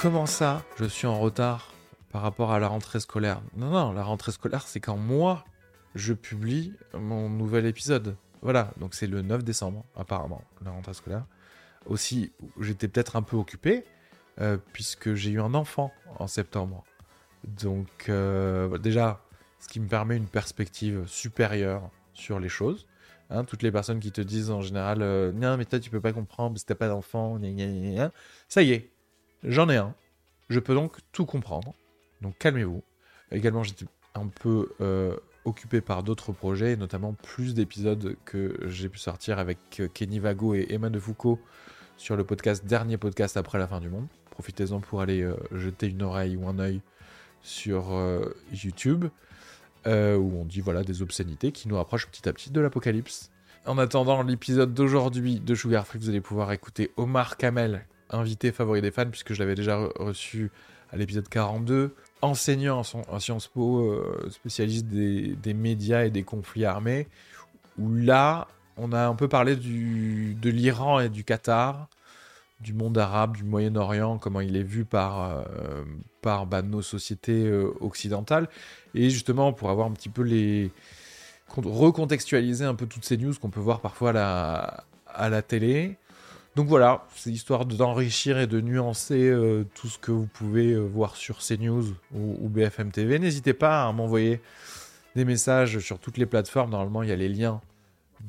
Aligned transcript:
Comment 0.00 0.24
ça, 0.24 0.64
je 0.78 0.86
suis 0.86 1.06
en 1.06 1.20
retard 1.20 1.74
par 2.10 2.22
rapport 2.22 2.52
à 2.52 2.58
la 2.58 2.68
rentrée 2.68 3.00
scolaire 3.00 3.42
Non, 3.54 3.68
non, 3.68 3.92
la 3.92 4.02
rentrée 4.02 4.32
scolaire, 4.32 4.66
c'est 4.66 4.80
quand 4.80 4.96
moi, 4.96 5.44
je 5.94 6.14
publie 6.14 6.72
mon 6.94 7.28
nouvel 7.28 7.66
épisode. 7.66 8.16
Voilà, 8.40 8.72
donc 8.78 8.94
c'est 8.94 9.06
le 9.06 9.20
9 9.20 9.44
décembre, 9.44 9.84
apparemment, 9.94 10.42
la 10.64 10.70
rentrée 10.70 10.94
scolaire. 10.94 11.26
Aussi, 11.84 12.32
j'étais 12.58 12.88
peut-être 12.88 13.14
un 13.14 13.20
peu 13.20 13.36
occupé, 13.36 13.84
euh, 14.40 14.56
puisque 14.72 15.12
j'ai 15.12 15.32
eu 15.32 15.40
un 15.42 15.52
enfant 15.52 15.92
en 16.18 16.26
septembre. 16.26 16.82
Donc, 17.44 18.06
euh, 18.08 18.78
déjà, 18.78 19.20
ce 19.58 19.68
qui 19.68 19.80
me 19.80 19.86
permet 19.86 20.16
une 20.16 20.28
perspective 20.28 21.06
supérieure 21.08 21.90
sur 22.14 22.40
les 22.40 22.48
choses. 22.48 22.86
Hein, 23.28 23.44
toutes 23.44 23.62
les 23.62 23.70
personnes 23.70 24.00
qui 24.00 24.12
te 24.12 24.22
disent 24.22 24.50
en 24.50 24.62
général, 24.62 25.02
euh, 25.02 25.30
non, 25.30 25.58
mais 25.58 25.66
toi, 25.66 25.78
tu 25.78 25.90
peux 25.90 26.00
pas 26.00 26.14
comprendre, 26.14 26.54
parce 26.54 26.62
que 26.62 26.68
t'as 26.68 26.74
pas 26.74 26.88
d'enfant, 26.88 27.38
ça 28.48 28.62
y 28.62 28.72
est, 28.72 28.90
J'en 29.44 29.68
ai 29.68 29.76
un. 29.76 29.94
Je 30.50 30.60
peux 30.60 30.74
donc 30.74 30.98
tout 31.12 31.24
comprendre. 31.24 31.74
Donc 32.20 32.36
calmez-vous. 32.38 32.82
Également, 33.30 33.62
j'étais 33.62 33.86
un 34.14 34.26
peu 34.26 34.72
euh, 34.80 35.16
occupé 35.44 35.80
par 35.80 36.02
d'autres 36.02 36.32
projets, 36.32 36.76
notamment 36.76 37.14
plus 37.14 37.54
d'épisodes 37.54 38.16
que 38.24 38.58
j'ai 38.66 38.88
pu 38.88 38.98
sortir 38.98 39.38
avec 39.38 39.58
euh, 39.80 39.88
Kenny 39.88 40.18
Vago 40.18 40.54
et 40.54 40.66
Emma 40.70 40.90
de 40.90 40.98
Foucault 40.98 41.38
sur 41.96 42.16
le 42.16 42.24
podcast 42.24 42.66
Dernier 42.66 42.98
podcast 42.98 43.36
après 43.36 43.58
la 43.58 43.66
fin 43.66 43.80
du 43.80 43.88
monde. 43.88 44.08
Profitez-en 44.30 44.80
pour 44.80 45.00
aller 45.00 45.22
euh, 45.22 45.36
jeter 45.52 45.86
une 45.86 46.02
oreille 46.02 46.36
ou 46.36 46.46
un 46.48 46.58
œil 46.58 46.82
sur 47.42 47.98
YouTube, 48.52 49.06
où 49.86 49.88
on 49.88 50.44
dit 50.44 50.60
voilà 50.60 50.84
des 50.84 51.00
obscénités 51.00 51.52
qui 51.52 51.68
nous 51.68 51.76
rapprochent 51.76 52.06
petit 52.06 52.28
à 52.28 52.34
petit 52.34 52.50
de 52.50 52.60
l'apocalypse. 52.60 53.30
En 53.64 53.78
attendant 53.78 54.22
l'épisode 54.22 54.74
d'aujourd'hui 54.74 55.40
de 55.40 55.54
Sugar 55.54 55.86
Free, 55.86 55.98
vous 55.98 56.10
allez 56.10 56.20
pouvoir 56.20 56.52
écouter 56.52 56.90
Omar 56.98 57.38
Kamel 57.38 57.86
invité 58.10 58.52
favori 58.52 58.80
des 58.80 58.90
fans, 58.90 59.06
puisque 59.06 59.32
je 59.32 59.40
l'avais 59.40 59.54
déjà 59.54 59.76
reçu 59.96 60.50
à 60.92 60.96
l'épisode 60.96 61.28
42, 61.28 61.94
enseignant 62.22 62.82
en, 63.08 63.18
Sciences 63.20 63.46
Po, 63.46 63.80
euh, 63.80 64.28
spécialiste 64.30 64.86
des, 64.86 65.54
médias 65.54 66.04
et 66.04 66.10
des 66.10 66.22
conflits 66.22 66.64
armés, 66.64 67.06
où 67.78 67.94
là, 67.94 68.48
on 68.76 68.92
a 68.92 69.06
un 69.06 69.14
peu 69.14 69.28
parlé 69.28 69.56
du, 69.56 70.36
de 70.40 70.50
l'Iran 70.50 71.00
et 71.00 71.08
du 71.08 71.24
Qatar, 71.24 71.88
du 72.60 72.74
monde 72.74 72.98
arabe, 72.98 73.36
du 73.36 73.44
Moyen-Orient, 73.44 74.18
comment 74.18 74.40
il 74.40 74.56
est 74.56 74.62
vu 74.62 74.84
par, 74.84 75.30
euh, 75.30 75.84
bah, 76.22 76.62
nos 76.62 76.82
sociétés 76.82 77.46
euh, 77.46 77.72
occidentales, 77.80 78.48
et 78.94 79.08
justement 79.10 79.52
pour 79.52 79.70
avoir 79.70 79.86
un 79.86 79.92
petit 79.92 80.08
peu 80.10 80.22
les 80.22 80.70
recontextualiser 81.48 82.64
un 82.64 82.74
peu 82.74 82.86
toutes 82.86 83.04
ces 83.04 83.16
news 83.16 83.34
qu'on 83.40 83.50
peut 83.50 83.60
voir 83.60 83.80
parfois 83.80 84.12
à 84.12 85.28
la 85.28 85.42
télé, 85.42 85.96
donc 86.56 86.66
voilà, 86.66 87.06
c'est 87.14 87.30
histoire 87.30 87.64
d'enrichir 87.64 88.38
et 88.38 88.48
de 88.48 88.60
nuancer 88.60 89.28
euh, 89.28 89.64
tout 89.74 89.86
ce 89.86 89.98
que 89.98 90.10
vous 90.10 90.26
pouvez 90.26 90.72
euh, 90.72 90.80
voir 90.80 91.14
sur 91.14 91.38
CNews 91.38 91.94
ou, 92.12 92.36
ou 92.40 92.48
BFM 92.48 92.90
TV. 92.90 93.20
N'hésitez 93.20 93.54
pas 93.54 93.86
à 93.86 93.92
m'envoyer 93.92 94.40
des 95.14 95.24
messages 95.24 95.78
sur 95.78 96.00
toutes 96.00 96.16
les 96.16 96.26
plateformes. 96.26 96.70
Normalement, 96.70 97.04
il 97.04 97.08
y 97.08 97.12
a 97.12 97.16
les 97.16 97.28
liens 97.28 97.60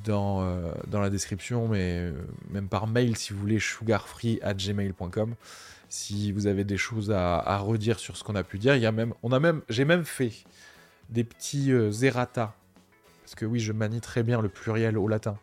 dans, 0.06 0.44
euh, 0.44 0.72
la 0.92 1.09
description, 1.09 1.68
mais 1.68 2.12
même 2.52 2.68
par 2.68 2.86
mail 2.86 3.18
si 3.18 3.34
vous 3.34 3.40
voulez, 3.40 3.59
sugarfree@gmail.com. 3.59 5.34
Si 5.90 6.32
vous 6.32 6.46
avez 6.46 6.64
des 6.64 6.78
choses 6.78 7.12
à, 7.12 7.58
redire 7.58 8.00
sur 8.00 8.16
ce 8.18 8.24
qu'on 8.24 8.36
a 8.36 8.44
pu 8.44 8.59
dire, 8.59 8.76
il 8.76 8.82
y 8.82 8.86
a 8.86 8.92
même, 8.92 9.14
on 9.24 9.32
a 9.32 9.40
même, 9.40 9.62
j'ai 9.68 9.84
même 9.84 10.06
fait 10.06 10.32
des 11.09 11.26
petits 11.26 11.72
errata, 12.03 12.53
parce 13.24 13.36
que 13.36 13.46
oui, 13.46 13.59
je 13.59 13.74
manie 13.74 14.00
très 14.00 14.24
bien 14.24 14.42
le 14.42 14.48
pluriel 14.48 14.98
au 14.98 15.09
latin. 15.09 15.38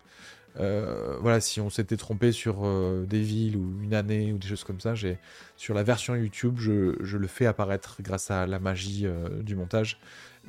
Euh, 0.59 1.17
voilà, 1.21 1.41
si 1.41 1.61
on 1.61 1.71
s'était 1.71 1.97
trompé 1.97 2.33
sur 2.33 2.65
euh, 2.65 3.05
des 3.07 3.21
villes 3.21 3.57
ou 3.57 3.83
une 3.83 3.95
année 3.95 4.33
ou 4.33 4.39
des 4.39 4.49
choses 4.49 4.65
comme 4.65 4.81
ça, 4.81 4.95
j'ai 4.95 5.19
sur 5.57 5.75
la 5.75 5.83
version 5.83 6.17
YouTube, 6.17 6.57
je, 6.59 7.17
le 7.17 7.27
fais 7.27 7.47
apparaître 7.47 7.99
grâce 8.01 8.31
à 8.31 8.47
la 8.47 8.59
magie 8.59 9.07
euh, 9.07 9.29
du 9.43 9.55
montage. 9.55 10.01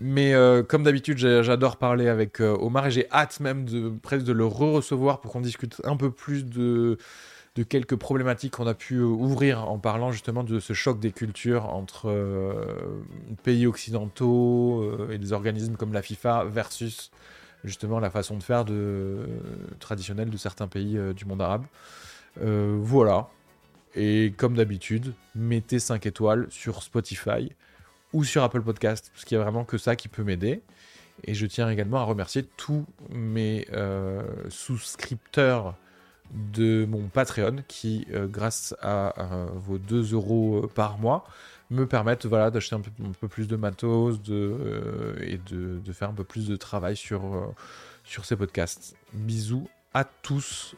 Mais 0.02 0.34
comme 0.70 0.84
d'habitude, 0.84 1.18
j'adore 1.18 1.76
parler 1.76 2.08
avec 2.08 2.40
Omar 2.40 2.88
et 2.88 2.92
j'ai 2.92 3.12
hâte 3.12 3.42
même 3.42 3.66
de 3.66 3.90
presque 4.02 4.24
de 4.24 4.32
le 4.32 4.46
re-recevoir 4.46 5.20
pour 5.20 5.34
qu'on 5.34 5.42
discute 5.42 5.82
un 5.84 5.98
peu 5.98 6.10
plus 6.10 6.46
de, 6.46 6.98
de 7.56 7.64
quelques 7.64 7.98
problématiques 7.98 8.54
qu'on 8.54 8.68
a 8.68 8.76
pu 8.76 9.02
ouvrir 9.02 9.70
en 9.70 9.78
parlant 9.78 10.14
justement 10.14 10.46
de 10.46 10.62
ce 10.62 10.72
choc 10.72 11.02
des 11.02 11.12
cultures 11.12 11.66
entre 11.66 12.16
pays 13.44 13.68
occidentaux 13.68 15.10
et 15.10 15.18
des 15.18 15.34
organismes 15.34 15.76
comme 15.76 15.92
la 15.92 16.02
FIFA 16.02 16.46
versus 16.46 17.12
justement 17.64 18.00
la 18.00 18.09
façon 18.09 18.38
de 18.38 18.44
faire 18.44 18.66
de, 18.66 19.28
traditionnelle 19.80 20.30
de 20.30 20.38
certains 20.38 20.68
pays 20.68 20.97
euh, 20.97 21.14
du 21.14 21.25
monde 21.25 21.42
arabe. 21.42 21.66
Euh, 22.42 22.78
voilà. 22.80 23.28
Et 23.96 24.34
comme 24.38 24.56
d'habitude, 24.56 25.14
mettez 25.36 25.80
5 25.80 26.06
étoiles 26.06 26.48
sur 26.50 26.84
Spotify 26.84 27.52
ou 28.14 28.24
sur 28.24 28.44
Apple 28.44 28.62
Podcast, 28.62 29.12
parce 29.14 29.25
qu'il 29.25 29.38
n'y 29.38 29.42
a 29.42 29.46
vraiment 29.46 29.66
que 29.66 29.78
ça 29.78 29.96
qui 29.96 30.08
peut 30.08 30.24
m'aider. 30.24 30.62
Et 31.25 31.34
je 31.34 31.46
tiens 31.46 31.69
également 31.69 31.98
à 31.98 32.03
remercier 32.03 32.48
tous 32.56 32.86
mes 33.09 33.68
euh, 33.74 34.24
souscripteurs 34.50 35.75
de 36.31 36.86
mon 36.86 37.08
Patreon 37.08 37.64
qui, 37.68 38.06
grâce 38.12 38.75
à, 38.81 39.14
vos 39.56 39.80
2 39.80 40.14
euros 40.14 40.69
par 40.75 41.00
mois, 41.00 41.25
me 41.69 41.85
permettent 41.85 42.25
voilà, 42.25 42.52
d'acheter 42.52 42.75
un, 42.75 42.81
peu, 42.81 43.28
plus 43.28 43.47
de 43.47 43.56
matos 43.56 44.19
euh, 44.30 45.16
et 45.22 45.38
de, 45.38 45.80
de, 45.80 45.94
faire 45.94 46.10
un 46.10 46.13
peu 46.13 46.24
plus 46.24 46.48
de 46.48 46.56
travail 46.56 46.95
sur, 46.95 47.24
euh, 47.36 47.48
sur 48.04 48.25
ces 48.25 48.36
podcasts. 48.36 48.95
Bisous 49.13 49.68
à 49.94 50.04
tous. 50.04 50.75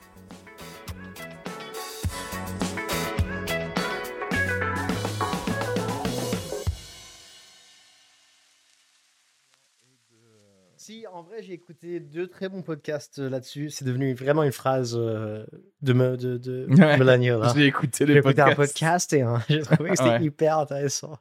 Si, 10.92 11.08
en 11.08 11.22
vrai, 11.22 11.42
j'ai 11.42 11.54
écouté 11.54 12.02
deux 12.02 12.28
très 12.28 12.50
bons 12.50 12.64
podcasts 12.64 13.20
euh, 13.20 13.30
là-dessus. 13.30 13.70
C'est 13.70 13.86
devenu 13.86 14.14
vraiment 14.14 14.44
une 14.44 14.52
phrase 14.52 14.94
euh, 15.00 15.46
de, 15.82 15.94
me, 15.94 16.18
de, 16.18 16.38
de 16.38 16.68
ouais, 17.40 17.54
J'ai 17.56 17.66
écouté 17.66 18.06
les 18.06 18.22
podcasts. 18.22 18.52
un 18.52 18.56
podcast 18.56 19.14
et 19.14 19.22
hein, 19.22 19.42
j'ai 19.50 19.62
trouvé 19.62 19.92
que 19.92 19.96
c'était 19.96 20.22
hyper 20.22 20.58
intéressant. 20.58 21.18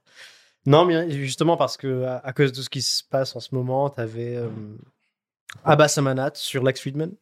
Non, 0.67 0.85
mais 0.85 1.09
justement 1.13 1.57
parce 1.57 1.77
que 1.77 2.03
à, 2.05 2.33
cause 2.33 2.51
de 2.51 2.63
ce 2.63 2.69
qui 2.69 2.83
se 2.83 3.05
passe 3.05 3.37
en 3.37 3.41
ce 3.41 3.55
moment, 3.55 3.91
tu 3.91 4.01
avais 4.01 4.35
euh, 4.35 4.49
Abbas 5.63 5.95
Amanat 5.99 6.33
sur 6.35 6.65
Lex 6.65 6.81
Friedman. 6.81 7.13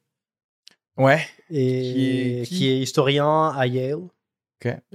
Ouais. 0.96 1.20
Et 1.50 2.44
qui 2.46 2.66
est, 2.70 2.78
historien 2.78 3.50
à 3.50 3.66
Yale, 3.66 4.08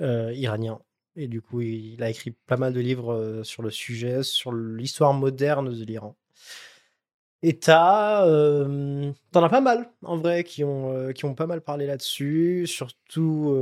iranien. 0.01 0.79
Et 1.15 1.27
du 1.27 1.44
coup, 1.44 1.61
il 1.61 2.01
a 2.01 2.09
écrit 2.09 2.31
pas 2.47 2.57
mal 2.57 2.73
de 2.73 2.79
livres 2.79 3.41
sur 3.44 3.61
le 3.61 3.69
sujet, 3.69 4.23
sur 4.23 4.51
l'histoire 4.51 5.13
moderne 5.13 5.71
de 5.71 5.85
l'Iran. 5.85 6.17
Et 7.45 7.60
t'as, 7.60 8.25
t'en 9.31 9.44
as 9.44 9.50
pas 9.50 9.62
mal, 9.62 9.90
en 10.01 10.18
vrai, 10.18 10.44
qui 10.45 10.63
ont, 10.63 11.12
qui 11.13 11.25
ont 11.25 11.36
pas 11.36 11.45
mal 11.45 11.62
parlé 11.62 11.86
là-dessus, 11.86 12.66
surtout 12.68 13.54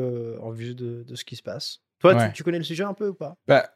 en 0.42 0.52
vue 0.52 0.76
de, 0.76 1.04
de, 1.04 1.16
ce 1.16 1.26
qui 1.26 1.36
se 1.36 1.42
passe. 1.42 1.82
Toi, 2.00 2.30
tu, 2.30 2.44
connais 2.44 2.60
le 2.60 2.64
sujet 2.64 2.84
un 2.84 2.94
peu 2.94 3.10
ou 3.10 3.14
pas? 3.16 3.36
Bah, 3.48 3.72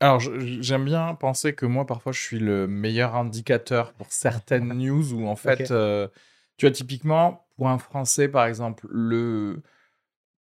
Alors, 0.00 0.20
j'aime 0.20 0.84
bien 0.84 1.14
penser 1.14 1.54
que 1.54 1.64
moi, 1.64 1.86
parfois, 1.86 2.12
je 2.12 2.20
suis 2.20 2.38
le 2.38 2.66
meilleur 2.66 3.16
indicateur 3.16 3.94
pour 3.94 4.08
certaines 4.10 4.68
news 4.74 5.14
où, 5.14 5.26
en 5.26 5.36
fait, 5.36 5.72
tu 6.58 6.66
vois, 6.66 6.72
typiquement, 6.72 7.46
pour 7.56 7.68
un 7.68 7.78
Français, 7.78 8.28
par 8.28 8.44
exemple, 8.44 8.86
le, 8.90 9.62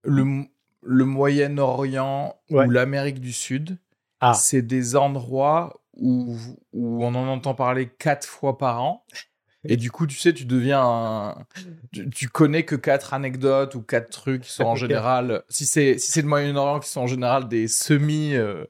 le, 0.03 0.45
le 0.81 1.05
Moyen-Orient 1.05 2.39
ou 2.49 2.61
l'Amérique 2.61 3.19
du 3.19 3.33
Sud, 3.33 3.77
ah. 4.19 4.33
c'est 4.33 4.61
des 4.61 4.95
endroits 4.95 5.81
où, 5.99 6.35
où, 6.73 7.03
on 7.03 7.15
en 7.15 7.27
entend 7.27 7.53
parler 7.53 7.87
quatre 7.87 8.27
fois 8.27 8.57
par 8.57 8.81
an. 8.81 9.05
Et 9.69 9.75
du 9.75 9.91
coup, 9.91 10.07
tu 10.07 10.17
sais, 10.17 10.33
tu 10.33 10.45
deviens 10.45 10.81
un... 10.81 11.35
tu, 12.13 12.29
connais 12.29 12.63
que 12.63 12.75
quatre 12.75 13.13
anecdotes 13.13 13.75
ou 13.75 13.81
quatre 13.81 14.09
trucs 14.09 14.43
qui 14.43 14.51
sont 14.51 14.63
en 14.63 14.75
général, 14.75 15.43
si 15.49 15.65
c'est 15.65 15.97
si 15.97 16.11
c'est 16.11 16.21
le 16.21 16.27
Moyen-Orient, 16.27 16.79
qui 16.79 16.89
sont 16.89 17.01
en 17.01 17.07
général 17.07 17.47
des 17.49 17.67
semi 17.67 18.33
euh, 18.35 18.63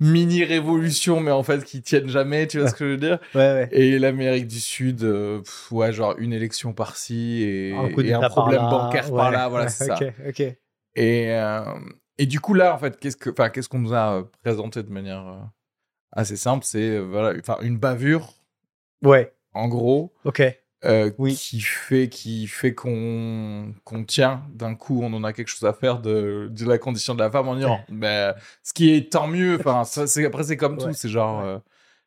mini 0.00 0.44
révolutions, 0.44 1.20
mais 1.20 1.30
en 1.30 1.42
fait 1.42 1.64
qui 1.64 1.82
tiennent 1.82 2.08
jamais. 2.08 2.46
Tu 2.46 2.58
vois 2.58 2.68
ce 2.68 2.74
que 2.74 2.86
je 2.86 2.90
veux 2.92 2.96
dire? 2.96 3.18
Ouais, 3.34 3.40
ouais. 3.40 3.68
Et 3.72 3.98
l'Amérique 3.98 4.46
du 4.46 4.60
Sud, 4.60 5.02
euh, 5.02 5.42
ouais, 5.70 5.92
genre 5.92 6.14
une 6.18 6.32
élection 6.32 6.72
par-ci 6.72 7.42
et 7.42 7.74
un, 7.74 7.90
problème 8.28 8.62
bancaire 8.62 9.10
par 9.12 9.30
là. 9.30 9.48
Voilà, 9.48 9.68
c'est 9.68 9.86
ça. 9.86 9.98
Et 10.94 11.30
euh, 11.30 11.64
et 12.18 12.26
du 12.26 12.40
coup 12.40 12.54
là, 12.54 12.74
en 12.74 12.78
fait, 12.78 12.98
qu'est-ce 12.98 13.16
que, 13.16 13.30
enfin, 13.30 13.50
qu'est-ce 13.50 13.68
qu'on 13.68 13.80
nous 13.80 13.94
a 13.94 14.28
présenté 14.42 14.82
de 14.82 14.90
manière 14.90 15.50
assez 16.12 16.36
simple, 16.36 16.64
c'est 16.64 16.98
voilà, 16.98 17.38
enfin 17.38 17.56
une 17.62 17.78
bavure. 17.78 18.34
Ouais 19.02 19.32
en 19.54 19.68
gros. 19.68 20.12
Ok. 20.24 20.42
Euh, 20.84 21.12
oui. 21.18 21.36
qui 21.36 21.60
fait 21.60 22.08
qui 22.08 22.48
fait 22.48 22.74
qu'on 22.74 23.72
qu'on 23.84 24.02
tient 24.02 24.42
d'un 24.52 24.74
coup 24.74 25.00
on 25.04 25.12
en 25.12 25.22
a 25.22 25.32
quelque 25.32 25.46
chose 25.46 25.64
à 25.64 25.72
faire 25.72 26.00
de, 26.00 26.48
de 26.50 26.64
la 26.66 26.76
condition 26.76 27.14
de 27.14 27.20
la 27.20 27.30
femme 27.30 27.46
en 27.46 27.56
Iran 27.56 27.78
mais 27.88 28.32
ce 28.64 28.72
qui 28.72 28.92
est 28.92 29.12
tant 29.12 29.28
mieux 29.28 29.60
enfin 29.60 29.84
c'est 29.84 30.26
après 30.26 30.42
c'est 30.42 30.56
comme 30.56 30.78
tout 30.78 30.92
c'est 30.92 31.08
genre 31.08 31.40
euh, 31.42 31.58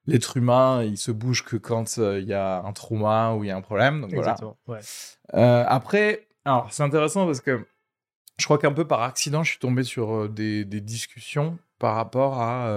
l'être 0.07 0.35
humain 0.35 0.83
il 0.83 0.97
se 0.97 1.11
bouge 1.11 1.45
que 1.45 1.55
quand 1.55 1.99
euh, 1.99 2.19
il 2.19 2.27
y 2.27 2.33
a 2.33 2.63
un 2.65 2.73
trauma 2.73 3.31
ou 3.35 3.45
il 3.45 3.47
y 3.47 3.51
a 3.51 3.55
un 3.55 3.61
problème 3.61 4.01
donc 4.01 4.11
Exactement. 4.11 4.57
voilà 4.65 4.83
après 5.69 6.27
alors 6.43 6.67
c'est 6.69 6.83
intéressant 6.83 7.25
parce 7.25 7.39
que 7.39 7.65
je 8.37 8.43
crois 8.43 8.57
qu'un 8.57 8.73
peu 8.73 8.85
par 8.85 9.03
accident 9.03 9.41
je 9.41 9.51
suis 9.51 9.59
tombé 9.59 9.83
sur 9.83 10.27
des, 10.27 10.65
des 10.65 10.81
discussions 10.81 11.57
par 11.79 11.95
rapport 11.95 12.41
à 12.41 12.67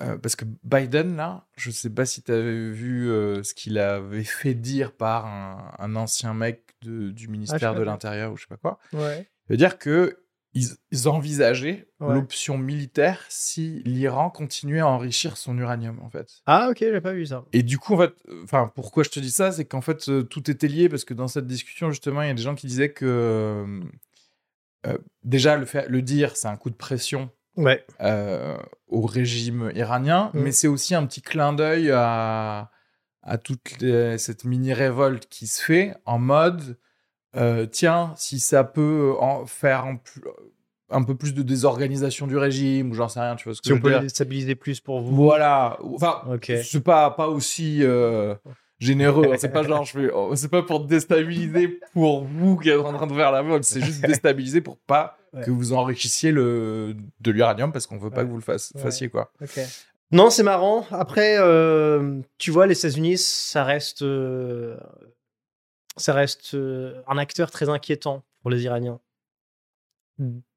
euh, 0.00 0.16
parce 0.18 0.36
que 0.36 0.44
Biden, 0.64 1.16
là, 1.16 1.46
je 1.56 1.70
ne 1.70 1.74
sais 1.74 1.90
pas 1.90 2.06
si 2.06 2.22
tu 2.22 2.32
avais 2.32 2.70
vu 2.70 3.10
euh, 3.10 3.42
ce 3.42 3.54
qu'il 3.54 3.78
avait 3.78 4.24
fait 4.24 4.54
dire 4.54 4.92
par 4.92 5.26
un, 5.26 5.96
ancien 5.96 6.34
mec 6.34 6.76
du 6.80 7.14
ah, 7.16 7.30
ministère 7.30 7.74
de 7.74 7.82
l'Intérieur 7.82 8.32
ou 8.32 8.36
je 8.36 8.42
sais 8.42 8.48
pas 8.48 8.56
quoi. 8.56 8.78
Ouais. 8.92 9.28
veut 9.48 9.56
dire 9.56 9.78
que 9.78 10.18
ils, 10.54 11.08
envisageaient 11.08 11.88
l'option 11.98 12.58
militaire 12.58 13.24
si 13.30 13.82
l'Iran 13.86 14.28
continuait 14.28 14.80
à 14.80 14.88
enrichir 14.88 15.38
son 15.38 15.56
uranium, 15.56 15.98
en 16.02 16.10
fait. 16.10 16.42
Ah, 16.44 16.68
ok, 16.70 16.78
j'ai 16.80 17.00
pas 17.00 17.12
vu 17.12 17.24
ça. 17.24 17.44
Et 17.54 17.62
du 17.62 17.78
coup, 17.78 17.94
en 17.94 17.98
fait, 17.98 18.14
enfin, 18.44 18.70
pourquoi 18.74 19.02
je 19.02 19.08
te 19.08 19.18
dis 19.18 19.30
ça, 19.30 19.52
c'est 19.52 19.64
qu'en 19.64 19.80
fait, 19.80 20.08
euh, 20.10 20.22
tout 20.22 20.50
était 20.50 20.68
lié 20.68 20.90
parce 20.90 21.04
que 21.04 21.14
dans 21.14 21.28
cette 21.28 21.46
discussion, 21.46 21.90
justement, 21.90 22.20
il 22.20 22.28
y 22.28 22.30
a 22.30 22.34
des 22.34 22.42
gens 22.42 22.54
qui 22.54 22.66
disaient 22.66 22.92
que 22.92 23.80
déjà 25.24 25.56
le, 25.56 25.64
fait, 25.64 25.88
le 25.88 26.02
dire, 26.02 26.36
c'est 26.36 26.48
un 26.48 26.56
coup 26.56 26.68
de 26.68 26.74
pression 26.74 27.30
ouais. 27.56 27.84
Euh, 28.00 28.56
au 28.88 29.02
régime 29.06 29.72
iranien, 29.74 30.30
mm. 30.34 30.40
mais 30.40 30.52
c'est 30.52 30.68
aussi 30.68 30.94
un 30.94 31.06
petit 31.06 31.22
clin 31.22 31.52
d'œil 31.52 31.90
à, 31.90 32.70
à 33.22 33.38
toute 33.38 33.60
cette 34.18 34.44
mini-révolte 34.44 35.26
qui 35.28 35.46
se 35.46 35.62
fait 35.62 35.94
en 36.04 36.18
mode 36.18 36.76
euh, 37.34 37.66
tiens, 37.66 38.12
si 38.16 38.40
ça 38.40 38.62
peut 38.62 39.14
en 39.18 39.46
faire 39.46 39.86
un 40.90 41.02
peu 41.02 41.14
plus 41.14 41.32
de 41.32 41.42
désorganisation 41.42 42.26
du 42.26 42.36
régime, 42.36 42.90
ou 42.90 42.94
j'en 42.94 43.08
sais 43.08 43.20
rien, 43.20 43.36
tu 43.36 43.44
vois 43.44 43.54
ce 43.54 43.62
que 43.62 43.68
si 43.68 43.72
on 43.72 43.80
peut 43.80 43.98
le 43.98 44.08
stabiliser 44.08 44.54
plus 44.54 44.80
pour 44.80 45.00
vous. 45.00 45.14
Voilà. 45.14 45.78
Enfin, 45.82 46.22
c'est 46.42 46.84
pas, 46.84 47.10
pas 47.10 47.28
aussi. 47.28 47.82
Euh, 47.82 48.34
généreux. 48.82 49.32
Hein. 49.32 49.36
C'est 49.38 49.52
pas 49.52 49.62
genre, 49.62 49.84
je 49.84 49.92
fais, 49.92 50.10
oh, 50.12 50.34
c'est 50.34 50.50
pas 50.50 50.62
pour 50.62 50.84
déstabiliser 50.84 51.80
pour 51.92 52.24
vous 52.24 52.58
qui 52.58 52.70
êtes 52.70 52.78
en 52.78 52.92
train 52.92 53.06
de 53.06 53.14
faire 53.14 53.32
la 53.32 53.42
vol. 53.42 53.62
C'est 53.64 53.80
juste 53.80 54.00
déstabiliser 54.06 54.60
pour 54.60 54.78
pas 54.78 55.16
que 55.44 55.50
vous 55.50 55.72
enrichissiez 55.72 56.30
le, 56.30 56.94
de 57.20 57.30
l'uranium 57.30 57.72
parce 57.72 57.86
qu'on 57.86 57.96
veut 57.96 58.10
pas 58.10 58.24
que 58.24 58.28
vous 58.28 58.38
le 58.38 58.42
fassiez, 58.42 59.08
quoi. 59.08 59.32
Non, 60.10 60.28
c'est 60.28 60.42
marrant. 60.42 60.86
Après, 60.90 61.36
euh, 61.38 62.20
tu 62.36 62.50
vois, 62.50 62.66
les 62.66 62.78
États-Unis, 62.78 63.16
ça 63.16 63.64
reste, 63.64 64.02
euh, 64.02 64.76
ça 65.96 66.12
reste 66.12 66.54
euh, 66.54 67.00
un 67.08 67.16
acteur 67.16 67.50
très 67.50 67.70
inquiétant 67.70 68.22
pour 68.42 68.50
les 68.50 68.64
Iraniens. 68.64 69.00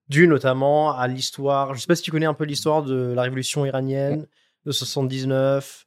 Dû 0.10 0.28
notamment 0.28 0.92
à 0.92 1.08
l'histoire. 1.08 1.74
Je 1.74 1.80
sais 1.80 1.88
pas 1.88 1.96
si 1.96 2.04
tu 2.04 2.12
connais 2.12 2.26
un 2.26 2.34
peu 2.34 2.44
l'histoire 2.44 2.84
de 2.84 3.14
la 3.16 3.22
révolution 3.22 3.66
iranienne 3.66 4.28
de 4.66 4.72
79 4.72 5.85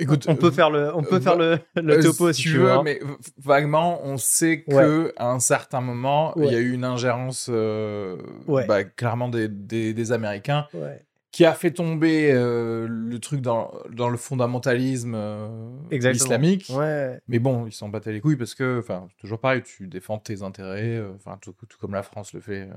Écoute, 0.00 0.26
on 0.28 0.34
peut 0.34 0.50
faire 0.50 0.70
le, 0.70 0.92
on 0.94 1.02
peut 1.02 1.20
faire 1.20 1.36
le, 1.36 1.60
le 1.76 2.02
topo 2.02 2.32
si, 2.32 2.42
tu 2.42 2.58
veux, 2.58 2.70
hein. 2.70 2.82
mais 2.82 3.00
vaguement, 3.38 4.00
on 4.02 4.16
sait 4.16 4.62
que 4.62 5.12
à 5.16 5.30
un 5.30 5.38
certain 5.38 5.80
moment, 5.80 6.34
il 6.36 6.46
y 6.46 6.54
a 6.54 6.58
eu 6.58 6.72
une 6.72 6.84
ingérence, 6.84 7.48
euh, 7.50 8.16
bah, 8.48 8.82
clairement 8.82 9.28
des, 9.28 9.48
des, 9.48 10.12
Américains, 10.12 10.66
qui 11.30 11.44
a 11.44 11.54
fait 11.54 11.70
tomber 11.70 12.32
euh, 12.32 12.86
le 12.88 13.18
truc 13.20 13.40
dans, 13.40 13.72
dans 13.90 14.08
le 14.08 14.16
fondamentalisme 14.16 15.14
euh, 15.14 15.58
islamique. 15.90 16.70
Mais 17.28 17.38
bon, 17.38 17.66
ils 17.66 17.72
s'en 17.72 17.88
battaient 17.88 18.12
les 18.12 18.20
couilles 18.20 18.36
parce 18.36 18.54
que, 18.56 18.80
enfin, 18.80 19.08
toujours 19.18 19.38
pareil, 19.38 19.62
tu 19.62 19.86
défends 19.86 20.18
tes 20.18 20.42
intérêts, 20.42 21.00
enfin, 21.14 21.38
tout, 21.40 21.52
tout, 21.52 21.78
comme 21.78 21.94
la 21.94 22.02
France 22.02 22.32
le 22.32 22.40
fait 22.40 22.68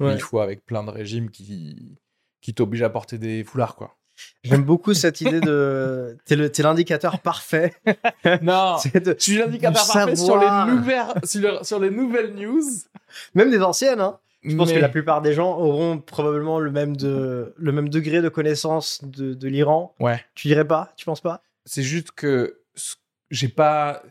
mille 0.00 0.20
fois 0.20 0.44
avec 0.44 0.64
plein 0.64 0.82
de 0.82 0.90
régimes 0.90 1.28
qui, 1.28 1.98
qui 2.40 2.54
t'obligent 2.54 2.82
à 2.84 2.90
porter 2.90 3.18
des 3.18 3.44
foulards, 3.44 3.76
quoi. 3.76 3.97
J'aime 4.44 4.62
beaucoup 4.62 4.94
cette 4.94 5.20
idée 5.20 5.40
de. 5.40 6.16
T'es 6.24 6.62
l'indicateur 6.62 7.20
parfait. 7.20 7.74
non, 8.42 8.76
je 8.94 9.14
suis 9.18 9.38
l'indicateur 9.38 9.86
parfait 9.86 10.16
sur 10.16 10.38
les, 10.38 10.72
nouvelles, 10.72 11.06
sur, 11.62 11.78
les 11.78 11.90
nouvelles 11.90 12.34
news. 12.34 12.62
Même 13.34 13.50
des 13.50 13.62
anciennes, 13.62 14.00
hein. 14.00 14.18
Je 14.44 14.54
pense 14.54 14.72
que 14.72 14.78
la 14.78 14.88
plupart 14.88 15.20
des 15.20 15.32
gens 15.32 15.58
auront 15.58 15.98
probablement 15.98 16.60
le 16.60 16.70
même, 16.70 16.96
de, 16.96 17.54
le 17.56 17.72
même 17.72 17.88
degré 17.88 18.22
de 18.22 18.28
connaissance 18.28 19.00
de, 19.02 19.34
de 19.34 19.48
l'Iran. 19.48 19.94
Ouais. 19.98 20.24
Tu 20.36 20.46
dirais 20.46 20.66
pas? 20.66 20.92
Tu 20.96 21.04
penses 21.04 21.20
pas? 21.20 21.42
C'est 21.64 21.82
juste 21.82 22.12
que 22.12 22.60
j'ai 23.30 23.48
pas 23.48 24.02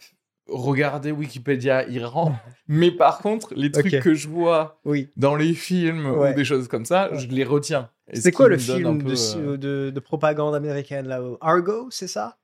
regardé 0.50 1.12
Wikipédia 1.12 1.88
Iran, 1.88 2.36
mais 2.68 2.92
par 2.92 3.20
contre, 3.20 3.54
les 3.56 3.72
trucs 3.72 4.00
que 4.00 4.14
je 4.14 4.28
vois 4.28 4.80
oui. 4.86 5.10
dans 5.18 5.36
les 5.36 5.54
films 5.54 6.06
ou 6.06 6.34
des 6.34 6.46
choses 6.46 6.68
comme 6.68 6.86
ça, 6.86 7.10
je 7.14 7.28
les 7.28 7.44
retiens. 7.44 7.90
C'est 8.14 8.32
quoi 8.32 8.48
le 8.48 8.58
film 8.58 9.02
euh, 9.06 9.58
de, 9.58 9.92
de, 9.94 10.00
propagande 10.00 10.56
américaine 10.56 11.08
là 11.08 11.22
Argo, 11.42 11.88
c'est 11.92 12.08
ça? 12.08 12.38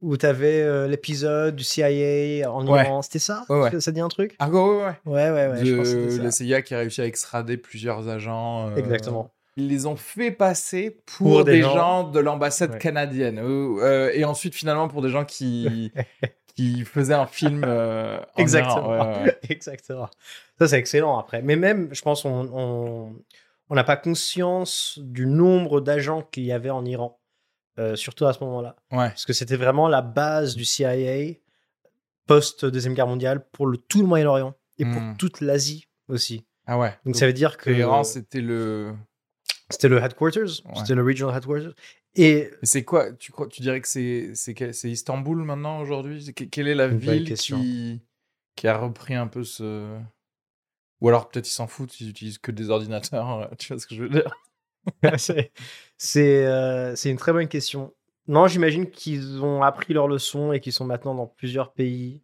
Où 0.00 0.16
t'avais 0.16 0.62
avais 0.62 0.88
l'épisode 0.88 1.54
du 1.56 1.64
CIA 1.64 2.50
en 2.50 2.66
Iran, 2.66 3.02
c'était 3.02 3.18
ça? 3.18 3.44
Ça 3.78 3.92
dit 3.92 4.00
un 4.00 4.08
truc? 4.08 4.34
Argo, 4.38 4.78
ouais, 4.78 5.30
ouais. 5.30 5.48
Ouais. 5.48 5.62
De 5.62 6.22
la 6.22 6.30
CIA 6.30 6.62
qui 6.62 6.74
a 6.74 6.78
réussi 6.78 7.02
à 7.02 7.06
extrader 7.06 7.58
plusieurs 7.58 8.08
agents. 8.08 8.70
Euh, 8.70 8.76
Exactement. 8.76 9.30
Ils 9.56 9.68
les 9.68 9.84
ont 9.84 9.96
fait 9.96 10.30
passer 10.30 11.02
pour, 11.04 11.44
des, 11.44 11.60
gens... 11.60 12.04
de 12.04 12.18
l'ambassade 12.18 12.78
canadienne. 12.78 13.38
Euh, 13.42 14.10
et 14.14 14.24
ensuite, 14.24 14.54
finalement, 14.54 14.88
pour 14.88 15.02
des 15.02 15.10
gens 15.10 15.24
qui, 15.26 15.92
qui 16.54 16.84
faisaient 16.84 17.14
un 17.14 17.26
film. 17.26 17.64
Exactement. 18.36 19.24
Exactement. 19.48 20.08
Ça, 20.58 20.68
c'est 20.68 20.78
excellent 20.78 21.18
après. 21.18 21.42
Mais 21.42 21.56
même, 21.56 21.88
je 21.92 22.02
pense, 22.02 22.24
on 22.24 23.14
on 23.70 23.76
n'a 23.76 23.84
pas 23.84 23.96
conscience 23.96 24.98
du 25.00 25.26
nombre 25.26 25.80
d'agents 25.80 26.22
qu'il 26.22 26.42
y 26.42 26.52
avait 26.52 26.70
en 26.70 26.84
Iran, 26.84 27.20
euh, 27.78 27.94
surtout 27.94 28.26
à 28.26 28.32
ce 28.32 28.42
moment-là. 28.44 28.74
Parce 28.90 29.24
que 29.24 29.32
c'était 29.32 29.56
vraiment 29.56 29.88
la 29.88 30.02
base 30.02 30.56
du 30.56 30.64
CIA 30.64 31.34
post-Deuxième 32.26 32.94
Guerre 32.94 33.06
mondiale 33.06 33.46
pour 33.52 33.68
le, 33.68 33.78
tout 33.78 34.02
le 34.02 34.08
Moyen-Orient 34.08 34.54
et 34.78 34.84
pour 34.84 35.00
hmm. 35.00 35.16
toute 35.16 35.40
l'Asie 35.40 35.86
aussi. 36.08 36.44
Ah 36.66 36.78
ouais. 36.78 36.92
Donc, 37.06 37.16
ça 37.16 37.26
veut 37.26 37.32
dire 37.32 37.56
que. 37.56 37.70
L'Iran, 37.70 38.02
c'était 38.02 38.40
le. 38.40 38.94
C'était 39.70 39.88
le 39.88 39.98
headquarters, 39.98 40.62
c'était 40.76 40.94
le 40.94 41.04
regional 41.04 41.36
headquarters. 41.36 41.74
Et, 42.16 42.50
c'est 42.62 42.84
quoi 42.84 43.12
tu, 43.12 43.30
crois, 43.30 43.46
tu 43.46 43.62
dirais 43.62 43.80
que 43.80 43.88
c'est, 43.88 44.34
c'est, 44.34 44.90
Istanbul 44.90 45.44
maintenant 45.44 45.80
aujourd'hui? 45.80 46.32
Quelle 46.34 46.68
est 46.68 46.74
la 46.74 46.88
ville 46.88 47.32
qui, 47.34 48.00
qui 48.56 48.68
a 48.68 48.76
repris 48.76 49.14
un 49.14 49.28
peu 49.28 49.44
ce. 49.44 49.96
Ou 51.00 51.08
alors 51.08 51.28
peut-être 51.28 51.48
ils 51.48 51.52
s'en 51.52 51.66
foutent, 51.66 51.98
ils 52.00 52.10
utilisent 52.10 52.38
que 52.38 52.52
des 52.52 52.70
ordinateurs, 52.70 53.30
euh, 53.30 53.46
tu 53.58 53.72
vois 53.72 53.80
ce 53.80 53.86
que 53.86 53.94
je 53.94 54.02
veux 54.02 54.10
dire? 54.10 54.34
Euh, 56.16 56.94
C'est 56.96 57.10
une 57.10 57.18
très 57.18 57.32
bonne 57.32 57.48
question. 57.48 57.94
Non, 58.26 58.46
j'imagine 58.46 58.90
qu'ils 58.90 59.44
ont 59.44 59.62
appris 59.62 59.92
leur 59.92 60.08
leçon 60.08 60.52
et 60.52 60.60
qu'ils 60.60 60.72
sont 60.72 60.86
maintenant 60.86 61.14
dans 61.14 61.26
plusieurs 61.26 61.74
pays, 61.74 62.22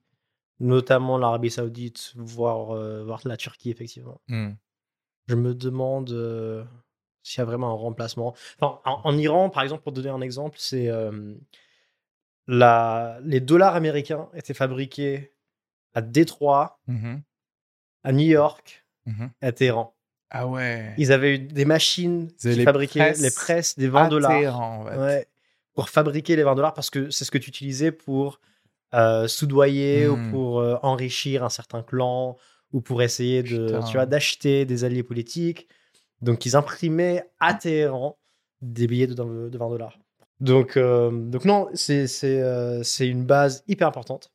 notamment 0.59 1.19
l'Arabie 1.19 1.51
Saoudite, 1.51 2.15
voire, 2.17 2.71
euh, 2.71 3.05
voire 3.05 3.21
la 3.27 3.37
Turquie, 3.37 3.71
effectivement. 3.71 4.23
Mmh. 4.29 4.53
Je 5.29 5.35
me 5.35 5.55
demande 5.55 6.11
s'il 7.27 7.39
y 7.39 7.43
a 7.43 7.45
vraiment 7.45 7.71
un 7.71 7.75
remplacement. 7.75 8.35
en, 8.61 9.19
Iran, 9.19 9.51
par 9.51 9.63
exemple, 9.63 9.83
pour 9.83 9.93
donner 9.93 10.11
un 10.11 10.21
exemple, 10.21 10.57
c'est 10.59 10.89
la... 12.47 13.19
les 13.25 13.41
dollars 13.41 13.75
américains 13.75 14.29
étaient 14.35 14.55
fabriqués 14.55 15.33
à 15.95 16.03
Détroit, 16.03 16.79
mmh 16.87 17.17
à 18.05 18.13
New 18.13 18.27
York, 18.27 18.87
mmh 19.07 19.27
à 19.43 19.51
Téhéran. 19.51 19.97
Ah 20.31 20.47
ouais. 20.47 20.95
Ils 20.97 21.11
avaient 21.11 21.35
eu 21.35 21.39
des 21.39 21.65
machines 21.65 22.31
qui 22.33 22.63
fabriquaient 22.63 23.15
les 23.15 23.31
presses 23.31 23.77
des 23.77 23.89
20 23.89 24.09
dollars. 24.09 24.87
pour 25.75 25.89
fabriquer 25.89 26.37
les 26.37 26.45
20 26.45 26.55
dollars 26.55 26.75
parce 26.75 26.91
que 26.91 27.11
c'est 27.11 27.25
ce 27.25 27.31
que 27.31 27.39
tu 27.39 27.49
utilisais 27.49 27.93
pour 27.93 28.41
euh, 28.95 29.27
soudoyer 29.27 30.07
ou 30.07 30.17
mmh. 30.17 30.31
pour 30.31 30.61
euh, 30.61 30.77
enrichir 30.83 31.43
un 31.43 31.49
certain 31.49 31.83
clan 31.83 32.37
ou 32.73 32.81
pour 32.81 33.03
essayer 33.03 33.43
de, 33.43 33.81
tu 33.87 33.93
vois, 33.95 34.07
d'acheter 34.07 34.65
des 34.65 34.85
alliés 34.85 35.03
politiques. 35.03 35.69
Donc 36.23 36.47
ils 36.47 36.57
imprimaient 36.57 37.25
à 37.41 37.55
Téhéran 37.55 38.19
des 38.63 38.87
billets 38.87 39.07
de, 39.07 39.15
de 39.15 39.59
20 39.59 39.69
dollars. 39.69 39.99
Donc, 40.41 40.77
euh, 40.77 41.11
donc 41.11 41.45
non, 41.45 41.69
c'est, 41.75 42.07
c'est, 42.07 43.09
une 43.09 43.25
base 43.25 43.65
hyper 43.69 43.89
importante. 43.89 44.33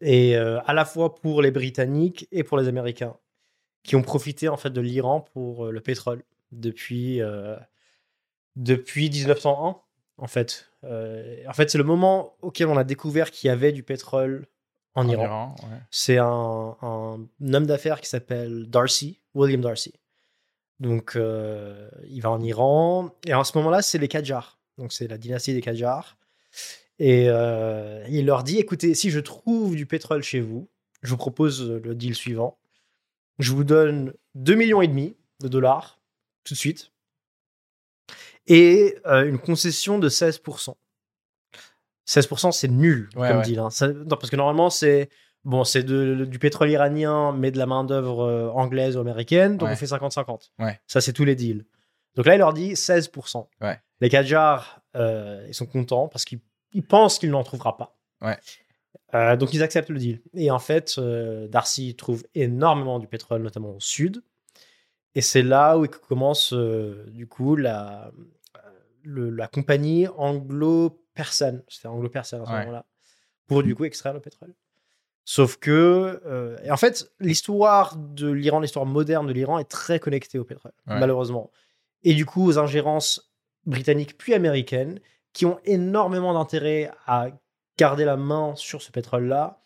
Et 0.00 0.36
à 0.36 0.72
la 0.74 0.84
fois 0.84 1.14
pour 1.14 1.40
les 1.40 1.50
Britanniques 1.50 2.28
et 2.32 2.44
pour 2.44 2.58
les 2.58 2.68
Américains 2.68 3.16
qui 3.82 3.96
ont 3.96 4.02
profité 4.02 4.48
en 4.48 4.56
fait 4.56 4.70
de 4.70 4.80
l'Iran 4.80 5.20
pour 5.20 5.66
le 5.66 5.80
pétrole 5.80 6.24
depuis, 6.50 7.20
depuis 8.56 9.08
1901 9.08 9.76
en 10.18 10.26
fait. 10.26 10.70
en 10.82 11.52
fait, 11.54 11.70
c'est 11.70 11.78
le 11.78 11.84
moment 11.84 12.36
auquel 12.42 12.66
on 12.66 12.76
a 12.76 12.84
découvert 12.84 13.30
qu'il 13.30 13.48
y 13.48 13.50
avait 13.50 13.72
du 13.72 13.84
pétrole 13.84 14.48
en, 14.96 15.08
Iran. 15.08 15.54
C'est 15.90 16.18
un, 16.18 16.76
homme 16.82 17.66
d'affaires 17.66 18.00
qui 18.00 18.08
s'appelle 18.08 18.68
Darcy, 18.68 19.20
William 19.34 19.60
Darcy. 19.60 19.92
Donc, 20.80 21.16
il 21.16 22.20
va 22.20 22.30
en 22.30 22.42
Iran. 22.42 23.10
Et 23.26 23.34
en 23.34 23.44
ce 23.44 23.56
moment-là, 23.58 23.82
c'est 23.82 23.98
les 23.98 24.08
Qajars. 24.08 24.58
Donc, 24.78 24.92
c'est 24.92 25.08
la 25.08 25.18
dynastie 25.18 25.54
des 25.54 25.62
Qajars. 25.62 26.18
Et 26.98 27.24
il 27.26 28.26
leur 28.26 28.42
dit 28.42 28.58
écoutez, 28.58 28.94
si 28.94 29.10
je 29.10 29.20
trouve 29.20 29.76
du 29.76 29.86
pétrole 29.86 30.22
chez 30.22 30.40
vous, 30.40 30.68
je 31.02 31.10
vous 31.10 31.16
propose 31.16 31.70
le 31.70 31.94
deal 31.94 32.14
suivant 32.14 32.58
je 33.38 33.52
vous 33.52 33.64
donne 33.64 34.12
2 34.34 34.54
millions 34.54 34.82
et 34.82 34.88
demi 34.88 35.16
de 35.40 35.48
dollars 35.48 36.00
tout 36.44 36.54
de 36.54 36.58
suite 36.58 36.92
et 38.46 38.96
euh, 39.06 39.26
une 39.26 39.38
concession 39.38 39.98
de 39.98 40.08
16%. 40.08 40.74
16% 42.08 42.52
c'est 42.52 42.68
nul 42.68 43.08
comme 43.14 43.42
deal. 43.42 43.58
Hein. 43.58 43.68
parce 44.08 44.30
que 44.30 44.36
normalement 44.36 44.70
c'est 44.70 45.10
bon, 45.46 45.64
c'est 45.64 45.82
du 45.84 46.38
pétrole 46.38 46.70
iranien 46.70 47.32
mais 47.32 47.50
de 47.50 47.56
la 47.58 47.64
main 47.66 47.84
d'œuvre 47.84 48.20
euh, 48.24 48.50
anglaise 48.50 48.96
ou 48.96 49.00
américaine, 49.00 49.56
donc 49.56 49.68
on 49.72 49.76
fait 49.76 49.86
50-50. 49.86 50.50
Ça 50.86 51.00
c'est 51.00 51.12
tous 51.14 51.24
les 51.24 51.34
deals. 51.34 51.64
Donc 52.16 52.26
là 52.26 52.34
il 52.34 52.38
leur 52.38 52.52
dit 52.52 52.72
16%. 52.74 53.46
Les 54.00 54.08
Qajars 54.10 54.82
euh, 54.96 55.44
ils 55.48 55.54
sont 55.54 55.66
contents 55.66 56.08
parce 56.08 56.24
qu'ils 56.24 56.40
pensent 56.88 57.18
qu'il 57.18 57.30
n'en 57.30 57.42
trouvera 57.44 57.76
pas. 57.76 57.96
Euh, 59.14 59.36
donc 59.36 59.54
ils 59.54 59.62
acceptent 59.62 59.90
le 59.90 59.98
deal. 59.98 60.20
Et 60.34 60.50
en 60.50 60.58
fait, 60.58 60.96
euh, 60.98 61.46
Darcy 61.48 61.94
trouve 61.94 62.24
énormément 62.34 62.98
du 62.98 63.06
pétrole, 63.06 63.42
notamment 63.42 63.70
au 63.76 63.80
sud. 63.80 64.22
Et 65.14 65.20
c'est 65.20 65.42
là 65.42 65.78
où 65.78 65.86
commence 65.86 66.52
du 66.52 67.26
coup 67.26 67.56
la, 67.56 68.10
la 69.04 69.46
compagnie 69.48 70.08
anglo-persane. 70.08 71.62
C'était 71.68 71.88
anglo-persane 71.88 72.42
à 72.42 72.46
ce 72.46 72.50
moment-là. 72.50 72.84
Pour 73.46 73.62
du 73.62 73.74
coup 73.74 73.84
extraire 73.84 74.12
le 74.12 74.20
pétrole. 74.20 74.52
Sauf 75.28 75.56
que, 75.56 76.22
et 76.62 76.70
en 76.70 76.76
fait, 76.76 77.10
l'histoire 77.18 77.96
de 77.96 78.30
l'Iran, 78.30 78.60
l'histoire 78.60 78.86
moderne 78.86 79.26
de 79.26 79.32
l'Iran 79.32 79.58
est 79.58 79.68
très 79.68 79.98
connectée 79.98 80.38
au 80.38 80.44
pétrole, 80.44 80.72
malheureusement. 80.86 81.50
Et 82.04 82.14
du 82.14 82.24
coup, 82.24 82.46
aux 82.46 82.58
ingérences 82.58 83.32
britanniques 83.66 84.16
puis 84.16 84.34
américaines 84.34 85.00
qui 85.32 85.44
ont 85.44 85.58
énormément 85.64 86.32
d'intérêt 86.32 86.90
à 87.06 87.28
garder 87.76 88.04
la 88.04 88.16
main 88.16 88.54
sur 88.56 88.80
ce 88.80 88.90
pétrole-là 88.90 89.62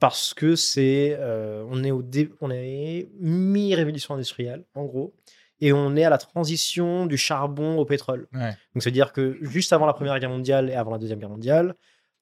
parce 0.00 0.34
que 0.34 0.54
c'est 0.54 1.16
euh, 1.18 1.64
on 1.70 1.82
est 1.82 1.90
au 1.90 2.04
on 2.40 2.50
est 2.50 3.08
mi-révolution 3.18 4.14
industrielle 4.14 4.64
en 4.74 4.84
gros 4.84 5.14
et 5.60 5.72
on 5.72 5.96
est 5.96 6.04
à 6.04 6.10
la 6.10 6.18
transition 6.18 7.06
du 7.06 7.16
charbon 7.16 7.78
au 7.78 7.84
pétrole. 7.84 8.28
Donc 8.32 8.82
c'est 8.82 8.90
à 8.90 8.92
dire 8.92 9.12
que 9.12 9.38
juste 9.40 9.72
avant 9.72 9.86
la 9.86 9.92
Première 9.92 10.18
Guerre 10.20 10.30
mondiale 10.30 10.70
et 10.70 10.74
avant 10.74 10.92
la 10.92 10.98
Deuxième 10.98 11.18
Guerre 11.18 11.30
mondiale, 11.30 11.74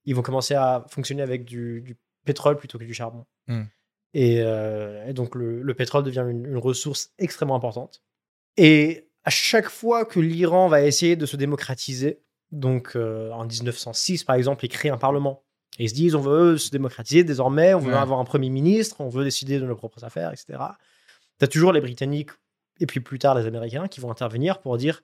ils 0.06 0.14
vont 0.14 0.22
commencer 0.22 0.54
à 0.54 0.86
fonctionner 0.88 1.22
avec 1.22 1.44
du, 1.44 1.96
pétrole 2.26 2.58
plutôt 2.58 2.78
que 2.78 2.84
du 2.84 2.94
charbon. 2.94 3.24
Hmm. 3.48 3.62
Euh, 4.16 5.06
et, 5.06 5.12
donc 5.12 5.34
le, 5.34 5.74
pétrole 5.74 6.04
devient 6.04 6.24
une, 6.28 6.46
une, 6.46 6.56
ressource 6.58 7.10
extrêmement 7.18 7.56
importante. 7.56 8.02
Et 8.56 9.08
à 9.24 9.30
chaque 9.30 9.68
fois 9.68 10.04
que 10.04 10.20
l'Iran 10.20 10.68
va 10.68 10.82
essayer 10.82 11.16
de 11.16 11.26
se 11.26 11.36
démocratiser, 11.36 12.20
donc, 12.52 12.92
euh, 12.94 13.30
en 13.32 13.44
1906, 13.44 14.24
par 14.24 14.36
exemple, 14.36 14.64
ils 14.64 14.68
créent 14.68 14.90
un 14.90 14.98
parlement. 14.98 15.42
Et 15.78 15.84
ils 15.84 15.90
se 15.90 15.94
disent, 15.94 16.14
on 16.14 16.20
veut 16.20 16.56
se 16.56 16.70
démocratiser 16.70 17.24
désormais, 17.24 17.74
on 17.74 17.80
veut 17.80 17.94
avoir 17.94 18.18
un 18.18 18.24
premier 18.24 18.48
ministre, 18.48 19.00
on 19.00 19.08
veut 19.08 19.24
décider 19.24 19.58
de 19.58 19.66
nos 19.66 19.76
propres 19.76 20.04
affaires, 20.04 20.32
etc. 20.32 20.58
Tu 21.38 21.44
as 21.44 21.48
toujours 21.48 21.72
les 21.72 21.80
Britanniques 21.80 22.30
et 22.80 22.86
puis 22.86 23.00
plus 23.00 23.18
tard 23.18 23.34
les 23.34 23.46
Américains 23.46 23.88
qui 23.88 24.00
vont 24.00 24.10
intervenir 24.10 24.60
pour 24.60 24.78
dire, 24.78 25.02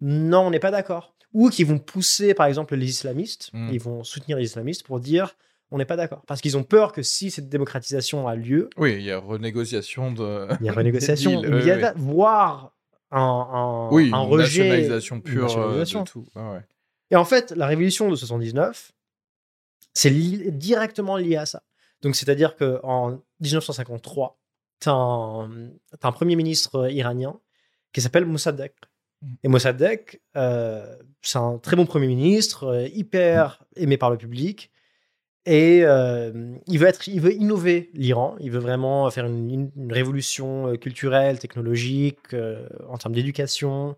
non, 0.00 0.46
on 0.46 0.50
n'est 0.50 0.58
pas 0.58 0.72
d'accord. 0.72 1.14
Ou 1.34 1.50
qui 1.50 1.62
vont 1.62 1.78
pousser, 1.78 2.34
par 2.34 2.46
exemple, 2.46 2.74
les 2.74 2.88
islamistes, 2.88 3.50
hmm. 3.52 3.68
ils 3.70 3.80
vont 3.80 4.02
soutenir 4.02 4.38
les 4.38 4.44
islamistes 4.44 4.82
pour 4.82 4.98
dire, 4.98 5.36
on 5.70 5.78
n'est 5.78 5.84
pas 5.84 5.96
d'accord. 5.96 6.22
Parce 6.26 6.40
qu'ils 6.40 6.56
ont 6.56 6.64
peur 6.64 6.92
que 6.92 7.02
si 7.02 7.30
cette 7.30 7.48
démocratisation 7.48 8.26
a 8.26 8.34
lieu. 8.34 8.70
Oui, 8.76 8.94
il 8.94 9.02
y 9.02 9.10
a 9.10 9.18
renégociation 9.18 10.12
de. 10.12 10.48
Il 10.60 10.66
y 10.66 10.68
a 10.68 10.72
renégociation, 10.74 11.42
il 11.42 11.66
y 11.66 11.70
a 11.70 11.92
voire 11.96 12.74
un, 13.10 13.20
un, 13.20 13.90
oui, 13.90 14.10
un 14.12 14.18
rejet. 14.20 14.64
Nationalisation 14.64 15.20
pure 15.20 15.42
nationalisation. 15.44 16.02
de 16.02 16.08
tout. 16.08 16.26
ouais. 16.34 16.62
Et 17.10 17.16
en 17.16 17.24
fait, 17.24 17.52
la 17.52 17.66
révolution 17.66 18.10
de 18.10 18.16
79, 18.16 18.92
c'est 19.94 20.10
directement 20.10 21.16
lié 21.16 21.36
à 21.36 21.46
ça. 21.46 21.62
Donc, 22.02 22.16
c'est-à-dire 22.16 22.56
qu'en 22.56 23.20
1953, 23.40 24.38
tu 24.80 24.88
as, 24.88 24.92
un 24.92 26.12
premier 26.12 26.36
ministre 26.36 26.90
iranien 26.90 27.38
qui 27.92 28.00
s'appelle 28.00 28.26
Mossadegh. 28.26 28.74
Mmh. 29.22 29.34
Et 29.42 29.48
Mossadegh, 29.48 30.20
euh, 30.36 30.96
c'est 31.22 31.38
un 31.38 31.58
très 31.58 31.76
bon 31.76 31.86
premier 31.86 32.06
ministre, 32.06 32.64
euh, 32.64 32.88
hyper 32.88 33.64
aimé 33.74 33.96
par 33.96 34.10
le 34.10 34.16
public. 34.16 34.70
Et 35.50 35.80
euh, 35.82 36.54
il, 36.66 36.78
veut 36.78 36.86
être, 36.86 37.08
il 37.08 37.20
veut 37.20 37.32
innover 37.32 37.90
l'Iran. 37.94 38.36
Il 38.40 38.50
veut 38.50 38.58
vraiment 38.58 39.10
faire 39.10 39.24
une, 39.24 39.70
une 39.74 39.92
révolution 39.92 40.76
culturelle, 40.76 41.38
technologique, 41.38 42.34
en 42.88 42.98
termes 42.98 43.14
d'éducation, 43.14 43.96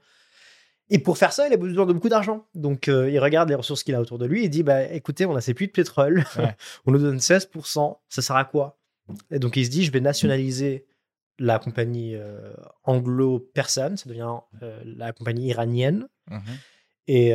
et 0.90 0.98
pour 0.98 1.16
faire 1.16 1.32
ça, 1.32 1.46
il 1.46 1.54
a 1.54 1.56
besoin 1.56 1.86
de 1.86 1.92
beaucoup 1.92 2.08
d'argent. 2.08 2.46
Donc, 2.54 2.88
euh, 2.88 3.08
il 3.08 3.18
regarde 3.20 3.48
les 3.48 3.54
ressources 3.54 3.84
qu'il 3.84 3.94
a 3.94 4.00
autour 4.00 4.18
de 4.18 4.26
lui 4.26 4.44
et 4.44 4.48
dit 4.48 4.64
bah, 4.64 4.82
écoutez, 4.92 5.24
on 5.24 5.34
a 5.34 5.38
assez 5.38 5.54
plus 5.54 5.68
de 5.68 5.72
pétrole, 5.72 6.24
on 6.86 6.90
nous 6.90 6.98
donne 6.98 7.18
16%, 7.18 7.96
ça 8.08 8.22
sert 8.22 8.36
à 8.36 8.44
quoi? 8.44 8.76
Et 9.30 9.38
donc, 9.38 9.56
il 9.56 9.64
se 9.64 9.70
dit 9.70 9.84
je 9.84 9.92
vais 9.92 10.00
nationaliser 10.00 10.86
la 11.38 11.58
compagnie 11.58 12.16
euh, 12.16 12.52
anglo-persane, 12.82 13.96
ça 13.96 14.08
devient 14.08 14.34
euh, 14.62 14.82
la 14.84 15.12
compagnie 15.12 15.46
iranienne. 15.46 16.08
Mhm. 16.28 16.40
Et, 17.06 17.32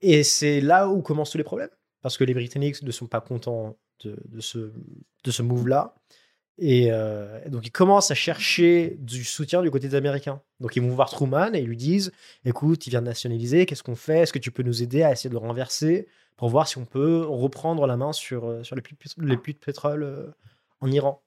et 0.00 0.22
c'est 0.22 0.62
là 0.62 0.88
où 0.88 1.02
commencent 1.02 1.30
tous 1.30 1.36
les 1.36 1.44
problèmes. 1.44 1.68
Parce 2.02 2.16
que 2.16 2.24
les 2.24 2.34
Britanniques 2.34 2.82
ne 2.82 2.90
sont 2.90 3.06
pas 3.06 3.20
contents 3.20 3.76
de, 4.04 4.40
ce, 4.40 4.72
de 5.24 5.30
ce 5.30 5.42
move-là. 5.42 5.94
Euh, 6.62 7.40
et, 7.44 7.50
donc, 7.50 7.66
ils 7.66 7.70
commencent 7.70 8.10
à 8.10 8.14
chercher 8.14 8.96
du 8.98 9.24
soutien 9.24 9.62
du 9.62 9.70
côté 9.70 9.88
des 9.88 9.94
Américains. 9.94 10.40
Donc, 10.60 10.76
ils 10.76 10.82
vont 10.82 10.88
voir 10.88 11.10
Truman 11.10 11.54
et 11.54 11.60
ils 11.60 11.66
lui 11.66 11.76
disent 11.76 12.12
Écoute, 12.44 12.86
il 12.86 12.90
vient 12.90 13.02
de 13.02 13.06
nationaliser, 13.06 13.66
qu'est-ce 13.66 13.82
qu'on 13.82 13.96
fait? 13.96 14.20
Est-ce 14.20 14.32
que 14.32 14.38
tu 14.38 14.50
peux 14.50 14.62
nous 14.62 14.82
aider 14.82 15.02
à 15.02 15.12
essayer 15.12 15.28
de 15.28 15.34
le 15.34 15.40
renverser 15.40 16.08
pour 16.36 16.48
voir 16.48 16.68
si 16.68 16.78
on 16.78 16.84
peut 16.84 17.24
reprendre 17.26 17.86
la 17.86 17.96
main 17.96 18.12
sur, 18.12 18.46
euh, 18.46 18.62
sur 18.62 18.76
les, 18.76 18.82
puits, 18.82 18.96
de 19.18 19.58
pétrole 19.58 20.02
euh, 20.02 20.26
en 20.80 20.90
Iran 20.90 21.22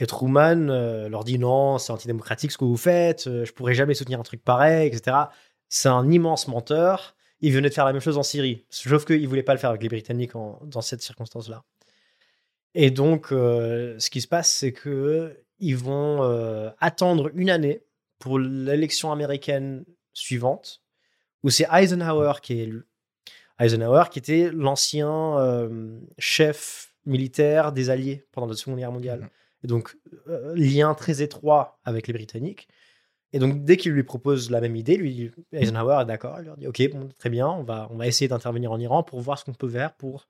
Et 0.00 0.06
Truman 0.06 0.66
leur 1.08 1.24
dit 1.24 1.38
Non, 1.38 1.78
c'est 1.78 1.92
antidémocratique 1.92 2.50
ce 2.50 2.58
que 2.58 2.64
vous 2.64 2.76
faites, 2.76 3.24
je 3.44 3.52
pourrais 3.52 3.74
jamais 3.74 3.94
soutenir 3.94 4.18
un 4.18 4.24
truc 4.24 4.42
pareil, 4.42 4.88
etc. 4.88 5.16
C'est 5.68 5.88
un 5.88 6.10
immense 6.10 6.48
menteur. 6.48 7.14
Il 7.42 7.52
venait 7.52 7.68
de 7.68 7.74
faire 7.74 7.84
la 7.84 7.92
même 7.92 8.00
chose 8.00 8.18
en 8.18 8.22
Syrie, 8.22 8.64
sauf 8.70 9.04
qu'il 9.04 9.20
ne 9.20 9.26
voulait 9.26 9.42
pas 9.42 9.52
le 9.52 9.58
faire 9.58 9.70
avec 9.70 9.82
les 9.82 9.88
Britanniques 9.88 10.32
dans 10.32 10.80
cette 10.80 11.02
circonstance-là. 11.02 11.64
Et 12.74 12.90
donc, 12.90 13.32
euh, 13.32 13.98
ce 13.98 14.10
qui 14.10 14.20
se 14.20 14.28
passe, 14.28 14.50
c'est 14.50 14.72
que 14.72 15.36
ils 15.58 15.76
vont 15.76 16.22
euh, 16.22 16.70
attendre 16.80 17.30
une 17.34 17.50
année 17.50 17.82
pour 18.18 18.38
l'élection 18.38 19.12
américaine 19.12 19.84
suivante, 20.12 20.82
où 21.42 21.50
c'est 21.50 21.66
Eisenhower 21.70 22.34
qui 22.42 22.54
est 22.54 22.62
élu. 22.62 22.84
Eisenhower, 23.58 24.04
qui 24.10 24.18
était 24.18 24.50
l'ancien 24.52 25.38
euh, 25.38 25.98
chef 26.18 26.94
militaire 27.04 27.72
des 27.72 27.90
Alliés 27.90 28.24
pendant 28.32 28.46
la 28.46 28.54
Seconde 28.54 28.78
Guerre 28.78 28.92
mondiale. 28.92 29.20
Mmh 29.20 29.28
Et 29.64 29.66
donc, 29.66 29.96
lien 30.54 30.94
très 30.94 31.22
étroit 31.22 31.80
avec 31.84 32.06
les 32.06 32.12
Britanniques. 32.12 32.68
Et 33.32 33.38
donc, 33.38 33.64
dès 33.64 33.76
qu'il 33.76 33.92
lui 33.92 34.02
propose 34.02 34.50
la 34.50 34.60
même 34.60 34.76
idée, 34.76 34.96
lui, 34.96 35.30
Eisenhower 35.52 36.02
est 36.02 36.06
d'accord. 36.06 36.36
Il 36.40 36.46
leur 36.46 36.56
dit 36.56 36.66
Ok, 36.66 36.82
bon, 36.92 37.08
très 37.18 37.30
bien, 37.30 37.48
on 37.48 37.62
va, 37.62 37.88
on 37.90 37.96
va 37.96 38.06
essayer 38.06 38.28
d'intervenir 38.28 38.72
en 38.72 38.78
Iran 38.78 39.02
pour 39.02 39.20
voir 39.20 39.38
ce 39.38 39.44
qu'on 39.44 39.54
peut 39.54 39.68
faire 39.68 39.94
pour 39.94 40.28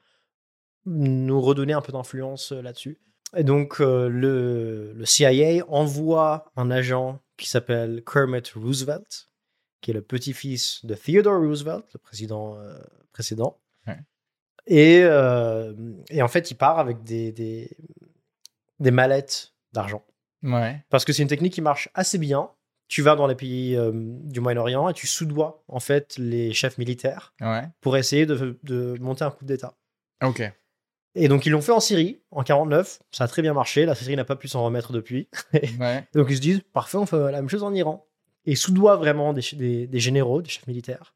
nous 0.87 1.41
redonner 1.41 1.73
un 1.73 1.81
peu 1.81 1.93
d'influence 1.93 2.53
euh, 2.53 2.63
là-dessus. 2.63 2.99
et 3.37 3.45
donc, 3.45 3.81
euh, 3.81 4.09
le, 4.09 4.93
le 4.93 5.05
CIA 5.05 5.65
envoie 5.69 6.51
un 6.57 6.71
agent 6.71 7.21
qui 7.37 7.49
s'appelle 7.49 8.03
Kermit 8.05 8.43
Roosevelt, 8.55 9.29
qui 9.81 9.91
est 9.91 9.95
le 9.95 10.03
petit-fils 10.03 10.85
de 10.85 10.95
Theodore 10.95 11.41
Roosevelt, 11.41 11.85
le 11.93 11.99
président 11.99 12.57
euh, 12.57 12.79
précédent. 13.13 13.59
Et, 14.67 15.01
euh, 15.03 15.75
et, 16.09 16.23
en 16.23 16.29
fait, 16.29 16.53
il 16.53 16.55
part 16.55 16.79
avec 16.79 17.03
des, 17.03 17.33
des, 17.33 17.77
des 18.79 18.91
mallettes 18.93 19.55
d'argent. 19.73 20.05
Ouais. 20.45 20.85
Parce 20.89 21.05
que 21.05 21.13
c'est 21.13 21.23
une 21.23 21.29
technique 21.29 21.53
qui 21.53 21.61
marche 21.61 21.89
assez 21.95 22.17
bien. 22.17 22.49
Tu 22.93 23.01
vas 23.01 23.17
dans 23.17 23.27
les 23.27 23.35
pays 23.35 23.75
du 23.91 24.41
Moyen-Orient 24.41 24.91
et 24.91 24.93
tu 24.93 25.07
soudoies 25.07 25.65
en 25.67 25.81
fait 25.81 26.15
les 26.19 26.53
chefs 26.53 26.77
militaires 26.77 27.33
pour 27.81 27.97
essayer 27.97 28.27
de, 28.27 28.59
de 28.63 28.99
monter 29.01 29.25
un 29.25 29.31
coup 29.31 29.47
d'État. 29.47 29.73
Ok. 30.23 30.43
Et 31.15 31.29
donc, 31.29 31.47
ils 31.47 31.51
l'ont 31.51 31.63
fait 31.63 31.73
en 31.73 31.81
Syrie, 31.81 32.21
en 32.31 32.43
49. 32.43 33.01
Ça 33.11 33.25
a 33.25 33.29
très 33.29 33.41
bien 33.41 33.53
marché. 33.53 33.85
La 33.85 33.95
Syrie 33.95 34.15
n'a 34.15 34.25
pas 34.25 34.37
pu 34.37 34.49
s'en 34.49 34.63
remettre 34.63 34.93
depuis. 34.93 35.29
donc, 36.15 36.27
ils 36.29 36.37
se 36.37 36.41
disent, 36.41 36.61
parfait, 36.73 36.97
on 36.97 37.07
fait 37.07 37.17
la 37.17 37.41
même 37.41 37.49
chose 37.49 37.63
en 37.63 37.75
Iran. 37.75 38.07
Et 38.45 38.57
soudoient 38.57 38.97
vraiment 38.97 39.33
des, 39.33 39.87
des, 39.87 40.01
généraux, 40.01 40.43
des 40.43 40.51
chefs 40.51 40.67
militaires. 40.67 41.15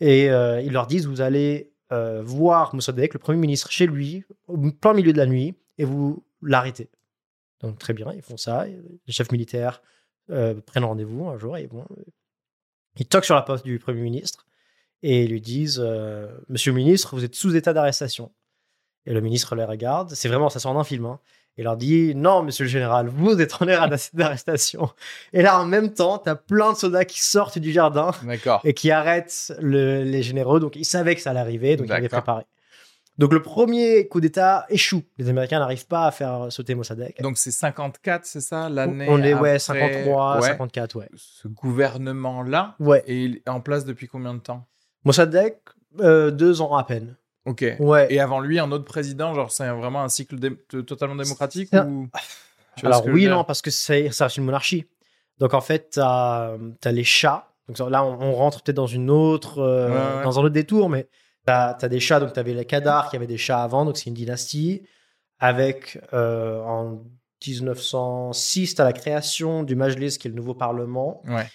Et 0.00 0.30
euh, 0.30 0.60
ils 0.60 0.72
leur 0.72 0.86
disent, 0.86 1.06
vous 1.06 1.22
allez 1.22 1.72
euh, 1.92 2.22
voir 2.22 2.74
Mossadegh, 2.74 3.12
le 3.12 3.18
Premier 3.18 3.38
ministre, 3.38 3.70
chez 3.70 3.86
lui, 3.86 4.24
au 4.48 4.56
plein 4.56 4.92
milieu 4.94 5.14
de 5.14 5.18
la 5.18 5.26
nuit, 5.26 5.54
et 5.78 5.84
vous 5.84 6.24
l'arrêtez. 6.42 6.90
Donc, 7.60 7.78
très 7.78 7.94
bien, 7.94 8.12
ils 8.14 8.22
font 8.22 8.36
ça. 8.36 8.66
Les 8.66 9.12
chefs 9.12 9.32
militaires 9.32 9.82
euh, 10.30 10.54
prennent 10.66 10.84
rendez-vous 10.84 11.28
un 11.28 11.38
jour 11.38 11.56
et 11.56 11.66
bon, 11.66 11.84
ils 12.96 13.06
toquent 13.06 13.24
sur 13.24 13.34
la 13.34 13.42
poste 13.42 13.64
du 13.64 13.78
Premier 13.78 14.00
ministre 14.00 14.46
et 15.02 15.26
lui 15.26 15.40
disent, 15.40 15.80
Monsieur 16.48 16.72
le 16.72 16.76
ministre, 16.76 17.14
vous 17.14 17.24
êtes 17.24 17.34
sous 17.34 17.56
état 17.56 17.72
d'arrestation. 17.72 18.30
Et 19.06 19.12
le 19.12 19.20
ministre 19.20 19.54
les 19.56 19.64
regarde. 19.64 20.10
C'est 20.14 20.28
vraiment, 20.28 20.50
ça 20.50 20.58
sort 20.58 20.74
d'un 20.74 20.84
film. 20.84 21.06
Hein. 21.06 21.20
Et 21.56 21.62
leur 21.62 21.76
dit 21.76 22.14
Non, 22.14 22.42
monsieur 22.42 22.64
le 22.64 22.70
général, 22.70 23.08
vous 23.08 23.40
êtes 23.40 23.60
en 23.60 23.68
air 23.68 23.88
d'arrestation. 24.12 24.90
Et 25.32 25.42
là, 25.42 25.60
en 25.60 25.66
même 25.66 25.92
temps, 25.92 26.18
tu 26.18 26.28
as 26.28 26.36
plein 26.36 26.72
de 26.72 26.78
soldats 26.78 27.04
qui 27.04 27.20
sortent 27.22 27.58
du 27.58 27.72
jardin 27.72 28.12
et 28.64 28.74
qui 28.74 28.90
arrêtent 28.90 29.52
les 29.60 30.22
généraux. 30.22 30.60
Donc, 30.60 30.76
ils 30.76 30.84
savaient 30.84 31.14
que 31.14 31.20
ça 31.20 31.30
allait 31.30 31.40
arriver, 31.40 31.76
donc 31.76 31.86
ils 31.88 31.92
avaient 31.92 32.08
préparé. 32.08 32.44
Donc, 33.18 33.32
le 33.32 33.42
premier 33.42 34.08
coup 34.08 34.20
d'État 34.20 34.64
échoue. 34.70 35.02
Les 35.18 35.28
Américains 35.28 35.58
n'arrivent 35.58 35.86
pas 35.86 36.06
à 36.06 36.10
faire 36.10 36.50
sauter 36.50 36.74
Mossadegh. 36.74 37.20
Donc, 37.20 37.36
c'est 37.36 37.50
54, 37.50 38.24
c'est 38.24 38.40
ça 38.40 38.68
L'année 38.68 39.06
On 39.08 39.22
est, 39.22 39.34
ouais, 39.34 39.58
53, 39.58 40.40
54, 40.40 40.96
ouais. 40.96 41.08
Ce 41.16 41.48
gouvernement-là 41.48 42.76
ouais. 42.80 43.02
est 43.06 43.48
en 43.48 43.60
place 43.60 43.84
depuis 43.84 44.08
combien 44.08 44.34
de 44.34 44.40
temps? 44.40 44.66
Mossadegh, 45.04 45.56
euh, 46.00 46.30
deux 46.30 46.60
ans 46.60 46.76
à 46.76 46.84
peine. 46.84 47.16
Ok. 47.46 47.64
Ouais. 47.78 48.06
Et 48.10 48.20
avant 48.20 48.40
lui, 48.40 48.58
un 48.58 48.70
autre 48.70 48.84
président, 48.84 49.34
genre 49.34 49.50
c'est 49.50 49.68
vraiment 49.68 50.02
un 50.02 50.08
cycle 50.08 50.38
totalement 50.84 51.16
démocratique 51.16 51.70
ou... 51.72 52.08
Alors 52.82 53.04
oui, 53.06 53.26
non, 53.26 53.44
parce 53.44 53.62
que 53.62 53.70
c'est 53.70 54.10
ça 54.12 54.28
une 54.28 54.44
monarchie. 54.44 54.86
Donc 55.38 55.54
en 55.54 55.60
fait, 55.60 55.90
tu 55.94 56.00
as, 56.00 56.56
les 56.86 57.04
chats. 57.04 57.48
Donc 57.68 57.90
là, 57.90 58.04
on, 58.04 58.32
rentre 58.32 58.62
peut-être 58.62 58.76
dans 58.76 58.86
une 58.86 59.10
autre, 59.10 59.58
euh, 59.58 60.22
dans 60.24 60.38
un 60.38 60.42
autre 60.42 60.54
détour, 60.54 60.88
mais 60.88 61.08
tu 61.46 61.52
as, 61.52 61.88
des 61.88 62.00
chats. 62.00 62.20
Donc 62.20 62.32
tu 62.32 62.40
avais 62.40 62.54
les 62.54 62.64
Kadar 62.64 63.10
qui 63.10 63.16
avaient 63.16 63.26
des 63.26 63.38
chats 63.38 63.62
avant, 63.62 63.84
donc 63.84 63.96
c'est 63.96 64.06
une 64.06 64.14
dynastie. 64.14 64.82
Avec 65.38 65.98
euh, 66.12 66.60
en 66.62 67.02
1906, 67.46 68.74
tu 68.74 68.80
as 68.80 68.84
la 68.84 68.92
création 68.92 69.62
du 69.62 69.74
Majlis, 69.74 70.18
qui 70.18 70.28
est 70.28 70.30
le 70.30 70.36
nouveau 70.36 70.54
parlement. 70.54 71.22
Ouais. 71.26 71.46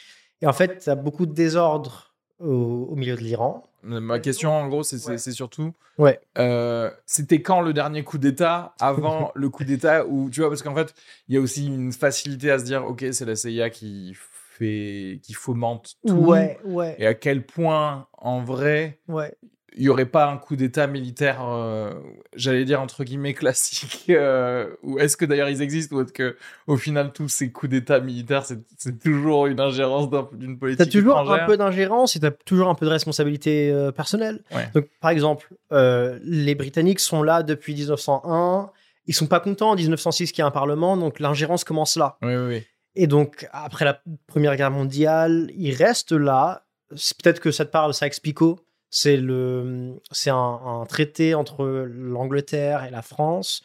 Et 0.41 0.47
en 0.47 0.53
fait, 0.53 0.79
tu 0.79 0.89
as 0.89 0.95
beaucoup 0.95 1.25
de 1.25 1.33
désordre 1.33 2.15
au, 2.39 2.87
au 2.89 2.95
milieu 2.95 3.15
de 3.15 3.21
l'Iran. 3.21 3.63
Ma 3.83 4.19
question, 4.19 4.51
en 4.51 4.67
gros, 4.67 4.81
c'est 4.81 5.31
surtout. 5.31 5.73
Ouais. 5.99 6.19
Euh, 6.39 6.89
c'était 7.05 7.41
quand 7.41 7.61
le 7.61 7.71
dernier 7.71 8.03
coup 8.03 8.17
d'État 8.17 8.73
Avant 8.79 9.31
le 9.35 9.49
coup 9.49 9.63
d'État 9.63 10.05
Ou 10.07 10.29
tu 10.31 10.41
vois, 10.41 10.49
parce 10.49 10.63
qu'en 10.63 10.75
fait, 10.75 10.93
il 11.27 11.35
y 11.35 11.37
a 11.37 11.41
aussi 11.41 11.67
une 11.67 11.91
facilité 11.91 12.49
à 12.49 12.57
se 12.57 12.63
dire, 12.63 12.83
ok, 12.83 13.05
c'est 13.11 13.25
la 13.25 13.35
CIA 13.35 13.69
qui 13.69 14.13
fait, 14.15 15.19
qui 15.21 15.33
fomente 15.33 15.95
tout. 16.05 16.15
Ouais, 16.15 16.59
ouais. 16.63 16.95
Et 16.97 17.05
à 17.05 17.13
quel 17.13 17.45
point, 17.45 18.07
en 18.13 18.43
vrai, 18.43 18.99
ouais 19.07 19.35
il 19.77 19.83
n'y 19.83 19.89
aurait 19.89 20.05
pas 20.05 20.27
un 20.27 20.37
coup 20.37 20.55
d'État 20.55 20.87
militaire, 20.87 21.45
euh, 21.45 21.93
j'allais 22.35 22.63
dire 22.65 22.81
entre 22.81 23.03
guillemets 23.03 23.33
classique, 23.35 24.05
euh, 24.09 24.69
ou 24.83 24.99
est-ce 24.99 25.17
que 25.17 25.25
d'ailleurs 25.25 25.49
ils 25.49 25.61
existent, 25.61 25.95
ou 25.95 26.01
est-ce 26.01 26.13
que 26.13 26.37
au 26.67 26.77
final 26.77 27.11
tous 27.11 27.27
ces 27.27 27.51
coups 27.51 27.71
d'État 27.71 27.99
militaires, 27.99 28.45
c'est 28.45 28.99
toujours 28.99 29.47
une 29.47 29.59
ingérence 29.59 30.09
d'une 30.33 30.57
politique 30.57 30.85
T'as 30.85 30.91
toujours 30.91 31.17
un 31.31 31.45
peu 31.45 31.57
d'ingérence 31.57 32.15
et 32.15 32.19
t'as 32.19 32.31
toujours 32.31 32.69
un 32.69 32.75
peu 32.75 32.85
de 32.85 32.91
responsabilité 32.91 33.69
euh, 33.71 33.91
personnelle. 33.91 34.41
Donc 34.73 34.87
par 35.01 35.11
exemple, 35.11 35.49
les 35.71 36.55
Britanniques 36.55 37.01
sont 37.01 37.21
là 37.21 37.43
depuis 37.43 37.73
1901, 37.73 38.71
ils 39.07 39.13
sont 39.13 39.27
pas 39.27 39.39
contents 39.39 39.71
en 39.71 39.75
1906 39.75 40.31
qu'il 40.31 40.41
y 40.41 40.43
a 40.43 40.47
un 40.47 40.51
parlement, 40.51 40.97
donc 40.97 41.19
l'ingérence 41.19 41.63
commence 41.63 41.95
là. 41.95 42.17
Oui, 42.21 42.35
oui, 42.35 42.47
oui. 42.47 42.63
Et 42.95 43.07
donc 43.07 43.47
après 43.51 43.83
la 43.83 44.01
Première 44.25 44.55
Guerre 44.55 44.71
mondiale, 44.71 45.51
ils 45.55 45.73
restent 45.73 46.13
là. 46.13 46.63
Peut-être 46.89 47.41
que 47.41 47.51
ça 47.51 47.65
te 47.65 47.71
parle, 47.71 47.93
ça 47.93 48.07
explique 48.07 48.41
c'est 48.89 49.17
le, 49.17 49.99
c'est 50.11 50.29
un, 50.29 50.85
traité 50.87 51.35
entre 51.35 51.65
l'Angleterre 51.65 52.83
et 52.85 52.89
la 52.89 53.01
France 53.01 53.63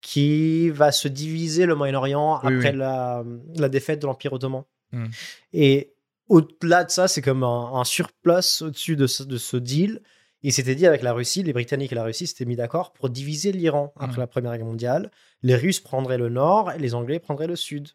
qui 0.00 0.70
va 0.70 0.92
se 0.92 1.08
diviser 1.08 1.66
le 1.66 1.74
Moyen-Orient 1.74 2.36
après 2.36 2.72
La, 2.72 3.24
la, 3.56 3.68
défaite 3.68 4.00
de 4.00 4.06
l'Empire 4.06 4.32
ottoman. 4.32 4.64
Mmh. 4.92 5.06
Et 5.52 5.92
au-delà 6.28 6.84
de 6.84 6.90
ça, 6.90 7.08
c'est 7.08 7.20
comme 7.20 7.42
un, 7.42 7.84
surplace 7.84 8.62
au-dessus 8.62 8.96
de 8.96 9.06
ce, 9.06 9.22
de 9.22 9.36
ce 9.36 9.56
deal. 9.56 10.00
Il 10.42 10.52
s'était 10.52 10.74
dit 10.74 10.86
avec 10.86 11.02
la 11.02 11.12
Russie, 11.12 11.42
les 11.42 11.52
Britanniques 11.52 11.92
et 11.92 11.96
la 11.96 12.04
Russie 12.04 12.26
s'étaient 12.26 12.46
mis 12.46 12.56
d'accord 12.56 12.92
pour 12.92 13.10
diviser 13.10 13.52
l'Iran 13.52 13.92
après 13.96 14.16
mmh. 14.16 14.20
la 14.20 14.26
Première 14.26 14.56
Guerre 14.56 14.66
mondiale. 14.66 15.10
Les 15.42 15.56
Russes 15.56 15.80
prendraient 15.80 16.18
le 16.18 16.30
nord 16.30 16.72
et 16.72 16.78
les 16.78 16.94
Anglais 16.94 17.18
prendraient 17.18 17.46
le 17.46 17.56
sud. 17.56 17.88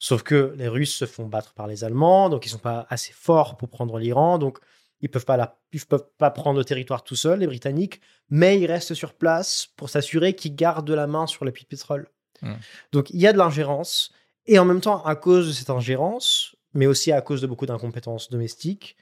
Sauf 0.00 0.22
que 0.22 0.54
les 0.56 0.68
Russes 0.68 0.94
se 0.94 1.06
font 1.06 1.26
battre 1.26 1.54
par 1.54 1.66
les 1.66 1.84
Allemands, 1.84 2.28
donc 2.28 2.46
ils 2.46 2.50
sont 2.50 2.58
pas 2.58 2.86
assez 2.88 3.12
forts 3.12 3.56
pour 3.56 3.68
prendre 3.68 3.98
l'Iran. 3.98 4.38
Donc 4.38 4.58
ils 5.00 5.10
peuvent 5.10 5.24
pas 5.24 5.36
la, 5.36 5.58
ils 5.72 5.84
peuvent 5.84 6.08
pas 6.18 6.30
prendre 6.30 6.58
le 6.58 6.64
territoire 6.64 7.04
tout 7.04 7.16
seuls, 7.16 7.40
les 7.40 7.46
Britanniques, 7.46 8.00
mais 8.30 8.58
ils 8.58 8.66
restent 8.66 8.94
sur 8.94 9.14
place 9.14 9.68
pour 9.76 9.90
s'assurer 9.90 10.34
qu'ils 10.34 10.54
gardent 10.54 10.90
la 10.90 11.06
main 11.06 11.26
sur 11.26 11.44
les 11.44 11.52
puits 11.52 11.64
de 11.64 11.68
pétrole. 11.68 12.08
Mmh. 12.42 12.52
Donc 12.92 13.10
il 13.10 13.20
y 13.20 13.26
a 13.26 13.32
de 13.32 13.38
l'ingérence 13.38 14.12
et 14.46 14.58
en 14.58 14.64
même 14.64 14.80
temps 14.80 15.04
à 15.04 15.14
cause 15.14 15.48
de 15.48 15.52
cette 15.52 15.70
ingérence, 15.70 16.56
mais 16.74 16.86
aussi 16.86 17.12
à 17.12 17.20
cause 17.20 17.40
de 17.40 17.46
beaucoup 17.46 17.66
d'incompétences 17.66 18.30
domestiques, 18.30 18.96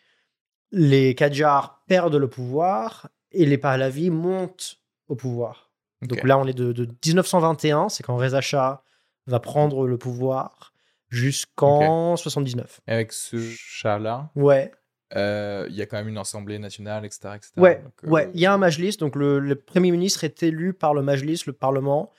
les 0.72 1.14
Qajars 1.14 1.82
perdent 1.86 2.16
le 2.16 2.28
pouvoir 2.28 3.08
et 3.32 3.46
les 3.46 3.58
Pahlavis 3.58 4.10
montent 4.10 4.80
au 5.08 5.14
pouvoir. 5.14 5.70
Donc 6.02 6.22
là, 6.24 6.38
on 6.38 6.46
est 6.46 6.52
de, 6.52 6.88
1921, 7.06 7.88
c'est 7.88 8.02
quand 8.02 8.16
Reza 8.16 8.40
Shah 8.40 8.82
va 9.26 9.40
prendre 9.40 9.86
le 9.86 9.96
pouvoir 9.98 10.74
jusqu'en 11.08 12.16
79. 12.16 12.80
Et 12.86 12.92
avec 12.92 13.12
ce 13.12 13.38
chat-là? 13.40 14.30
Ouais. 14.34 14.72
Euh, 15.14 15.66
il 15.70 15.76
y 15.76 15.82
a 15.82 15.86
quand 15.86 15.96
même 15.96 16.08
une 16.08 16.18
assemblée 16.18 16.58
nationale, 16.58 17.04
etc. 17.04 17.38
Ouais, 17.56 17.80
euh, 18.04 18.08
ouais, 18.08 18.30
il 18.34 18.40
y 18.40 18.46
a 18.46 18.52
un 18.52 18.58
Majlis, 18.58 18.96
donc 18.98 19.14
le, 19.14 19.54
Premier 19.54 19.92
ministre 19.92 20.24
est 20.24 20.42
élu 20.42 20.72
par 20.72 20.94
le 20.94 21.02
Majlis, 21.02 21.42
le 21.46 21.52
Parlement, 21.52 22.10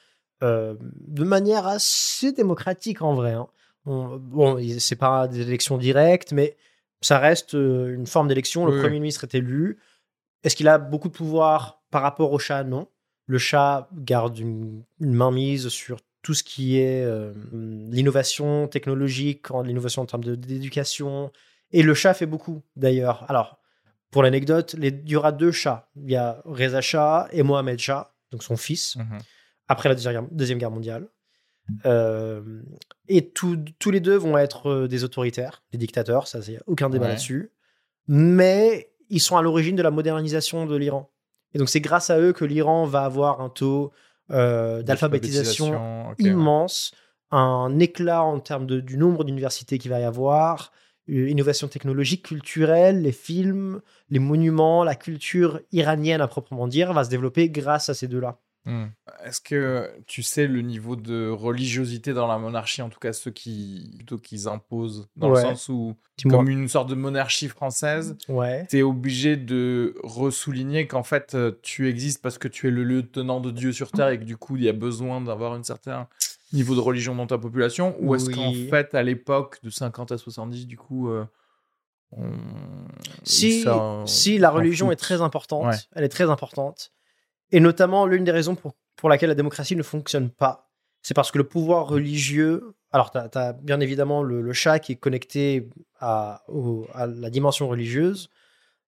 euh, 0.41 0.75
de 0.79 1.23
manière 1.25 1.67
assez 1.67 2.31
démocratique 2.31 3.01
en 3.01 3.13
vrai. 3.13 3.33
Hein. 3.33 3.47
bon, 3.85 4.57
c'est 4.79 4.95
pas 4.95 5.27
des 5.27 5.41
élections 5.41 5.77
directes, 5.77 6.31
mais 6.31 6.55
ça 7.01 7.19
reste 7.19 7.53
une 7.53 8.07
forme 8.07 8.29
d'élection. 8.29 8.65
Le 8.65 8.79
Premier 8.79 8.99
ministre 8.99 9.25
est 9.25 9.35
élu. 9.35 9.79
Est-ce 10.43 10.55
qu'il 10.55 10.69
a 10.69 10.77
beaucoup 10.77 11.09
de 11.09 11.13
pouvoir 11.13 11.81
par 11.91 12.01
rapport 12.01 12.31
au 12.31 12.39
chat? 12.39 12.63
Non. 12.63 12.87
Le 13.25 13.37
chat 13.37 13.89
garde 13.93 14.39
une, 14.39 14.83
une 15.01 15.13
mainmise 15.13 15.67
sur 15.67 15.99
tout 16.21 16.33
ce 16.33 16.43
qui 16.43 16.77
est 16.77 17.05
l'innovation 17.51 18.67
technologique, 18.69 19.49
l'innovation 19.49 20.03
en 20.03 20.05
termes 20.05 20.23
d'éducation, 20.23 21.31
et 21.71 21.83
le 21.83 21.93
chat 21.93 22.13
fait 22.13 22.25
beaucoup, 22.25 22.61
d'ailleurs. 22.75 23.29
Alors, 23.29 23.59
pour 24.11 24.23
l'anecdote, 24.23 24.75
il 24.79 25.09
y 25.09 25.15
aura 25.15 25.31
deux 25.31 25.51
chats. 25.51 25.89
Il 25.95 26.09
y 26.09 26.15
a 26.15 26.41
Reza 26.45 26.81
Shah 26.81 27.27
et 27.31 27.43
Mohamed 27.43 27.79
Shah, 27.79 28.13
donc 28.31 28.43
son 28.43 28.57
fils, 28.57 28.95
mhm. 28.95 29.19
après 29.67 29.89
la 29.89 29.95
Deuxième 29.95 30.59
Guerre 30.59 30.71
mondiale. 30.71 31.07
Euh, 31.85 32.61
et 33.09 33.29
tous 33.29 33.91
les 33.91 33.99
deux 33.99 34.15
vont 34.15 34.37
être 34.37 34.69
euh, 34.69 34.87
des 34.87 35.03
autoritaires, 35.03 35.63
des 35.71 35.77
dictateurs, 35.77 36.27
ça, 36.27 36.39
il 36.47 36.51
n'y 36.51 36.57
a 36.57 36.63
aucun 36.65 36.89
débat 36.89 37.09
là-dessus. 37.09 37.51
Mais 38.07 38.93
ils 39.09 39.19
sont 39.19 39.37
à 39.37 39.41
l'origine 39.41 39.75
de 39.75 39.81
la 39.81 39.91
modernisation 39.91 40.65
de 40.65 40.75
l'Iran. 40.75 41.11
Et 41.53 41.57
donc, 41.57 41.69
c'est 41.69 41.81
grâce 41.81 42.09
à 42.09 42.19
eux 42.19 42.33
que 42.33 42.45
l'Iran 42.45 42.85
va 42.85 43.03
avoir 43.03 43.41
un 43.41 43.49
taux 43.49 43.91
euh, 44.31 44.81
d'alphabétisation 44.83 46.13
immense, 46.19 46.93
un 47.31 47.79
éclat 47.79 48.23
en 48.23 48.39
termes 48.39 48.65
de, 48.65 48.79
du 48.79 48.97
nombre 48.97 49.23
d'universités 49.23 49.77
qu'il 49.77 49.91
va 49.91 49.99
y 49.99 50.03
avoir, 50.03 50.71
innovation 51.07 51.67
technologique, 51.67 52.25
culturelle, 52.25 53.01
les 53.01 53.11
films, 53.11 53.81
les 54.09 54.19
monuments, 54.19 54.83
la 54.83 54.95
culture 54.95 55.61
iranienne 55.71 56.21
à 56.21 56.27
proprement 56.27 56.67
dire 56.67 56.93
va 56.93 57.03
se 57.03 57.09
développer 57.09 57.49
grâce 57.49 57.89
à 57.89 57.93
ces 57.93 58.07
deux-là. 58.07 58.39
Mmh. 58.67 58.87
Est-ce 59.23 59.39
que 59.39 59.89
tu 60.07 60.23
sais 60.23 60.45
le 60.45 60.59
niveau 60.59 60.97
de 60.97 61.29
religiosité 61.29 62.13
dans 62.13 62.27
la 62.27 62.37
monarchie, 62.37 62.81
en 62.81 62.89
tout 62.89 62.99
cas 62.99 63.13
ceux 63.13 63.31
qui 63.31 63.93
plutôt 63.95 64.17
qu'ils 64.17 64.49
imposent, 64.49 65.07
dans 65.15 65.29
le 65.29 65.37
sens 65.37 65.69
où 65.69 65.95
comme 66.29 66.49
une 66.49 66.67
sorte 66.67 66.89
de 66.89 66.95
monarchie 66.95 67.47
française, 67.47 68.17
ouais. 68.27 68.67
tu 68.69 68.79
es 68.79 68.81
obligé 68.81 69.37
de 69.37 69.95
ressouligner 70.03 70.85
qu'en 70.85 71.03
fait 71.03 71.33
euh, 71.33 71.53
tu 71.61 71.87
existes 71.87 72.21
parce 72.21 72.37
que 72.37 72.49
tu 72.49 72.67
es 72.67 72.71
le 72.71 72.83
lieutenant 72.83 73.39
de 73.39 73.51
Dieu 73.51 73.71
sur 73.71 73.89
terre 73.91 74.09
et 74.09 74.19
que 74.19 74.25
du 74.25 74.35
coup 74.35 74.57
il 74.57 74.63
y 74.63 74.69
a 74.69 74.73
besoin 74.73 75.21
d'avoir 75.21 75.53
un 75.53 75.63
certain 75.63 76.09
niveau 76.53 76.75
de 76.75 76.79
religion 76.79 77.15
dans 77.15 77.27
ta 77.27 77.37
population, 77.37 77.95
ou 77.99 78.15
est-ce 78.15 78.29
qu'en 78.29 78.53
fait 78.69 78.95
à 78.95 79.03
l'époque 79.03 79.59
de 79.63 79.69
50 79.69 80.11
à 80.11 80.17
70 80.17 80.65
du 80.65 80.77
coup 80.77 81.09
euh, 81.09 81.25
si, 83.23 83.65
si 84.05 84.37
la 84.37 84.49
religion 84.49 84.91
est 84.91 84.95
très 84.95 85.21
importante, 85.21 85.89
elle 85.93 86.03
est 86.03 86.09
très 86.09 86.29
importante. 86.29 86.91
Et 87.51 87.59
notamment, 87.59 88.05
l'une 88.05 88.23
des 88.23 88.31
raisons 88.31 88.55
pour, 88.55 88.73
pour 88.95 89.09
laquelle 89.09 89.29
la 89.29 89.35
démocratie 89.35 89.75
ne 89.75 89.83
fonctionne 89.83 90.29
pas, 90.29 90.69
c'est 91.01 91.13
parce 91.13 91.31
que 91.31 91.37
le 91.37 91.43
pouvoir 91.43 91.87
religieux. 91.87 92.75
Alors, 92.91 93.11
tu 93.11 93.17
as, 93.17 93.53
bien 93.53 93.79
évidemment 93.79 94.23
le, 94.23 94.53
chat 94.53 94.79
qui 94.79 94.93
est 94.93 94.97
connecté 94.97 95.69
à, 95.99 96.43
à 96.93 97.07
la 97.07 97.29
dimension 97.29 97.67
religieuse, 97.67 98.29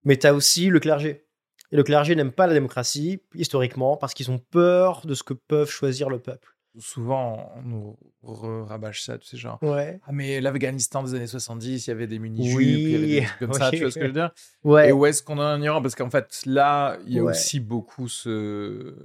mais 0.03 0.17
tu 0.17 0.27
as 0.27 0.33
aussi 0.33 0.67
le 0.69 0.79
clergé. 0.79 1.25
Et 1.71 1.75
le 1.75 1.83
clergé 1.83 2.15
n'aime 2.15 2.31
pas 2.31 2.47
la 2.47 2.53
démocratie, 2.53 3.21
historiquement, 3.35 3.97
parce 3.97 4.13
qu'ils 4.13 4.31
ont 4.31 4.39
peur 4.39 5.05
de 5.05 5.13
ce 5.13 5.23
que 5.23 5.33
peuvent 5.33 5.69
choisir 5.69 6.09
le 6.09 6.19
peuple 6.19 6.58
souvent 6.79 7.53
on 7.55 7.61
nous 7.61 7.97
rabâche 8.23 9.01
ça, 9.01 9.17
tu 9.17 9.27
sais, 9.27 9.37
genre. 9.37 9.59
Ouais. 9.61 9.99
Ah, 10.05 10.11
mais 10.11 10.41
l'Afghanistan 10.41 11.03
des 11.03 11.13
années 11.13 11.27
70, 11.27 11.85
il 11.85 11.89
y 11.89 11.91
avait 11.91 12.07
des 12.07 12.19
mini-jupes, 12.19 12.59
il 12.61 12.89
y 12.89 12.95
avait 12.95 13.07
des 13.07 13.25
trucs 13.25 13.39
comme 13.39 13.53
ça, 13.53 13.69
tu 13.71 13.79
vois 13.79 13.91
ce 13.91 13.95
que 13.95 14.01
je 14.01 14.07
veux 14.07 14.13
dire? 14.13 14.31
ouais. 14.63 14.89
Et 14.89 14.91
où 14.91 15.05
est-ce 15.05 15.23
qu'on 15.23 15.39
en 15.39 15.61
Iran 15.61 15.81
Parce 15.81 15.95
qu'en 15.95 16.09
fait, 16.09 16.41
là, 16.45 16.97
il 17.05 17.13
y 17.13 17.19
a 17.19 17.23
aussi 17.23 17.59
beaucoup 17.59 18.07
ce 18.07 18.95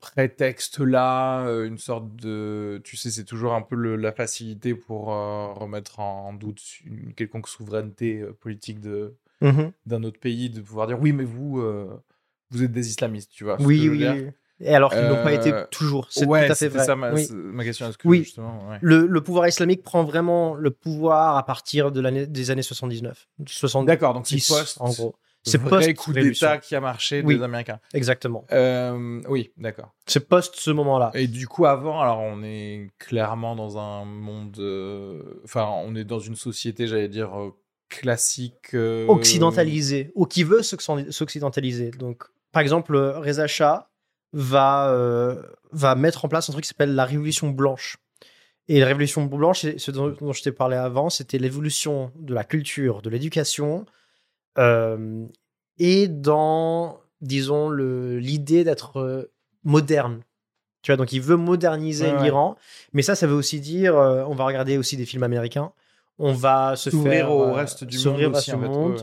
prétexte-là, 0.00 1.46
euh, 1.46 1.66
une 1.66 1.78
sorte 1.78 2.14
de. 2.16 2.80
Tu 2.84 2.96
sais, 2.96 3.10
c'est 3.10 3.24
toujours 3.24 3.54
un 3.54 3.62
peu 3.62 3.96
la 3.96 4.12
facilité 4.12 4.74
pour 4.74 5.12
euh, 5.12 5.52
remettre 5.52 6.00
en, 6.00 6.32
doute 6.32 6.60
une 6.84 7.14
quelconque 7.14 7.48
souveraineté 7.48 8.20
euh, 8.20 8.32
politique 8.32 8.80
de. 8.80 9.16
Mmh 9.42 9.66
d'un 9.84 10.02
autre 10.02 10.18
pays 10.18 10.48
de 10.48 10.62
pouvoir 10.62 10.86
dire 10.86 10.98
oui 10.98 11.12
mais 11.12 11.24
vous 11.24 11.62
vous 12.50 12.62
êtes 12.62 12.72
des 12.72 12.88
islamistes 12.88 13.30
tu 13.30 13.44
vois 13.44 13.60
oui 13.60 13.86
oui, 13.90 14.30
et 14.60 14.74
alors 14.74 14.90
qu'ils 14.90 15.06
n'ont 15.06 15.22
pas 15.22 15.32
été 15.32 15.52
euh, 15.52 15.64
toujours. 15.70 16.06
C'est 16.10 16.26
ouais, 16.26 16.46
tout 16.46 16.52
à 16.52 16.54
fait 16.54 16.68
vrai. 16.68 16.84
ça 16.84 16.96
ma, 16.96 17.12
ma 17.12 17.64
question. 17.64 17.90
Que, 17.90 18.08
oui. 18.08 18.32
Le, 18.80 19.06
le, 19.06 19.20
pouvoir 19.20 19.46
islamique 19.46 19.82
prend 19.82 20.02
vraiment 20.04 20.54
le 20.54 20.70
pouvoir 20.70 21.36
à 21.36 21.44
partir 21.44 21.92
de 21.92 22.00
l'année 22.00 22.26
des 22.26 22.50
années 22.50 22.62
79. 22.62 23.28
70, 23.46 23.86
D'accord, 23.86 24.14
donc 24.14 24.26
c'est 24.26 24.36
post, 24.36 24.78
en 24.80 24.90
gros. 24.90 25.14
C'est 25.42 25.58
post 25.58 25.94
coup 25.94 26.12
d'État 26.12 26.58
qui 26.58 26.74
a 26.74 26.80
marché 26.80 27.22
des 27.22 27.42
Américains. 27.42 27.78
Exactement. 27.92 28.44
Euh, 28.50 29.20
oui, 29.28 29.52
d'accord. 29.56 29.94
C'est 30.06 30.26
post 30.26 30.56
ce 30.56 30.70
moment-là. 30.70 31.12
Et 31.14 31.28
du 31.28 31.46
coup, 31.46 31.66
avant, 31.66 32.00
alors 32.00 32.18
on 32.18 32.42
est 32.42 32.90
clairement 32.98 33.54
dans 33.54 33.78
un 33.78 34.04
monde, 34.04 34.56
euh, 34.58 35.40
enfin, 35.44 35.68
on 35.84 35.94
est 35.94 36.04
dans 36.04 36.18
une 36.18 36.34
société, 36.34 36.86
j'allais 36.86 37.08
dire 37.08 37.30
classique, 37.90 38.74
occidentalisée, 39.06 40.12
ou 40.14 40.24
qui 40.24 40.44
veut 40.44 40.62
s'occidentaliser. 40.62 41.90
Donc, 41.90 42.24
par 42.52 42.62
exemple, 42.62 42.96
Reza 42.96 43.46
Shah 43.46 43.90
va, 44.32 44.90
euh, 44.90 45.42
va 45.72 45.94
mettre 45.94 46.24
en 46.24 46.28
place 46.28 46.48
un 46.48 46.52
truc 46.52 46.64
qui 46.64 46.68
s'appelle 46.68 46.94
la 46.94 47.04
Révolution 47.04 47.50
blanche. 47.50 47.98
Et 48.68 48.80
la 48.80 48.86
Révolution 48.86 49.24
blanche, 49.24 49.66
ce 49.76 49.90
dont, 49.90 50.32
je 50.32 50.42
t'ai 50.42 50.52
parlé 50.52 50.76
avant, 50.76 51.08
c'était 51.08 51.38
l'évolution 51.38 52.10
de 52.16 52.34
la 52.34 52.44
culture, 52.44 53.00
de 53.00 53.10
l'éducation, 53.10 53.86
euh, 54.58 55.24
et 55.78 56.08
dans, 56.08 57.00
disons, 57.20 57.70
l'idée 57.70 58.64
d'être 58.64 58.98
euh, 58.98 59.32
moderne. 59.62 60.22
Tu 60.82 60.92
vois, 60.92 60.96
donc 60.96 61.12
il 61.12 61.20
veut 61.20 61.36
moderniser 61.36 62.12
l'Iran, 62.20 62.56
mais 62.92 63.02
ça, 63.02 63.16
ça 63.16 63.26
veut 63.26 63.34
aussi 63.34 63.60
dire, 63.60 63.96
on 63.96 64.36
va 64.36 64.44
regarder 64.44 64.78
aussi 64.78 64.96
des 64.96 65.04
films 65.04 65.24
américains, 65.24 65.72
on 66.16 66.32
va 66.32 66.76
se 66.76 66.90
faire 66.90 67.32
au 67.32 67.52
reste 67.52 67.82
du 67.82 67.98
monde, 68.04 68.36
aussi, 68.36 68.54
monde. 68.54 69.02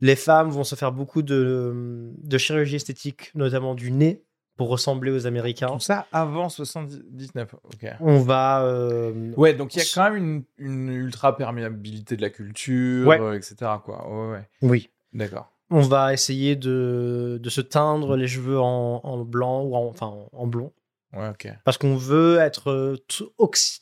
Les 0.00 0.14
femmes 0.16 0.50
vont 0.50 0.64
se 0.64 0.74
faire 0.74 0.92
beaucoup 0.92 1.22
de, 1.22 2.12
de 2.18 2.38
chirurgie 2.38 2.76
esthétique, 2.76 3.30
notamment 3.34 3.74
du 3.74 3.92
nez 3.92 4.22
pour 4.56 4.68
ressembler 4.68 5.10
aux 5.10 5.26
Américains. 5.26 5.68
Tout 5.68 5.80
ça 5.80 6.06
avant 6.12 6.48
79. 6.48 7.54
Ok. 7.64 7.90
On 8.00 8.18
va. 8.18 8.62
Euh, 8.62 9.32
ouais, 9.36 9.54
donc 9.54 9.74
il 9.74 9.78
y 9.78 9.82
a 9.82 9.84
quand 9.94 10.10
même 10.10 10.16
une, 10.16 10.44
une, 10.58 10.88
ultra 10.88 11.36
perméabilité 11.36 12.16
de 12.16 12.22
la 12.22 12.30
culture, 12.30 13.10
euh, 13.10 13.34
etc. 13.34 13.56
Quoi. 13.84 14.08
Ouais, 14.08 14.32
ouais. 14.32 14.48
Oui. 14.62 14.90
D'accord. 15.12 15.52
On 15.70 15.80
va 15.80 16.12
essayer 16.12 16.54
de, 16.54 17.40
de, 17.42 17.50
se 17.50 17.62
teindre 17.62 18.14
les 18.16 18.28
cheveux 18.28 18.60
en, 18.60 19.00
en 19.02 19.24
blanc 19.24 19.62
ou 19.62 19.74
en, 19.74 19.86
enfin 19.86 20.12
en 20.30 20.46
blond. 20.46 20.70
Ouais, 21.14 21.28
ok. 21.28 21.48
Parce 21.64 21.78
qu'on 21.78 21.96
veut 21.96 22.38
être 22.38 22.70
euh, 22.70 22.96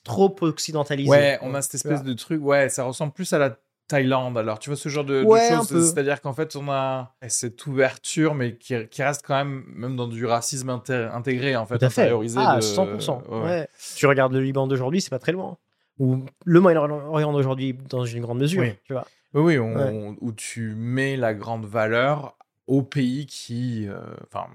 trop 0.04 0.36
occidentalisé. 0.40 1.10
Ouais, 1.10 1.38
on 1.42 1.54
a 1.54 1.62
cette 1.62 1.74
espèce 1.74 2.02
de 2.02 2.12
truc. 2.12 2.42
Ouais, 2.42 2.68
ça 2.68 2.84
ressemble 2.84 3.12
plus 3.12 3.32
à 3.32 3.38
la 3.38 3.56
Thaïlande. 3.90 4.38
Alors, 4.38 4.60
tu 4.60 4.70
vois 4.70 4.76
ce 4.76 4.88
genre 4.88 5.04
de, 5.04 5.24
choses 5.24 5.92
C'est-à-dire 5.92 6.20
qu'en 6.20 6.32
fait, 6.32 6.54
on 6.54 6.70
a 6.70 7.12
cette 7.26 7.66
ouverture, 7.66 8.34
mais 8.34 8.56
qui, 8.56 9.02
reste 9.02 9.22
quand 9.26 9.34
même, 9.34 9.64
même 9.74 9.96
dans 9.96 10.06
du 10.06 10.24
racisme 10.26 10.70
intégré, 10.70 11.56
en 11.56 11.66
fait, 11.66 11.78
Tout 11.78 11.90
fait. 11.90 12.12
Ah, 12.36 12.60
100%. 12.60 13.42
Ouais. 13.42 13.68
Tu 13.96 14.06
regardes 14.06 14.32
le 14.32 14.40
Liban 14.40 14.68
d'aujourd'hui, 14.68 15.00
c'est 15.00 15.10
pas 15.10 15.18
très 15.18 15.32
loin. 15.32 15.58
Ou 15.98 16.24
le 16.44 16.60
Moyen-Orient 16.60 17.32
d'aujourd'hui, 17.32 17.76
dans 17.88 18.04
une 18.04 18.22
grande 18.22 18.38
mesure. 18.38 18.62
Oui, 18.62 18.74
tu 18.84 18.92
vois. 18.92 19.06
oui, 19.34 19.58
où 19.58 20.32
tu 20.32 20.74
mets 20.76 21.16
la 21.16 21.34
grande 21.34 21.66
valeur 21.66 22.36
au 22.68 22.82
pays 22.82 23.26
qui. 23.26 23.88
Euh, 23.88 24.00
enfin. 24.28 24.46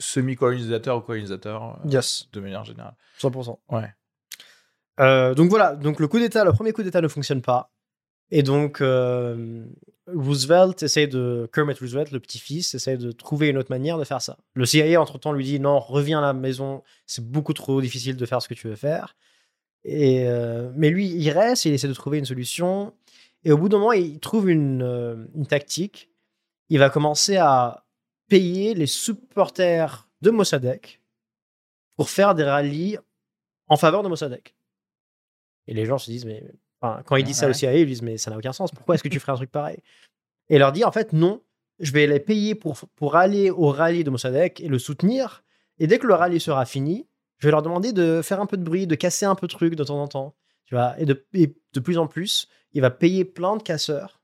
semi-colonisateur 0.00 0.96
ou 0.98 1.00
colonisateur. 1.00 1.78
Euh, 1.84 1.88
yes. 1.88 2.28
De 2.32 2.40
manière 2.40 2.64
générale. 2.64 2.94
100%. 3.20 3.56
Ouais. 3.70 3.94
Euh, 4.98 5.34
donc 5.34 5.50
voilà, 5.50 5.76
donc 5.76 6.00
le 6.00 6.08
coup 6.08 6.18
d'État, 6.18 6.44
le 6.44 6.52
premier 6.52 6.72
coup 6.72 6.82
d'État 6.82 7.00
ne 7.00 7.08
fonctionne 7.08 7.42
pas. 7.42 7.70
Et 8.30 8.42
donc, 8.42 8.80
euh, 8.80 9.64
Roosevelt 10.08 10.82
essaie 10.82 11.06
de. 11.06 11.48
Kermit 11.52 11.74
Roosevelt, 11.80 12.10
le 12.10 12.20
petit-fils, 12.20 12.74
essaie 12.74 12.96
de 12.96 13.12
trouver 13.12 13.48
une 13.48 13.58
autre 13.58 13.70
manière 13.70 13.98
de 13.98 14.04
faire 14.04 14.22
ça. 14.22 14.38
Le 14.54 14.64
CIA, 14.64 15.00
entre-temps, 15.00 15.32
lui 15.32 15.44
dit 15.44 15.60
non, 15.60 15.78
reviens 15.78 16.18
à 16.18 16.22
la 16.22 16.32
maison, 16.32 16.82
c'est 17.06 17.24
beaucoup 17.24 17.52
trop 17.52 17.80
difficile 17.80 18.16
de 18.16 18.26
faire 18.26 18.42
ce 18.42 18.48
que 18.48 18.54
tu 18.54 18.68
veux 18.68 18.76
faire. 18.76 19.16
Et, 19.84 20.28
euh, 20.28 20.70
mais 20.74 20.90
lui, 20.90 21.08
il 21.08 21.30
reste, 21.30 21.64
il 21.64 21.72
essaie 21.72 21.88
de 21.88 21.94
trouver 21.94 22.18
une 22.18 22.24
solution. 22.24 22.92
Et 23.44 23.52
au 23.52 23.58
bout 23.58 23.68
d'un 23.68 23.78
moment, 23.78 23.92
il 23.92 24.18
trouve 24.18 24.50
une, 24.50 24.82
euh, 24.82 25.24
une 25.34 25.46
tactique. 25.46 26.10
Il 26.68 26.78
va 26.80 26.90
commencer 26.90 27.36
à 27.36 27.84
payer 28.28 28.74
les 28.74 28.88
supporters 28.88 30.08
de 30.22 30.30
Mossadegh 30.30 31.00
pour 31.96 32.10
faire 32.10 32.34
des 32.34 32.42
rallyes 32.42 32.98
en 33.68 33.76
faveur 33.76 34.02
de 34.02 34.08
Mossadegh. 34.08 34.54
Et 35.68 35.74
les 35.74 35.86
gens 35.86 35.98
se 35.98 36.10
disent, 36.10 36.24
mais 36.24 36.44
quand 36.80 37.16
il 37.16 37.24
dit 37.24 37.34
ça 37.34 37.48
au 37.48 37.52
CIA, 37.52 37.76
ils 37.76 37.86
disent 37.86 38.02
Mais 38.02 38.18
ça 38.18 38.30
n'a 38.30 38.38
aucun 38.38 38.52
sens. 38.52 38.70
Pourquoi 38.70 38.94
est-ce 38.94 39.02
que 39.02 39.08
tu 39.08 39.20
ferais 39.20 39.32
un 39.32 39.36
truc 39.36 39.50
pareil? 39.50 39.78
Et 40.48 40.56
il 40.56 40.58
leur 40.58 40.72
dit 40.72 40.84
En 40.84 40.92
fait, 40.92 41.12
non, 41.12 41.42
je 41.78 41.92
vais 41.92 42.06
les 42.06 42.20
payer 42.20 42.54
pour, 42.54 42.78
pour 42.96 43.16
aller 43.16 43.50
au 43.50 43.68
rallye 43.68 44.04
de 44.04 44.10
Mossadegh 44.10 44.60
et 44.60 44.68
le 44.68 44.78
soutenir. 44.78 45.44
Et 45.78 45.86
dès 45.86 45.98
que 45.98 46.06
le 46.06 46.14
rallye 46.14 46.40
sera 46.40 46.64
fini, 46.64 47.08
je 47.38 47.46
vais 47.46 47.50
leur 47.50 47.62
demander 47.62 47.92
de 47.92 48.22
faire 48.22 48.40
un 48.40 48.46
peu 48.46 48.56
de 48.56 48.62
bruit, 48.62 48.86
de 48.86 48.94
casser 48.94 49.26
un 49.26 49.34
peu 49.34 49.46
de 49.46 49.52
trucs 49.52 49.74
de 49.74 49.84
temps 49.84 50.00
en 50.00 50.08
temps. 50.08 50.34
Tu 50.64 50.74
vois 50.74 50.98
et 50.98 51.04
de, 51.04 51.26
de 51.32 51.80
plus 51.80 51.98
en 51.98 52.06
plus, 52.06 52.48
il 52.72 52.80
va 52.80 52.90
payer 52.90 53.24
plein 53.24 53.56
de 53.56 53.62
casseurs 53.62 54.20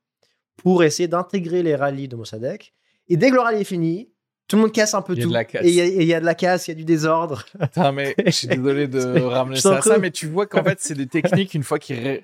pour 0.56 0.84
essayer 0.84 1.08
d'intégrer 1.08 1.62
les 1.62 1.76
rallyes 1.76 2.08
de 2.08 2.16
Mossadegh. 2.16 2.72
Et 3.08 3.16
dès 3.16 3.30
que 3.30 3.34
le 3.34 3.40
rallye 3.40 3.60
est 3.60 3.64
fini, 3.64 4.11
tout 4.52 4.56
le 4.56 4.64
monde 4.64 4.72
casse 4.72 4.92
un 4.92 5.00
peu 5.00 5.16
tout. 5.16 5.34
Et 5.62 5.70
il 5.70 6.04
y, 6.04 6.12
a 6.12 6.20
de 6.20 6.26
la 6.26 6.34
casse, 6.34 6.68
il 6.68 6.72
y 6.72 6.74
a 6.74 6.74
du 6.74 6.84
désordre. 6.84 7.46
mais 7.94 8.14
je 8.26 8.30
suis 8.32 8.46
désolé 8.48 8.86
de 8.86 9.18
ramener 9.22 9.56
ça 9.56 9.78
à 9.78 9.80
ça, 9.80 9.96
mais 9.96 10.10
tu 10.10 10.26
vois 10.26 10.46
qu'en 10.46 10.62
fait, 10.62 10.76
c'est 10.78 10.94
des 10.94 11.06
techniques, 11.08 11.54
une 11.54 11.62
fois 11.62 11.78
qu'ils 11.78 12.20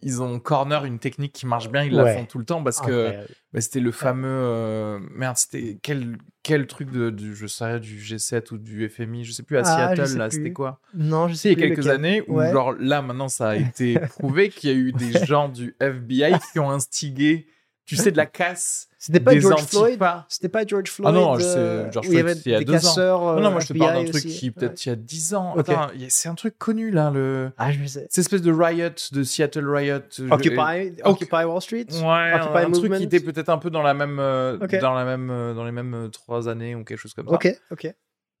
ils 0.00 0.22
ont 0.22 0.38
corner 0.38 0.84
une 0.84 1.00
technique 1.00 1.32
qui 1.32 1.46
marche 1.46 1.68
bien, 1.68 1.82
ils 1.82 1.92
la 1.92 2.14
font 2.14 2.26
tout 2.26 2.38
le 2.38 2.44
temps 2.44 2.62
parce 2.62 2.80
que 2.80 3.10
bah, 3.52 3.60
c'était 3.60 3.80
le 3.80 3.90
fameux. 3.90 4.28
Euh, 4.28 5.00
merde, 5.16 5.36
c'était 5.36 5.80
quel, 5.82 6.18
quel 6.44 6.68
truc 6.68 6.92
de, 6.92 7.10
du, 7.10 7.34
je 7.34 7.48
sais, 7.48 7.80
du 7.80 7.98
G7 7.98 8.54
ou 8.54 8.58
du 8.58 8.88
FMI, 8.88 9.24
je 9.24 9.32
sais 9.32 9.42
plus, 9.42 9.58
à 9.58 9.62
ah, 9.64 9.96
Seattle, 9.96 10.16
là, 10.16 10.30
c'était 10.30 10.52
quoi? 10.52 10.78
Non, 10.94 11.26
je 11.26 11.34
sais 11.34 11.50
Il 11.50 11.58
y 11.58 11.64
a 11.64 11.66
quelques 11.66 11.88
années 11.88 12.22
où, 12.28 12.40
genre, 12.40 12.72
là, 12.78 13.02
maintenant, 13.02 13.28
ça 13.28 13.48
a 13.48 13.56
été 13.56 13.98
prouvé 13.98 14.48
qu'il 14.50 14.70
y 14.70 14.72
a 14.72 14.76
eu 14.76 14.92
des 14.92 15.26
gens 15.26 15.48
du 15.48 15.74
FBI 15.80 16.34
qui 16.52 16.60
ont 16.60 16.70
instigé 16.70 17.48
tu 17.88 17.96
sais, 17.96 18.12
de 18.12 18.18
la 18.18 18.26
casse. 18.26 18.87
C'était 18.98 19.20
pas 19.20 19.38
George 19.38 19.62
Floyd 19.62 20.00
C'était 20.28 20.48
pas 20.48 20.66
George 20.66 20.90
Floyd 20.90 21.14
Ah 21.14 21.18
non, 21.18 21.38
c'est 21.38 21.56
euh, 21.56 21.90
George 21.92 22.08
Floyd, 22.08 22.42
il 22.44 22.52
y 22.52 22.54
a 22.56 22.64
deux 22.64 22.84
ans. 22.86 23.34
Non, 23.36 23.40
non, 23.40 23.50
moi 23.52 23.60
je 23.60 23.68
te 23.68 23.72
euh, 23.72 23.78
parle 23.78 24.04
d'un 24.04 24.10
truc 24.10 24.24
qui, 24.24 24.50
peut-être, 24.50 24.84
il 24.84 24.88
y 24.88 24.92
a 24.92 24.96
dix 24.96 25.34
ans. 25.34 25.54
Attends, 25.56 25.86
c'est 26.08 26.28
un 26.28 26.34
truc 26.34 26.58
connu, 26.58 26.90
là. 26.90 27.10
Le... 27.14 27.52
Ah, 27.58 27.70
je 27.70 27.84
sais. 27.86 28.06
Cette 28.10 28.18
espèce 28.18 28.42
de 28.42 28.52
riot, 28.52 28.90
de 29.12 29.22
Seattle 29.22 29.68
Riot. 29.68 30.00
Occupy, 30.30 31.00
Occupy 31.04 31.44
Wall 31.44 31.62
Street? 31.62 31.86
Ouais, 31.92 32.34
Occupy 32.34 32.58
un 32.58 32.70
truc 32.72 32.92
qui 32.94 33.04
était 33.04 33.20
peut-être 33.20 33.50
un 33.50 33.58
peu 33.58 33.70
dans 33.70 33.82
la 33.82 33.94
même, 33.94 34.18
euh, 34.18 34.58
dans 34.80 34.94
la 34.94 35.04
même, 35.04 35.28
dans 35.54 35.64
les 35.64 35.72
mêmes 35.72 36.08
trois 36.12 36.48
années 36.48 36.74
ou 36.74 36.82
quelque 36.82 36.98
chose 36.98 37.14
comme 37.14 37.28
ça. 37.28 37.34
Ok, 37.34 37.56
ok. 37.70 37.94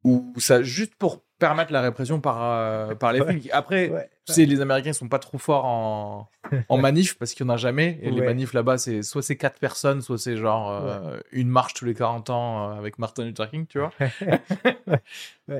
Ou 0.04 0.32
ça, 0.38 0.62
juste 0.62 0.94
pour 0.96 1.22
permettre 1.38 1.72
la 1.72 1.82
répression 1.82 2.20
par, 2.20 2.96
par 2.98 3.12
les. 3.12 3.20
Après, 3.52 4.10
Tu 4.28 4.34
sais, 4.34 4.46
les 4.46 4.60
Américains 4.60 4.92
sont 4.92 5.08
pas 5.08 5.18
trop 5.18 5.38
forts 5.38 5.64
en, 5.64 6.28
en 6.68 6.78
manif 6.78 7.18
parce 7.18 7.32
qu'il 7.32 7.46
n'y 7.46 7.50
en 7.50 7.54
a 7.54 7.56
jamais. 7.56 7.98
Et 8.02 8.10
les 8.10 8.20
manifs 8.20 8.52
là-bas, 8.52 8.78
c'est 8.78 9.02
soit 9.02 9.22
c'est 9.22 9.36
quatre 9.36 9.58
personnes, 9.58 10.02
soit 10.02 10.18
c'est 10.18 10.36
genre 10.36 10.70
euh, 10.70 11.18
une 11.32 11.48
marche 11.48 11.74
tous 11.74 11.84
les 11.84 11.94
40 11.94 12.30
ans 12.30 12.70
euh, 12.70 12.78
avec 12.78 12.98
Martin 12.98 13.24
Luther 13.24 13.50
King, 13.50 13.66
tu 13.66 13.78
vois. 13.78 13.92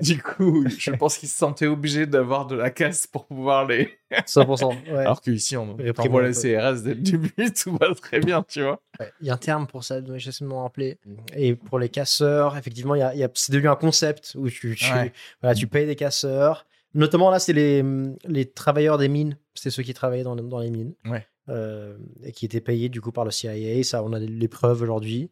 Du 0.02 0.20
coup, 0.22 0.68
je 0.68 0.90
pense 0.90 1.16
qu'ils 1.16 1.30
se 1.30 1.38
sentaient 1.38 1.66
obligés 1.66 2.04
d'avoir 2.04 2.46
de 2.46 2.54
la 2.54 2.68
casse 2.68 3.06
pour 3.06 3.24
pouvoir 3.24 3.64
les. 3.66 3.96
100%. 4.12 4.94
Alors 4.94 5.22
qu'ici, 5.22 5.56
on 5.56 5.76
envoie 5.98 6.22
les 6.22 6.32
CRS 6.32 6.82
dès 6.82 6.94
le 6.94 7.00
début, 7.00 7.32
tout 7.54 7.76
va 7.76 7.94
très 7.94 8.20
bien, 8.20 8.44
tu 8.46 8.62
vois. 8.62 8.82
Il 9.22 9.26
y 9.26 9.30
a 9.30 9.34
un 9.34 9.38
terme 9.38 9.66
pour 9.66 9.84
ça, 9.84 10.00
j'essaie 10.16 10.44
de 10.44 10.50
me 10.50 10.54
rappeler. 10.54 10.98
Et 11.34 11.54
pour 11.54 11.78
les 11.78 11.88
casseurs, 11.88 12.56
effectivement, 12.58 12.94
y 12.96 13.02
a, 13.02 13.28
c'est 13.34 13.52
devenu 13.52 13.68
un 13.68 13.76
concept 13.76 14.34
où 14.36 14.50
tu, 14.50 14.74
tu, 14.74 14.92
voilà, 15.40 15.54
tu 15.54 15.66
payes 15.66 15.86
des 15.86 15.96
casseurs 15.96 16.66
Notamment 16.98 17.30
là, 17.30 17.38
c'est 17.38 17.52
les, 17.52 17.84
les 18.24 18.44
travailleurs 18.44 18.98
des 18.98 19.08
mines. 19.08 19.38
C'est 19.54 19.70
ceux 19.70 19.84
qui 19.84 19.94
travaillaient 19.94 20.24
dans, 20.24 20.34
dans 20.34 20.58
les 20.58 20.70
mines. 20.70 20.94
Euh, 21.48 21.96
et 22.24 22.32
qui 22.32 22.44
étaient 22.44 22.60
payés 22.60 22.88
du 22.88 23.00
coup 23.00 23.12
par 23.12 23.24
le 23.24 23.30
CIA. 23.30 23.84
Ça, 23.84 24.02
on 24.02 24.12
a 24.12 24.18
les 24.18 24.48
preuves 24.48 24.82
aujourd'hui. 24.82 25.30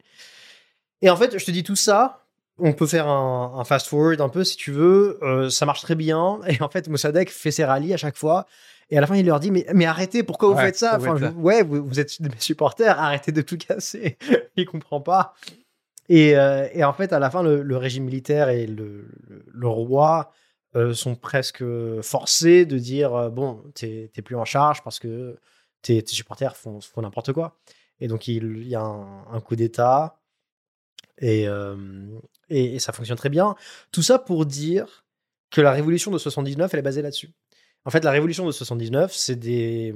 Et 1.02 1.10
en 1.10 1.16
fait, 1.16 1.36
je 1.36 1.44
te 1.44 1.50
dis 1.50 1.64
tout 1.64 1.74
ça. 1.74 2.22
On 2.58 2.72
peut 2.72 2.86
faire 2.86 3.08
un, 3.08 3.64
fast 3.64 3.88
forward 3.88 4.20
un 4.20 4.28
peu 4.28 4.44
si 4.44 4.56
tu 4.56 4.70
veux. 4.70 5.18
Euh, 5.22 5.50
ça 5.50 5.66
marche 5.66 5.82
très 5.82 5.96
bien. 5.96 6.38
Et 6.48 6.62
en 6.62 6.68
fait, 6.68 6.88
Mossadegh 6.88 7.30
fait 7.30 7.50
ses 7.50 7.64
rallyes 7.64 7.92
à 7.92 7.96
chaque 7.96 8.16
fois. 8.16 8.46
Et 8.88 8.96
à 8.96 9.00
la 9.00 9.08
fin, 9.08 9.16
il 9.16 9.26
leur 9.26 9.40
dit 9.40 9.50
Mais, 9.50 9.66
mais 9.74 9.86
arrêtez, 9.86 10.22
pourquoi 10.22 10.50
vous 10.50 10.58
faites 10.58 10.76
ça? 10.76 10.98
enfin, 10.98 11.32
Ouais, 11.32 11.64
vous, 11.64 11.98
êtes 11.98 12.20
mes 12.20 12.30
supporters, 12.38 12.96
arrêtez 12.96 13.32
de 13.32 13.42
tout 13.42 13.58
casser. 13.58 14.18
il 14.56 14.66
comprend 14.66 15.00
pas. 15.00 15.34
Et, 16.08 16.38
euh, 16.38 16.68
et, 16.72 16.84
en 16.84 16.92
fait, 16.92 17.12
à 17.12 17.18
la 17.18 17.28
fin, 17.28 17.42
le, 17.42 17.76
régime 17.76 18.04
militaire 18.04 18.50
et 18.50 18.68
le, 18.68 19.08
le 19.52 19.66
roi 19.66 20.30
euh, 20.76 20.92
sont 20.92 21.14
presque 21.14 21.64
forcés 22.02 22.66
de 22.66 22.76
dire 22.78 23.14
euh, 23.14 23.30
bon, 23.30 23.62
t'es 23.74 24.10
plus 24.22 24.36
en 24.36 24.44
charge 24.44 24.82
parce 24.82 24.98
que 24.98 25.38
tes, 25.80 26.04
supporters 26.06 26.54
font, 26.54 26.82
font 26.82 27.00
n'importe 27.00 27.32
quoi. 27.32 27.56
Et 27.98 28.08
donc, 28.08 28.28
il, 28.28 28.68
y 28.68 28.74
a 28.74 28.82
un, 28.82 29.40
coup 29.40 29.56
d'État 29.56 30.20
euh, 31.22 32.18
et, 32.50 32.74
et, 32.74 32.78
ça 32.78 32.92
fonctionne 32.92 33.16
très 33.16 33.30
bien. 33.30 33.54
Tout 33.90 34.02
ça 34.02 34.18
pour 34.18 34.44
dire 34.44 35.06
que 35.50 35.62
la 35.62 35.72
révolution 35.72 36.10
de 36.10 36.18
79, 36.18 36.74
elle 36.74 36.80
est 36.80 36.82
basée 36.82 37.00
là-dessus. 37.00 37.30
En 37.86 37.90
fait, 37.90 38.04
la 38.04 38.10
révolution 38.10 38.44
de 38.44 38.52
79, 38.52 39.14
c'est 39.14 39.36
des, 39.36 39.94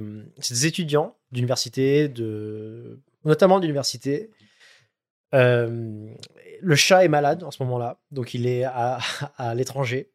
des, 0.49 0.65
étudiants 0.65 1.15
d'université, 1.31 2.07
de, 2.09 2.99
notamment 3.23 3.59
d'université. 3.59 4.31
le 5.31 6.75
chat 6.75 7.05
est 7.05 7.09
malade 7.09 7.43
en 7.43 7.51
ce 7.51 7.61
moment-là, 7.63 7.99
donc 8.09 8.33
il 8.33 8.47
est 8.47 8.63
à, 8.63 8.97
à 9.37 9.53
l'étranger. 9.53 10.10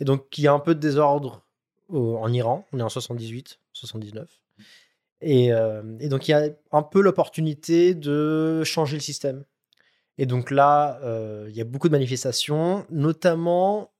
Et 0.00 0.04
donc, 0.04 0.26
il 0.38 0.44
y 0.44 0.46
a 0.46 0.52
un 0.52 0.58
peu 0.58 0.74
de 0.74 0.80
désordre 0.80 1.42
en 1.90 2.32
Iran. 2.32 2.66
On 2.72 2.78
est 2.78 2.82
en 2.82 2.88
78, 2.88 3.60
79. 3.72 4.28
Et, 5.22 5.52
euh, 5.52 5.82
et 6.00 6.08
donc, 6.08 6.28
il 6.28 6.32
y 6.32 6.34
a 6.34 6.48
un 6.72 6.82
peu 6.82 7.00
l'opportunité 7.00 7.94
de 7.94 8.62
changer 8.64 8.96
le 8.96 9.02
système. 9.02 9.44
Et 10.18 10.26
donc 10.26 10.50
là, 10.50 10.98
euh, 11.02 11.46
il 11.50 11.56
y 11.56 11.60
a 11.60 11.64
beaucoup 11.64 11.88
de 11.88 11.92
manifestations, 11.92 12.86
notamment 12.90 13.90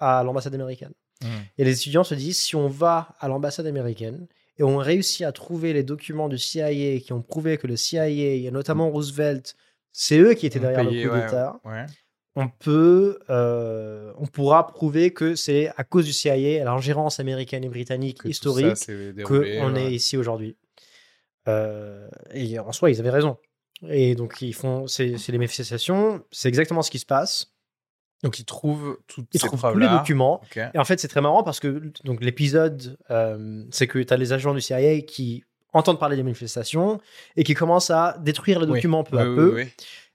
à 0.00 0.22
l'ambassade 0.22 0.54
américaine. 0.54 0.92
Mmh. 1.22 1.26
Et 1.58 1.64
les 1.64 1.72
étudiants 1.72 2.04
se 2.04 2.14
disent, 2.14 2.38
si 2.38 2.54
on 2.54 2.68
va 2.68 3.14
à 3.18 3.28
l'ambassade 3.28 3.66
américaine 3.66 4.26
et 4.58 4.62
on 4.62 4.76
réussit 4.76 5.22
à 5.22 5.32
trouver 5.32 5.72
les 5.72 5.82
documents 5.82 6.28
du 6.28 6.38
CIA 6.38 7.00
qui 7.00 7.12
ont 7.12 7.22
prouvé 7.22 7.58
que 7.58 7.66
le 7.66 7.76
CIA, 7.76 8.08
et 8.08 8.50
notamment 8.52 8.90
Roosevelt, 8.90 9.56
c'est 9.90 10.18
eux 10.18 10.34
qui 10.34 10.46
étaient 10.46 10.60
derrière 10.60 10.84
le 10.84 11.08
coup 11.08 11.14
d'État, 11.14 11.60
on 12.36 12.48
peut, 12.48 13.18
euh, 13.30 14.12
on 14.18 14.26
pourra 14.26 14.66
prouver 14.66 15.12
que 15.12 15.34
c'est 15.36 15.70
à 15.76 15.84
cause 15.84 16.04
du 16.04 16.12
CIA, 16.12 16.64
l'ingérence 16.64 17.20
américaine 17.20 17.64
et 17.64 17.68
britannique 17.68 18.20
historique, 18.24 18.76
qu'on 19.24 19.76
est 19.76 19.92
ici 19.92 20.16
aujourd'hui. 20.16 20.56
Euh, 21.46 22.08
et 22.32 22.58
en 22.58 22.72
soi, 22.72 22.90
ils 22.90 22.98
avaient 23.00 23.10
raison. 23.10 23.36
Et 23.88 24.14
donc, 24.14 24.40
ils 24.40 24.54
font, 24.54 24.86
c'est 24.86 25.14
les 25.28 25.38
manifestations, 25.38 26.24
c'est 26.30 26.48
exactement 26.48 26.82
ce 26.82 26.90
qui 26.90 26.98
se 26.98 27.06
passe. 27.06 27.52
Donc, 28.22 28.38
ils 28.38 28.44
trouvent, 28.44 28.98
toutes 29.06 29.26
ils 29.32 29.40
trouvent 29.40 29.60
tous 29.60 29.78
les 29.78 29.88
documents. 29.88 30.40
Et 30.56 30.78
en 30.78 30.84
fait, 30.84 30.98
c'est 30.98 31.08
très 31.08 31.20
marrant 31.20 31.42
parce 31.42 31.60
que 31.60 31.92
donc 32.04 32.22
l'épisode, 32.22 32.96
euh, 33.10 33.64
c'est 33.70 33.86
que 33.86 33.98
tu 33.98 34.12
as 34.12 34.16
les 34.16 34.32
agents 34.32 34.54
du 34.54 34.60
CIA 34.60 35.02
qui 35.02 35.44
entendent 35.72 36.00
parler 36.00 36.16
des 36.16 36.22
manifestations 36.22 37.00
et 37.36 37.44
qui 37.44 37.54
commencent 37.54 37.90
à 37.90 38.16
détruire 38.20 38.60
les 38.60 38.66
documents 38.66 39.04
peu 39.04 39.18
à 39.18 39.24
peu. 39.24 39.66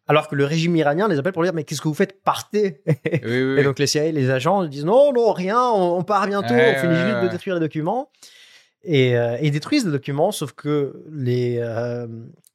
Alors 0.10 0.28
que 0.28 0.36
le 0.36 0.44
régime 0.44 0.76
iranien 0.76 1.08
les 1.08 1.20
appelle 1.20 1.34
pour 1.34 1.44
dire 1.44 1.54
mais 1.54 1.64
qu'est-ce 1.64 1.82
que 1.82 1.88
vous 1.88 1.94
faites? 1.94 2.24
Partez 2.24 2.82
Et 3.14 3.64
donc 3.64 3.78
les 3.78 3.86
CIA, 3.86 4.12
les 4.12 4.32
agents 4.32 4.66
disent 4.66 4.84
non, 4.84 5.14
non, 5.14 5.32
rien, 5.32 5.62
on, 5.70 6.04
part 6.04 6.26
bientôt, 6.26 6.56
on 6.56 6.76
finit 6.82 6.96
juste 6.96 7.24
de 7.24 7.28
détruire 7.28 7.54
les 7.54 7.62
documents. 7.62 8.10
Et, 8.84 9.16
euh, 9.16 9.38
détruisent 9.52 9.86
les 9.86 9.92
documents, 9.92 10.32
sauf 10.32 10.54
que 10.54 11.06
les, 11.12 11.58
euh, 11.60 12.08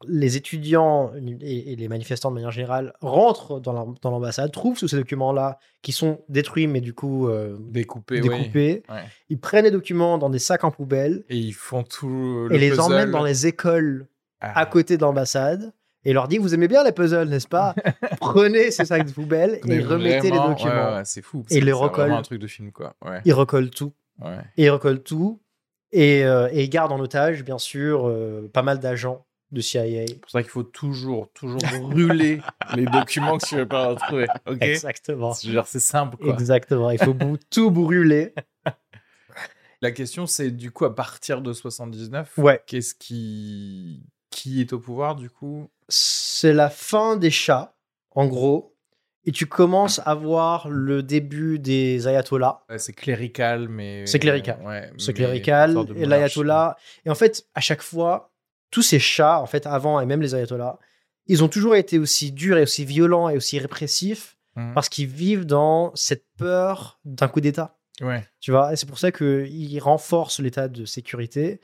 les 0.09 0.37
étudiants 0.37 1.13
et, 1.15 1.77
les 1.77 1.89
manifestants 1.89 2.31
de 2.31 2.35
manière 2.35 2.51
générale 2.51 2.93
rentrent 3.01 3.61
dans 3.61 3.95
l'ambassade, 4.03 4.51
trouvent 4.51 4.79
tous 4.79 4.89
ces 4.89 4.97
documents-là 4.97 5.61
qui 5.83 5.93
sont 5.93 6.23
détruits, 6.29 6.67
mais 6.67 6.81
du 6.81 6.93
coup 6.93 7.29
euh, 7.29 7.57
découpés. 7.61 8.21
découpés. 8.21 8.83
Ils 9.29 9.39
prennent 9.39 9.65
les 9.65 9.71
documents 9.71 10.19
dans 10.19 10.31
des 10.31 10.41
sacs 10.41 10.65
en 10.65 10.73
poubelle. 10.73 11.23
Et 11.29 11.37
ils 11.37 11.55
font 11.55 11.85
tout. 11.85 12.49
et 12.51 12.59
les 12.59 12.81
emmènent 12.81 13.13
dans 13.13 13.23
les 13.23 13.47
écoles 13.47 14.09
à 14.41 14.63
ah. 14.63 14.67
côté 14.67 14.97
de 14.97 15.03
l'ambassade 15.03 15.73
et 16.05 16.13
leur 16.13 16.29
dit 16.29 16.39
Vous 16.39 16.55
aimez 16.55 16.69
bien 16.69 16.85
les 16.85 16.93
puzzles, 16.93 17.29
n'est-ce 17.29 17.49
pas 17.49 17.75
Prenez 18.21 18.71
ces 18.71 18.85
sacs 18.85 19.07
de 19.07 19.13
poubelle 19.13 19.61
et 19.67 19.81
remettez 19.81 20.31
les 20.31 20.39
documents. 20.39 21.03
c'est 21.05 21.23
fou. 21.23 21.45
Et 21.51 21.59
ils 21.59 21.65
les 21.65 21.73
recollent. 21.73 22.13
un 22.13 22.23
truc 22.23 22.41
de 22.41 22.47
film, 22.47 22.73
quoi. 22.73 22.95
Ils 23.25 23.35
recollent 23.35 23.71
tout. 23.71 23.93
Et 24.57 24.65
ils 24.65 24.71
recollent 24.71 25.03
tout. 25.03 25.41
Et, 25.93 26.25
euh, 26.25 26.49
et, 26.51 26.65
ils 26.65 26.69
gardent 26.69 26.91
en 26.91 26.99
otage, 26.99 27.45
bien 27.45 27.59
sûr, 27.59 28.09
euh, 28.09 28.51
pas 28.53 28.63
mal 28.63 28.81
d'agents 28.81 29.27
de 29.53 29.61
CIA. 29.61 30.07
C'est 30.09 30.21
pour 30.21 30.31
ça 30.31 30.43
qu'il 30.43 30.51
faut 30.51 30.65
toujours, 30.65 31.31
toujours 31.33 31.61
brûler 31.83 32.41
les 32.75 32.85
documents 32.87 33.39
que 33.39 33.47
tu 33.47 33.55
ne 33.55 33.61
veux 33.61 33.69
pas 33.69 33.89
retrouver. 33.91 34.27
Exactement. 34.61 35.33
C'est 35.33 35.79
simple. 35.79 36.17
Quoi. 36.17 36.33
Exactement. 36.33 36.91
Il 36.91 36.99
faut 36.99 37.15
tout 37.49 37.71
brûler. 37.71 38.35
La 39.83 39.93
question, 39.93 40.27
c'est 40.27 40.51
du 40.51 40.71
coup, 40.71 40.85
à 40.85 40.95
partir 40.95 41.43
de 41.43 41.53
79, 41.53 42.39
ouais. 42.39 42.61
qu'est-ce 42.67 42.95
qui... 42.95 44.03
qui 44.35 44.61
est 44.61 44.73
au 44.73 44.79
pouvoir 44.79 45.15
du 45.15 45.31
coup? 45.31 45.71
C'est 45.89 46.53
la 46.53 46.71
fin 46.71 47.17
des 47.17 47.31
chats, 47.31 47.77
en 48.11 48.27
gros, 48.27 48.75
et 49.25 49.33
tu 49.33 49.47
commences 49.47 50.01
à 50.05 50.15
voir 50.15 50.69
le 50.69 51.03
début 51.03 51.59
des 51.59 52.07
ayatollahs. 52.09 52.65
c'est 52.77 52.93
clérical, 52.93 53.69
mais. 53.69 54.07
C'est 54.07 54.19
clérical. 54.19 54.93
c'est 54.99 55.15
clérical. 55.15 55.79
Et 55.97 56.05
l'ayatollah. 56.05 56.77
Et 57.07 57.11
en 57.11 57.15
fait, 57.15 57.47
à 57.55 57.61
chaque 57.61 57.83
fois, 57.83 58.33
tous 58.71 58.83
ces 58.83 58.99
chats, 58.99 59.41
en 59.41 59.47
fait, 59.47 59.67
avant 59.67 60.01
et 60.01 60.07
même 60.07 60.21
les 60.21 60.35
ayatollahs, 60.35 60.79
ils 61.27 61.43
ont 61.43 61.49
toujours 61.49 61.75
été 61.75 61.99
aussi 61.99 62.33
durs 62.33 62.59
et 62.59 62.63
aussi 62.63 62.85
violents 62.85 63.31
et 63.31 63.37
aussi 63.37 63.59
répressifs 63.59 64.37
mmh. 64.57 64.75
parce 64.75 64.91
qu'ils 64.91 65.07
vivent 65.07 65.47
dans 65.47 65.93
cette 65.95 66.27
peur 66.37 66.99
d'un 67.05 67.29
coup 67.29 67.41
d'État. 67.41 67.79
Ouais. 68.03 68.27
Tu 68.41 68.51
vois, 68.51 68.73
et 68.73 68.77
c'est 68.77 68.87
pour 68.87 68.99
ça 68.99 69.13
qu'ils 69.13 69.81
renforcent 69.81 70.41
l'état 70.41 70.69
de 70.69 70.85
sécurité 70.85 71.61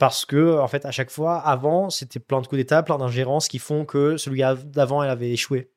parce 0.00 0.24
que 0.24 0.58
en 0.58 0.66
fait 0.66 0.84
à 0.86 0.90
chaque 0.90 1.10
fois 1.10 1.38
avant 1.38 1.90
c'était 1.90 2.18
plein 2.18 2.40
de 2.40 2.46
coups 2.46 2.58
d'état 2.58 2.82
plein 2.82 2.96
d'ingérences 2.96 3.46
qui 3.48 3.58
font 3.58 3.84
que 3.84 4.16
celui 4.16 4.42
d'avant 4.64 5.02
elle 5.04 5.10
avait 5.10 5.30
échoué. 5.30 5.70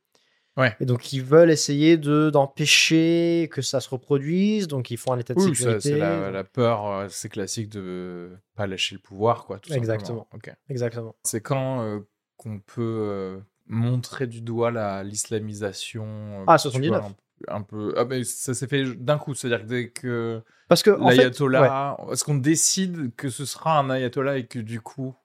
Ouais. 0.55 0.75
et 0.79 0.86
donc 0.86 1.12
ils 1.13 1.23
veulent 1.23 1.49
essayer 1.49 1.97
de 1.97 2.29
d'empêcher 2.29 3.49
que 3.51 3.62
ça 3.62 3.79
se 3.79 3.89
reproduise. 3.89 4.67
Donc 4.67 4.91
ils 4.91 4.97
font 4.97 5.12
un 5.12 5.19
état 5.19 5.33
de 5.33 5.39
sécurité. 5.39 5.79
c'est 5.79 5.97
la, 5.97 6.43
peur 6.43 6.88
euh, 6.88 7.07
c'est 7.09 7.29
classique 7.29 7.69
de 7.69 8.31
pas 8.55 8.65
lâcher 8.65 8.95
le 8.95 9.01
pouvoir 9.01 9.45
quoi 9.45 9.59
tout 9.59 9.73
exactement. 9.73 10.27
Exactement. 10.69 11.15
C'est 11.23 11.41
quand 11.41 11.81
euh, 11.81 11.99
qu'on 12.38 12.59
peut 12.59 12.81
euh, 12.81 13.39
montrer 13.65 14.27
du 14.27 14.41
doigt 14.41 14.71
l'islamisation 15.03 16.45
ah 16.47 16.57
79 16.57 17.03
un 17.48 17.62
peu. 17.62 17.93
Ah, 17.98 18.06
mais 18.06 18.24
ça 18.24 18.54
s'est 18.54 18.67
fait 18.67 18.84
d'un 18.96 19.17
coup, 19.17 19.34
c'est-à-dire 19.34 19.65
que 19.65 19.69
dès 19.69 19.89
que 19.89 20.41
parce 20.67 20.84
que 20.84 20.91
l'ayatollah, 20.91 21.98
est-ce 22.12 22.24
qu'on 22.24 22.36
décide 22.36 23.13
que 23.15 23.30
ce 23.30 23.46
sera 23.46 23.78
un 23.78 23.89
ayatollah 23.89 24.38
et 24.38 24.48
que 24.48 24.60
du 24.60 24.82
coup 24.82 25.15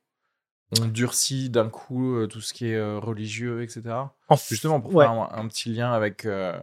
on 0.80 0.86
durcit 0.86 1.50
d'un 1.50 1.68
coup 1.68 2.16
euh, 2.16 2.26
tout 2.26 2.40
ce 2.40 2.52
qui 2.52 2.68
est 2.68 2.76
euh, 2.76 2.98
religieux, 2.98 3.62
etc. 3.62 3.82
Justement 4.48 4.80
pour 4.80 5.00
faire 5.00 5.10
un, 5.10 5.48
petit 5.48 5.70
lien 5.70 5.92
avec 5.92 6.26
euh, 6.26 6.58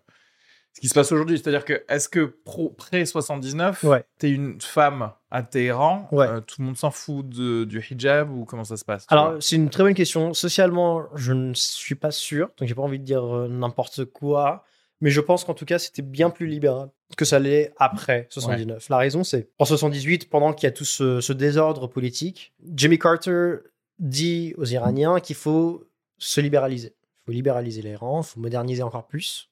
ce 0.73 0.81
qui 0.81 0.87
se 0.87 0.93
passe 0.93 1.11
aujourd'hui, 1.11 1.39
c'est-à-dire 1.39 1.65
que 1.65 1.83
est-ce 1.89 2.09
que 2.09 2.25
pro, 2.25 2.69
pré 2.69 3.05
79, 3.05 3.83
t'es 4.19 4.29
une 4.29 4.61
femme 4.61 5.11
à 5.31 5.41
Téhéran, 5.41 6.07
tout 6.11 6.55
le 6.61 6.65
monde 6.65 6.77
s'en 6.77 6.91
fout 6.91 7.27
du 7.27 7.83
hijab 7.89 8.29
ou 8.31 8.45
comment 8.45 8.63
ça 8.63 8.77
se 8.77 8.85
passe 8.85 9.05
Alors 9.09 9.37
c'est 9.39 9.55
une 9.55 9.69
très 9.69 9.83
bonne 9.83 9.95
question. 9.95 10.33
Socialement, 10.33 11.07
je 11.15 11.33
ne 11.33 11.53
suis 11.53 11.95
pas 11.95 12.11
sûr, 12.11 12.49
donc 12.57 12.67
j'ai 12.67 12.75
pas 12.75 12.83
envie 12.83 12.99
de 12.99 13.05
dire 13.05 13.25
n'importe 13.49 14.05
quoi. 14.05 14.65
Mais 15.05 15.11
je 15.11 15.21
pense 15.21 15.43
qu'en 15.43 15.53
tout 15.53 15.65
cas, 15.65 15.77
c'était 15.77 16.01
bien 16.01 16.31
plus 16.31 16.47
libéral 16.47 16.89
que 17.15 17.25
ça 17.25 17.37
l'est 17.37 17.75
après 17.77 18.25
79. 18.31 18.89
La 18.89 18.97
raison, 18.97 19.23
c'est 19.23 19.51
en 19.59 19.65
78, 19.65 20.31
pendant 20.31 20.51
qu'il 20.51 20.65
y 20.65 20.67
a 20.67 20.71
tout 20.71 20.83
ce, 20.83 21.31
désordre 21.31 21.85
politique, 21.85 22.55
Jimmy 22.73 22.97
Carter 22.97 23.57
dit 23.99 24.55
aux 24.57 24.65
Iraniens 24.65 25.19
qu'il 25.19 25.35
faut 25.35 25.87
se 26.17 26.41
libéraliser. 26.41 26.95
Il 26.97 27.25
faut 27.27 27.31
libéraliser 27.33 27.83
les 27.83 27.95
rangs, 27.95 28.23
il 28.23 28.25
faut 28.25 28.39
moderniser 28.39 28.81
encore 28.81 29.05
plus. 29.05 29.51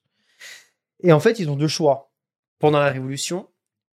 Et 1.04 1.12
en 1.12 1.20
fait, 1.20 1.38
ils 1.38 1.48
ont 1.48 1.54
deux 1.54 1.68
choix. 1.68 2.10
Pendant 2.58 2.80
la 2.80 2.90
Révolution, 2.90 3.48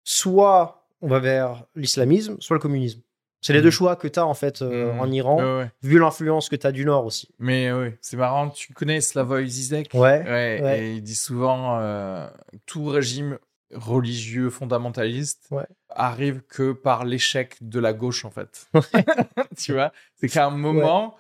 soit 0.05 0.87
on 1.01 1.09
va 1.09 1.19
vers 1.19 1.67
l'islamisme, 1.75 2.37
soit 2.39 2.55
le 2.55 2.61
communisme. 2.61 3.01
C'est 3.41 3.53
les 3.53 3.63
deux 3.63 3.71
choix 3.71 3.95
que 3.97 4.09
tu 4.09 4.19
as 4.19 4.27
en 4.27 4.35
fait 4.35 4.63
Mhm. 4.63 4.99
en 5.01 5.11
Iran, 5.11 5.59
ouais. 5.59 5.71
vu 5.83 5.99
l'influence 5.99 6.49
que 6.49 6.57
tu 6.57 6.67
as 6.67 6.73
du 6.73 6.85
Nord 6.85 7.05
aussi. 7.05 7.29
Mais 7.39 7.71
oui, 7.73 7.91
c'est 8.01 8.17
marrant. 8.17 8.49
Tu 8.51 8.73
connais 8.73 9.01
Slavoj 9.01 9.47
Zizek 9.47 9.91
Ouais. 9.95 10.23
Ouais, 10.25 10.61
ouais. 10.63 10.81
Et 10.81 10.93
il 10.95 11.03
dit 11.03 11.15
souvent 11.15 11.79
euh, 11.81 12.29
tout 12.67 12.85
régime 12.87 13.39
religieux 13.75 14.49
fondamentaliste 14.51 15.51
arrive 15.91 16.41
que 16.49 16.73
par 16.73 17.05
l'échec 17.05 17.57
de 17.61 17.79
la 17.81 17.93
gauche 17.93 18.25
en 18.25 18.31
fait. 18.31 18.67
tu 19.59 19.73
vois, 19.73 19.93
c'est 20.17 20.29
qu'à 20.29 20.47
un 20.47 20.51
moment, 20.51 21.15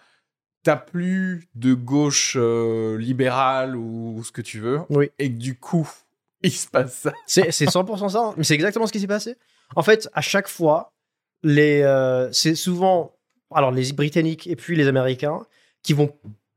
t'as 0.64 0.76
plus 0.76 1.48
de 1.54 1.74
gauche 1.74 2.36
euh, 2.38 2.96
libérale 2.98 3.76
ou 3.76 4.22
ce 4.24 4.32
que 4.32 4.40
tu 4.42 4.60
veux, 4.60 4.80
Oui. 4.90 5.10
et 5.18 5.30
que 5.30 5.36
du 5.38 5.56
coup, 5.58 5.88
il 6.42 6.50
se 6.52 6.66
passe 6.66 6.94
ça. 6.94 7.12
C'est 7.26 7.48
100% 7.50 8.08
ça. 8.08 8.32
Mais 8.36 8.44
c'est 8.44 8.54
exactement 8.54 8.86
ce 8.86 8.92
qui 8.92 9.00
s'est 9.00 9.06
passé. 9.06 9.36
En 9.76 9.82
fait, 9.82 10.08
à 10.14 10.20
chaque 10.22 10.48
fois, 10.48 10.92
les, 11.42 11.82
euh, 11.82 12.30
c'est 12.32 12.54
souvent 12.54 13.14
alors 13.50 13.70
les 13.70 13.92
Britanniques 13.92 14.46
et 14.46 14.56
puis 14.56 14.76
les 14.76 14.88
Américains 14.88 15.46
qui 15.82 15.92
vont, 15.92 16.12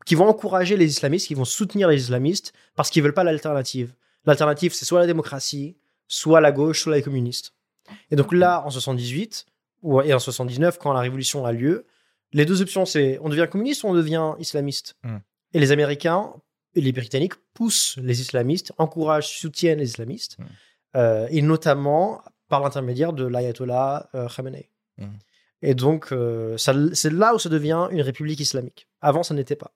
qui 0.06 0.16
vont 0.16 0.28
encourager 0.28 0.78
les 0.78 0.86
islamistes, 0.86 1.28
qui 1.28 1.36
vont 1.36 1.46
soutenir 1.46 1.88
les 1.88 2.02
islamistes 2.02 2.54
parce 2.76 2.90
qu'ils 2.90 3.04
veulent 3.04 3.14
pas 3.14 3.24
l'alternative. 3.24 3.94
L'alternative, 4.26 4.74
c'est 4.74 4.86
soit 4.86 5.00
la 5.00 5.08
démocratie, 5.08 5.78
soit 6.08 6.42
la 6.42 6.52
gauche, 6.52 6.82
soit 6.84 6.96
les 6.96 7.02
communistes. 7.02 7.54
Et 8.10 8.16
donc 8.16 8.34
là, 8.34 8.64
en 8.66 8.70
78 8.70 9.46
ou, 9.82 10.02
et 10.02 10.14
en 10.14 10.20
79, 10.20 10.78
quand 10.78 10.94
la 10.94 11.00
révolution 11.00 11.46
a 11.46 11.52
lieu, 11.52 11.86
les 12.34 12.46
deux 12.46 12.62
options, 12.62 12.86
c'est 12.86 13.20
on 13.22 13.30
devient 13.30 13.48
communiste 13.50 13.84
ou 13.84 13.88
on 13.88 13.94
devient 13.94 14.34
islamiste. 14.40 14.96
Hmm. 15.04 15.18
Et 15.54 15.60
les 15.60 15.72
Américains 15.72 16.34
et 16.76 16.82
les 16.82 16.92
Britanniques 16.92 17.34
poussent 17.54 17.98
les 18.02 18.22
islamistes, 18.22 18.72
encouragent, 18.78 19.28
soutiennent 19.28 19.80
les 19.80 19.90
islamistes, 19.90 20.38
Hmm. 20.40 20.46
euh, 20.96 21.28
et 21.30 21.42
notamment 21.42 22.22
par 22.48 22.62
l'intermédiaire 22.62 23.14
de 23.14 23.26
l'ayatollah 23.26 24.10
euh, 24.16 24.28
Khamenei. 24.28 24.71
Hmm. 25.02 25.18
Et 25.64 25.76
donc, 25.76 26.12
euh, 26.12 26.58
c'est 26.58 27.12
là 27.14 27.36
où 27.36 27.40
ça 27.40 27.50
devient 27.50 27.88
une 27.92 28.02
république 28.02 28.40
islamique. 28.40 28.88
Avant, 29.00 29.22
ça 29.24 29.34
n'était 29.36 29.56
pas. 29.56 29.72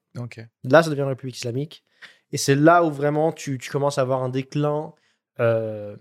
Là, 0.64 0.82
ça 0.82 0.90
devient 0.90 1.02
une 1.02 1.08
république 1.08 1.36
islamique. 1.36 1.84
Et 2.32 2.38
c'est 2.38 2.56
là 2.56 2.82
où 2.84 2.90
vraiment 2.90 3.30
tu, 3.32 3.56
tu 3.58 3.70
commences 3.70 3.98
à 3.98 4.00
avoir 4.02 4.22
un 4.24 4.28
déclin 4.28 4.92
euh, 5.38 5.96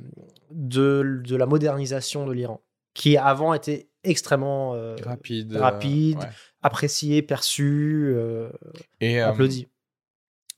de, 0.49 1.21
de 1.23 1.35
la 1.35 1.45
modernisation 1.45 2.25
de 2.25 2.33
l'Iran, 2.33 2.61
qui 2.95 3.15
avant 3.17 3.53
était 3.53 3.89
extrêmement 4.03 4.73
euh, 4.73 4.95
Rapide. 5.03 5.53
euh, 5.55 5.59
rapide. 5.61 6.17
ouais. 6.19 6.29
apprécié, 6.63 7.21
perçu, 7.21 8.15
Et 9.01 9.19
applaudi. 9.21 9.67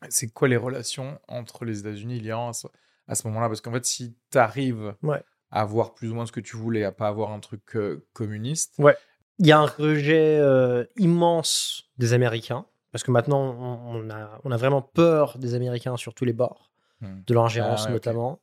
c'est 0.10 0.32
quoi 0.32 0.47
les 0.47 0.58
relations 0.58 1.19
entre 1.27 1.65
les 1.65 1.80
États-Unis 1.80 2.17
et 2.17 2.19
l'Iran 2.21 2.51
à 3.08 3.15
ce, 3.15 3.27
moment-là? 3.27 3.47
Parce 3.49 3.60
qu'en 3.62 3.73
fait, 3.73 3.86
si 3.86 4.15
tu 4.32 4.38
arrives 4.38 4.95
Ouais. 5.03 5.21
Avoir 5.51 5.93
plus 5.93 6.10
ou 6.12 6.15
moins 6.15 6.25
ce 6.25 6.31
que 6.31 6.39
tu 6.39 6.57
voulais, 6.57 6.83
à 6.83 6.91
pas 6.91 7.07
avoir 7.07 7.31
un 7.31 7.39
truc 7.39 7.75
euh, 7.75 8.05
communiste, 8.13 8.75
Il 9.39 9.45
y 9.47 9.51
a 9.51 9.60
un 9.60 9.65
rejet 9.65 10.38
euh, 10.39 10.83
immense 10.97 11.83
des 11.97 12.13
Américains, 12.13 12.65
parce 12.91 13.03
que 13.03 13.12
maintenant, 13.12 13.55
on, 13.60 13.95
on 14.07 14.10
a, 14.10 14.39
on 14.43 14.51
a 14.51 14.57
vraiment 14.57 14.81
peur 14.81 15.38
des 15.38 15.53
Américains 15.53 15.95
sur 15.97 16.13
tous 16.13 16.25
les 16.25 16.33
bords, 16.33 16.71
Hmm. 17.01 17.21
de 17.27 17.33
l'ingérence 17.36 17.83
Ah 17.83 17.88
ouais, 17.89 17.93
notamment. 17.93 18.39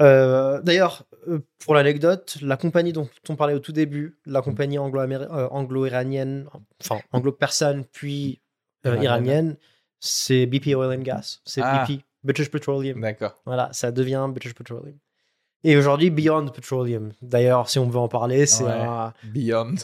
Euh, 0.00 0.60
D'ailleurs, 0.62 1.04
pour 1.58 1.74
l'anecdote, 1.74 2.38
la 2.40 2.56
compagnie 2.56 2.92
dont 2.92 3.08
on 3.28 3.34
parlait 3.36 3.54
au 3.54 3.58
tout 3.58 3.72
début, 3.72 4.18
la 4.26 4.40
Hmm. 4.40 4.44
compagnie 4.44 4.78
anglo-iranienne, 4.78 6.48
enfin 6.80 7.00
anglo-persane 7.12 7.84
puis 7.84 8.40
Iranienne. 8.84 9.04
iranienne, 9.04 9.56
c'est 10.00 10.46
BP 10.46 10.74
Oil 10.76 10.98
and 10.98 11.02
Gas. 11.02 11.40
C'est 11.44 11.60
Ah. 11.62 11.84
BP, 11.86 12.04
British 12.24 12.50
Petroleum. 12.50 13.00
d'accord. 13.00 13.40
Voilà, 13.44 13.70
ça 13.72 13.92
devient 13.92 14.26
British 14.30 14.54
Petroleum. 14.54 14.96
Et 15.64 15.76
aujourd'hui, 15.76 16.10
Beyond 16.10 16.48
Petroleum. 16.48 17.12
D'ailleurs, 17.22 17.68
si 17.68 17.78
on 17.78 17.88
veut 17.88 17.98
en 17.98 18.08
parler, 18.08 18.46
c'est 18.46 18.64
Ouais. 18.64 18.70
un 18.72 19.12
Beyond. 19.24 19.74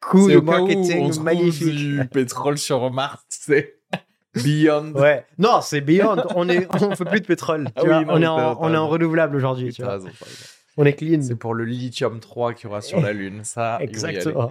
coup 0.00 0.28
C'est 0.28 0.34
de 0.34 0.38
on 0.40 0.42
marketing 0.42 1.10
trouve 1.10 1.22
magnifique. 1.24 1.76
du 1.76 2.08
pétrole 2.12 2.58
sur 2.58 2.90
Mars, 2.90 3.22
c'est 3.28 3.76
Beyond. 4.34 4.92
Ouais. 4.94 5.24
Non, 5.38 5.60
c'est 5.62 5.80
Beyond. 5.80 6.24
On 6.34 6.48
est, 6.48 6.66
on 6.82 6.96
fait 6.96 7.04
plus 7.04 7.20
de 7.20 7.26
pétrole. 7.26 7.66
tu 7.66 7.72
Ah 7.76 7.82
oui, 7.82 7.88
vois. 7.88 8.00
non, 8.04 8.12
on 8.14 8.22
est 8.22 8.26
en, 8.26 8.56
on 8.60 8.72
est 8.74 8.76
renouvelable 8.76 9.36
aujourd'hui. 9.36 9.72
Tu 9.72 9.82
vois. 9.82 9.92
raison. 9.94 10.08
On 10.76 10.84
est 10.86 10.94
clean. 10.94 11.20
C'est 11.22 11.36
pour 11.36 11.54
le 11.54 11.64
lithium 11.66 12.18
3 12.18 12.54
qu'il 12.54 12.64
y 12.64 12.66
aura 12.70 12.80
sur 12.80 13.00
la 13.00 13.12
Lune. 13.12 13.42
Ça. 13.44 13.78
Exactement. 13.80 14.50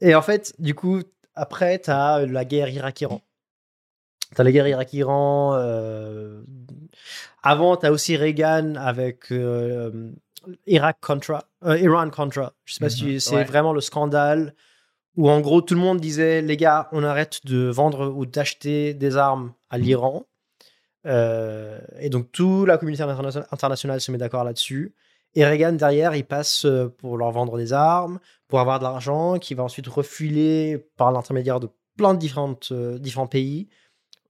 Et 0.00 0.14
en 0.14 0.22
fait, 0.22 0.54
du 0.58 0.74
coup, 0.74 1.02
après, 1.36 1.78
tu 1.78 1.90
as 1.90 2.24
la 2.26 2.44
guerre 2.44 2.68
Irak-Iran. 2.68 3.20
Tu 4.34 4.40
as 4.40 4.44
la 4.44 4.52
guerre 4.52 4.68
Irak-Iran. 4.68 5.54
euh, 5.54 6.42
Avant, 7.42 7.76
tu 7.76 7.86
as 7.86 7.92
aussi 7.92 8.16
Reagan 8.16 8.74
avec 8.76 9.30
euh, 9.32 10.10
Irak-Contra, 10.66 11.44
euh, 11.64 11.78
Iran-Contra. 11.78 12.52
Je 12.64 12.74
sais 12.74 12.80
pas 12.80 12.90
si 12.90 13.04
Mhm, 13.04 13.20
c'est 13.20 13.34
ouais. 13.36 13.44
vraiment 13.44 13.72
le 13.72 13.80
scandale 13.80 14.54
où, 15.16 15.28
en 15.28 15.40
gros, 15.40 15.60
tout 15.60 15.74
le 15.74 15.80
monde 15.80 16.00
disait 16.00 16.40
les 16.40 16.56
gars, 16.56 16.88
on 16.92 17.02
arrête 17.04 17.44
de 17.44 17.68
vendre 17.68 18.08
ou 18.08 18.24
d'acheter 18.26 18.94
des 18.94 19.16
armes 19.16 19.52
à 19.70 19.78
l'Iran. 19.78 20.24
Euh, 21.04 21.78
et 22.00 22.08
donc, 22.08 22.30
toute 22.32 22.66
la 22.68 22.78
communauté 22.78 23.02
interna- 23.02 23.46
internationale 23.50 24.00
se 24.00 24.12
met 24.12 24.18
d'accord 24.18 24.44
là-dessus. 24.44 24.94
Et 25.34 25.44
Reagan, 25.44 25.72
derrière, 25.72 26.14
il 26.14 26.24
passe 26.24 26.66
pour 26.98 27.16
leur 27.16 27.30
vendre 27.32 27.56
des 27.56 27.72
armes, 27.72 28.20
pour 28.48 28.60
avoir 28.60 28.78
de 28.78 28.84
l'argent, 28.84 29.38
qui 29.38 29.54
va 29.54 29.62
ensuite 29.64 29.88
refiler 29.88 30.78
par 30.96 31.10
l'intermédiaire 31.10 31.58
de 31.58 31.68
plein 31.96 32.14
de 32.14 32.18
différentes, 32.18 32.72
différents 32.72 33.26
pays 33.26 33.68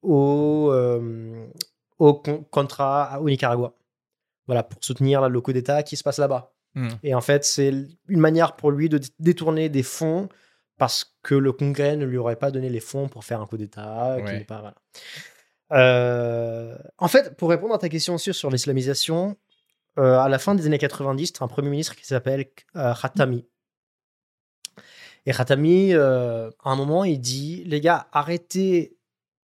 au, 0.03 0.71
euh, 0.73 1.47
au 1.99 2.15
con- 2.15 2.45
Contra, 2.51 3.21
au 3.21 3.29
Nicaragua. 3.31 3.75
Voilà, 4.47 4.63
pour 4.63 4.83
soutenir 4.83 5.29
le 5.29 5.41
coup 5.41 5.53
d'État 5.53 5.83
qui 5.83 5.97
se 5.97 6.03
passe 6.03 6.19
là-bas. 6.19 6.53
Hmm. 6.75 6.89
Et 7.03 7.15
en 7.15 7.21
fait, 7.21 7.45
c'est 7.45 7.73
une 8.09 8.21
manière 8.21 8.57
pour 8.57 8.71
lui 8.71 8.89
de 8.89 8.99
détourner 9.19 9.69
des 9.69 9.83
fonds 9.83 10.29
parce 10.79 11.15
que 11.23 11.35
le 11.35 11.53
Congrès 11.53 11.97
ne 11.97 12.05
lui 12.07 12.17
aurait 12.19 12.37
pas 12.37 12.51
donné 12.51 12.69
les 12.71 12.81
fonds 12.81 13.09
pour 13.09 13.25
faire 13.25 13.41
un 13.41 13.47
coup 13.47 13.57
d'État. 13.57 14.17
qui 14.19 14.25
Ouais. 14.25 14.39
n'est 14.39 14.45
pas- 14.45 14.61
voilà. 14.61 14.75
Euh, 15.73 16.77
en 16.99 17.09
fait, 17.09 17.37
pour 17.37 17.51
répondre 17.51 17.75
à 17.75 17.79
ta 17.79 17.89
question 17.89 18.15
aussi 18.15 18.35
sur 18.35 18.51
l'islamisation, 18.51 19.37
euh, 19.99 20.19
à 20.19 20.29
la 20.29 20.39
fin 20.39 20.55
des 20.55 20.67
années 20.67 20.79
90, 20.79 21.33
tu 21.35 21.43
as 21.43 21.45
un 21.45 21.49
premier 21.49 21.71
ministre 21.71 21.95
qui 21.95 22.05
s'appelle 22.07 22.47
euh, 22.77 22.93
Khatami. 23.01 23.47
Et 25.25 25.33
Khatami, 25.33 25.95
à 25.95 26.51
un 26.65 26.77
moment, 26.77 27.05
il 27.05 27.21
dit 27.21 27.63
Les 27.65 27.81
gars, 27.81 28.09
arrêtez. 28.13 28.97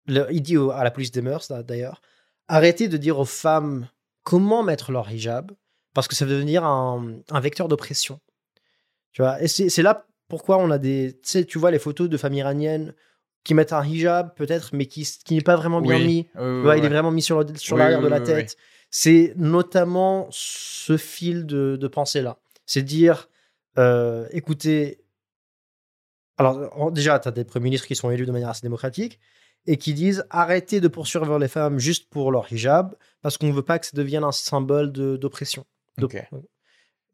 Le- 0.07 0.27
il 0.31 0.43
dit 0.43 0.57
à 0.57 0.85
la 0.85 0.91
police 0.91 1.11
des 1.13 1.23
mœurs, 1.23 1.51
d'ailleurs 1.65 2.01
arrêtez 2.49 2.89
de 2.89 2.97
dire 2.97 3.19
aux 3.19 3.25
femmes 3.25 3.89
comment 4.23 4.63
mettre 4.63 4.93
leur 4.93 5.11
hijab, 5.11 5.53
parce 5.95 6.09
que 6.09 6.15
ça 6.15 6.25
va 6.25 6.33
devenir 6.33 6.65
un, 6.65 7.15
un 7.31 7.41
vecteur 7.41 7.69
d'oppression. 7.69 8.21
Tu 9.13 9.23
vois 9.23 9.41
Et 9.43 9.49
c'est 9.49 9.83
là 9.83 10.07
pourquoi 10.29 10.59
on 10.59 10.71
a 10.71 10.79
des. 10.79 11.19
Tu 11.23 11.29
sais, 11.31 11.45
tu 11.45 11.59
vois 11.59 11.71
les 11.71 11.79
photos 11.79 12.09
de 12.09 12.17
femmes 12.17 12.35
iraniennes 12.35 12.95
qui 13.45 13.55
mettent 13.55 13.73
un 13.73 13.85
hijab, 13.85 14.35
peut-être, 14.35 14.71
mais 14.75 14.87
qui, 14.87 15.05
qui 15.25 15.35
n'est 15.35 15.41
pas 15.41 15.57
vraiment 15.57 15.81
bien 15.81 15.97
Oui. 15.97 16.07
mis. 16.07 16.17
Oui, 16.19 16.27
Tu 16.35 16.41
oui, 16.41 16.63
vois, 16.63 16.77
il 16.77 16.85
est 16.85 16.89
vraiment 16.89 17.13
mis 17.13 17.23
sur, 17.23 17.43
l'arrière 17.77 18.01
de 18.01 18.09
la 18.09 18.21
tête. 18.21 18.57
C'est 18.91 19.33
notamment 19.37 20.27
ce 20.31 20.97
fil 20.97 21.47
de, 21.47 21.77
de 21.77 21.89
pensée-là. 21.89 22.39
C'est 22.67 22.83
dire, 22.83 23.29
euh, 23.79 24.27
écoutez, 24.33 24.99
alors 26.39 26.91
déjà, 26.93 27.19
tu 27.19 27.29
as 27.29 27.31
des 27.31 27.45
premiers 27.45 27.65
ministres 27.65 27.87
qui 27.87 27.97
sont 27.97 28.11
élus 28.11 28.27
de 28.27 28.33
manière 28.33 28.49
assez 28.51 28.63
démocratique 28.63 29.19
et 29.67 29.77
qui 29.77 29.95
disent 29.95 30.25
arrêtez 30.31 30.81
de 30.81 30.89
poursuivre 30.89 31.39
les 31.39 31.49
femmes 31.49 31.79
juste 31.79 32.09
pour 32.11 32.31
leur 32.33 32.53
hijab 32.53 32.95
parce 33.23 33.39
qu'on 33.39 33.47
ne 33.49 33.53
veut 33.53 33.63
pas 33.63 33.79
que 33.79 33.87
ça 33.87 33.97
devienne 33.97 34.25
un 34.25 34.33
symbole 34.33 34.93
d'oppression. 34.93 35.65
D'op- 35.99 36.13
Ok. 36.15 36.41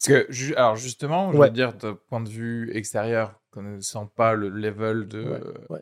Parce 0.05 0.25
que, 0.27 0.55
alors 0.57 0.77
justement, 0.77 1.33
je 1.33 1.39
Ouais. 1.39 1.47
veux 1.47 1.53
dire, 1.53 1.75
d'un 1.75 1.95
point 2.09 2.21
de 2.21 2.29
vue 2.29 2.71
extérieur, 2.77 3.41
connaissant 3.51 4.07
pas 4.07 4.35
le 4.35 4.49
level 4.49 5.07
de, 5.07 5.23
Ouais, 5.23 5.41
ouais. 5.71 5.81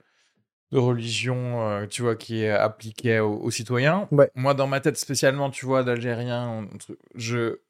de 0.72 0.78
religion, 0.78 1.66
euh, 1.66 1.86
tu 1.86 2.02
vois, 2.02 2.16
qui 2.16 2.42
est 2.42 2.50
appliqué 2.50 3.18
aux, 3.20 3.38
aux 3.38 3.50
citoyens, 3.50 4.08
moi, 4.34 4.52
dans 4.54 4.66
ma 4.66 4.80
tête, 4.80 4.98
spécialement, 4.98 5.48
tu 5.50 5.64
vois, 5.64 5.84
d'Algériens, 5.84 6.68
je, 7.14 7.60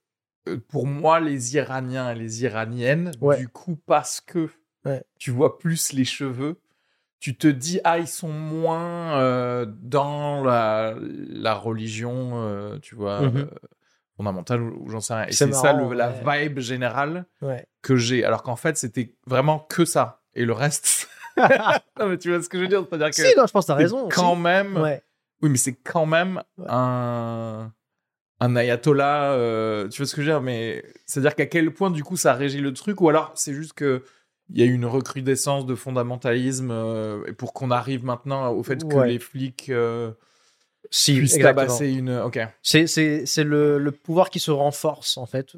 euh, 0.49 0.59
pour 0.69 0.87
moi, 0.87 1.21
les 1.21 1.55
Iraniens 1.55 2.11
et 2.11 2.17
les 2.17 2.43
Iraniennes, 2.43 3.13
du 3.39 3.49
coup, 3.49 3.77
parce 3.87 4.21
que 4.21 4.49
tu 5.19 5.31
vois 5.31 5.57
plus 5.59 5.93
les 5.93 6.05
cheveux, 6.05 6.59
tu 7.21 7.37
te 7.37 7.47
dis, 7.47 7.81
ah, 7.85 7.99
ils 7.99 8.09
sont 8.09 8.29
moins 8.33 9.19
euh, 9.21 9.67
dans 9.69 10.43
la, 10.43 10.95
la 11.01 11.55
religion, 11.55 12.31
euh, 12.35 12.79
tu 12.81 12.95
vois, 12.95 13.21
Mhm. 13.21 13.37
euh, 13.37 13.47
fondamentale, 14.17 14.63
ou, 14.63 14.85
ou 14.87 14.89
j'en 14.91 15.01
sais 15.01 15.15
rien. 15.15 15.27
Et 15.27 15.33
C'est 15.33 15.47
c'est 15.47 15.53
ça 15.53 15.73
la 15.73 16.09
vibe 16.11 16.59
générale 16.61 17.27
Ouais. 17.43 17.67
que 17.83 17.97
j'ai. 17.97 18.25
Alors 18.25 18.43
qu'en 18.43 18.57
fait, 18.57 18.77
c'était 18.77 19.15
vraiment 19.27 19.59
que 19.59 19.85
ça. 19.85 20.23
Et 20.35 20.45
le 20.45 20.53
reste. 20.53 21.09
non, 21.37 22.09
mais 22.09 22.19
tu 22.19 22.31
vois 22.31 22.43
ce 22.43 22.49
que 22.49 22.57
je 22.59 22.63
veux 22.63 22.69
dire? 22.69 22.85
C'est-à-dire 22.89 23.09
que. 23.11 23.15
si, 23.17 23.35
non, 23.37 23.47
je 23.47 23.53
pense 23.53 23.65
que 23.65 23.67
tu 23.67 23.73
as 23.73 23.77
c'est 23.77 23.83
raison. 23.83 24.09
Quand 24.11 24.37
même. 24.37 24.77
Ouais. 24.77 25.03
Oui, 25.43 25.49
mais 25.51 25.57
c'est 25.59 25.75
quand 25.75 26.07
même 26.07 26.43
un. 26.69 27.73
Un 28.43 28.57
ayatollah, 28.57 29.33
euh, 29.33 29.89
tu 29.89 29.99
vois 30.01 30.07
ce 30.07 30.15
que 30.17 30.23
je 30.23 30.27
veux 30.31 30.33
dire? 30.33 30.41
Mais 30.41 30.83
c'est-à-dire 31.05 31.35
qu'à 31.35 31.45
quel 31.45 31.75
point, 31.75 31.91
du 31.91 32.03
coup, 32.03 32.17
ça 32.17 32.33
régit 32.33 32.61
le 32.63 32.73
truc? 32.73 32.99
Ou 33.03 33.09
alors, 33.11 33.33
c'est 33.35 33.53
juste 33.53 33.75
que. 33.75 34.03
Il 34.53 34.61
y 34.61 34.63
a 34.63 34.67
eu 34.67 34.73
une 34.73 34.87
recrudescence 34.87 35.67
de 35.67 35.75
fondamentalisme 35.75 36.71
euh, 36.71 37.33
pour 37.35 37.53
qu'on 37.53 37.71
arrive 37.71 38.05
maintenant 38.05 38.51
au 38.51 38.63
fait 38.63 38.83
que 38.87 38.95
Ouais. 38.95 39.09
les 39.09 39.19
flics 39.19 39.69
euh, 39.71 40.13
si, 40.91 41.17
puisse 41.17 41.39
tabasser 41.39 41.91
une. 41.93 42.11
Ok. 42.11 42.39
C'est 42.63 42.87
le, 43.45 43.79
le, 43.79 43.93
pouvoir 43.93 44.31
qui 44.31 44.41
se 44.41 44.51
renforce 44.51 45.17
en 45.19 45.27
fait 45.27 45.55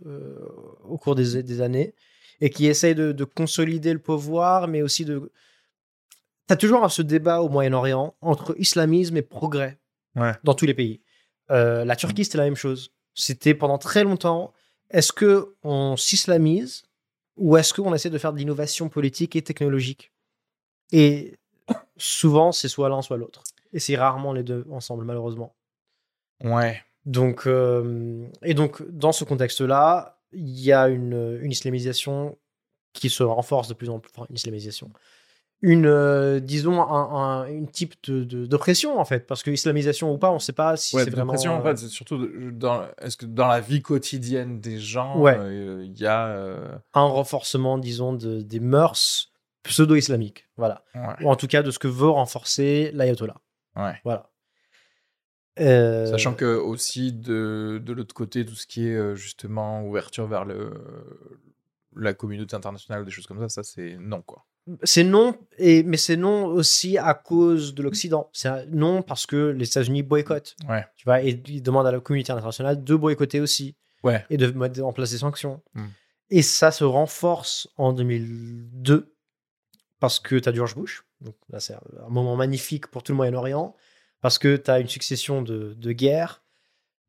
au 0.84 0.98
cours 0.98 1.14
des, 1.14 1.42
des, 1.42 1.60
années 1.62 1.94
et 2.40 2.50
qui 2.50 2.66
essaye 2.66 2.94
de, 2.94 3.12
de, 3.12 3.24
consolider 3.24 3.92
le 3.92 3.98
pouvoir, 3.98 4.68
mais 4.68 4.82
aussi 4.82 5.04
de. 5.04 5.30
Tu 6.48 6.52
as 6.52 6.56
toujours 6.56 6.90
ce 6.90 7.02
débat 7.02 7.40
au 7.40 7.48
Moyen-Orient 7.48 8.14
entre 8.20 8.54
islamisme 8.58 9.16
et 9.16 9.22
progrès 9.22 9.78
dans 10.44 10.54
tous 10.54 10.66
les 10.66 10.74
pays. 10.74 11.00
la 11.48 11.96
Turquie, 11.96 12.24
c'était 12.24 12.38
la 12.38 12.44
même 12.44 12.56
chose. 12.56 12.92
C'était 13.14 13.54
pendant 13.54 13.78
très 13.78 14.04
longtemps 14.04 14.52
est-ce 14.92 15.12
que 15.12 15.54
on 15.62 15.96
s'islamise 15.96 16.82
ou 17.36 17.56
est-ce 17.56 17.72
qu'on 17.74 17.94
essaie 17.94 18.10
de 18.10 18.18
faire 18.18 18.32
de 18.32 18.38
l'innovation 18.38 18.88
politique 18.88 19.36
et 19.36 19.42
technologique? 19.42 20.12
Et 20.92 21.34
souvent, 21.96 22.52
c'est 22.52 22.68
soit 22.68 22.88
l'un, 22.88 23.02
soit 23.02 23.16
l'autre. 23.16 23.42
Et 23.72 23.80
c'est 23.80 23.96
rarement 23.96 24.32
les 24.32 24.42
deux 24.42 24.66
ensemble, 24.70 25.04
malheureusement. 25.04 25.54
Ouais. 26.44 26.82
Donc, 27.06 27.46
euh, 27.46 28.26
et 28.42 28.54
donc, 28.54 28.82
dans 28.90 29.12
ce 29.12 29.24
contexte-là, 29.24 30.20
il 30.32 30.60
y 30.60 30.72
a 30.72 30.88
une, 30.88 31.38
une, 31.42 31.50
islamisation 31.50 32.38
qui 32.92 33.10
se 33.10 33.22
renforce 33.22 33.68
de 33.68 33.74
plus 33.74 33.88
en 33.88 33.98
plus. 33.98 34.10
Enfin, 34.14 34.26
une 34.28 34.36
islamisation 34.36 34.90
une, 35.62 35.86
euh, 35.86 36.40
disons, 36.40 36.82
un, 36.82 37.46
une 37.46 37.70
type 37.70 37.94
d'oppression, 38.10 38.94
de, 38.94 38.98
en 38.98 39.04
fait. 39.04 39.26
Parce 39.26 39.44
que 39.44 39.50
islamisation 39.50 40.12
ou 40.12 40.18
pas, 40.18 40.30
on 40.30 40.34
ne 40.34 40.38
sait 40.40 40.52
pas 40.52 40.76
si 40.76 40.96
c'est 40.96 41.08
vraiment... 41.08 41.32
Oppression, 41.32 41.54
en 41.54 41.62
fait, 41.62 41.76
c'est 41.76 41.88
surtout 41.88 42.28
dans, 42.50 42.84
est-ce 43.00 43.16
que 43.16 43.26
dans 43.26 43.46
la 43.46 43.60
vie 43.60 43.80
quotidienne 43.80 44.60
des 44.60 44.78
gens, 44.78 45.24
euh, 45.24 45.82
il 45.84 45.96
y 45.98 46.06
a... 46.06 46.26
Euh, 46.26 46.76
un 46.94 47.04
renforcement, 47.04 47.78
disons, 47.78 48.12
de, 48.12 48.42
des 48.42 48.60
mœurs 48.60 49.32
pseudo-islamiques, 49.62 50.48
voilà. 50.56 50.84
Ou 51.22 51.30
en 51.30 51.36
tout 51.36 51.46
cas, 51.46 51.62
de 51.62 51.70
ce 51.70 51.78
que 51.78 51.88
veut 51.88 52.10
renforcer 52.10 52.90
l'ayatollah. 52.92 53.36
Ouais. 53.76 53.94
Voilà. 54.04 54.28
Sachant 55.56 56.34
que 56.34 56.56
aussi, 56.56 57.12
de, 57.12 57.80
de 57.84 57.92
l'autre 57.92 58.14
côté, 58.14 58.44
tout 58.44 58.56
ce 58.56 58.66
qui 58.66 58.88
est 58.88 59.14
justement 59.14 59.84
ouverture 59.86 60.26
vers 60.26 60.44
le, 60.44 60.72
la 61.94 62.14
communauté 62.14 62.56
internationale, 62.56 63.04
des 63.04 63.12
choses 63.12 63.28
comme 63.28 63.38
ça, 63.38 63.48
ça 63.48 63.62
c'est 63.62 63.96
non, 64.00 64.22
quoi. 64.22 64.44
C'est 64.84 65.02
non, 65.02 65.36
et, 65.58 65.82
mais 65.82 65.96
c'est 65.96 66.16
non 66.16 66.44
aussi 66.46 66.96
à 66.96 67.14
cause 67.14 67.74
de 67.74 67.82
l'Occident. 67.82 68.30
C'est 68.32 68.66
non 68.70 69.02
parce 69.02 69.26
que 69.26 69.50
les 69.50 69.66
États-Unis 69.66 70.02
boycottent. 70.02 70.54
Ouais. 70.68 70.86
Tu 70.96 71.04
vois, 71.04 71.22
et 71.22 71.42
ils 71.48 71.62
demandent 71.62 71.86
à 71.86 71.92
la 71.92 72.00
communauté 72.00 72.32
internationale 72.32 72.82
de 72.82 72.94
boycotter 72.94 73.40
aussi. 73.40 73.74
Ouais. 74.04 74.24
Et 74.30 74.36
de 74.36 74.50
mettre 74.50 74.82
en 74.82 74.92
place 74.92 75.10
des 75.10 75.18
sanctions. 75.18 75.62
Hmm. 75.74 75.86
Et 76.30 76.42
ça 76.42 76.70
se 76.70 76.84
renforce 76.84 77.68
en 77.76 77.92
2002 77.92 79.14
parce 80.00 80.18
que 80.18 80.36
tu 80.36 80.48
as 80.48 80.52
George 80.52 80.74
Bush. 80.74 81.04
Donc 81.20 81.34
là, 81.50 81.60
c'est 81.60 81.74
un 81.74 82.08
moment 82.08 82.36
magnifique 82.36 82.86
pour 82.86 83.02
tout 83.02 83.12
le 83.12 83.16
Moyen-Orient 83.16 83.76
parce 84.20 84.38
que 84.38 84.56
tu 84.56 84.70
as 84.70 84.78
une 84.80 84.88
succession 84.88 85.42
de, 85.42 85.74
de 85.74 85.92
guerres 85.92 86.42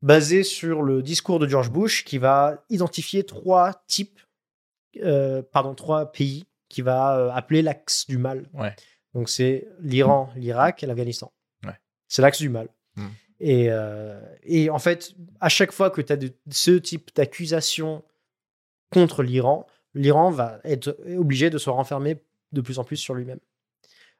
basées 0.02 0.42
sur 0.42 0.82
le 0.82 1.02
discours 1.02 1.38
de 1.38 1.48
George 1.48 1.70
Bush 1.70 2.04
qui 2.04 2.18
va 2.18 2.62
identifier 2.68 3.24
trois 3.24 3.82
types, 3.86 4.20
euh, 5.02 5.42
pardon, 5.42 5.74
trois 5.74 6.12
pays 6.12 6.44
qui 6.74 6.82
va 6.82 7.16
euh, 7.16 7.30
appeler 7.30 7.62
l'axe 7.62 8.04
du 8.08 8.18
mal. 8.18 8.48
Ouais. 8.52 8.74
Donc 9.14 9.28
c'est 9.28 9.68
l'Iran, 9.78 10.28
l'Irak 10.34 10.82
et 10.82 10.86
l'Afghanistan. 10.86 11.32
Ouais. 11.64 11.78
C'est 12.08 12.20
l'axe 12.20 12.40
du 12.40 12.48
mal. 12.48 12.68
Hmm. 12.96 13.06
Et, 13.38 13.66
euh, 13.70 14.20
et, 14.42 14.70
en 14.70 14.80
fait, 14.80 15.14
à 15.40 15.48
chaque 15.48 15.70
fois 15.70 15.90
que 15.90 16.00
tu 16.00 16.12
as 16.12 16.16
de, 16.16 16.32
ce 16.50 16.72
type 16.72 17.14
d'accusation 17.14 18.02
contre 18.90 19.22
l'Iran, 19.22 19.66
l'Iran 19.94 20.30
va 20.30 20.58
être 20.64 20.98
obligé 21.16 21.48
de 21.48 21.58
se 21.58 21.70
renfermer 21.70 22.20
de 22.50 22.60
plus 22.60 22.80
en 22.80 22.84
plus 22.84 22.96
sur 22.96 23.14
lui-même. 23.14 23.40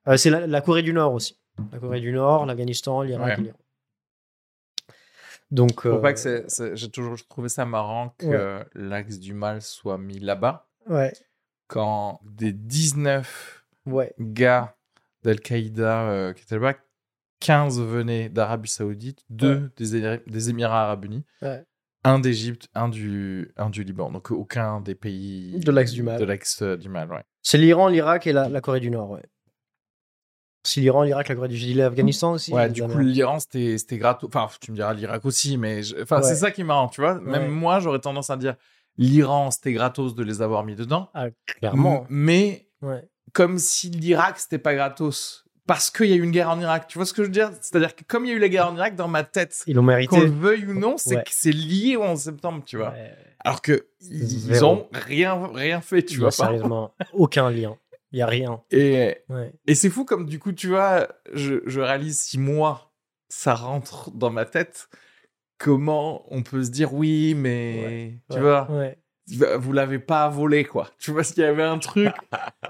Euh, 0.06 0.16
c'est 0.16 0.30
la, 0.30 0.60
Corée 0.60 0.82
du 0.82 0.92
Nord 0.92 1.14
aussi. 1.14 1.36
La 1.72 1.78
Corée 1.78 2.00
du 2.00 2.12
Nord, 2.12 2.46
l'Afghanistan, 2.46 3.02
l'Irak 3.02 3.38
et 3.38 3.42
l'Iran. 3.42 3.58
Donc, 5.50 5.82
Faut 5.82 5.98
pas 5.98 6.12
que 6.12 6.46
j'ai 6.74 6.90
toujours 6.90 7.16
trouvé 7.28 7.48
ça 7.48 7.64
marrant 7.64 8.14
que 8.18 8.64
l'axe 8.74 9.18
du 9.18 9.34
mal 9.34 9.60
soit 9.60 9.98
mis 9.98 10.20
là-bas. 10.20 10.68
Ouais 10.88 11.12
quand 11.66 12.20
des 12.24 12.52
19 12.52 13.64
ouais. 13.86 14.14
gars 14.18 14.76
d'Al-Qaïda 15.22 16.02
euh, 16.02 16.32
qui 16.32 16.42
étaient 16.42 16.56
là-bas, 16.56 16.78
15 17.40 17.80
venaient 17.80 18.28
d'Arabie 18.28 18.68
Saoudite, 18.68 19.24
2 19.30 19.70
des, 19.76 20.18
des, 20.26 20.50
Émirats 20.50 20.84
Arabes 20.84 21.04
Unis, 21.04 21.24
un 22.04 22.18
d'Égypte, 22.18 22.68
un 22.74 22.88
du, 22.88 23.52
un 23.56 23.70
du 23.70 23.84
Liban. 23.84 24.10
Donc 24.10 24.30
aucun 24.30 24.80
des 24.80 24.94
pays 24.94 25.58
de 25.58 25.70
l'axe 25.70 25.92
du 25.92 26.02
mal. 26.02 26.20
De 26.20 26.24
l'axe 26.24 26.62
euh, 26.62 26.76
du 26.76 26.88
mal, 26.88 27.10
ouais. 27.10 27.24
C'est 27.42 27.58
l'Iran, 27.58 27.88
l'Irak 27.88 28.26
et 28.26 28.32
la, 28.32 28.48
la, 28.48 28.60
Corée 28.60 28.80
du 28.80 28.90
Nord, 28.90 29.10
ouais. 29.10 29.22
C'est 30.66 30.80
l'Iran, 30.80 31.02
l'Irak, 31.02 31.28
la 31.28 31.34
Corée 31.34 31.48
du 31.48 31.58
Sud, 31.58 31.76
l'Afghanistan 31.76 32.32
aussi. 32.32 32.52
Ouais, 32.52 32.70
du 32.70 32.82
coup, 32.82 32.98
l'Iran, 32.98 33.38
c'était 33.38 33.98
gratos. 33.98 34.30
Enfin, 34.32 34.48
tu 34.60 34.70
me 34.70 34.76
diras 34.76 34.94
l'Irak 34.94 35.24
aussi, 35.26 35.58
mais 35.58 35.82
enfin, 36.00 36.22
c'est 36.22 36.36
ça 36.36 36.50
qui 36.50 36.62
est 36.62 36.64
marrant, 36.64 36.88
tu 36.88 37.02
vois. 37.02 37.20
Même 37.20 37.50
moi, 37.50 37.80
j'aurais 37.80 37.98
tendance 37.98 38.30
à 38.30 38.36
dire 38.36 38.56
l'Iran, 38.96 39.50
c'était 39.50 39.72
gratos 39.72 40.14
de 40.14 40.22
les 40.22 40.42
avoir 40.42 40.64
mis 40.64 40.76
dedans. 40.76 41.10
Ah, 41.14 41.26
clairement. 41.46 42.06
mais 42.08 42.68
comme 43.32 43.58
si 43.58 43.90
l'Irak, 43.90 44.38
c'était 44.38 44.58
pas 44.58 44.74
gratos. 44.74 45.44
Parce 45.66 45.90
qu'il 45.90 46.06
y 46.06 46.12
a 46.12 46.16
eu 46.16 46.22
une 46.22 46.30
guerre 46.30 46.50
en 46.50 46.60
Irak. 46.60 46.88
Tu 46.88 46.98
vois 46.98 47.06
ce 47.06 47.14
que 47.14 47.22
je 47.22 47.28
veux 47.28 47.32
dire? 47.32 47.50
C'est-à-dire 47.62 47.96
que 47.96 48.04
comme 48.04 48.26
il 48.26 48.28
y 48.28 48.32
a 48.32 48.34
eu 48.36 48.38
la 48.38 48.50
guerre 48.50 48.68
en 48.68 48.76
Irak, 48.76 48.96
dans 48.96 49.08
ma 49.08 49.24
tête, 49.24 49.62
ils 49.66 49.74
l'ont 49.74 49.82
mérité. 49.82 50.14
Qu'on 50.14 50.20
le 50.20 50.26
veuille 50.26 50.66
ou 50.66 50.74
non, 50.74 50.98
c'est 50.98 51.16
que 51.16 51.30
c'est 51.30 51.52
lié 51.52 51.96
au 51.96 52.02
11 52.02 52.20
septembre, 52.20 52.62
tu 52.66 52.76
vois. 52.76 52.94
Alors 53.40 53.62
que 53.62 53.88
ils 54.00 54.64
ont 54.64 54.88
rien, 54.92 55.50
rien 55.52 55.80
fait, 55.80 56.02
tu 56.02 56.18
vois. 56.18 56.30
Sérieusement, 56.30 56.94
aucun 57.12 57.50
lien. 57.50 57.76
Il 58.12 58.18
y 58.18 58.22
a 58.22 58.26
rien. 58.26 58.62
Et, 58.70 59.16
et 59.66 59.74
c'est 59.74 59.90
fou 59.90 60.04
comme 60.04 60.26
du 60.26 60.38
coup, 60.38 60.52
tu 60.52 60.68
vois, 60.68 61.08
je, 61.32 61.56
je 61.66 61.80
réalise 61.80 62.20
si 62.20 62.38
moi, 62.38 62.92
ça 63.28 63.54
rentre 63.54 64.10
dans 64.12 64.30
ma 64.30 64.44
tête, 64.44 64.88
comment 65.58 66.24
on 66.32 66.42
peut 66.42 66.64
se 66.64 66.70
dire 66.70 66.94
oui, 66.94 67.34
mais 67.34 68.18
tu 68.30 68.40
vois, 68.40 68.68
vous 69.56 69.72
l'avez 69.72 69.98
pas 69.98 70.28
volé 70.28 70.64
quoi. 70.64 70.90
Tu 70.98 71.10
vois, 71.10 71.22
qu'il 71.22 71.42
y 71.42 71.46
avait 71.46 71.62
un 71.62 71.78
truc, 71.78 72.12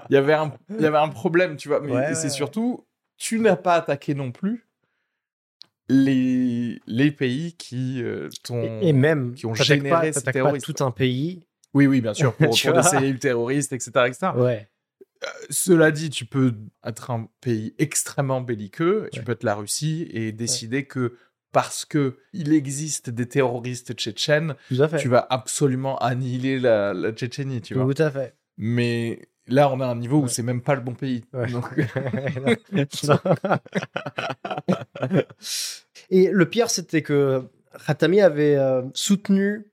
il 0.09 0.13
y 0.13 0.17
avait 0.17 0.33
un, 0.33 0.53
il 0.69 0.81
y 0.81 0.85
avait 0.85 0.97
un 0.97 1.09
problème, 1.09 1.57
tu 1.57 1.67
vois. 1.67 1.79
Mais 1.79 2.13
c'est 2.15 2.29
surtout, 2.29 2.85
tu 3.17 3.39
n'as 3.39 3.55
pas 3.55 3.75
attaqué 3.75 4.13
non 4.13 4.31
plus 4.31 4.65
les, 5.87 6.81
les 6.87 7.11
pays 7.11 7.53
qui 7.53 8.01
euh, 8.01 8.29
t'ont 8.43 8.81
et, 8.81 8.93
même 8.93 9.35
qui 9.35 9.45
ont 9.45 9.53
généré 9.53 10.11
pas, 10.11 10.31
pas 10.31 10.57
tout 10.59 10.83
un 10.83 10.91
pays. 10.91 11.45
Oui, 11.73 11.87
oui, 11.87 12.01
bien 12.01 12.13
sûr, 12.13 12.33
pour, 12.37 12.57
pour 12.59 12.73
des 12.73 12.83
cellules 12.83 13.19
terroristes, 13.19 13.73
etc., 13.73 13.91
etc. 14.07 14.31
Ouais. 14.35 14.69
Euh, 15.23 15.27
cela 15.49 15.91
dit, 15.91 16.09
tu 16.09 16.25
peux 16.25 16.53
être 16.83 17.11
un 17.11 17.29
pays 17.41 17.75
extrêmement 17.77 18.41
belliqueux, 18.41 19.09
tu 19.11 19.23
peux 19.23 19.33
être 19.33 19.43
la 19.43 19.55
Russie 19.55 20.07
et 20.11 20.31
décider 20.31 20.85
que 20.85 21.17
parce 21.55 21.85
que 21.85 22.17
il 22.33 22.51
existe 22.51 23.09
des 23.09 23.29
terroristes 23.29 23.93
tchétchènes, 23.93 24.55
tu 24.67 25.07
vas 25.07 25.25
absolument 25.29 25.97
annihiler 25.99 26.59
la, 26.59 26.93
la 26.93 27.13
Tchétchénie, 27.13 27.61
tu 27.61 27.75
vois. 27.75 27.93
Tout 27.93 28.01
à 28.01 28.11
fait. 28.11 28.35
Mais 28.57 29.29
là, 29.47 29.71
on 29.71 29.79
a 29.79 29.85
un 29.85 29.95
niveau 29.95 30.19
où 30.19 30.27
c'est 30.27 30.43
même 30.43 30.61
pas 30.61 30.75
le 30.75 30.81
bon 30.81 30.95
pays. 30.95 31.23
Et 36.09 36.29
le 36.29 36.49
pire, 36.49 36.69
c'était 36.69 37.01
que 37.01 37.43
Khatami 37.87 38.19
avait 38.19 38.57
euh, 38.57 38.81
soutenu 38.93 39.71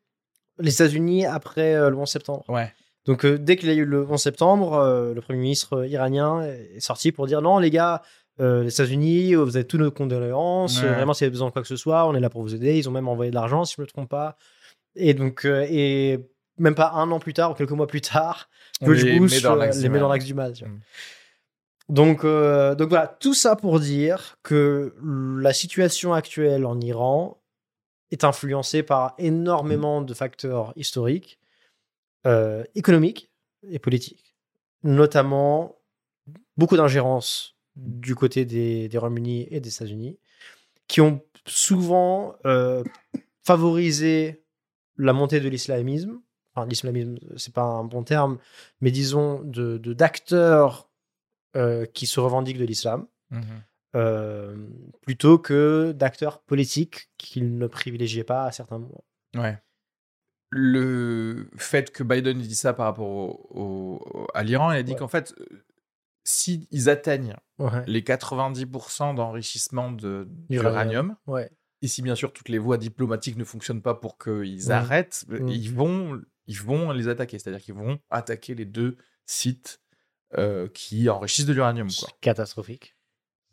les 0.61 0.75
États-Unis 0.75 1.27
après 1.27 1.75
euh, 1.75 1.91
le 1.91 1.97
11 1.97 2.09
septembre. 2.09 2.45
Ouais. 2.49 2.73
Donc, 3.07 3.25
euh, 3.25 3.39
dès 3.39 3.57
qu'il 3.57 3.71
y 3.71 3.73
a 3.73 3.75
eu 3.75 3.85
le 3.85 4.09
11 4.09 4.23
septembre, 4.23 5.13
le 5.13 5.21
Premier 5.21 5.41
ministre 5.41 5.85
iranien 5.85 6.43
est 6.43 6.79
sorti 6.79 7.11
pour 7.11 7.27
dire 7.27 7.43
non, 7.43 7.59
les 7.59 7.71
gars, 7.71 8.03
euh, 8.41 8.63
les 8.63 8.73
États-Unis, 8.73 9.35
euh, 9.35 9.45
vous 9.45 9.57
avez 9.57 9.67
tous 9.67 9.79
nos 9.79 9.91
condoléances. 9.91 10.81
Vraiment, 10.81 11.13
si 11.15 11.21
vous 11.21 11.25
avez 11.25 11.31
besoin 11.31 11.49
de 11.49 11.53
quoi 11.53 11.63
que 11.63 11.69
ce 11.69 11.77
soit, 11.77 12.07
on 12.07 12.15
est 12.15 12.21
là 12.21 12.31
pour 12.31 12.43
vous 12.43 12.55
aider. 12.55 12.79
Ils 12.79 12.89
ont 12.89 12.93
même 12.93 13.09
envoyé 13.09 13.31
de 13.31 13.35
l'argent, 13.35 13.65
si 13.65 13.75
je 13.77 13.81
ne 13.81 13.85
me 13.85 13.91
trompe 13.91 14.09
pas. 14.09 14.37
Et 14.95 15.15
donc, 15.15 15.45
euh, 15.45 15.67
et 15.69 16.19
même 16.59 16.75
pas 16.75 16.93
un 16.93 17.11
an 17.11 17.19
plus 17.19 17.35
tard 17.35 17.51
ou 17.51 17.55
quelques 17.55 17.71
mois 17.73 17.87
plus 17.87 18.01
tard, 18.01 18.49
George 18.81 19.05
Bush 19.05 19.43
les 19.43 19.89
met 19.89 19.99
dans 19.99 20.09
l'axe 20.09 20.25
du 20.25 20.35
mal. 20.35 20.53
Mm. 20.53 20.81
Donc, 21.89 22.23
donc 22.23 22.89
voilà, 22.89 23.07
tout 23.07 23.35
ça 23.35 23.57
pour 23.57 23.79
dire 23.81 24.39
que 24.43 24.95
la 25.39 25.53
situation 25.53 26.15
actuelle 26.15 26.65
en 26.65 26.81
Iran 26.81 27.43
est 28.11 28.25
influencée 28.25 28.83
par 28.83 29.15
énormément 29.19 30.01
de 30.01 30.15
facteurs 30.15 30.73
historiques, 30.77 31.39
économiques 32.75 33.31
et 33.69 33.79
politiques, 33.79 34.37
notamment 34.85 35.77
beaucoup 36.57 36.77
d'ingérence 36.77 37.52
du 37.77 38.15
côté 38.15 38.45
des, 38.45 38.89
des 38.89 38.99
Royaumes-Unis 38.99 39.49
et 39.51 39.61
des 39.61 39.75
États-Unis, 39.75 40.19
qui 40.89 41.01
ont 41.01 41.23
souvent 41.47 42.37
euh, 42.45 42.85
favorisé 43.43 44.45
la 44.97 45.13
montée 45.13 45.41
de 45.41 45.49
l'islamisme. 45.49 46.21
Enfin, 46.55 46.67
l'islamisme, 46.67 47.17
c'est 47.37 47.55
pas 47.55 47.63
un 47.63 47.85
bon 47.85 48.03
terme, 48.03 48.39
mais 48.81 48.91
disons 48.91 49.41
de 49.43 49.79
d'acteurs 49.79 50.91
euh, 51.57 51.87
qui 51.87 52.07
se 52.07 52.21
revendiquent 52.21 52.59
de 52.59 52.65
l'islam, 52.65 53.07
mmh 53.31 53.41
euh, 53.95 54.57
plutôt 55.03 55.39
que 55.39 55.93
d'acteurs 55.93 56.41
politiques 56.41 57.11
qu'ils 57.19 57.59
ne 57.59 57.67
privilégiaient 57.67 58.25
pas 58.25 58.45
à 58.45 58.53
certains 58.53 58.79
moments. 58.79 59.05
Ouais. 59.35 59.59
Le 60.49 61.51
fait 61.57 61.91
que 61.91 62.03
Biden 62.03 62.39
dit 62.39 62.55
ça 62.55 62.73
par 62.73 62.87
rapport 62.87 63.07
au, 63.07 64.27
à 64.33 64.43
l'Iran, 64.45 64.73
il 64.73 64.79
a 64.79 64.83
dit 64.83 64.97
qu'en 64.97 65.09
fait, 65.09 65.35
s'ils 66.25 66.89
atteignent 66.89 67.37
les 67.87 68.03
90% 68.03 69.15
d'enrichissement 69.15 69.93
d'uranium, 69.93 71.17
ouais. 71.27 71.51
et 71.81 71.89
si 71.89 72.03
bien 72.03 72.15
sûr 72.15 72.33
toutes 72.33 72.49
les 72.49 72.59
voies 72.59 72.79
diplomatiques 72.79 73.37
ne 73.37 73.45
fonctionnent 73.45 73.83
pas 73.83 73.95
pour 73.95 74.19
qu'ils 74.19 74.73
arrêtent, 74.73 75.25
mmh. 75.29 75.49
ils, 75.49 75.73
vont, 75.73 76.21
ils 76.47 76.61
vont 76.61 76.91
les 76.93 77.09
attaquer. 77.09 77.39
C'est-à-dire 77.39 77.63
qu'ils 77.63 77.75
vont 77.75 77.99
attaquer 78.11 78.55
les 78.55 78.65
deux 78.65 78.97
sites 79.27 79.81
euh, 80.39 80.69
qui 80.73 81.09
enrichissent 81.09 81.47
de 81.47 81.53
l'uranium. 81.53 81.89
Catastrophique. 82.21 82.97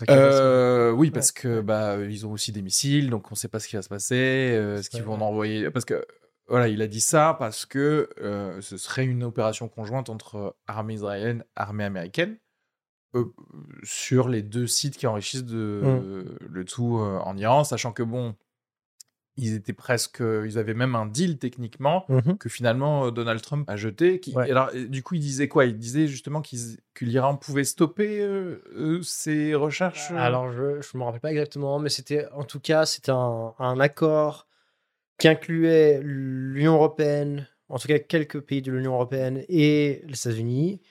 Euh, 0.10 0.92
oui, 0.92 1.12
parce 1.12 1.34
que 1.34 1.60
bah 1.60 1.98
ils 1.98 2.26
ont 2.26 2.32
aussi 2.32 2.54
des 2.54 2.62
missiles, 2.62 3.10
donc 3.10 3.30
on 3.32 3.34
ne 3.34 3.38
sait 3.38 3.50
pas 3.50 3.60
ce 3.60 3.68
qui 3.68 3.76
va 3.76 3.82
se 3.82 3.90
passer, 3.90 4.16
euh, 4.56 4.82
ce 4.82 4.90
qu'ils 4.90 5.04
vont 5.04 5.20
envoyer. 5.20 5.70
Parce 5.72 5.84
que 5.84 6.06
voilà, 6.48 6.70
il 6.70 6.82
a 6.82 6.88
dit 6.88 7.02
ça 7.02 7.36
parce 7.38 7.66
que 7.66 8.10
ce 8.62 8.78
serait 8.78 9.06
une 9.06 9.24
opération 9.24 9.68
conjointe 9.68 10.10
entre 10.10 10.56
armée 10.68 10.94
israélienne, 10.94 11.44
armée 11.58 11.84
américaine, 11.84 12.38
sur 13.84 14.30
les 14.30 14.41
deux 14.41 14.68
sites 14.68 14.97
qui 14.97 15.07
enrichissent 15.07 15.45
de, 15.45 15.82
mmh. 15.84 16.47
le 16.47 16.66
tout 16.66 16.97
en 16.97 17.38
Iran, 17.38 17.64
sachant 17.64 17.91
que 17.91 18.03
bon, 18.03 18.36
ils 19.38 19.55
étaient 19.55 19.74
presque, 19.74 20.22
ils 20.22 20.57
avaient 20.57 20.74
même 20.74 20.95
un 20.95 21.05
deal 21.05 21.38
techniquement 21.38 22.05
mmh 22.10 22.34
que 22.39 22.49
finalement 22.49 23.10
Donald 23.12 23.41
Trump 23.41 23.70
a 23.70 23.76
jeté. 23.76 24.20
Qui, 24.20 24.36
alors, 24.38 24.72
du 24.74 25.01
coup, 25.01 25.16
il 25.16 25.22
disait 25.22 25.47
quoi? 25.47 25.66
Il 25.66 25.78
disait 25.78 26.07
justement 26.07 26.41
que 26.41 27.05
l'Iran 27.05 27.38
pouvait 27.38 27.64
stopper 27.64 28.26
ses 29.01 29.55
recherches. 29.55 30.12
Alors, 30.12 30.51
je 30.51 30.62
ne 30.62 30.99
me 30.99 31.03
rappelle 31.03 31.22
pas 31.22 31.32
exactement, 31.32 31.80
mais 31.80 31.89
c'était 31.89 32.28
en 32.34 32.43
tout 32.43 32.60
cas 32.60 32.86
c'était 32.86 33.12
un, 33.12 33.53
un, 33.60 33.80
accord 33.80 34.47
qui 35.18 35.28
incluait 35.28 35.99
l'Union 36.01 36.76
européenne, 36.76 37.47
en 37.68 37.78
tout 37.78 37.88
cas 37.88 37.99
quelques 37.99 38.39
pays 38.39 38.62
de 38.62 38.72
l'Union 38.72 38.93
européenne 38.93 39.43
et 39.49 40.01
les 40.05 40.14
États-Unis, 40.14 40.82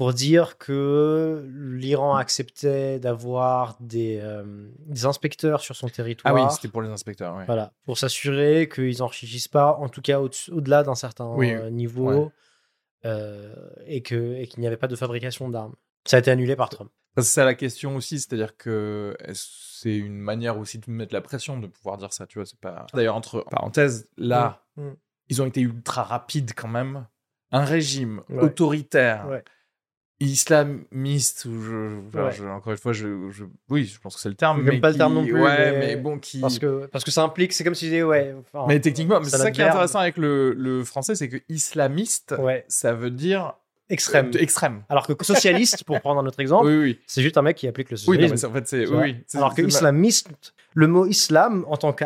pour 0.00 0.14
dire 0.14 0.56
que 0.56 1.46
l'Iran 1.54 2.16
acceptait 2.16 2.98
d'avoir 2.98 3.76
des, 3.80 4.18
euh, 4.22 4.70
des, 4.86 5.04
inspecteurs 5.04 5.60
sur 5.60 5.76
son 5.76 5.90
territoire. 5.90 6.34
Ah 6.34 6.42
oui, 6.42 6.50
c'était 6.50 6.68
pour 6.68 6.80
les 6.80 6.88
inspecteurs. 6.88 7.36
Voilà, 7.44 7.74
pour 7.84 7.98
s'assurer 7.98 8.70
qu'ils 8.74 9.00
n'enrichissent 9.00 9.48
pas, 9.48 9.74
en 9.74 9.90
tout 9.90 10.00
cas 10.00 10.18
au-delà 10.18 10.84
d'un 10.84 10.94
certain 10.94 11.36
niveau, 11.70 12.32
euh, 13.04 13.54
et 13.84 14.02
qu'il 14.02 14.16
et 14.16 14.48
n'y 14.56 14.66
avait 14.66 14.78
pas 14.78 14.88
de 14.88 14.96
fabrication 14.96 15.50
d'armes. 15.50 15.74
Ça 16.06 16.16
a 16.16 16.20
été 16.20 16.30
annulé 16.30 16.56
par 16.56 16.70
Trump. 16.70 16.90
C'est 17.18 17.24
ça 17.24 17.44
la 17.44 17.54
question 17.54 17.94
aussi, 17.94 18.20
c'est-à-dire 18.20 18.56
que 18.56 19.14
c'est 19.34 19.94
une 19.94 20.16
manière 20.16 20.56
aussi 20.58 20.78
de 20.78 20.90
mettre 20.90 21.12
la 21.12 21.20
pression 21.20 21.60
de 21.60 21.66
pouvoir 21.66 21.98
dire 21.98 22.14
ça, 22.14 22.26
tu 22.26 22.38
vois. 22.38 22.46
C'est 22.46 22.58
pas. 22.58 22.86
D'ailleurs, 22.94 23.16
entre 23.16 23.44
parenthèses, 23.50 24.08
là, 24.16 24.64
mmh, 24.76 24.82
mmh. 24.82 24.96
ils 25.28 25.42
ont 25.42 25.46
été 25.46 25.60
ultra 25.60 26.04
rapides 26.04 26.52
quand 26.56 26.68
même. 26.68 27.06
Un 27.52 27.64
régime 27.64 28.22
autoritaire 28.30 29.42
islamiste 30.20 31.46
ou 31.46 31.62
je, 31.62 32.46
encore 32.48 32.72
une 32.72 32.78
fois 32.78 32.92
je, 32.92 33.08
oui 33.70 33.86
je 33.86 33.98
pense 33.98 34.14
que 34.14 34.20
c'est 34.20 34.28
le 34.28 34.34
terme 34.34 34.62
mais 34.62 34.78
pas 34.78 34.90
le 34.90 34.96
terme 34.96 35.14
non 35.14 35.24
plus 35.24 35.40
ouais 35.40 35.78
mais, 35.78 35.96
bon 35.96 36.18
qui 36.18 36.40
parce 36.40 36.58
que 36.58 36.86
parce 36.86 37.04
que 37.04 37.10
ça 37.10 37.22
implique 37.22 37.54
c'est 37.54 37.64
comme 37.64 37.74
si 37.74 37.86
disais 37.86 38.02
ouais 38.02 38.34
mais 38.68 38.80
techniquement 38.80 39.22
c'est 39.24 39.38
ça 39.38 39.50
qui 39.50 39.62
est 39.62 39.64
intéressant 39.64 40.00
avec 40.00 40.18
le, 40.18 40.52
le 40.52 40.84
français 40.84 41.14
c'est 41.14 41.28
que 41.28 41.38
islamiste 41.48 42.34
ouais. 42.38 42.64
ça 42.68 42.92
veut 42.92 43.10
dire 43.10 43.54
extrême. 43.88 44.30
extrême. 44.38 44.82
Alors 44.88 45.06
que 45.06 45.14
socialiste 45.24 45.84
pour 45.84 46.00
prendre 46.00 46.20
un 46.20 46.26
autre 46.26 46.40
exemple 46.40 46.66
oui, 46.66 46.76
oui. 46.76 46.98
c'est 47.06 47.22
juste 47.22 47.38
un 47.38 47.42
mec 47.42 47.56
qui 47.56 47.66
applique 47.66 47.90
le 47.90 47.96
socialisme. 47.96 48.34
oui, 48.34 48.44
en 48.44 48.52
fait 48.52 48.68
c'est 48.68 48.86
oui, 48.86 49.16
alors 49.34 49.54
que 49.54 49.62
islamiste 49.62 50.54
le 50.74 50.86
mot 50.86 51.06
islam 51.06 51.64
en 51.66 51.78
tant 51.78 51.96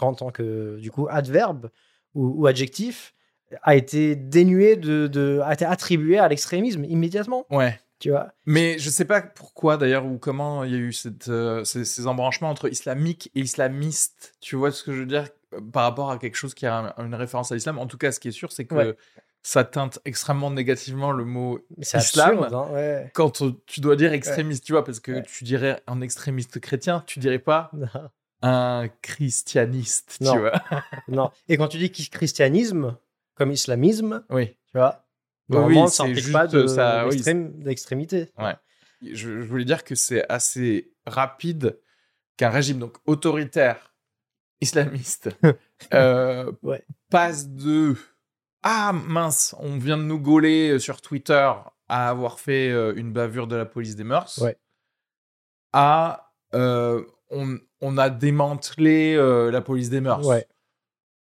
en 0.00 0.14
tant 0.14 0.30
que 0.30 0.78
du 0.78 0.90
coup 0.92 1.08
adverbe 1.10 1.70
ou, 2.14 2.42
ou 2.42 2.46
adjectif 2.46 3.14
a 3.62 3.76
été 3.76 4.16
dénué 4.16 4.76
de, 4.76 5.06
de 5.06 5.40
a 5.44 5.52
été 5.52 5.64
attribué 5.64 6.18
à 6.18 6.28
l'extrémisme 6.28 6.84
immédiatement. 6.84 7.46
Ouais. 7.50 7.78
Tu 7.98 8.10
vois. 8.10 8.32
Mais 8.46 8.78
je 8.78 8.90
sais 8.90 9.04
pas 9.04 9.20
pourquoi 9.20 9.76
d'ailleurs 9.76 10.06
ou 10.06 10.18
comment 10.18 10.62
il 10.62 10.70
y 10.70 10.74
a 10.74 10.78
eu 10.78 10.92
cette, 10.92 11.28
euh, 11.28 11.64
ces, 11.64 12.06
embranchements 12.06 12.50
entre 12.50 12.68
islamique 12.68 13.30
et 13.34 13.40
islamiste. 13.40 14.34
Tu 14.40 14.54
vois 14.54 14.70
ce 14.70 14.84
que 14.84 14.92
je 14.92 15.00
veux 15.00 15.06
dire 15.06 15.26
euh, 15.54 15.60
par 15.72 15.82
rapport 15.82 16.10
à 16.10 16.18
quelque 16.18 16.36
chose 16.36 16.54
qui 16.54 16.66
a 16.66 16.94
une 16.98 17.14
référence 17.14 17.50
à 17.50 17.56
l'islam. 17.56 17.78
En 17.78 17.86
tout 17.86 17.98
cas, 17.98 18.12
ce 18.12 18.20
qui 18.20 18.28
est 18.28 18.32
sûr, 18.32 18.52
c'est 18.52 18.66
que 18.66 18.96
ça 19.42 19.64
teinte 19.64 19.98
extrêmement 20.04 20.50
négativement 20.50 21.10
le 21.10 21.24
mot 21.24 21.60
islam 21.78 22.46
hein, 22.52 23.04
quand 23.14 23.42
tu 23.66 23.80
dois 23.80 23.96
dire 23.96 24.12
extrémiste, 24.12 24.64
tu 24.64 24.72
vois, 24.72 24.84
parce 24.84 25.00
que 25.00 25.20
tu 25.20 25.44
dirais 25.44 25.82
un 25.86 26.00
extrémiste 26.00 26.60
chrétien, 26.60 27.02
tu 27.06 27.18
dirais 27.18 27.38
pas 27.38 27.70
un 28.42 28.88
christianiste, 29.02 30.18
tu 30.18 30.38
vois. 30.38 30.52
non. 31.08 31.30
Et 31.48 31.56
quand 31.56 31.68
tu 31.68 31.78
dis 31.78 31.90
christianisme, 31.90 32.96
comme 33.38 33.52
islamisme. 33.52 34.24
Oui. 34.30 34.48
Tu 34.48 34.78
vois 34.78 35.04
Normalement, 35.48 35.84
oui, 35.84 35.90
ça 35.90 36.06
n'implique 36.06 36.32
pas 36.32 36.46
d'extrémité. 36.46 38.30
ouais. 38.38 38.54
Je, 39.00 39.30
voulais 39.30 39.64
dire 39.64 39.84
que 39.84 39.94
c'est 39.94 40.28
assez 40.28 40.92
rapide 41.06 41.80
qu'un 42.36 42.50
régime 42.50 42.80
donc 42.80 42.96
autoritaire, 43.06 43.94
islamiste, 44.60 45.30
euh, 45.94 46.52
passe 47.08 47.48
de 47.48 47.94
ah 48.64 48.92
mince, 48.92 49.54
on 49.60 49.78
vient 49.78 49.96
de 49.96 50.02
nous 50.02 50.18
gauler 50.18 50.80
sur 50.80 51.00
Twitter 51.00 51.50
à 51.88 52.08
avoir 52.08 52.40
fait 52.40 52.70
euh, 52.70 52.92
une 52.96 53.12
bavure 53.12 53.46
de 53.46 53.54
la 53.54 53.64
police 53.64 53.94
des 53.94 54.02
mœurs, 54.02 54.42
à 55.72 56.32
euh, 56.54 57.04
on, 57.30 57.56
on, 57.80 57.98
a 57.98 58.10
démantelé 58.10 59.16
la 59.16 59.60
police 59.60 59.90
des 59.90 60.00
mœurs. 60.00 60.26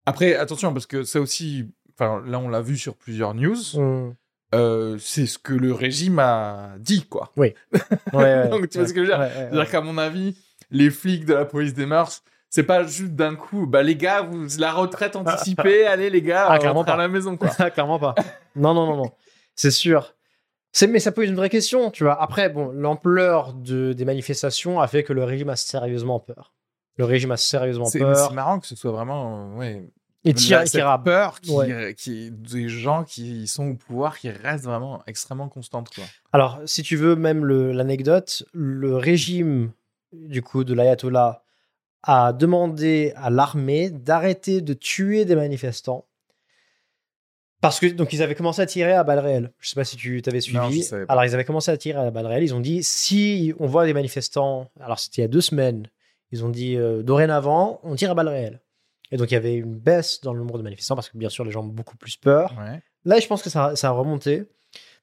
Après, 0.06 0.36
attention, 0.36 0.74
parce 0.74 0.88
que 0.88 1.04
ça 1.04 1.22
aussi, 1.22 1.72
là 2.02 2.39
on 2.39 2.49
l'a 2.49 2.62
vu 2.62 2.78
sur 2.78 2.95
plusieurs 2.95 3.34
news, 3.34 3.58
mmh. 3.76 4.14
euh, 4.56 4.97
c'est 4.99 5.26
ce 5.26 5.38
que 5.38 5.54
le 5.54 5.74
régime 5.74 6.20
a 6.20 6.74
dit, 6.80 7.06
quoi. 7.06 7.32
Oui. 7.38 7.54
Donc 8.14 8.70
tu 8.70 8.78
vois 8.78 8.88
ce 8.88 8.93
que 8.93 9.06
je 9.06 9.12
veux 9.12 9.18
dire? 9.18 9.30
C'est-à-dire 9.34 9.70
qu'à 9.70 9.82
mon 9.82 9.97
avis, 9.97 10.38
les 10.72 10.89
flics 10.89 11.26
de 11.26 11.34
la 11.34 11.45
police 11.45 11.74
des 11.74 11.86
mœurs, 11.86 12.24
c'est 12.49 12.64
pas 12.64 12.84
juste 12.84 13.14
d'un 13.14 13.36
coup, 13.36 13.66
bah 13.66 13.82
les 13.82 13.95
gars, 13.95 14.22
vous, 14.22 14.45
la 14.60 14.74
retraite 14.74 15.16
anticipée, 15.16 15.86
allez 15.88 16.10
les 16.10 16.22
gars, 16.22 16.47
ah, 16.49 16.60
clairement 16.60 16.84
pas. 16.84 16.93
à 16.93 16.97
la 16.97 17.08
maison, 17.08 17.38
quoi. 17.38 17.49
Ah, 17.58 17.70
clairement 17.72 17.97
pas. 17.97 18.14
Non, 18.56 18.74
non, 18.74 18.86
non, 18.86 18.97
non. 18.97 19.12
C'est 19.56 19.72
sûr. 19.72 20.14
Mais 20.88 20.99
ça 20.99 21.12
pose 21.12 21.28
une 21.28 21.36
vraie 21.36 21.49
question, 21.49 21.91
tu 21.91 22.04
vois. 22.04 22.22
Après, 22.22 22.49
bon, 22.49 22.72
l'ampleur 22.72 23.54
de, 23.54 23.93
des 23.93 24.06
manifestations 24.06 24.80
a 24.80 24.88
fait 24.88 25.04
que 25.04 25.14
le 25.14 25.24
régime 25.24 25.49
a 25.49 25.56
sérieusement 25.56 26.20
peur. 26.20 26.54
Le 26.97 27.06
régime 27.06 27.32
a 27.32 27.38
sérieusement 27.38 27.89
peur. 27.89 28.18
C'est 28.18 28.34
marrant 28.34 28.60
que 28.60 28.68
ce 28.68 28.76
soit 28.76 28.91
vraiment, 28.91 29.56
ouais, 29.56 29.89
et 30.24 30.34
qui 30.34 30.54
a 30.54 30.98
peur 31.00 31.42
qui, 31.42 31.52
qui, 31.98 32.32
des 32.32 32.70
gens 32.70 33.04
qui 33.04 33.48
sont 33.48 33.70
au 33.70 33.74
pouvoir 33.76 34.20
qui 34.20 34.30
restent 34.30 34.66
vraiment 34.66 35.02
extrêmement 35.08 35.50
constantes. 35.50 35.90
Quoi. 35.94 36.04
Alors, 36.32 36.60
si 36.66 36.84
tu 36.84 36.96
veux 36.96 37.16
même 37.16 37.44
l'anecdote, 37.46 38.44
le, 38.54 38.98
régime 38.98 39.72
du 40.14 40.42
coup 40.42 40.64
de 40.64 40.74
l'ayatollah 40.74 41.44
a 42.04 42.34
demandé 42.34 43.14
à 43.16 43.30
l'armée 43.30 43.90
d'arrêter 43.90 44.62
de 44.62 44.74
tuer 44.74 45.26
des 45.26 45.36
manifestants 45.36 46.06
parce 47.62 47.80
que 47.80 47.86
donc 47.86 48.12
ils 48.12 48.24
avaient 48.24 48.34
commencé 48.34 48.60
à 48.62 48.66
tirer 48.66 48.94
à 48.94 49.04
balles 49.04 49.20
réelles. 49.20 49.52
Je 49.60 49.70
sais 49.70 49.76
pas 49.76 49.84
si 49.84 49.96
tu 49.96 50.22
t'avais 50.24 50.42
suivi. 50.42 50.84
alors 51.08 51.24
ils 51.26 51.34
avaient 51.36 51.46
commencé 51.46 51.70
à 51.70 51.78
tirer 51.78 52.00
à 52.00 52.10
balles 52.10 52.26
réelles. 52.26 52.44
Ils 52.44 52.56
ont 52.56 52.60
dit 52.60 52.84
si 52.84 53.54
on 53.60 53.68
voit 53.68 53.86
des 53.86 53.94
manifestants, 53.94 54.72
alors 54.80 54.98
c'était 54.98 55.18
il 55.18 55.22
y 55.22 55.26
a 55.26 55.28
deux 55.28 55.42
semaines, 55.42 55.88
ils 56.32 56.44
ont 56.44 56.50
dit 56.50 56.76
euh, 56.76 57.04
dorénavant 57.04 57.80
on 57.84 57.96
tire 57.96 58.12
à 58.12 58.16
balles 58.16 58.30
réelles. 58.30 58.62
Et 59.12 59.18
donc, 59.18 59.30
il 59.32 59.34
y 59.34 59.38
avait 59.38 59.55
une 59.55 59.76
baisse 59.76 60.22
dans 60.22 60.34
le 60.34 60.39
nombre 60.39 60.57
de 60.57 60.64
manifestants 60.64 60.95
parce 60.95 61.09
que, 61.09 61.18
bien 61.18 61.30
sûr, 61.30 61.43
les 61.43 61.51
gens 61.51 61.62
ont 61.62 61.68
beaucoup 61.68 61.97
plus 61.97 62.16
peur. 62.16 62.55
Là, 63.05 63.20
je 63.20 63.28
pense 63.28 63.41
que 63.41 63.49
ça, 63.49 63.76
ça, 63.76 63.89
a 63.89 63.91
remonté 63.91 64.45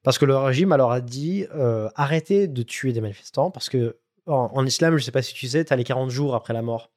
parce 0.02 0.18
que 0.18 0.24
le 0.24 0.36
régime 0.36 0.72
alors 0.72 0.92
a 0.92 1.00
dit 1.00 1.46
euh, 1.54 1.88
arrêtez 1.94 2.46
de 2.48 2.62
tuer 2.62 2.92
des 2.92 3.00
manifestants 3.00 3.50
parce 3.50 3.68
que 3.68 3.98
en, 4.26 4.64
islam, 4.66 4.92
je 4.92 4.96
ne 4.96 5.04
sais 5.04 5.10
pas 5.10 5.22
si 5.22 5.32
tu 5.34 5.48
sais, 5.48 5.64
tu 5.64 5.72
as 5.72 5.76
les 5.76 5.84
40 5.84 6.10
jours 6.10 6.34
après 6.34 6.52
la 6.52 6.62
mort. 6.62 6.90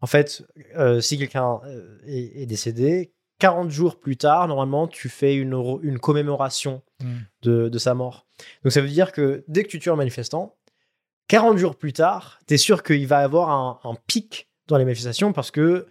En 0.00 0.06
fait, 0.06 0.44
euh, 0.76 1.00
si 1.00 1.16
quelqu'un 1.16 1.60
euh, 1.64 1.98
est, 2.06 2.44
décédé, 2.46 3.12
40 3.38 3.70
jours 3.70 4.00
plus 4.00 4.16
tard, 4.16 4.48
normalement, 4.48 4.88
tu 4.88 5.08
fais 5.08 5.36
une, 5.36 5.54
une 5.82 6.00
commémoration 6.00 6.82
hmm. 7.00 7.18
de, 7.42 7.68
de, 7.68 7.78
sa 7.78 7.94
mort. 7.94 8.26
Donc 8.64 8.72
ça 8.72 8.80
veut 8.80 8.88
dire 8.88 9.12
que 9.12 9.44
dès 9.46 9.62
que 9.62 9.68
tu 9.68 9.78
tues 9.78 9.90
un 9.90 9.96
manifestant, 9.96 10.56
40 11.28 11.56
jours 11.56 11.76
plus 11.76 11.92
tard, 11.92 12.40
tu 12.48 12.54
es 12.54 12.56
sûr 12.56 12.82
qu'il 12.82 13.06
va 13.06 13.20
y 13.20 13.24
avoir 13.24 13.50
un, 13.50 13.78
un, 13.84 13.94
pic 14.08 14.50
dans 14.66 14.76
les 14.76 14.84
manifestations 14.84 15.32
parce 15.32 15.52
que 15.52 15.86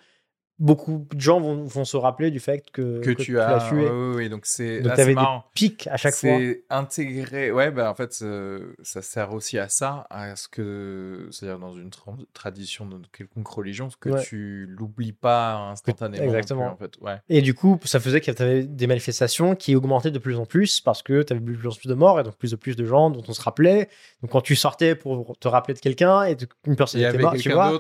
beaucoup 0.62 1.08
de 1.12 1.20
gens 1.20 1.42
vont, 1.42 1.64
vont, 1.64 1.86
se 1.86 1.98
rappeler 1.98 2.30
du 2.30 2.40
fait 2.40 2.64
que, 2.72 3.00
que, 3.00 3.10
tu, 3.10 3.40
as, 3.40 3.68
tué. 3.68 3.90
Oui, 3.90 4.16
oui, 4.16 4.30
donc 4.30 4.46
c'est 4.46 4.82
donc 4.82 4.98
avais 4.98 5.16
des 5.16 5.22
pics 5.56 5.88
à 5.88 5.98
chaque 5.98 6.14
fois. 6.14 6.38
C'est 6.38 6.64
intégré. 6.70 7.52
Ouais, 7.52 7.72
bah 7.72 7.90
en 7.90 7.96
fait, 7.96 8.20
euh, 8.22 8.74
ça 8.84 9.02
sert 9.02 9.34
aussi 9.34 9.58
à 9.58 9.70
ça, 9.70 10.06
à 10.12 10.36
ce 10.36 10.48
que, 10.48 11.28
c'est-à-dire 11.32 11.58
dans 11.58 11.74
une 11.74 11.90
tradition 12.34 12.86
de 12.86 13.00
quelconque 13.12 13.48
religion, 13.48 13.90
que 14.00 14.22
tu 14.24 14.68
l'oublies 14.70 15.14
pas 15.14 15.56
instantanément. 15.72 16.24
Exactement. 16.24 16.68
en 16.68 16.78
fait. 16.78 16.94
ouais. 17.02 17.18
Et 17.28 17.42
du 17.42 17.56
coup, 17.56 17.80
ça 17.84 18.00
faisait 18.00 18.22
qu'il 18.22 18.34
y 18.34 18.42
avait 18.42 18.64
des 18.64 18.88
manifestations 18.88 19.56
qui 19.56 19.76
augmentaient 19.76 20.12
de 20.12 20.20
plus 20.20 20.38
en 20.38 20.46
plus 20.46 20.80
parce 20.80 21.02
que 21.02 21.24
tu 21.24 21.34
avais 21.34 21.42
de 21.42 21.52
plus 21.54 21.68
en 21.68 21.74
plus 21.74 21.90
de 21.90 21.96
morts 21.96 22.20
et 22.20 22.24
donc 22.24 22.36
plus 22.36 22.52
de 22.52 22.56
plus 22.56 22.76
de 22.76 22.86
gens 22.86 23.10
dont 23.10 23.24
on 23.28 23.34
se 23.34 23.42
rappelait. 23.42 23.90
Donc 24.22 24.32
quand 24.32 24.42
tu 24.42 24.56
sortais 24.56 24.94
pour 24.94 25.36
te 25.40 25.48
rappeler 25.48 25.74
de 25.74 25.80
quelqu'un 25.80 26.26
et 26.26 26.38
une 26.68 26.76
personne 26.76 27.02
était 27.02 27.18
morte, 27.18 27.38
tu 27.40 27.52
vois. 27.52 27.72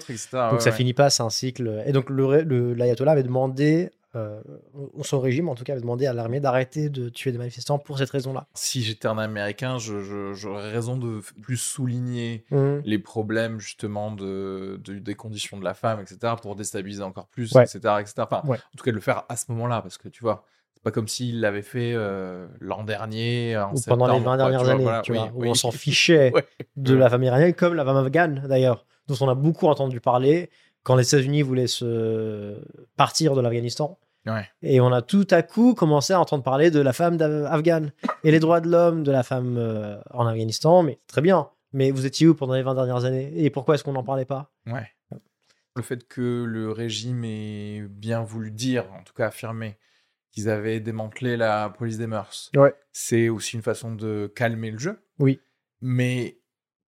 Donc 0.49 0.61
ça 0.61 0.71
finit 0.71 0.93
pas, 0.93 1.11
c'est 1.11 1.21
un 1.21 1.29
cycle. 1.29 1.83
Et 1.85 1.91
donc 1.91 2.09
le, 2.09 2.41
le 2.41 2.70
l'ayatollah 2.73 3.11
avait 3.13 3.23
demandé 3.23 3.89
euh, 4.15 4.41
son 5.03 5.21
régime, 5.21 5.47
en 5.47 5.55
tout 5.55 5.63
cas, 5.63 5.71
avait 5.71 5.81
demandé 5.81 6.05
à 6.05 6.11
l'armée 6.11 6.41
d'arrêter 6.41 6.89
de 6.89 7.07
tuer 7.07 7.31
des 7.31 7.37
manifestants 7.37 7.79
pour 7.79 7.97
cette 7.97 8.09
raison-là. 8.09 8.45
Si 8.53 8.81
j'étais 8.83 9.07
un 9.07 9.17
Américain, 9.17 9.77
j'aurais 9.79 10.69
raison 10.69 10.97
de 10.97 11.21
plus 11.41 11.55
souligner 11.57 12.43
Mmh. 12.51 12.79
les 12.83 12.99
problèmes 12.99 13.59
justement 13.59 14.11
de, 14.11 14.79
de- 14.83 14.99
des 14.99 15.15
conditions 15.15 15.57
de 15.57 15.63
la 15.63 15.73
femme, 15.73 16.01
etc., 16.01 16.33
pour 16.41 16.55
déstabiliser 16.57 17.03
encore 17.03 17.27
plus, 17.27 17.53
Ouais. 17.53 17.63
etc., 17.63 17.79
etc. 18.01 18.13
Enfin, 18.19 18.41
Ouais. 18.45 18.57
En 18.57 18.77
tout 18.77 18.83
cas, 18.83 18.91
de 18.91 18.95
le 18.95 19.01
faire 19.01 19.23
à 19.29 19.37
ce 19.37 19.45
moment-là, 19.53 19.81
parce 19.81 19.97
que 19.97 20.09
tu 20.09 20.21
vois, 20.23 20.43
c'est 20.73 20.83
pas 20.83 20.91
comme 20.91 21.07
s'il 21.07 21.39
l'avait 21.39 21.61
fait 21.61 21.93
euh, 21.95 22.47
l'an 22.59 22.83
dernier, 22.83 23.55
en 23.57 23.73
Ou 23.73 23.79
pendant 23.87 24.07
les 24.07 24.13
septembre, 24.13 24.15
20 24.17 24.23
quoi, 24.23 24.37
dernières 24.37 24.67
années, 24.69 24.83
voilà, 24.83 25.01
tu 25.03 25.11
oui, 25.13 25.17
vois, 25.19 25.31
où 25.33 25.41
oui. 25.43 25.47
on 25.49 25.53
s'en 25.53 25.71
fichait 25.71 26.31
Ouais. 26.33 26.45
de 26.75 26.95
la 26.95 27.09
femme 27.09 27.23
iranienne, 27.23 27.53
comme 27.53 27.75
la 27.75 27.85
femme 27.85 27.95
afghane 28.05 28.43
d'ailleurs, 28.49 28.85
dont 29.07 29.15
on 29.21 29.29
a 29.29 29.35
beaucoup 29.35 29.67
entendu 29.67 30.01
parler 30.01 30.49
quand 30.83 30.95
les 30.95 31.07
États-Unis 31.07 31.41
voulaient 31.41 31.67
se 31.67 32.59
partir 32.97 33.35
de 33.35 33.41
l'Afghanistan. 33.41 33.99
Ouais. 34.27 34.47
Et 34.61 34.79
on 34.81 34.91
a 34.91 35.01
tout 35.01 35.25
à 35.31 35.41
coup 35.41 35.73
commencé 35.73 36.13
à 36.13 36.19
entendre 36.19 36.43
parler 36.43 36.69
de 36.69 36.79
la 36.79 36.93
femme 36.93 37.19
afghane 37.49 37.91
et 38.23 38.29
les 38.31 38.39
droits 38.39 38.61
de 38.61 38.69
l'homme 38.69 39.03
de 39.03 39.11
la 39.11 39.23
femme 39.23 39.57
euh, 39.57 39.99
en 40.11 40.27
Afghanistan. 40.27 40.83
Mais 40.83 40.99
très 41.07 41.21
bien. 41.21 41.49
Mais 41.73 41.89
vous 41.91 42.05
étiez 42.05 42.27
où 42.27 42.35
pendant 42.35 42.53
les 42.53 42.61
20 42.63 42.75
dernières 42.75 43.05
années 43.05 43.31
Et 43.35 43.49
pourquoi 43.49 43.75
est-ce 43.75 43.83
qu'on 43.83 43.93
n'en 43.93 44.03
parlait 44.03 44.25
pas? 44.25 44.51
Ouais. 44.67 44.87
Le 45.75 45.81
fait 45.81 46.07
que 46.07 46.43
le 46.43 46.69
régime 46.71 47.23
ait 47.23 47.81
bien 47.89 48.21
voulu 48.21 48.51
dire, 48.51 48.91
en 48.93 49.03
tout 49.03 49.13
cas 49.13 49.27
affirmer, 49.27 49.77
qu'ils 50.31 50.49
avaient 50.49 50.79
démantelé 50.81 51.37
la 51.37 51.69
police 51.69 51.97
des 51.97 52.07
mœurs, 52.07 52.51
Ouais. 52.55 52.73
c'est 52.91 53.29
aussi 53.29 53.55
une 53.55 53.61
façon 53.63 53.95
de 53.95 54.31
calmer 54.35 54.69
le 54.71 54.77
jeu. 54.79 55.01
Oui. 55.17 55.39
Mais 55.81 56.39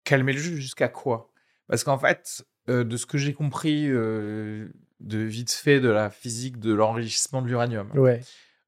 calmer 0.03 0.33
le 0.33 0.39
jeu 0.39 0.55
jusqu'à 0.55 0.89
quoi? 0.89 1.31
Parce 1.67 1.83
qu'en 1.85 1.97
fait, 1.97 2.45
euh, 2.69 2.83
de 2.83 2.97
ce 2.97 3.05
que 3.05 3.17
j'ai 3.17 3.33
compris 3.33 3.87
euh, 3.89 4.67
de 4.99 5.17
vite 5.19 5.51
fait 5.51 5.79
de 5.79 5.89
la 5.89 6.09
physique 6.09 6.59
de 6.59 6.73
l'enrichissement 6.73 7.41
de 7.41 7.47
l'uranium, 7.47 7.89
Ouais. 7.95 8.21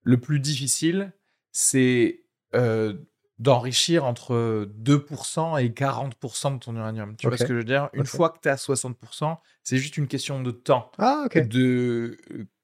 le 0.03 0.17
plus 0.17 0.39
difficile, 0.39 1.13
c'est 1.51 2.23
euh, 2.55 2.93
d'enrichir 3.39 4.05
entre 4.05 4.67
2% 4.81 5.61
et 5.63 5.69
40% 5.69 6.53
de 6.55 6.59
ton 6.59 6.75
uranium. 6.75 7.15
Tu 7.17 7.27
vois 7.27 7.37
ce 7.37 7.43
que 7.43 7.53
je 7.53 7.57
veux 7.59 7.63
dire? 7.63 7.89
Une 7.93 8.05
fois 8.05 8.29
que 8.29 8.39
tu 8.41 8.47
es 8.47 8.51
à 8.51 8.55
60%, 8.55 9.37
c'est 9.63 9.77
juste 9.77 9.97
une 9.97 10.07
question 10.07 10.41
de 10.41 10.51
temps. 10.51 10.91
Ah. 10.97 11.25
De 11.33 12.17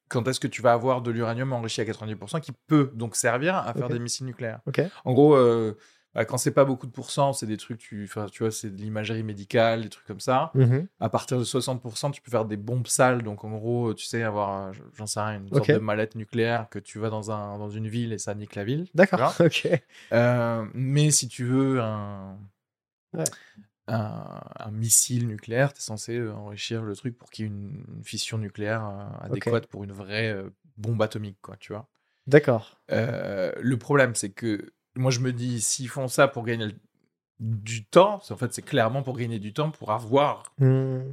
quand 0.08 0.28
est-ce 0.28 0.42
que 0.42 0.48
tu 0.48 0.62
vas 0.62 0.74
avoir 0.74 1.02
de 1.02 1.10
l'uranium 1.12 1.54
enrichi 1.54 1.80
à 1.80 1.86
90% 1.86 2.42
qui 2.42 2.52
peut 2.68 2.92
donc 2.96 3.16
servir 3.16 3.56
à 3.56 3.74
faire 3.74 3.88
des 3.90 4.00
missiles 4.00 4.26
nucléaires. 4.26 4.60
En 5.06 5.14
gros, 5.14 5.38
bah, 6.14 6.26
quand 6.26 6.38
c'est 6.38 6.52
pas 6.52 6.66
beaucoup 6.66 6.88
de 6.88 6.92
pourcents, 6.92 7.32
c'est 7.34 7.46
des 7.46 7.58
trucs, 7.58 7.78
tu, 7.80 8.10
tu 8.32 8.44
vois, 8.44 8.52
c'est 8.52 8.70
de 8.70 8.82
l'imagerie 8.82 9.24
médicale, 9.24 9.84
des 9.84 9.90
trucs 9.90 10.06
comme 10.06 10.20
ça. 10.20 10.52
Mhm. 10.56 10.88
À 11.00 11.10
partir 11.10 11.40
de 11.40 11.44
60%, 11.44 12.12
tu 12.12 12.22
peux 12.22 12.32
faire 12.32 12.46
des 12.46 12.58
bombes 12.58 12.88
sales. 12.88 13.24
Donc, 13.24 13.44
en 13.46 13.52
gros, 13.52 13.94
tu 13.94 14.06
sais, 14.06 14.24
avoir, 14.24 14.68
euh, 14.68 14.72
j'en 14.96 15.06
sais 15.08 15.22
rien, 15.22 15.40
une 15.40 15.50
sorte 15.50 15.72
de 15.72 15.78
mallette 15.78 16.16
nucléaire 16.16 16.68
que 16.70 16.80
tu 16.80 17.00
vas 17.00 17.10
dans, 17.10 17.32
un, 17.32 17.58
dans 17.58 17.70
une 17.70 17.88
ville 17.88 18.12
et 18.14 18.18
ça 18.18 18.36
nique 18.36 18.56
la 18.56 18.64
ville. 18.64 18.88
D'accord. 18.94 19.34
Ok. 19.40 19.68
Euh, 20.12 20.66
mais 20.74 21.12
si 21.12 21.28
tu 21.28 21.46
veux 21.46 21.82
un, 21.82 22.38
Ouais. 23.14 23.24
un, 23.88 24.42
un 24.60 24.72
missile 24.72 25.28
nucléaire, 25.28 25.74
tu 25.74 25.80
es 25.80 25.82
censé 25.82 26.18
euh, 26.18 26.34
enrichir 26.34 26.82
le 26.82 26.96
truc 26.96 27.18
pour 27.18 27.30
qu'il 27.30 27.46
y 27.46 27.48
ait 27.48 27.52
une, 27.52 27.84
une 27.98 28.04
fission 28.04 28.38
nucléaire 28.38 28.86
euh, 28.86 29.26
adéquate 29.26 29.68
pour 29.68 29.84
une 29.84 29.92
vraie 29.92 30.32
euh, 30.32 30.50
bombe 30.78 31.02
atomique, 31.02 31.40
quoi, 31.42 31.58
tu 31.58 31.74
vois. 31.74 31.88
D'accord. 32.28 32.80
Le 32.90 33.76
problème, 33.76 34.14
c'est 34.16 34.30
que 34.30 34.72
moi, 34.96 35.12
je 35.12 35.20
me 35.20 35.32
dis, 35.34 35.62
s'ils 35.62 35.90
font 35.90 36.08
ça 36.08 36.28
pour 36.28 36.44
gagner 36.44 36.68
le- 36.68 36.76
du 37.40 37.86
temps, 37.86 38.20
c'est- 38.22 38.34
en 38.34 38.38
fait, 38.38 38.54
c'est 38.54 38.62
clairement 38.62 39.04
pour 39.04 39.18
gagner 39.18 39.40
du 39.40 39.54
temps, 39.54 39.72
pour 39.72 39.92
avoir 39.92 40.54
Hmm. 40.60 41.12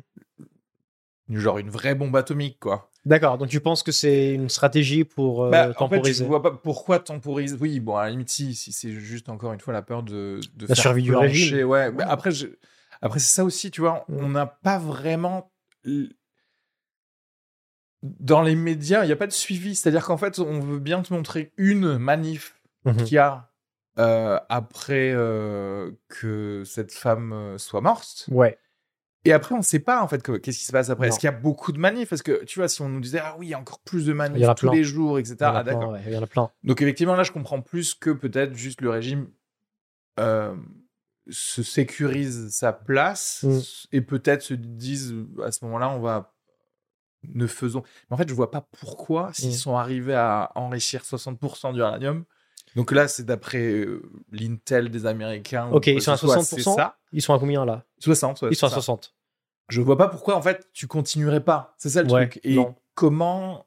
genre 1.31 1.59
une 1.59 1.70
vraie 1.70 1.95
bombe 1.95 2.16
atomique, 2.16 2.59
quoi. 2.61 2.91
D'accord. 3.05 3.39
Donc 3.39 3.49
tu 3.49 3.61
penses 3.61 3.83
que 3.83 3.93
c'est 3.93 4.35
une 4.35 4.49
stratégie 4.51 5.05
pour 5.05 5.45
euh, 5.45 5.51
Bah, 5.51 5.66
en 5.68 5.70
fait, 5.70 5.74
temporiser? 5.79 6.24
je 6.24 6.29
vois 6.29 6.43
pas 6.43 6.51
pourquoi 6.51 6.99
temporiser? 6.99 7.57
Oui, 7.59 7.81
bon, 7.81 7.97
à 7.97 8.05
la 8.05 8.11
limite, 8.11 8.29
si, 8.29 8.55
si 8.55 8.72
c'est 8.72 8.91
juste 8.93 9.29
encore 9.29 9.53
une 9.53 9.61
fois 9.61 9.72
la 9.72 9.83
peur 9.83 10.03
de, 10.03 10.41
de 10.57 10.66
La 10.66 10.74
faire 10.74 10.83
survie 10.83 11.03
du 11.03 11.14
régime. 11.14 11.64
Ouais, 11.66 11.91
mais 11.93 12.03
après, 12.03 12.31
je- 12.33 12.49
après 13.01 13.18
c'est 13.20 13.33
ça 13.35 13.45
aussi, 13.45 13.70
tu 13.70 13.81
vois, 13.81 14.05
Mm. 14.09 14.16
on 14.20 14.29
n'a 14.31 14.47
pas 14.47 14.79
vraiment. 14.79 15.51
Dans 18.03 18.43
les 18.43 18.55
médias, 18.55 19.03
il 19.05 19.07
n'y 19.07 19.12
a 19.12 19.16
pas 19.16 19.26
de 19.26 19.33
suivi. 19.33 19.74
C'est-à-dire 19.74 20.05
qu'en 20.05 20.16
fait, 20.16 20.39
on 20.39 20.61
veut 20.61 20.79
bien 20.79 21.03
te 21.03 21.12
montrer 21.12 21.53
une 21.57 21.99
manif 21.99 22.61
qu'il 23.05 23.14
y 23.14 23.18
a 23.18 23.51
euh, 23.99 24.38
après 24.49 25.12
euh, 25.12 25.90
que 26.09 26.62
cette 26.64 26.92
femme 26.92 27.32
euh, 27.32 27.59
soit 27.59 27.80
morte. 27.80 28.26
Ouais. 28.30 28.59
Et 29.24 29.32
après, 29.32 29.55
on 29.55 29.59
ne 29.59 29.62
sait 29.62 29.80
pas 29.80 30.01
en 30.03 30.09
fait 30.09 30.22
que- 30.22 30.36
qu'est-ce 30.38 30.59
qui 30.59 30.64
se 30.64 30.72
passe 30.72 30.88
après. 30.90 31.09
Est-ce 31.09 31.18
qu'il 31.18 31.26
y 31.26 31.32
a 31.32 31.36
beaucoup 31.36 31.72
de 31.72 31.78
manifs? 31.78 32.09
Parce 32.09 32.22
que 32.22 32.44
tu 32.44 32.61
vois, 32.61 32.68
si 32.68 32.80
on 32.82 32.88
nous 32.88 33.01
disait 33.01 33.18
ah 33.20 33.34
oui, 33.38 33.46
il 33.46 33.51
y 33.51 33.55
a 33.55 33.59
encore 33.59 33.80
plus 33.80 34.07
de 34.07 34.12
manifs 34.12 34.46
tous 34.57 34.66
plein. 34.68 34.76
les 34.76 34.84
jours, 34.84 35.18
etc. 35.18 35.36
Il 35.40 35.44
y 35.44 35.46
en 35.46 35.55
a 35.55 35.59
Ah, 35.59 35.64
plein, 35.64 35.72
d'accord. 35.74 35.90
ouais, 35.92 36.03
il 36.07 36.12
y 36.12 36.16
en 36.16 36.22
a 36.22 36.26
plein. 36.26 36.51
Donc 36.62 36.80
effectivement, 36.80 37.16
là, 37.16 37.24
je 37.24 37.32
comprends 37.32 37.61
plus 37.61 37.94
que 37.94 38.11
peut-être 38.11 38.55
juste 38.55 38.80
le 38.80 38.90
régime 38.90 39.28
euh, 40.20 40.55
se 41.28 41.62
sécurise 41.62 42.49
sa 42.51 42.72
place 42.72 43.42
Mm. 43.42 43.59
et 43.92 44.01
peut-être 44.01 44.42
se 44.42 44.55
disent 44.55 45.14
à 45.44 45.51
ce 45.53 45.64
moment-là, 45.64 45.90
on 45.90 45.99
va 46.01 46.34
ne 47.24 47.46
faisons. 47.49 47.82
Mais 48.09 48.14
en 48.14 48.16
fait, 48.16 48.28
je 48.28 48.34
vois 48.34 48.51
pas 48.53 48.61
pourquoi 48.80 49.32
s'ils 49.34 49.51
Mm. 49.51 49.53
sont 49.55 49.76
arrivés 49.76 50.14
à 50.14 50.53
enrichir 50.55 51.03
60% 51.05 51.72
d'uranium. 51.72 52.24
Donc 52.77 52.93
là, 52.93 53.09
c'est 53.09 53.25
d'après 53.25 53.59
euh, 53.62 54.03
l'Intel 54.31 54.91
des 54.91 55.07
Américains. 55.07 55.69
Ok, 55.73 55.85
quoi 55.85 55.93
ils 55.93 56.03
sont 56.03 56.12
à 56.12 56.16
ce 56.16 56.27
soit, 56.27 56.37
60%. 56.39 56.45
C'est 56.45 56.62
ça. 56.62 56.99
Ils 57.12 57.23
sont 57.23 57.35
à 57.35 57.39
combien 57.39 57.64
là 57.64 57.85
60. 58.01 58.43
ouais, 58.43 58.49
Ils 58.53 58.57
sont 58.57 58.66
à 58.66 58.69
c'est 58.71 58.75
ça. 58.77 58.81
60. 58.83 59.14
Je 59.71 59.81
vois 59.81 59.97
pas 59.99 60.09
pourquoi 60.09 60.37
en 60.37 60.43
fait 60.43 60.69
tu 60.73 60.87
continuerais 60.87 61.43
pas. 61.45 61.75
C'est 61.79 61.91
ça 61.91 62.03
le 62.03 62.11
Ouais, 62.11 62.29
truc. 62.29 62.41
Et 62.45 62.55
non. 62.55 62.75
comment 62.95 63.66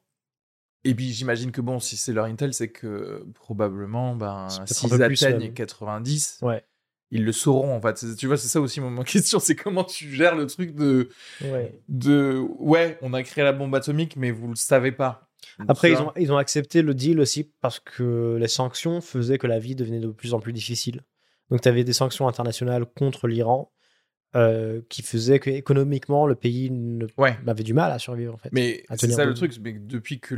Et 0.84 0.94
puis 0.94 1.12
j'imagine 1.12 1.52
que 1.52 1.60
bon, 1.60 1.78
si 1.78 1.96
c'est 1.96 2.12
leur 2.12 2.24
Intel, 2.26 2.54
c'est 2.54 2.68
que 2.70 3.24
probablement, 3.34 4.16
ben, 4.16 4.48
s'ils 4.66 4.88
plus, 4.90 5.02
atteignent 5.24 5.38
même. 5.44 5.54
90, 5.54 6.38
Ouais. 6.42 6.64
ils 7.12 7.24
le 7.24 7.30
sauront 7.32 7.76
en 7.76 7.80
fait. 7.80 8.16
Tu 8.16 8.26
vois, 8.26 8.36
c'est 8.36 8.48
ça 8.48 8.60
aussi 8.60 8.80
mon 8.80 8.90
ma 8.90 9.04
question, 9.04 9.38
c'est 9.38 9.54
comment 9.56 9.84
tu 9.84 10.10
gères 10.10 10.34
le 10.34 10.46
truc 10.46 10.74
de 10.74 11.08
Ouais. 11.42 11.80
de 11.88 12.44
ouais, 12.58 12.98
on 13.02 13.12
a 13.14 13.22
créé 13.22 13.44
la 13.44 13.52
bombe 13.52 13.74
atomique, 13.74 14.16
mais 14.16 14.30
vous 14.32 14.48
le 14.48 14.56
savez 14.56 14.90
pas. 14.92 15.28
Après, 15.68 15.90
ils 15.92 15.96
ont, 16.02 16.12
ils 16.16 16.32
ont 16.32 16.36
accepté 16.36 16.82
le 16.82 16.94
deal 16.94 17.20
aussi 17.20 17.50
parce 17.60 17.80
que 17.80 18.36
les 18.40 18.48
sanctions 18.48 19.00
faisaient 19.00 19.38
que 19.38 19.46
la 19.46 19.58
vie 19.58 19.74
devenait 19.74 20.00
de 20.00 20.08
plus 20.08 20.34
en 20.34 20.40
plus 20.40 20.52
difficile. 20.52 21.02
Donc, 21.50 21.60
tu 21.62 21.68
avais 21.68 21.84
des 21.84 21.92
sanctions 21.92 22.28
internationales 22.28 22.86
contre 22.86 23.26
l'Iran 23.28 23.70
euh, 24.34 24.80
qui 24.88 25.02
faisaient 25.02 25.38
que 25.40 25.50
économiquement 25.50 26.26
le 26.26 26.34
pays 26.34 26.70
ne- 26.70 27.06
Ouais. 27.18 27.36
avait 27.46 27.62
du 27.64 27.74
mal 27.74 27.92
à 27.92 27.98
survivre 27.98 28.32
en 28.32 28.38
fait. 28.38 28.48
Mais 28.52 28.82
c'est 28.96 29.10
ça 29.10 29.24
le 29.26 29.34
truc, 29.34 29.52
mais 29.62 29.72
depuis 29.74 30.20
que 30.20 30.34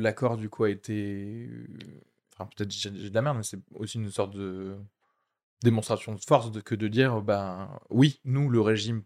l'accord 0.00 0.36
du 0.36 0.48
coup 0.48 0.64
a 0.64 0.70
été. 0.70 1.46
euh, 1.48 1.66
Enfin, 2.38 2.50
peut-être 2.56 2.70
j'ai 2.70 2.90
de 2.90 3.14
la 3.14 3.22
merde, 3.22 3.36
mais 3.38 3.42
c'est 3.44 3.60
aussi 3.76 3.96
une 3.98 4.10
sorte 4.10 4.34
de 4.36 4.76
démonstration 5.62 6.14
de 6.14 6.20
force 6.20 6.50
de, 6.52 6.60
que 6.60 6.74
de 6.74 6.86
dire 6.88 7.22
ben 7.22 7.70
oui, 7.88 8.20
nous, 8.24 8.50
le 8.50 8.60
régime 8.60 9.02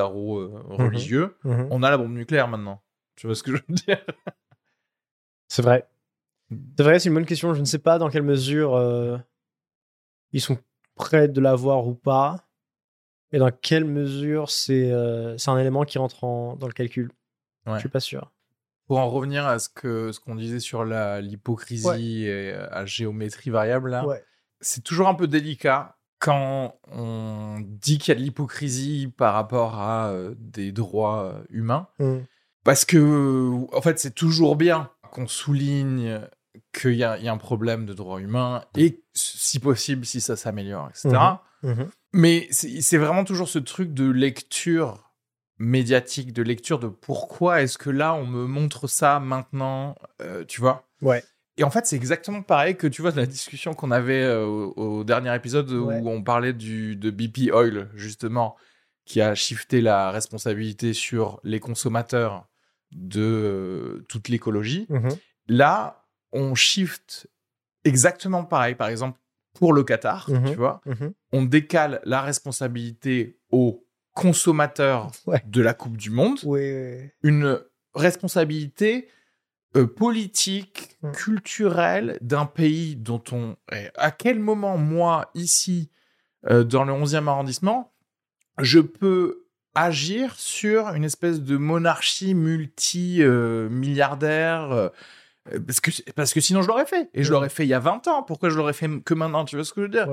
politico-militaro-religieux, 0.00 1.36
Mhm. 1.44 1.68
on 1.70 1.82
a 1.82 1.90
la 1.90 1.98
bombe 1.98 2.12
nucléaire 2.14 2.48
maintenant. 2.48 2.82
Tu 3.16 3.26
vois 3.26 3.34
ce 3.34 3.42
que 3.42 3.56
je 3.56 3.62
veux 3.68 3.74
dire? 3.74 4.04
C'est 5.50 5.62
vrai. 5.62 5.86
C'est 6.76 6.82
vrai, 6.84 6.98
c'est 6.98 7.08
une 7.08 7.14
bonne 7.16 7.26
question. 7.26 7.52
Je 7.54 7.60
ne 7.60 7.64
sais 7.64 7.78
pas 7.78 7.98
dans 7.98 8.08
quelle 8.08 8.22
mesure 8.22 8.74
euh, 8.76 9.18
ils 10.32 10.40
sont 10.40 10.58
prêts 10.94 11.28
de 11.28 11.40
l'avoir 11.40 11.86
ou 11.86 11.94
pas. 11.94 12.36
Et 13.32 13.38
dans 13.38 13.50
quelle 13.50 13.84
mesure 13.84 14.50
c'est 14.50 14.90
euh, 14.90 15.36
c'est 15.38 15.50
un 15.50 15.58
élément 15.58 15.84
qui 15.84 15.98
rentre 15.98 16.24
en- 16.24 16.56
dans 16.56 16.66
le 16.66 16.72
calcul. 16.72 17.10
Ouais. 17.66 17.74
Je 17.74 17.80
suis 17.80 17.88
pas 17.88 18.00
sûr. 18.00 18.32
Pour 18.86 18.98
en 18.98 19.08
revenir 19.10 19.46
à 19.46 19.58
ce 19.58 19.68
que 19.68 20.10
ce 20.12 20.18
qu'on 20.20 20.34
disait 20.34 20.58
sur 20.60 20.84
la- 20.84 21.20
l'hypocrisie 21.20 21.86
Ouais. 21.86 22.02
et 22.02 22.52
euh, 22.52 22.66
à 22.72 22.86
géométrie 22.86 23.50
variable, 23.50 23.90
là, 23.90 24.06
Ouais. 24.06 24.22
c'est 24.60 24.82
toujours 24.82 25.08
un 25.08 25.14
peu 25.14 25.26
délicat 25.28 25.96
quand 26.18 26.76
on 26.92 27.58
dit 27.60 27.98
qu'il 27.98 28.08
y 28.12 28.16
a 28.16 28.20
de 28.20 28.24
l'hypocrisie 28.24 29.12
par 29.16 29.34
rapport 29.34 29.76
à 29.80 30.08
euh, 30.10 30.34
des 30.38 30.70
droits 30.72 31.34
humains. 31.50 31.88
Mhm. 31.98 32.24
Parce 32.64 32.84
que, 32.84 33.50
en 33.74 33.80
fait, 33.80 33.98
c'est 33.98 34.14
toujours 34.14 34.54
bien 34.56 34.90
qu'on 35.10 35.26
souligne 35.28 36.20
qu'il 36.72 36.94
y, 36.94 37.04
a 37.04 37.16
il 37.18 37.24
y 37.24 37.28
a 37.28 37.32
un 37.32 37.38
problème 37.38 37.86
de 37.86 37.92
droits 37.94 38.20
humains 38.20 38.64
et, 38.76 39.02
si 39.14 39.58
possible, 39.60 40.04
si 40.04 40.20
ça 40.20 40.36
s'améliore, 40.36 40.88
etc. 40.90 41.16
Mhm. 41.62 41.88
Mais 42.12 42.48
c'est 42.50 42.96
vraiment 42.98 43.24
toujours 43.24 43.48
ce 43.48 43.58
truc 43.60 43.92
de 43.94 44.10
lecture 44.10 45.12
médiatique, 45.58 46.32
de 46.32 46.42
lecture 46.42 46.78
de 46.78 46.88
pourquoi 46.88 47.62
est-ce 47.62 47.78
que 47.78 47.90
là, 47.90 48.14
on 48.14 48.26
me 48.26 48.46
montre 48.46 48.86
ça 48.88 49.20
maintenant, 49.20 49.94
euh, 50.22 50.44
tu 50.46 50.60
vois? 50.60 50.88
Ouais. 51.02 51.22
et 51.56 51.64
en 51.64 51.70
fait, 51.70 51.86
c'est 51.86 51.96
exactement 51.96 52.42
pareil 52.42 52.76
que 52.76 52.86
tu 52.86 53.02
vois 53.02 53.10
la 53.12 53.26
discussion 53.26 53.74
qu'on 53.74 53.90
avait 53.90 54.22
euh, 54.22 54.44
au, 54.44 54.72
au 55.00 55.04
dernier 55.04 55.34
épisode 55.34 55.70
Ouais. 55.70 56.00
où 56.00 56.08
on 56.08 56.22
parlait 56.22 56.52
du, 56.54 56.96
de 56.96 57.10
BP 57.10 57.52
Oil, 57.52 57.88
justement, 57.94 58.56
qui 59.04 59.20
a 59.20 59.34
shifté 59.34 59.80
la 59.82 60.10
responsabilité 60.10 60.94
sur 60.94 61.40
les 61.44 61.60
consommateurs 61.60 62.46
de 62.92 63.20
euh, 63.22 64.04
toute 64.08 64.28
l'écologie. 64.28 64.86
Mhm. 64.88 65.10
Là, 65.48 66.04
on 66.32 66.54
shift 66.54 67.28
exactement 67.84 68.44
pareil. 68.44 68.74
Par 68.74 68.88
exemple, 68.88 69.18
pour 69.54 69.72
le 69.72 69.82
Qatar, 69.84 70.28
Mhm. 70.30 70.50
tu 70.50 70.56
vois, 70.56 70.80
Mhm. 70.86 71.12
on 71.32 71.42
décale 71.44 72.00
la 72.04 72.20
responsabilité 72.22 73.38
aux 73.50 73.84
consommateurs 74.14 75.10
Ouais. 75.26 75.42
de 75.46 75.60
la 75.62 75.74
Coupe 75.74 75.96
du 75.96 76.10
Monde 76.10 76.38
une 77.22 77.60
responsabilité 77.94 79.08
euh, 79.76 79.86
politique, 79.86 80.98
mmh. 81.02 81.12
culturelle 81.12 82.18
d'un 82.20 82.44
pays 82.44 82.96
dont 82.96 83.22
on... 83.30 83.54
À 83.94 84.10
quel 84.10 84.40
moment, 84.40 84.76
moi, 84.76 85.30
ici, 85.36 85.90
euh, 86.50 86.64
dans 86.64 86.82
le 86.82 86.92
11e 86.92 87.28
arrondissement, 87.28 87.92
je 88.58 88.80
peux 88.80 89.44
agir 89.74 90.34
sur 90.36 90.88
une 90.88 91.04
espèce 91.04 91.40
de 91.40 91.56
monarchie 91.56 92.34
multi-milliardaire 92.34 94.90
parce 95.66 95.80
que, 95.80 95.90
parce 96.12 96.34
que 96.34 96.40
sinon 96.40 96.62
je 96.62 96.68
l'aurais 96.68 96.86
fait. 96.86 97.10
Et 97.14 97.24
je 97.24 97.32
l'aurais 97.32 97.48
fait 97.48 97.64
il 97.64 97.68
y 97.68 97.74
a 97.74 97.78
20 97.78 98.08
ans. 98.08 98.22
Pourquoi 98.22 98.50
je 98.50 98.56
l'aurais 98.56 98.72
fait 98.72 98.88
que 99.04 99.14
maintenant 99.14 99.44
Tu 99.44 99.56
vois 99.56 99.64
ce 99.64 99.72
que 99.72 99.80
je 99.80 99.86
veux 99.86 99.92
dire? 99.92 100.08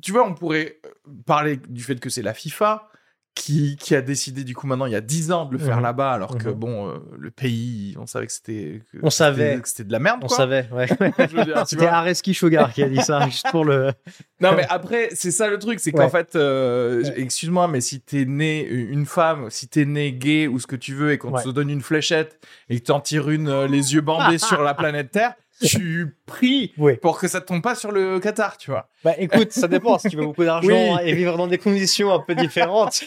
Tu 0.00 0.12
vois, 0.12 0.26
on 0.26 0.34
pourrait 0.34 0.80
parler 1.26 1.56
du 1.56 1.82
fait 1.82 2.00
que 2.00 2.08
c'est 2.08 2.22
la 2.22 2.32
FIFA, 2.32 2.88
qui, 3.34 3.76
qui, 3.76 3.94
a 3.94 4.02
décidé 4.02 4.44
du 4.44 4.54
coup 4.54 4.66
maintenant 4.66 4.86
il 4.86 4.92
y 4.92 4.96
a 4.96 5.00
10 5.00 5.32
ans 5.32 5.46
de 5.46 5.52
le 5.52 5.58
faire 5.58 5.78
mmh. 5.78 5.82
là-bas 5.82 6.12
alors 6.12 6.36
que 6.36 6.48
mmh. 6.48 6.54
bon 6.54 6.88
euh, 6.88 6.98
le 7.18 7.30
pays 7.30 7.94
on 7.98 8.06
savait 8.06 8.26
que 8.26 8.32
c'était 8.32 8.82
on 9.02 9.10
savait. 9.10 9.60
que 9.60 9.68
c'était 9.68 9.84
de 9.84 9.92
la 9.92 9.98
merde 9.98 10.20
on 10.22 10.28
savait 10.28 10.68
ouais. 10.72 10.88
C'était 11.66 11.86
Areski 11.86 12.34
Sugar 12.34 12.72
qui 12.72 12.82
a 12.82 12.88
dit 12.88 13.00
ça 13.00 13.26
juste 13.26 13.48
pour 13.50 13.64
le 13.64 13.92
non 14.40 14.52
mais 14.56 14.66
après 14.68 15.10
c'est 15.12 15.30
ça 15.30 15.48
le 15.48 15.58
truc 15.58 15.80
c'est 15.80 15.92
qu'en 15.92 16.08
fait 16.08 16.34
euh, 16.34 17.02
excuse-moi 17.16 17.68
mais 17.68 17.80
si 17.80 18.00
t'es 18.00 18.24
né 18.24 18.66
une 18.66 19.06
femme 19.06 19.48
si 19.48 19.68
t'es 19.68 19.84
né 19.84 20.12
gay 20.12 20.48
ou 20.48 20.58
ce 20.58 20.66
que 20.66 20.76
tu 20.76 20.94
veux 20.94 21.12
et 21.12 21.18
qu'on 21.18 21.32
te 21.32 21.48
donne 21.48 21.70
une 21.70 21.82
fléchette 21.82 22.40
et 22.68 22.80
que 22.80 22.84
t'en 22.84 23.00
tires 23.00 23.30
une 23.30 23.48
euh, 23.48 23.68
les 23.68 23.94
yeux 23.94 24.00
bandés 24.00 24.38
sur 24.38 24.62
la 24.62 24.74
planète 24.74 25.12
Terre 25.12 25.34
tu 25.66 26.16
pries 26.26 26.72
pour 27.02 27.18
que 27.18 27.28
ça 27.28 27.40
te 27.40 27.46
tombe 27.46 27.62
pas 27.62 27.74
sur 27.74 27.92
le 27.92 28.18
Qatar, 28.18 28.56
tu 28.56 28.70
vois. 28.70 28.88
Bah 29.04 29.14
écoute, 29.18 29.52
ça 29.52 29.68
dépend. 29.68 29.98
si 29.98 30.08
tu 30.08 30.16
veux 30.16 30.24
beaucoup 30.24 30.44
d'argent 30.44 30.98
et 31.04 31.12
vivre 31.14 31.36
dans 31.36 31.46
des 31.46 31.58
conditions 31.58 32.12
un 32.12 32.20
peu 32.20 32.34
différentes. 32.34 33.04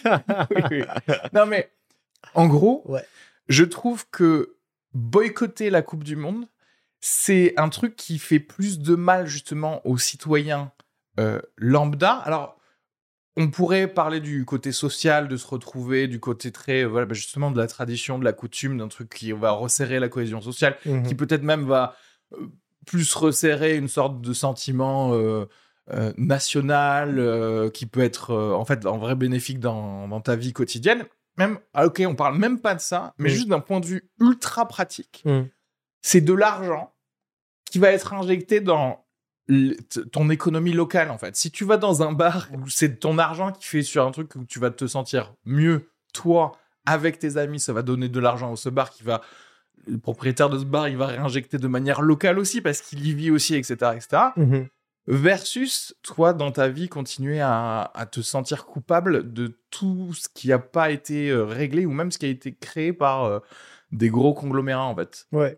non 1.34 1.45
mais, 1.45 1.72
en 2.36 2.47
gros, 2.47 2.86
je 3.47 3.64
trouve 3.64 4.06
que 4.10 4.56
boycotter 4.93 5.70
la 5.70 5.82
Coupe 5.82 6.04
du 6.04 6.16
Monde, 6.16 6.47
c'est 6.99 7.54
un 7.58 7.70
truc 7.70 7.95
qui 7.95 8.20
fait 8.20 8.39
plus 8.39 8.80
de 8.80 8.95
mal 8.95 9.28
justement 9.28 9.86
aux 9.86 9.97
citoyens 9.97 10.72
euh, 11.20 11.41
lambda. 11.58 12.14
Alors, 12.14 12.58
on 13.36 13.49
pourrait 13.49 13.88
parler 13.88 14.20
du 14.20 14.45
côté 14.45 14.72
social, 14.72 15.28
de 15.28 15.38
se 15.38 15.47
retrouver, 15.47 16.08
du 16.08 16.20
côté 16.20 16.51
très, 16.51 16.86
voilà, 16.86 17.06
bah, 17.06 17.16
justement, 17.16 17.51
de 17.51 17.60
la 17.60 17.68
tradition, 17.68 18.20
de 18.20 18.24
la 18.24 18.34
coutume, 18.34 18.78
d'un 18.78 18.88
truc 18.88 19.10
qui 19.10 19.32
va 19.32 19.51
resserrer 19.51 19.99
la 19.99 20.08
cohésion 20.08 20.41
sociale, 20.41 20.78
mmh 20.86 21.04
qui 21.04 21.16
peut-être 21.16 21.43
même 21.43 21.66
va 21.66 21.95
plus 22.86 23.14
resserrer 23.16 23.76
une 23.76 23.88
sorte 23.88 24.22
de 24.22 24.34
sentiment 24.34 25.14
euh, 25.14 25.46
euh, 25.92 26.14
national 26.18 27.20
euh, 27.20 27.70
qui 27.70 27.86
peut 27.86 28.02
être 28.02 28.34
en 28.34 28.66
fait 28.66 28.86
en 28.86 28.98
vrai 28.98 29.16
bénéfique 29.16 29.60
dans, 29.60 30.22
ta 30.22 30.36
vie 30.36 30.54
quotidienne. 30.54 31.06
Même, 31.38 31.58
ah, 31.74 31.88
ok, 31.88 32.04
on 32.06 32.16
parle 32.16 32.38
même 32.38 32.60
pas 32.60 32.76
de 32.76 32.80
ça, 32.80 33.16
mais 33.18 33.30
mm. 33.30 33.34
juste 33.34 33.48
d'un 33.48 33.60
point 33.60 33.80
de 33.80 33.88
vue 33.88 34.10
ultra 34.20 34.68
pratique, 34.68 35.24
mm. 35.26 35.44
c'est 36.02 36.22
de 36.22 36.34
l'argent 36.34 36.94
qui 37.66 37.80
va 37.80 37.90
être 37.90 38.14
injecté 38.14 38.62
dans 38.62 39.04
ton 40.12 40.30
économie 40.30 40.72
locale 40.72 41.10
en 41.12 41.18
fait. 41.18 41.36
Si 41.36 41.52
tu 41.52 41.66
vas 41.66 41.78
dans 41.78 42.02
un 42.02 42.14
bar 42.14 42.48
c'est 42.68 43.00
ton 43.00 43.18
argent 43.18 43.52
qui 43.52 43.66
fait 43.66 43.82
sur 43.82 44.06
un 44.06 44.12
truc 44.12 44.36
où 44.36 44.46
tu 44.46 44.60
vas 44.60 44.70
te 44.70 44.88
sentir 44.88 45.34
mieux, 45.46 45.90
toi, 46.14 46.54
avec 46.86 47.20
tes 47.20 47.38
amis, 47.38 47.60
ça 47.60 47.74
va 47.74 47.82
donner 47.82 48.10
de 48.10 48.20
l'argent 48.20 48.52
au 48.52 48.56
ce 48.56 48.70
bar 48.70 48.92
qui 48.92 49.04
va 49.04 49.22
le 49.88 49.98
propriétaire 49.98 50.50
de 50.50 50.58
ce 50.58 50.66
bar, 50.66 50.88
il 50.88 50.98
va 50.98 51.08
réinjecter 51.08 51.58
de 51.58 51.68
manière 51.68 52.02
locale 52.02 52.40
aussi 52.40 52.62
parce 52.62 52.82
qu'il 52.82 53.06
y 53.06 53.14
vit 53.14 53.32
aussi, 53.32 53.56
etc., 53.56 53.76
etc. 53.96 54.24
Mhm. 54.38 54.68
Versus 55.06 55.94
toi, 56.02 56.34
dans 56.34 56.52
ta 56.52 56.70
vie, 56.70 56.88
continuer 56.88 57.42
à, 57.42 57.92
te 58.12 58.22
sentir 58.22 58.66
coupable 58.66 59.34
de 59.34 59.60
tout 59.70 60.14
ce 60.14 60.30
qui 60.34 60.48
n'a 60.48 60.60
pas 60.60 60.92
été 60.92 61.30
euh, 61.30 61.44
réglé 61.44 61.86
ou 61.86 61.92
même 61.92 62.10
ce 62.10 62.18
qui 62.18 62.26
a 62.26 62.30
été 62.30 62.54
créé 62.54 62.94
par 62.94 63.26
euh, 63.26 63.40
des 63.92 64.10
gros 64.10 64.34
conglomérats, 64.34 64.86
en 64.86 64.96
fait. 64.96 65.28
Ouais. 65.34 65.58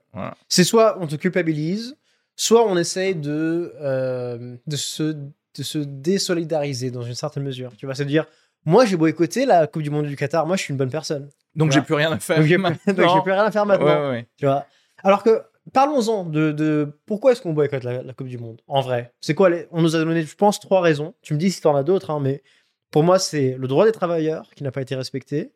C'est 0.50 0.64
soit 0.64 0.98
on 1.00 1.06
te 1.06 1.16
culpabilise, 1.16 1.96
soit 2.36 2.66
on 2.66 2.76
essaye 2.76 3.14
de, 3.14 3.74
euh, 3.82 4.58
de, 4.66 4.76
se, 4.76 5.04
de 5.04 5.64
se 5.64 5.78
désolidariser 5.78 6.90
dans 6.90 7.04
une 7.04 7.14
certaine 7.14 7.44
mesure. 7.44 7.72
Tu 7.78 7.86
vas 7.86 7.94
se 7.94 8.04
dire, 8.04 8.26
moi, 8.66 8.86
j'ai 8.86 8.98
boycotté 8.98 9.46
la 9.46 9.68
Coupe 9.68 9.84
du 9.84 9.92
Monde 9.92 10.08
du 10.08 10.16
Qatar, 10.16 10.48
moi, 10.48 10.56
je 10.56 10.64
suis 10.64 10.72
une 10.72 10.78
bonne 10.78 10.90
personne. 10.90 11.30
Donc 11.56 11.72
j'ai 11.72 11.82
plus 11.82 11.96
rien 11.96 12.12
à 12.12 12.20
faire. 12.20 12.38
Donc 12.38 12.48
j'ai 12.48 12.58
plus 12.58 13.32
rien 13.32 13.46
à 13.46 13.52
faire 13.52 13.66
maintenant. 13.66 14.22
Tu 14.38 14.46
vois. 14.46 14.66
Alors 15.04 15.24
que 15.24 15.44
parlons-en 15.74 16.26
de, 16.26 16.52
de, 16.52 17.00
pourquoi 17.06 17.32
est-ce 17.32 17.42
qu'on 17.42 17.54
boycotte 17.54 17.84
la, 17.84 18.04
la, 18.04 18.14
Coupe 18.14 18.28
du 18.28 18.38
Monde 18.38 18.62
en 18.68 18.82
vrai? 18.82 19.14
C'est 19.22 19.36
quoi 19.36 19.50
On 19.72 19.82
nous 19.82 19.96
a 19.96 20.00
donné, 20.00 20.24
je 20.24 20.36
pense, 20.36 20.60
trois 20.60 20.82
raisons. 20.82 21.16
Tu 21.22 21.34
me 21.34 21.40
dis 21.40 21.52
si 21.52 21.62
tu 21.62 21.68
en 21.68 21.76
as 21.76 21.84
d'autres, 21.84 22.12
hein, 22.12 22.20
mais 22.20 22.44
pour 22.92 23.04
moi, 23.04 23.20
c'est 23.20 23.56
le 23.58 23.68
droit 23.68 23.86
des 23.86 23.92
travailleurs 23.92 24.50
qui 24.56 24.64
n'a 24.64 24.72
pas 24.72 24.82
été 24.82 24.96
respecté, 24.96 25.54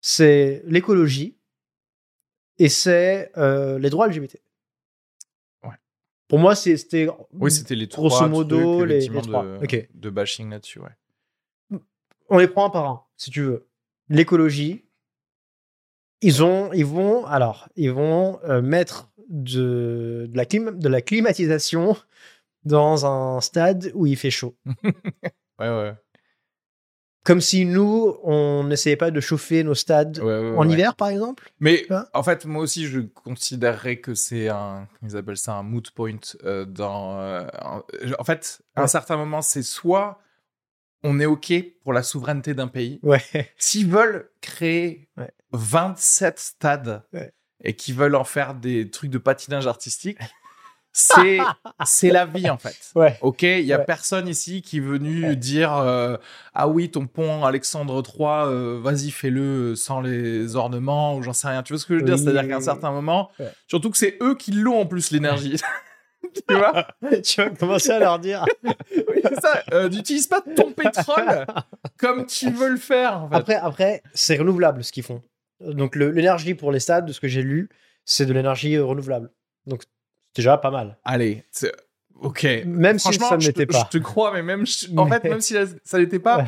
c'est 0.00 0.62
l'écologie 0.66 1.36
et 2.58 2.68
c'est 2.68 3.32
euh, 3.36 3.78
les 3.78 3.90
droits 3.90 4.08
LGBT. 4.08 4.38
Ouais. 5.64 5.74
Pour 6.28 6.38
moi, 6.38 6.54
c'était 6.54 7.08
oui, 7.32 7.50
c'était 7.50 7.74
les 7.74 7.88
trois 7.88 8.08
grosso 8.08 8.28
modo 8.28 8.84
les, 8.84 9.08
les 9.08 9.22
trois. 9.22 9.44
De, 9.44 9.86
de 9.94 10.10
bashing 10.10 10.50
là-dessus. 10.50 10.80
Ouais. 10.80 11.80
On 12.28 12.38
les 12.38 12.48
prend 12.48 12.66
un 12.66 12.70
par 12.70 12.86
un, 12.86 13.04
si 13.16 13.30
tu 13.30 13.42
veux. 13.42 13.68
L'écologie, 14.08 14.85
ils, 16.20 16.42
ont, 16.42 16.72
ils 16.72 16.86
vont, 16.86 17.26
alors, 17.26 17.68
ils 17.76 17.92
vont 17.92 18.40
euh, 18.44 18.62
mettre 18.62 19.10
de, 19.28 20.28
de, 20.28 20.36
la 20.36 20.44
de 20.44 20.88
la 20.88 21.00
climatisation 21.02 21.96
dans 22.64 23.06
un 23.06 23.40
stade 23.40 23.90
où 23.94 24.06
il 24.06 24.16
fait 24.16 24.30
chaud. 24.30 24.56
ouais, 24.84 25.68
ouais. 25.68 25.94
Comme 27.26 27.40
si 27.40 27.64
nous, 27.64 28.16
on 28.22 28.62
n'essayait 28.62 28.96
pas 28.96 29.10
de 29.10 29.18
chauffer 29.18 29.64
nos 29.64 29.74
stades 29.74 30.20
en 30.20 30.68
hiver, 30.68 30.94
par 30.94 31.08
exemple. 31.08 31.50
Mais 31.58 31.84
en 32.14 32.22
fait, 32.22 32.44
moi 32.44 32.62
aussi, 32.62 32.86
je 32.86 33.00
considérerais 33.00 33.96
que 33.96 34.14
c'est 34.14 34.48
un, 34.48 34.86
ils 35.02 35.16
appellent 35.16 35.36
ça 35.36 35.54
un 35.54 35.64
moot 35.64 35.90
point. 35.90 36.20
Euh, 36.44 36.64
dans, 36.64 37.18
euh, 37.18 37.44
en, 38.20 38.24
fait, 38.24 38.62
à 38.76 38.84
un 38.84 38.86
certain 38.86 39.16
moment, 39.16 39.42
c'est 39.42 39.64
soit 39.64 40.20
on 41.02 41.20
est 41.20 41.26
OK 41.26 41.52
pour 41.82 41.92
la 41.92 42.02
souveraineté 42.02 42.54
d'un 42.54 42.68
pays. 42.68 43.00
Ouais. 43.02 43.22
S'ils 43.58 43.88
veulent 43.88 44.30
créer 44.40 45.08
27 45.52 46.38
stades 46.38 47.02
et 47.62 47.74
qu'ils 47.74 47.94
veulent 47.94 48.16
en 48.16 48.24
faire 48.24 48.54
des 48.54 48.90
trucs 48.90 49.10
de 49.10 49.18
patinage 49.18 49.66
artistique, 49.66 50.18
c'est 50.92 51.38
c'est 51.84 52.10
la 52.10 52.24
vie 52.24 52.48
en 52.48 52.56
fait. 52.56 52.76
Ouais. 52.94 53.18
Ok, 53.20 53.42
il 53.42 53.66
y 53.66 53.72
a 53.72 53.78
personne 53.78 54.28
ici 54.28 54.62
qui 54.62 54.78
est 54.78 54.80
venu 54.80 55.36
dire 55.36 55.76
euh, 55.76 56.16
ah 56.54 56.68
oui 56.68 56.90
ton 56.90 57.06
pont 57.06 57.44
Alexandre 57.44 58.02
III, 58.02 58.26
euh, 58.46 58.80
vas-y 58.82 59.10
fais-le 59.10 59.76
sans 59.76 60.00
les 60.00 60.56
ornements 60.56 61.16
ou 61.16 61.22
j'en 61.22 61.34
sais 61.34 61.48
rien. 61.48 61.62
Tu 61.62 61.74
vois 61.74 61.80
ce 61.80 61.86
que 61.86 61.94
je 61.94 62.00
veux 62.00 62.06
dire? 62.06 62.18
C'est-à-dire 62.18 62.48
qu'à 62.48 62.56
un 62.56 62.60
certain 62.60 62.90
moment, 62.90 63.30
surtout 63.68 63.90
que 63.90 63.98
c'est 63.98 64.16
eux 64.22 64.34
qui 64.34 64.52
l'ont 64.52 64.80
en 64.80 64.86
plus 64.86 65.10
l'énergie. 65.10 65.60
tu 66.48 66.54
vois 66.54 66.86
Tu 67.22 67.40
vas 67.40 67.50
commencer 67.50 67.90
à 67.90 67.98
leur 67.98 68.18
dire. 68.18 68.44
oui, 68.64 69.20
c'est 69.22 69.40
ça. 69.40 69.62
Euh, 69.72 69.88
n'utilise 69.88 70.26
pas 70.26 70.40
ton 70.40 70.72
pétrole 70.72 71.46
comme 71.98 72.26
tu 72.26 72.50
veux 72.50 72.68
le 72.68 72.76
faire. 72.76 73.28
Après, 73.30 73.54
après 73.54 74.02
c'est 74.14 74.36
renouvelable 74.36 74.84
ce 74.84 74.92
qu'ils 74.92 75.02
font. 75.02 75.22
Donc 75.60 75.96
l'énergie 75.96 76.54
pour 76.54 76.72
les 76.72 76.80
stades, 76.80 77.06
de 77.06 77.12
ce 77.12 77.20
que 77.20 77.28
j'ai 77.28 77.42
lu, 77.42 77.68
c'est 78.04 78.26
de 78.26 78.32
l'énergie 78.32 78.78
renouvelable. 78.78 79.30
Donc 79.66 79.82
c'est 79.82 80.42
déjà 80.42 80.58
pas 80.58 80.70
mal. 80.70 80.98
Allez, 81.04 81.44
ok. 82.20 82.46
Même 82.66 82.98
si 82.98 83.14
ça 83.14 83.36
ne 83.36 83.42
l'était 83.42 83.66
pas. 83.66 83.88
Je 83.90 83.98
te 83.98 84.02
crois, 84.02 84.32
mais 84.32 84.42
même 84.42 84.64
en 84.96 85.06
fait, 85.06 85.24
même 85.24 85.40
si 85.40 85.54
ça 85.84 85.98
n'était 85.98 86.18
pas, 86.18 86.46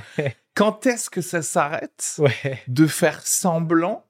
quand 0.54 0.86
est-ce 0.86 1.10
que 1.10 1.20
ça 1.20 1.42
s'arrête 1.42 2.20
de 2.66 2.86
faire 2.86 3.26
semblant 3.26 4.04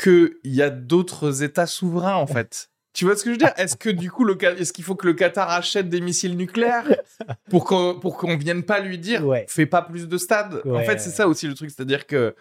qu'il 0.00 0.34
y 0.44 0.62
a 0.62 0.70
d'autres 0.70 1.42
États 1.42 1.66
souverains 1.66 2.16
en 2.16 2.26
fait? 2.26 2.70
Tu 2.94 3.04
vois 3.04 3.16
ce 3.16 3.24
que 3.24 3.30
je 3.30 3.32
veux 3.32 3.38
dire? 3.38 3.52
Est-ce 3.56 3.76
que 3.76 3.90
du 3.90 4.10
coup, 4.10 4.26
est-ce 4.30 4.72
qu'il 4.72 4.84
faut 4.84 4.94
que 4.94 5.06
le 5.06 5.14
Qatar 5.14 5.50
achète 5.50 5.88
des 5.88 6.00
missiles 6.00 6.36
nucléaires 6.36 6.88
pour 7.50 7.64
qu'on 7.64 7.98
pour 7.98 8.16
qu'on 8.16 8.36
vienne 8.36 8.62
pas 8.62 8.80
lui 8.80 8.98
dire 8.98 9.22
fais 9.48 9.66
pas 9.66 9.82
plus 9.82 10.08
de 10.08 10.16
stades 10.16 10.62
En 10.64 10.80
fait, 10.80 10.98
c'est 10.98 11.10
ça 11.10 11.28
aussi 11.28 11.46
le 11.46 11.54
truc, 11.54 11.70
c'est-à-dire 11.70 12.06
que 12.06 12.34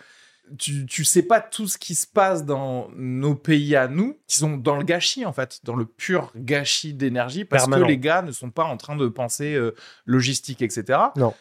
tu, 0.59 0.85
tu 0.85 1.05
sais 1.05 1.23
pas 1.23 1.39
tout 1.39 1.67
ce 1.67 1.77
qui 1.77 1.95
se 1.95 2.05
passe 2.05 2.45
dans 2.45 2.89
nos 2.95 3.33
pays 3.33 3.75
à 3.75 3.87
nous, 3.87 4.19
qui 4.27 4.35
sont 4.35 4.57
dans 4.57 4.75
le 4.75 4.83
gâchis 4.83 5.25
en 5.25 5.33
fait, 5.33 5.61
dans 5.63 5.75
le 5.75 5.85
pur 5.85 6.31
gâchis 6.35 6.93
d'énergie, 6.93 7.45
parce 7.45 7.65
que 7.65 7.79
les 7.79 7.97
gars 7.97 8.21
ne 8.21 8.31
sont 8.31 8.51
pas 8.51 8.65
en 8.65 8.77
train 8.77 8.95
de 8.95 9.07
penser 9.07 9.55
euh, 9.55 9.73
logistique, 10.05 10.61
etc. 10.61 10.99
Non. 11.15 11.33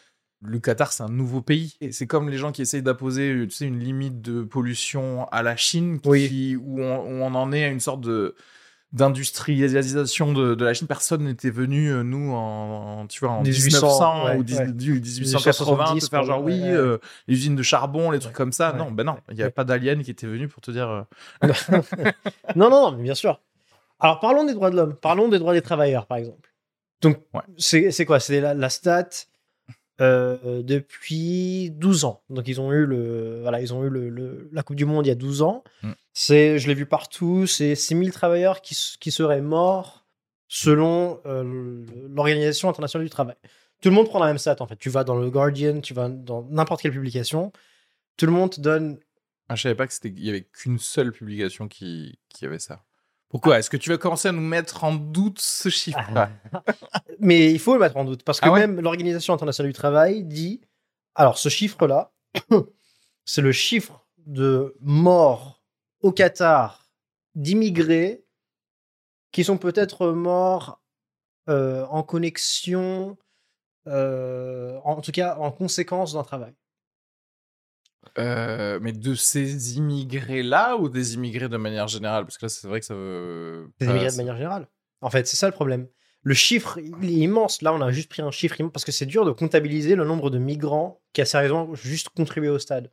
Le 0.45 0.59
Qatar, 0.59 0.91
c'est 0.91 1.03
un 1.03 1.09
nouveau 1.09 1.41
pays. 1.41 1.77
Et 1.79 1.93
c'est 1.93 2.07
comme 2.07 2.29
les 2.29 2.37
gens 2.37 2.51
qui 2.51 2.61
essayent 2.61 2.81
d'apposer 2.81 3.45
tu 3.47 3.55
sais, 3.55 3.65
une 3.65 3.79
limite 3.79 4.21
de 4.21 4.43
pollution 4.43 5.25
à 5.31 5.41
la 5.41 5.55
Chine, 5.55 6.01
qui, 6.01 6.57
où, 6.57 6.81
on, 6.81 6.97
où 6.97 7.23
on 7.23 7.33
en 7.35 7.53
est 7.53 7.63
à 7.63 7.69
une 7.69 7.79
sorte 7.79 8.01
de 8.01 8.35
d'industrialisation 8.93 10.33
de, 10.33 10.53
de, 10.53 10.65
la 10.65 10.73
Chine. 10.73 10.87
Personne 10.87 11.23
n'était 11.23 11.49
venu, 11.49 11.89
euh, 11.89 12.03
nous, 12.03 12.31
en, 12.31 13.07
tu 13.07 13.19
vois, 13.19 13.31
en 13.31 13.41
1900 13.41 14.35
ou 14.35 14.43
1880, 14.43 15.95
te 15.99 16.09
faire 16.09 16.23
genre, 16.23 16.43
oui, 16.43 16.61
euh, 16.63 16.99
les 17.27 17.35
usines 17.35 17.55
de 17.55 17.63
charbon, 17.63 18.11
les 18.11 18.19
trucs 18.19 18.35
comme 18.35 18.51
ça. 18.51 18.71
Non, 18.73 18.91
ben 18.91 19.03
non, 19.03 19.17
il 19.29 19.35
n'y 19.35 19.41
avait 19.41 19.51
pas 19.51 19.63
d'alien 19.63 20.03
qui 20.03 20.11
était 20.11 20.27
venu 20.27 20.47
pour 20.47 20.61
te 20.61 20.69
dire. 20.69 21.05
Euh, 21.43 21.51
non, 22.55 22.69
non, 22.69 22.91
non, 22.91 22.91
mais 22.91 23.03
bien 23.03 23.15
sûr. 23.15 23.41
Alors, 23.99 24.19
parlons 24.19 24.45
des 24.45 24.53
droits 24.53 24.69
de 24.69 24.75
l'homme. 24.75 24.95
Parlons 24.95 25.27
des 25.27 25.39
droits 25.39 25.53
des 25.53 25.61
travailleurs, 25.61 26.05
par 26.05 26.17
exemple. 26.17 26.53
Donc, 27.01 27.17
c'est 27.57 28.05
quoi? 28.05 28.19
C'est 28.19 28.41
la, 28.41 28.53
la, 28.53 28.69
stat 28.69 29.09
depuis 29.99 31.71
12 31.71 32.05
ans. 32.05 32.21
Donc 32.29 32.47
ils 32.47 32.59
ont 32.59 32.71
eu 32.71 32.85
le 32.85 33.41
voilà, 33.41 33.61
ils 33.61 33.73
ont 33.73 33.83
eu 33.83 33.89
le, 33.89 34.49
la 34.51 34.63
Coupe 34.63 34.75
du 34.75 34.85
monde 34.85 35.05
il 35.05 35.09
y 35.09 35.11
a 35.11 35.15
12 35.15 35.41
ans. 35.41 35.63
Mm. 35.81 35.91
C'est 36.13 36.59
je 36.59 36.67
l'ai 36.67 36.73
vu 36.73 36.85
partout, 36.85 37.47
c'est 37.47 37.75
6000 37.75 38.11
travailleurs 38.11 38.61
qui, 38.61 38.77
qui 38.99 39.11
seraient 39.11 39.41
morts 39.41 40.05
selon 40.47 41.19
l'Organisation 41.25 42.69
internationale 42.69 43.05
du 43.05 43.09
travail. 43.09 43.35
Tout 43.81 43.89
le 43.89 43.95
monde 43.95 44.07
prend 44.07 44.19
la 44.19 44.27
même 44.27 44.37
stat 44.37 44.57
en 44.59 44.67
fait. 44.67 44.77
Tu 44.77 44.89
vas 44.89 45.03
dans 45.03 45.15
le 45.15 45.29
Guardian, 45.29 45.81
tu 45.81 45.93
vas 45.93 46.09
dans 46.09 46.47
n'importe 46.49 46.81
quelle 46.81 46.91
publication, 46.91 47.51
tout 48.17 48.25
le 48.25 48.31
monde 48.31 48.51
te 48.51 48.61
donne 48.61 48.99
ah, 49.49 49.55
je 49.55 49.63
savais 49.63 49.75
pas 49.75 49.87
qu'il 49.87 50.19
y 50.23 50.29
avait 50.29 50.43
qu'une 50.43 50.79
seule 50.79 51.11
publication 51.11 51.67
qui, 51.67 52.17
qui 52.29 52.45
avait 52.45 52.59
ça. 52.59 52.83
Pourquoi? 53.33 53.57
Est-ce 53.57 53.71
que 53.71 53.77
tu 53.77 53.89
vas 53.89 53.97
commencer 53.97 54.27
à 54.27 54.31
nous 54.31 54.41
mettre 54.41 54.83
en 54.83 54.93
doute 54.93 55.39
ce 55.41 55.67
chiffre? 55.69 55.97
Ah. 56.15 56.29
Mais 57.19 57.51
il 57.51 57.57
faut 57.57 57.73
le 57.73 57.79
mettre 57.79 57.97
en 57.97 58.05
doute 58.05 58.21
parce 58.21 58.39
que 58.39 58.47
ah 58.47 58.53
même 58.53 58.79
l'Organisation 58.79 59.33
internationale 59.33 59.71
du 59.71 59.75
travail 59.75 60.23
dit 60.23 60.61
alors 61.15 61.39
ce 61.39 61.49
chiffre-là, 61.49 62.13
c'est 63.25 63.41
le 63.41 63.51
chiffre 63.51 64.05
de 64.27 64.77
morts 64.81 65.63
au 66.01 66.11
Qatar 66.11 66.85
d'immigrés 67.33 68.23
qui 69.31 69.43
sont 69.43 69.57
peut-être 69.57 70.09
morts 70.09 70.79
euh, 71.49 71.87
en 71.87 72.03
connexion, 72.03 73.17
euh, 73.87 74.77
en 74.83 75.01
tout 75.01 75.11
cas 75.11 75.37
en 75.37 75.51
conséquence 75.51 76.13
d'un 76.13 76.23
travail. 76.23 76.53
Euh, 78.19 78.79
mais 78.81 78.91
de 78.91 79.15
ces 79.15 79.77
immigrés-là 79.77 80.77
ou 80.77 80.87
des 80.87 81.15
immigrés 81.15 81.49
de 81.49 81.57
manière 81.57 81.87
générale? 81.87 82.25
Parce 82.25 82.37
que 82.37 82.45
là, 82.45 82.49
c'est 82.49 82.67
vrai 82.67 82.79
que 82.79 82.85
ça 82.85 82.93
veut. 82.93 83.69
Des 83.79 83.87
immigrés 83.87 84.11
de 84.11 84.17
manière 84.17 84.37
générale. 84.37 84.67
En 85.01 85.09
fait, 85.09 85.27
c'est 85.27 85.37
ça 85.37 85.47
le 85.47 85.53
problème. 85.53 85.87
Le 86.21 86.33
chiffre, 86.33 86.79
il 86.79 87.09
est 87.09 87.23
immense. 87.23 87.61
Là, 87.61 87.73
on 87.73 87.81
a 87.81 87.91
juste 87.91 88.09
pris 88.09 88.21
un 88.21 88.31
chiffre 88.31 88.59
immense 88.59 88.71
parce 88.71 88.85
que 88.85 88.91
c'est 88.91 89.05
dur 89.05 89.25
de 89.25 89.31
comptabiliser 89.31 89.95
le 89.95 90.05
nombre 90.05 90.29
de 90.29 90.37
migrants 90.37 91.01
qui 91.11 91.21
a 91.21 91.25
sérieusement 91.25 91.73
juste 91.75 92.09
contribué 92.09 92.49
au 92.49 92.59
stade. 92.59 92.91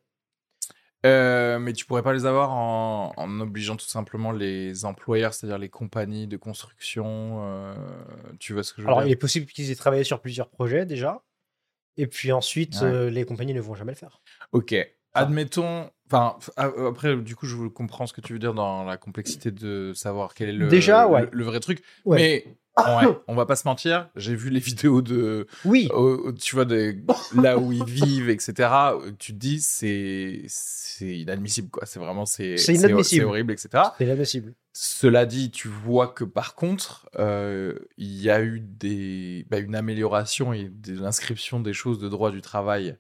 Euh, 1.07 1.59
mais 1.59 1.73
tu 1.73 1.87
pourrais 1.87 2.03
pas 2.03 2.12
les 2.12 2.27
avoir 2.27 2.51
en, 2.51 3.41
obligeant 3.41 3.77
tout 3.77 3.87
simplement 3.87 4.33
les 4.33 4.85
employeurs, 4.85 5.33
c'est-à-dire 5.33 5.59
les 5.59 5.71
compagnies 5.71 6.27
de 6.27 6.37
construction. 6.37 7.43
Euh, 7.43 7.75
tu 8.39 8.53
vois 8.53 8.62
ce 8.64 8.73
que 8.73 8.83
je 8.83 8.87
veux 8.87 8.89
Alors, 8.89 9.01
dire? 9.01 9.09
il 9.09 9.12
est 9.12 9.16
possible 9.16 9.47
qu'ils 9.47 9.71
aient 9.71 9.77
travaillé 9.77 10.05
sur 10.05 10.21
plusieurs 10.21 10.49
projets 10.49 10.85
déjà. 10.85 11.23
Et 11.97 12.07
puis 12.07 12.33
ensuite, 12.33 12.81
les 12.83 13.25
compagnies 13.25 13.55
ne 13.55 13.61
vont 13.61 13.75
jamais 13.75 13.93
le 13.93 13.99
faire. 13.99 14.21
Ok. 14.53 14.75
Admettons, 15.15 15.91
enfin, 16.07 16.37
après, 16.57 17.17
du 17.17 17.37
coup, 17.37 17.47
je 17.47 17.69
comprends 17.69 18.07
ce 18.07 18.13
que 18.13 18.21
tu 18.21 18.33
veux 18.33 18.39
dire 18.39 18.55
dans 18.55 18.85
la 18.85 18.97
complexité 18.97 19.51
de 19.51 19.93
savoir 19.95 20.35
quel 20.35 20.51
est 20.51 20.53
le, 20.53 20.69
Déjà, 20.69 21.09
le, 21.33 21.45
vrai 21.45 21.61
truc. 21.61 21.83
Mais 22.07 22.45
on 23.27 23.35
va 23.35 23.47
pas 23.47 23.57
se 23.57 23.67
mentir, 23.67 24.09
j'ai 24.17 24.35
vu 24.35 24.51
les 24.51 24.61
vidéos 24.61 25.03
de. 25.03 25.47
Oui. 25.65 25.89
tu 26.41 26.55
vois, 26.55 26.65
de, 26.65 26.97
là 27.35 27.59
où 27.59 27.73
ils 27.73 27.85
vivent, 27.85 28.31
etc. 28.31 28.69
Tu 29.19 29.33
te 29.33 29.39
dis, 29.39 29.61
c'est 29.61 30.43
c'est 30.47 31.19
inadmissible, 31.19 31.71
quoi. 31.71 31.87
C'est 31.87 31.99
vraiment, 31.99 32.27
c'est 32.27 32.55
inadmissible. 32.69 33.05
C'est 33.05 33.25
horrible, 33.25 33.53
etc. 33.53 33.85
C'est 33.99 34.05
inadmissible. 34.05 34.55
Cela 34.73 35.27
dit, 35.27 35.51
tu 35.51 35.69
vois 35.69 36.09
que 36.09 36.25
par 36.25 36.55
contre, 36.55 37.09
euh, 37.19 37.75
il 37.97 38.21
y 38.21 38.31
a 38.31 38.43
eu 38.43 38.61
des, 38.61 39.47
bah, 39.51 39.59
une 39.59 39.75
amélioration 39.75 40.53
et 40.53 40.71
l'inscription 40.87 41.61
des 41.61 41.73
choses 41.73 41.99
de 41.99 42.09
droit 42.09 42.31
du 42.31 42.41
travail 42.41 42.97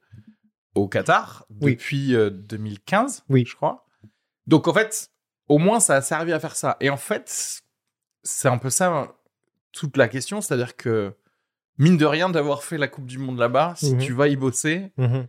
au 0.74 0.88
Qatar 0.88 1.46
depuis 1.50 2.12
2015, 2.12 3.18
euh, 3.18 3.22
oui. 3.28 3.44
je 3.46 3.54
crois. 3.56 3.86
Donc 4.46 4.68
en 4.68 4.74
fait, 4.74 5.10
au 5.48 5.58
moins 5.58 5.80
ça 5.80 5.96
a 5.96 6.02
servi 6.02 6.32
à 6.32 6.40
faire 6.40 6.56
ça. 6.56 6.76
Et 6.80 6.90
en 6.90 6.96
fait, 6.96 7.62
c'est 8.22 8.48
un 8.48 8.58
peu 8.58 8.70
ça 8.70 9.14
toute 9.72 9.96
la 9.96 10.08
question, 10.08 10.40
c'est-à-dire 10.40 10.76
que 10.76 11.14
mine 11.78 11.96
de 11.96 12.06
rien 12.06 12.28
d'avoir 12.30 12.62
fait 12.62 12.78
la 12.78 12.88
Coupe 12.88 13.06
du 13.06 13.18
Monde 13.18 13.38
là-bas, 13.38 13.74
si 13.76 13.94
mhm. 13.94 14.00
tu 14.00 14.12
vas 14.12 14.28
y 14.28 14.36
bosser, 14.36 14.92
mhm. 14.96 15.26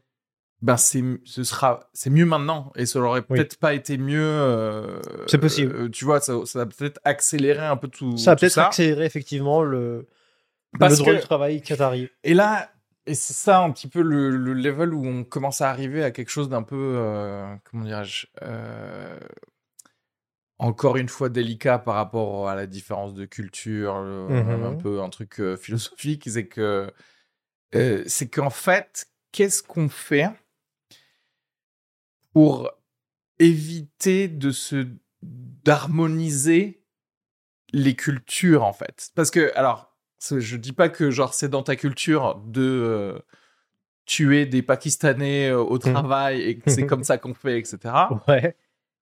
ben 0.62 0.78
c'est 0.78 1.04
ce 1.24 1.44
sera 1.44 1.90
c'est 1.94 2.10
mieux 2.10 2.26
maintenant 2.26 2.72
et 2.76 2.86
ça 2.86 3.00
aurait 3.00 3.22
peut-être 3.22 3.58
pas 3.58 3.74
été 3.74 3.98
mieux. 3.98 4.20
Euh, 4.22 5.00
c'est 5.28 5.38
possible. 5.38 5.76
Euh, 5.76 5.90
tu 5.90 6.06
vois, 6.06 6.20
ça, 6.20 6.34
ça 6.46 6.62
a 6.62 6.66
peut-être 6.66 7.00
accéléré 7.04 7.66
un 7.66 7.78
peu 7.78 7.88
tout. 7.88 8.18
Ça 8.18 8.32
a 8.32 8.36
peut-être 8.36 8.58
accéléré 8.58 9.06
effectivement 9.06 9.64
le, 9.64 10.08
le 10.74 10.98
droit 10.98 11.14
du 11.14 11.20
travail 11.20 11.62
qatari. 11.62 12.10
Et 12.24 12.34
là, 12.34 12.71
et 13.06 13.16
c'est 13.16 13.34
ça 13.34 13.60
un 13.60 13.72
petit 13.72 13.88
peu 13.88 14.02
le, 14.02 14.30
level 14.54 14.94
où 14.94 15.06
on 15.06 15.24
commence 15.24 15.62
à 15.62 15.70
arriver 15.70 16.04
à 16.04 16.12
quelque 16.12 16.30
chose 16.30 16.50
d'un 16.50 16.64
peu, 16.64 16.96
euh, 16.98 17.56
comment 17.64 17.84
dirais-je, 17.84 18.28
euh, 18.44 19.20
encore 20.60 20.98
une 20.98 21.10
fois 21.10 21.30
délicat 21.30 21.80
par 21.80 21.96
rapport 21.96 22.48
à 22.48 22.56
la 22.56 22.68
différence 22.68 23.14
de 23.14 23.26
culture, 23.26 23.96
mmh 24.02 24.64
un 24.64 24.76
peu 24.76 25.02
un 25.02 25.10
truc 25.10 25.40
euh, 25.40 25.58
philosophique, 25.58 26.30
c'est 26.30 26.48
que 26.48 26.92
c'est 27.74 28.30
qu'en 28.30 28.50
fait, 28.50 29.08
qu'est-ce 29.32 29.64
qu'on 29.64 29.90
fait 29.90 30.30
pour 32.34 32.70
éviter 33.40 34.28
de 34.28 34.52
se 34.52 34.88
d'harmoniser 35.22 36.84
les 37.72 37.96
cultures 37.96 38.64
en 38.64 38.74
fait? 38.74 39.10
Parce 39.16 39.32
que 39.32 39.52
alors 39.56 39.91
je 40.30 40.56
dis 40.56 40.74
pas 40.74 40.90
que 40.90 41.12
genre 41.12 41.34
c'est 41.34 41.50
dans 41.50 41.64
ta 41.64 41.76
culture 41.76 42.42
de 42.46 42.62
euh, 42.62 43.20
tuer 44.06 44.46
des 44.46 44.62
Pakistanais 44.62 45.50
euh, 45.50 45.60
au 45.60 45.76
mmh. 45.76 45.80
travail 45.80 46.42
et 46.42 46.58
que 46.58 46.70
c'est 46.70 46.86
comme 46.86 47.04
ça 47.04 47.18
qu'on 47.18 47.34
fait, 47.34 47.60
etc. 47.60 47.94
Ouais. 48.28 48.56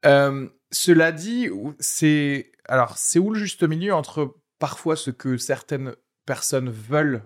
Euh, 0.06 0.48
cela 0.72 1.12
dit, 1.12 1.50
c'est 1.80 2.52
alors 2.66 2.98
c'est 2.98 3.20
où 3.20 3.32
le 3.32 3.40
juste 3.40 3.64
milieu 3.64 3.94
entre 3.94 4.36
parfois 4.60 4.96
ce 4.96 5.12
que 5.12 5.36
certaines 5.38 5.94
personnes 6.26 6.70
veulent 6.70 7.24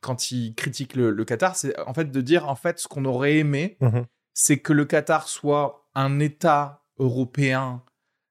quand 0.00 0.30
ils 0.30 0.54
critiquent 0.54 0.96
le, 0.96 1.24
Qatar, 1.26 1.54
c'est 1.54 1.78
en 1.80 1.92
fait 1.92 2.10
de 2.10 2.20
dire 2.22 2.48
en 2.48 2.54
fait 2.54 2.78
ce 2.78 2.88
qu'on 2.88 3.04
aurait 3.04 3.36
aimé, 3.36 3.76
mmh 3.80 4.00
c'est 4.38 4.58
que 4.58 4.74
le 4.74 4.84
Qatar 4.84 5.28
soit 5.28 5.88
un 5.94 6.20
État 6.20 6.84
européen, 6.98 7.82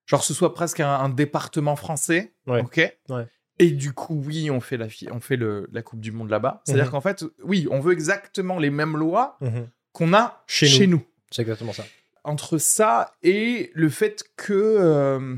genre 0.05 0.23
ce 0.23 0.35
soit 0.35 0.53
presque 0.53 0.79
un, 0.79 1.09
département 1.09 1.75
français, 1.75 2.35
ok, 2.45 2.77
ouais. 3.09 3.27
Et 3.59 3.71
du 3.71 3.93
coup, 3.93 4.21
oui, 4.25 4.51
on 4.51 4.59
fait 4.59 4.77
la, 4.77 4.87
on 5.11 5.19
fait 5.19 5.37
le, 5.37 5.69
la 5.71 5.81
Coupe 5.81 6.01
du 6.01 6.11
Monde 6.11 6.29
là-bas. 6.29 6.61
C'est-à-dire 6.65 6.85
mhm. 6.85 6.91
qu'en 6.91 7.01
fait, 7.01 7.23
oui, 7.43 7.67
on 7.71 7.79
veut 7.79 7.93
exactement 7.93 8.59
les 8.59 8.69
mêmes 8.69 8.97
lois 8.97 9.37
mhm. 9.41 9.69
qu'on 9.93 10.13
a 10.13 10.43
chez, 10.47 10.87
nous. 10.87 11.03
C'est 11.31 11.41
exactement 11.41 11.73
ça. 11.73 11.85
Entre 12.23 12.57
ça 12.57 13.13
et 13.23 13.71
le 13.73 13.89
fait 13.89 14.25
que 14.35 14.53
euh, 14.53 15.35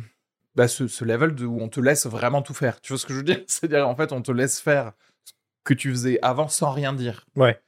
bah, 0.56 0.68
ce, 0.68 1.04
level 1.04 1.36
de, 1.36 1.46
où 1.46 1.60
on 1.62 1.70
te 1.70 1.80
laisse 1.80 2.08
vraiment 2.08 2.42
tout 2.42 2.54
faire. 2.54 2.82
Tu 2.82 2.94
vois 2.94 3.00
ce 3.00 3.06
que 3.06 3.14
je 3.14 3.20
veux 3.20 3.24
dire? 3.24 3.42
C'est-à-dire, 3.48 3.88
en 3.88 3.96
fait, 3.96 4.12
on 4.12 4.22
te 4.22 4.32
laisse 4.32 4.60
faire 4.60 4.94
ce 5.26 5.34
que 5.64 5.74
tu 5.74 5.92
faisais 5.92 6.18
avant 6.22 6.48
sans 6.48 6.72
rien 6.72 6.94
dire. 6.94 7.26
Ouais 7.36 7.60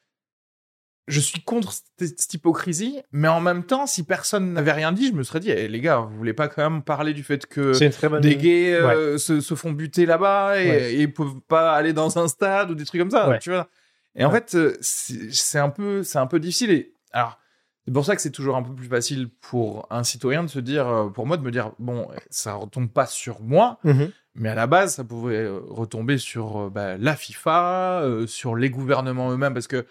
je 1.10 1.20
suis 1.20 1.42
contre 1.42 1.74
cette, 1.98 2.34
hypocrisie, 2.34 3.02
mais 3.12 3.28
en 3.28 3.42
même 3.42 3.64
temps, 3.64 3.88
si 3.88 4.04
personne 4.04 4.54
n'avait 4.54 4.72
rien 4.72 4.92
dit, 4.92 5.08
je 5.08 5.14
me 5.14 5.24
serais 5.24 5.40
dit, 5.40 5.50
eh, 5.50 5.68
les 5.68 5.82
gars, 5.82 5.98
vous 5.98 6.16
voulez 6.16 6.34
pas 6.34 6.48
quand 6.48 6.70
même 6.70 6.84
parler 6.84 7.14
du 7.14 7.24
fait 7.24 7.46
que 7.48 8.20
des 8.20 8.36
gays 8.36 8.74
euh, 8.74 9.18
se, 9.18 9.42
font 9.56 9.72
buter 9.72 10.06
là-bas 10.06 10.62
et, 10.62 11.02
ils 11.02 11.12
peuvent 11.12 11.40
pas 11.48 11.74
aller 11.74 11.94
dans 11.94 12.18
un 12.20 12.28
stade 12.28 12.72
ou 12.72 12.76
des 12.76 12.86
trucs 12.86 13.02
comme 13.02 13.12
ça, 13.12 13.38
tu 13.42 13.50
vois. 13.50 13.68
Et 14.16 14.24
en 14.24 14.32
fait, 14.32 14.56
euh, 14.56 14.78
c'est 14.82 15.60
un 15.60 15.70
peu, 15.70 16.04
c'est 16.04 16.20
un 16.20 16.28
peu 16.28 16.40
difficile. 16.40 16.72
Et 16.72 16.94
alors, 17.12 17.40
c'est 17.86 17.94
pour 17.94 18.06
ça 18.06 18.16
que 18.16 18.22
c'est 18.22 18.32
toujours 18.32 18.56
un 18.56 18.64
peu 18.64 18.74
plus 18.74 18.88
facile 18.88 19.30
pour 19.42 19.88
un 19.90 20.04
citoyen 20.04 20.44
de 20.44 20.50
se 20.50 20.60
dire, 20.60 20.88
euh, 20.88 21.10
pour 21.10 21.26
moi, 21.26 21.38
de 21.38 21.44
me 21.44 21.52
dire, 21.52 21.72
bon, 21.80 22.08
ça 22.30 22.54
retombe 22.54 22.90
pas 22.90 23.06
sur 23.06 23.42
moi. 23.42 23.80
Mm-hmm. 23.84 24.12
Mais 24.36 24.50
à 24.50 24.56
la 24.56 24.68
base, 24.68 24.96
ça 24.96 25.04
pouvait 25.04 25.48
retomber 25.48 26.18
sur 26.18 26.70
bah, 26.70 26.98
la 26.98 27.16
FIFA, 27.16 28.04
sur 28.28 28.56
les 28.56 28.70
gouvernements 28.70 29.32
eux-mêmes, 29.32 29.54
parce 29.54 29.68
que 29.68 29.86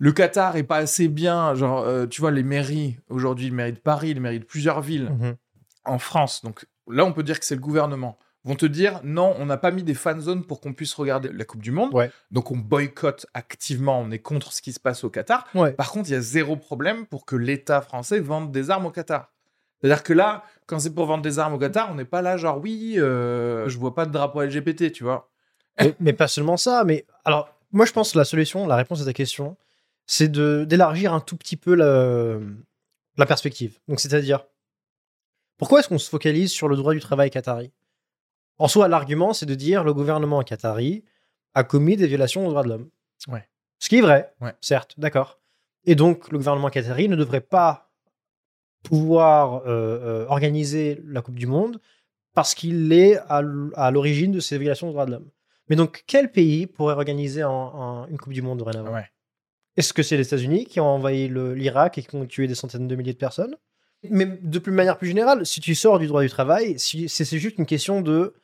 le 0.00 0.12
Qatar 0.12 0.56
est 0.56 0.64
pas 0.64 0.78
assez 0.78 1.08
bien. 1.08 1.54
Genre, 1.54 1.80
euh, 1.80 2.06
tu 2.06 2.20
vois, 2.20 2.30
les 2.30 2.42
mairies, 2.42 2.98
aujourd'hui, 3.10 3.46
les 3.46 3.50
mairies 3.52 3.74
de 3.74 3.78
Paris, 3.78 4.14
les 4.14 4.20
mairies 4.20 4.40
de 4.40 4.44
plusieurs 4.44 4.80
villes 4.80 5.10
mhm. 5.10 5.36
en 5.84 5.98
France, 5.98 6.42
donc 6.42 6.66
là, 6.88 7.04
on 7.04 7.12
peut 7.12 7.22
dire 7.22 7.38
que 7.38 7.44
c'est 7.44 7.54
le 7.54 7.60
gouvernement, 7.60 8.18
vont 8.44 8.54
te 8.54 8.64
dire 8.64 9.00
non, 9.04 9.34
on 9.38 9.44
n'a 9.44 9.58
pas 9.58 9.70
mis 9.70 9.82
des 9.82 9.92
fan 9.94 10.18
zones 10.18 10.44
pour 10.44 10.60
qu'on 10.60 10.72
puisse 10.72 10.94
regarder 10.94 11.30
la 11.30 11.44
Coupe 11.44 11.60
du 11.60 11.70
Monde. 11.70 11.92
Donc 12.30 12.50
on 12.50 12.56
boycotte 12.56 13.26
activement, 13.34 14.00
on 14.00 14.10
est 14.10 14.18
contre 14.18 14.52
ce 14.54 14.62
qui 14.62 14.72
se 14.72 14.80
passe 14.80 15.04
au 15.04 15.10
Qatar. 15.10 15.46
Par 15.76 15.92
contre, 15.92 16.08
il 16.08 16.12
y 16.12 16.16
a 16.16 16.20
zéro 16.20 16.56
problème 16.56 17.06
pour 17.06 17.26
que 17.26 17.36
l'État 17.36 17.82
français 17.82 18.20
vende 18.20 18.50
des 18.50 18.70
armes 18.70 18.86
au 18.86 18.90
Qatar. 18.90 19.30
C'est-à-dire 19.80 20.02
que 20.02 20.12
là, 20.12 20.44
quand 20.66 20.78
c'est 20.78 20.94
pour 20.94 21.06
vendre 21.06 21.22
des 21.22 21.38
armes 21.38 21.54
au 21.54 21.58
Qatar, 21.58 21.90
on 21.90 21.94
n'est 21.94 22.04
pas 22.04 22.22
là 22.22 22.36
genre 22.36 22.58
oui, 22.58 22.94
euh, 22.96 23.68
je 23.68 23.78
vois 23.78 23.94
pas 23.94 24.06
de 24.06 24.12
drapeau 24.12 24.42
LGBT, 24.42 24.92
tu 24.92 25.04
vois. 25.04 25.30
Mais, 25.78 25.94
mais, 26.00 26.12
pas 26.12 26.28
seulement 26.28 26.58
ça, 26.58 26.84
mais 26.84 27.06
alors 27.24 27.54
moi 27.72 27.86
je 27.86 27.92
pense 27.92 28.12
que 28.12 28.18
la 28.18 28.24
solution, 28.24 28.66
la 28.66 28.76
réponse 28.76 29.00
à 29.00 29.04
ta 29.04 29.12
question, 29.12 29.56
c'est 30.10 30.28
d'élargir 30.32 31.14
un 31.14 31.20
tout 31.20 31.36
petit 31.36 31.56
peu 31.56 31.72
la, 31.76 32.40
la 33.16 33.26
perspective. 33.26 33.78
Donc, 33.86 34.00
c'est-à-dire, 34.00 34.44
pourquoi 35.56 35.78
est-ce 35.78 35.88
qu'on 35.88 36.00
se 36.00 36.10
focalise 36.10 36.50
sur 36.50 36.66
le 36.66 36.74
droit 36.74 36.94
du 36.94 36.98
travail 36.98 37.30
qatari? 37.30 37.70
En 38.58 38.66
soi, 38.66 38.88
l'argument, 38.88 39.32
c'est 39.32 39.46
de 39.46 39.54
dire 39.54 39.84
le 39.84 39.94
gouvernement 39.94 40.42
qatari 40.42 41.04
a 41.54 41.62
commis 41.62 41.96
des 41.96 42.08
violations 42.08 42.44
aux 42.44 42.50
droits 42.50 42.64
de 42.64 42.70
l'homme. 42.70 42.90
Ouais. 43.28 43.48
Ce 43.78 43.88
qui 43.88 43.98
est 43.98 44.00
vrai, 44.00 44.34
ouais. 44.40 44.52
certes, 44.60 44.98
d'accord. 44.98 45.38
Et 45.84 45.94
donc, 45.94 46.32
le 46.32 46.38
gouvernement 46.38 46.70
qatari 46.70 47.08
ne 47.08 47.14
devrait 47.14 47.40
pas 47.40 47.92
pouvoir 48.82 49.62
euh, 49.62 49.64
euh, 49.68 50.26
organiser 50.26 51.00
la 51.04 51.22
Coupe 51.22 51.38
du 51.38 51.46
Monde 51.46 51.80
parce 52.34 52.56
qu'il 52.56 52.92
est 52.92 53.16
à 53.28 53.90
l'origine 53.92 54.32
de 54.32 54.40
ces 54.40 54.58
violations 54.58 54.88
aux 54.88 54.92
droits 54.92 55.06
de 55.06 55.12
l'homme. 55.12 55.30
Mais 55.68 55.76
donc, 55.76 56.02
quel 56.08 56.32
pays 56.32 56.66
pourrait 56.66 56.94
organiser 56.94 57.42
une 57.44 58.18
Coupe 58.18 58.32
du 58.32 58.42
Monde 58.42 58.58
dorénavant? 58.58 59.00
Est-ce 59.80 59.94
que 59.94 60.02
c'est 60.02 60.18
les 60.18 60.26
États-Unis 60.26 60.66
qui 60.66 60.78
ont 60.78 60.86
envahi 60.86 61.26
l'Irak 61.26 61.96
et 61.96 62.02
qui 62.02 62.14
ont 62.14 62.26
tué 62.26 62.46
des 62.46 62.54
centaines 62.54 62.86
de 62.86 62.94
milliers 62.94 63.14
de 63.14 63.18
personnes? 63.18 63.56
Mais 64.10 64.26
de 64.26 64.58
plus, 64.58 64.72
manière 64.72 64.98
plus 64.98 65.08
générale, 65.08 65.46
si 65.46 65.60
tu 65.60 65.74
sors 65.74 65.98
du 65.98 66.06
droit 66.06 66.20
du 66.20 66.28
travail, 66.28 66.78
si, 66.78 67.08
c'est 67.08 67.38
juste 67.38 67.56
une 67.56 67.64
question 67.64 68.02
de 68.02 68.34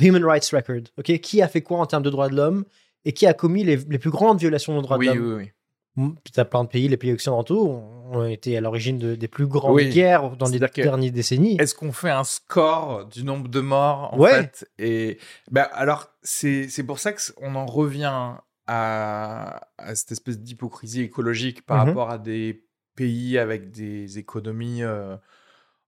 Human 0.00 0.24
Rights 0.24 0.48
Record. 0.52 0.82
ok? 0.96 1.18
Qui 1.18 1.42
a 1.42 1.48
fait 1.48 1.62
quoi 1.62 1.78
en 1.78 1.86
termes 1.86 2.04
de 2.04 2.10
droits 2.10 2.28
de 2.28 2.36
l'homme 2.36 2.64
et 3.04 3.12
qui 3.12 3.26
a 3.26 3.34
commis 3.34 3.64
les, 3.64 3.78
plus 3.98 4.10
grandes 4.10 4.38
violations 4.38 4.76
de 4.76 4.82
droits 4.82 4.98
de 4.98 5.06
l'homme? 5.06 5.18
Oui, 5.18 5.34
oui, 5.34 5.52
oui. 5.96 6.14
Tu 6.32 6.38
as 6.38 6.44
plein 6.44 6.62
de 6.62 6.68
pays, 6.68 6.86
les 6.86 6.96
pays 6.96 7.12
occidentaux 7.12 7.82
ont 8.12 8.24
été 8.24 8.56
à 8.56 8.60
l'origine 8.60 9.16
des 9.16 9.28
plus 9.28 9.48
grandes 9.48 9.80
guerres 9.80 10.36
dans 10.36 10.48
les 10.48 10.60
dernières 10.60 11.12
décennies. 11.12 11.56
Est-ce 11.58 11.74
qu'on 11.74 11.90
fait 11.90 12.10
un 12.10 12.22
score 12.22 13.06
du 13.06 13.24
nombre 13.24 13.48
de 13.48 13.60
morts 13.60 14.14
en 14.14 14.24
fait? 14.24 14.70
Et 14.78 15.18
ben 15.50 15.66
alors 15.72 16.10
c'est 16.22 16.84
pour 16.86 17.00
ça 17.00 17.12
qu'on 17.12 17.56
en 17.56 17.66
revient 17.66 18.36
à, 18.66 19.68
cette 19.94 20.12
espèce 20.12 20.38
d'hypocrisie 20.38 21.02
écologique 21.02 21.64
par 21.64 21.84
mmh 21.84 21.88
rapport 21.88 22.10
à 22.10 22.18
des 22.18 22.64
pays 22.94 23.38
avec 23.38 23.70
des 23.70 24.18
économies 24.18 24.82
euh, 24.82 25.16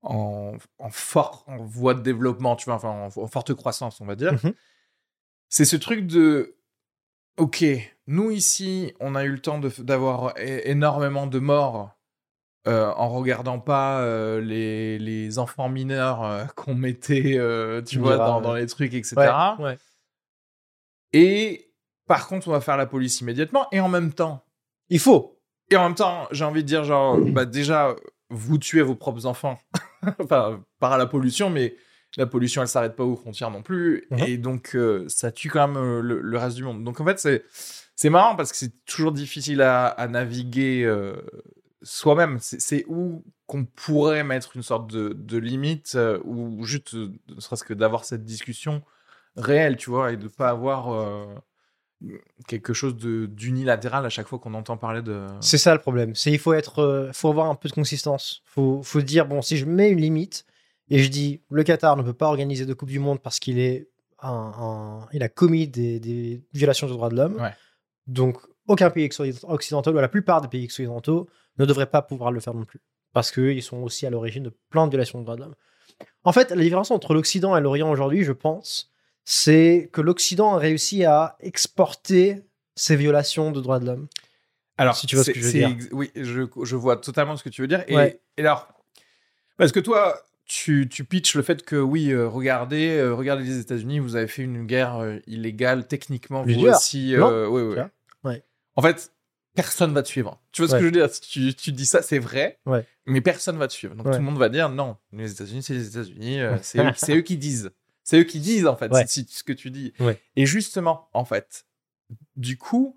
en, 0.02 0.54
en, 0.78 0.90
fort, 0.90 1.44
en 1.46 1.58
voie 1.58 1.94
de 1.94 2.00
développement, 2.00 2.56
tu 2.56 2.66
vois, 2.66 2.74
enfin 2.74 2.90
en, 2.90 3.26
forte 3.26 3.54
croissance, 3.54 4.00
on 4.00 4.06
va 4.06 4.16
dire. 4.16 4.34
Mmh 4.34 4.52
c'est 5.50 5.64
ce 5.64 5.76
truc 5.76 6.06
de 6.06 6.58
Ok, 7.38 7.64
nous 8.08 8.32
ici, 8.32 8.92
on 8.98 9.14
a 9.14 9.24
eu 9.24 9.30
le 9.30 9.38
temps 9.38 9.60
d'avoir 9.78 10.34
énormément 10.36 11.26
de 11.26 11.38
morts 11.38 11.96
euh, 12.66 12.92
en 12.96 13.08
regardant 13.08 13.60
pas 13.60 14.00
euh, 14.00 14.40
les, 14.40 14.98
les, 14.98 15.38
enfants 15.38 15.68
mineurs 15.68 16.24
euh, 16.24 16.44
qu'on 16.56 16.74
mettait, 16.74 17.38
tu 17.86 17.98
vois, 17.98 18.16
dans, 18.16 18.40
dans, 18.40 18.54
les 18.54 18.66
trucs, 18.66 18.92
etc. 18.92 19.14
Et 21.12 21.67
par 22.08 22.26
contre, 22.26 22.48
on 22.48 22.52
va 22.52 22.60
faire 22.60 22.76
la 22.76 22.86
police 22.86 23.20
immédiatement. 23.20 23.68
Et 23.70 23.80
en 23.80 23.88
même 23.88 24.12
temps, 24.12 24.44
il 24.88 24.98
faut. 24.98 25.38
Et 25.70 25.76
en 25.76 25.84
même 25.84 25.94
temps, 25.94 26.26
j'ai 26.32 26.44
envie 26.44 26.62
de 26.62 26.68
dire, 26.68 26.82
genre, 26.82 27.18
bah 27.18 27.44
déjà, 27.44 27.94
vous 28.30 28.58
tuez 28.58 28.82
vos 28.82 28.94
propres 28.94 29.26
enfants, 29.26 29.58
enfin, 30.18 30.64
par 30.80 30.98
la 30.98 31.06
pollution, 31.06 31.50
mais 31.50 31.76
la 32.16 32.26
pollution, 32.26 32.62
elle 32.62 32.68
s'arrête 32.68 32.96
pas 32.96 33.04
aux 33.04 33.16
frontières 33.16 33.50
non 33.50 33.62
plus. 33.62 34.06
Mhm. 34.10 34.18
Et 34.20 34.38
donc, 34.38 34.74
euh, 34.74 35.04
ça 35.08 35.30
tue 35.30 35.50
quand 35.50 35.68
même 35.68 35.76
euh, 35.76 36.00
le, 36.00 36.38
reste 36.38 36.56
du 36.56 36.64
monde. 36.64 36.82
Donc, 36.82 37.00
en 37.00 37.04
fait, 37.04 37.18
c'est, 37.18 37.44
c'est 37.94 38.10
marrant 38.10 38.34
parce 38.34 38.50
que 38.50 38.56
c'est 38.56 38.84
toujours 38.86 39.12
difficile 39.12 39.60
à, 39.60 40.08
naviguer 40.08 40.84
euh, 40.84 41.16
soi-même. 41.82 42.38
C'est, 42.40 42.86
où 42.88 43.22
qu'on 43.46 43.66
pourrait 43.66 44.24
mettre 44.24 44.56
une 44.56 44.62
sorte 44.62 44.90
de, 44.90 45.36
limite 45.36 45.98
ou 46.24 46.64
juste, 46.64 46.94
ne 46.94 47.40
serait-ce 47.40 47.64
que 47.64 47.74
d'avoir 47.74 48.04
cette 48.04 48.24
discussion 48.24 48.82
réelle, 49.36 49.76
tu 49.76 49.90
vois, 49.90 50.12
et 50.12 50.16
de 50.16 50.28
pas 50.28 50.48
avoir 50.48 50.90
quelque 52.46 52.72
chose 52.72 52.96
de, 52.96 53.26
d'unilatéral 53.26 54.06
à 54.06 54.08
chaque 54.08 54.28
fois 54.28 54.38
qu'on 54.38 54.54
entend 54.54 54.76
parler 54.76 55.02
de. 55.02 55.26
C'est 55.40 55.58
ça 55.58 55.74
le 55.74 55.80
problème. 55.80 56.14
C'est 56.14 56.30
il 56.30 56.38
faut 56.38 56.52
être, 56.52 57.10
faut 57.12 57.28
avoir 57.28 57.48
un 57.48 57.54
peu 57.54 57.68
de 57.68 57.74
consistance. 57.74 58.42
Faut, 58.44 58.82
faut 58.82 59.00
dire 59.00 59.26
bon, 59.26 59.42
si 59.42 59.56
je 59.56 59.64
mets 59.64 59.90
une 59.90 60.00
limite, 60.00 60.44
et 60.90 61.02
je 61.02 61.08
dis, 61.08 61.42
le 61.50 61.62
Qatar 61.64 61.96
ne 61.96 62.02
peut 62.02 62.14
pas 62.14 62.26
organiser 62.26 62.64
de 62.64 62.74
Coupe 62.74 62.88
du 62.88 62.98
Monde 62.98 63.20
parce 63.20 63.38
qu'il 63.38 63.58
est 63.58 63.88
un, 64.20 65.06
il 65.12 65.22
a 65.22 65.28
commis 65.28 65.68
des, 65.68 66.42
violations 66.52 66.86
des 66.86 66.92
droits 66.92 67.08
de 67.08 67.16
l'homme. 67.16 67.50
Donc, 68.06 68.38
aucun 68.66 68.90
pays 68.90 69.08
occidental, 69.44 69.94
ou 69.94 69.98
la 69.98 70.08
plupart 70.08 70.40
des 70.40 70.48
pays 70.48 70.64
occidentaux, 70.64 71.28
ne 71.58 71.64
devrait 71.64 71.90
pas 71.90 72.02
pouvoir 72.02 72.32
le 72.32 72.40
faire 72.40 72.54
non 72.54 72.64
plus. 72.64 72.80
Parce 73.12 73.30
qu'ils 73.30 73.62
sont 73.62 73.78
aussi 73.78 74.06
à 74.06 74.10
l'origine 74.10 74.44
de 74.44 74.52
plein 74.70 74.86
de 74.86 74.90
violations 74.90 75.18
des 75.18 75.24
droits 75.24 75.36
de 75.36 75.42
l'homme. 75.42 75.54
En 76.24 76.32
fait, 76.32 76.50
la 76.50 76.62
différence 76.62 76.90
entre 76.90 77.14
l'Occident 77.14 77.56
et 77.56 77.60
l'Orient 77.60 77.90
aujourd'hui, 77.90 78.24
je 78.24 78.32
pense, 78.32 78.90
c'est 79.30 79.90
que 79.92 80.00
l'Occident 80.00 80.54
a 80.54 80.58
réussi 80.58 81.04
à 81.04 81.36
exporter 81.40 82.40
ces 82.76 82.96
violations 82.96 83.50
de 83.50 83.60
droits 83.60 83.78
de 83.78 83.84
l'homme. 83.84 84.08
Alors, 84.78 84.96
si 84.96 85.06
tu 85.06 85.16
vois 85.16 85.24
ce 85.24 85.32
que 85.32 85.38
je 85.38 85.44
veux 85.44 85.52
dire. 85.52 85.76
Oui, 85.92 86.10
je, 86.16 86.46
je, 86.62 86.76
vois 86.76 86.96
totalement 86.96 87.36
ce 87.36 87.44
que 87.44 87.50
tu 87.50 87.60
veux 87.60 87.68
dire. 87.68 87.84
Et, 87.88 87.94
et 88.38 88.40
alors, 88.40 88.68
parce 89.58 89.70
que 89.70 89.80
toi, 89.80 90.18
tu, 90.46 90.88
tu 90.90 91.04
pitches 91.04 91.34
le 91.34 91.42
fait 91.42 91.62
que 91.62 91.76
oui, 91.76 92.10
euh, 92.10 92.26
regardez, 92.26 92.96
euh, 92.96 93.12
regardez 93.12 93.44
les 93.44 93.58
États-Unis, 93.58 93.98
vous 93.98 94.16
avez 94.16 94.28
fait 94.28 94.44
une 94.44 94.64
guerre 94.64 94.96
euh, 94.96 95.18
illégale 95.26 95.86
techniquement. 95.86 96.42
Vous 96.42 96.66
aussi. 96.66 97.14
oui, 97.14 97.62
ouais. 98.24 98.42
En 98.76 98.80
fait, 98.80 99.12
personne 99.54 99.92
va 99.92 100.02
te 100.02 100.08
suivre. 100.08 100.40
Tu 100.52 100.62
vois 100.62 100.70
ce 100.70 100.74
que 100.76 100.80
je 100.80 100.86
veux 100.86 100.90
dire? 100.90 101.10
Tu, 101.10 101.52
tu, 101.52 101.72
dis 101.72 101.84
ça, 101.84 102.00
c'est 102.00 102.18
vrai, 102.18 102.58
mais 103.04 103.20
personne 103.20 103.58
va 103.58 103.68
te 103.68 103.74
suivre. 103.74 103.94
Donc 103.94 104.06
tout 104.06 104.12
le 104.12 104.24
monde 104.24 104.38
va 104.38 104.48
dire 104.48 104.70
non, 104.70 104.96
les 105.12 105.32
États-Unis, 105.32 105.62
c'est 105.62 105.74
les 105.74 105.88
États-Unis, 105.88 106.40
c'est 106.62 106.78
eux, 107.12 107.18
eux, 107.18 107.20
qui 107.20 107.36
disent. 107.36 107.70
C'est 108.08 108.20
eux 108.20 108.24
qui 108.24 108.40
disent 108.40 108.66
en 108.66 108.74
fait 108.74 108.90
c'est 109.06 109.28
ce 109.28 109.44
que 109.44 109.52
tu 109.52 109.70
dis. 109.70 109.92
Et 110.34 110.46
justement, 110.46 111.10
en 111.12 111.26
fait, 111.26 111.66
du 112.36 112.56
coup, 112.56 112.96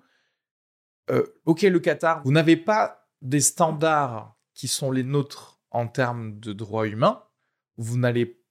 ok, 1.44 1.64
le 1.64 1.80
Qatar, 1.80 2.22
vous 2.24 2.32
n'avez 2.32 2.56
pas 2.56 3.10
des 3.22 3.42
standards 3.42 4.38
qui 4.54 4.70
sont 4.70 4.90
les 4.90 5.04
nôtres 5.04 5.60
en 5.70 5.88
termes 5.88 6.40
de 6.40 6.54
droits 6.54 6.88
humains. 6.88 7.24
Vous 7.76 7.98
n'allez 7.98 8.42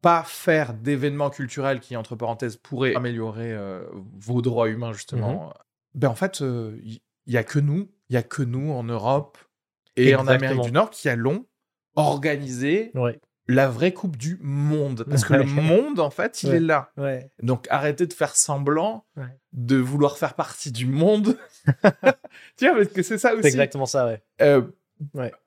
pas 0.00 0.22
faire 0.22 0.72
d'événements 0.72 1.28
culturels 1.28 1.78
qui, 1.78 1.94
entre 1.94 2.16
parenthèses, 2.16 2.56
pourraient 2.56 2.94
améliorer 2.94 3.52
euh, 3.52 3.84
vos 3.92 4.40
droits 4.40 4.70
humains, 4.70 4.94
justement, 4.94 5.48
mmh 5.48 5.52
ben 5.94 6.08
en 6.08 6.14
fait, 6.14 6.40
il 6.40 6.46
euh, 6.46 6.78
y, 7.26 7.36
a 7.36 7.42
que 7.42 7.58
nous, 7.58 7.90
il 8.08 8.14
y 8.14 8.16
a 8.16 8.22
que 8.22 8.42
nous 8.42 8.70
en 8.70 8.84
Europe 8.84 9.36
et 9.96 10.14
en 10.14 10.28
Amérique 10.28 10.60
du 10.60 10.70
Nord 10.70 10.90
qui 10.90 11.08
allons 11.08 11.46
organiser 11.96 12.92
la 13.48 13.68
vraie 13.68 13.92
Coupe 13.92 14.16
du 14.16 14.38
Monde. 14.42 15.04
Parce 15.08 15.24
que 15.24 15.34
le 15.34 15.44
monde, 15.44 16.00
en 16.00 16.10
fait, 16.10 16.42
il 16.42 16.54
est 16.54 16.60
là. 16.60 16.92
Donc 17.42 17.66
arrêtez 17.70 18.06
de 18.06 18.12
faire 18.12 18.36
semblant 18.36 19.04
de 19.52 19.76
vouloir 19.76 20.18
faire 20.18 20.34
partie 20.34 20.70
du 20.70 20.86
monde. 20.86 21.38
tu 22.56 22.68
vois, 22.68 22.76
parce 22.76 22.88
que 22.88 23.02
c'est 23.02 23.18
ça 23.18 23.32
aussi. 23.32 23.42
C'est 23.42 23.48
exactement 23.48 23.86
ça, 23.86 24.06
ouais. 24.06 24.22
Euh, 24.42 24.62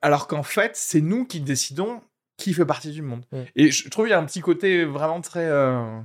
alors 0.00 0.26
qu'en 0.26 0.42
fait, 0.42 0.76
c'est 0.76 1.00
nous 1.00 1.24
qui 1.24 1.40
décidons 1.40 2.02
qui 2.36 2.54
fait 2.54 2.66
partie 2.66 2.90
du 2.90 3.02
monde. 3.02 3.24
Et 3.54 3.70
je 3.70 3.88
trouve 3.88 4.06
qu'il 4.06 4.12
y 4.12 4.14
a 4.14 4.18
un 4.18 4.26
petit 4.26 4.40
côté 4.40 4.84
vraiment 4.84 5.20
très. 5.20 5.46
Euh, 5.46 6.00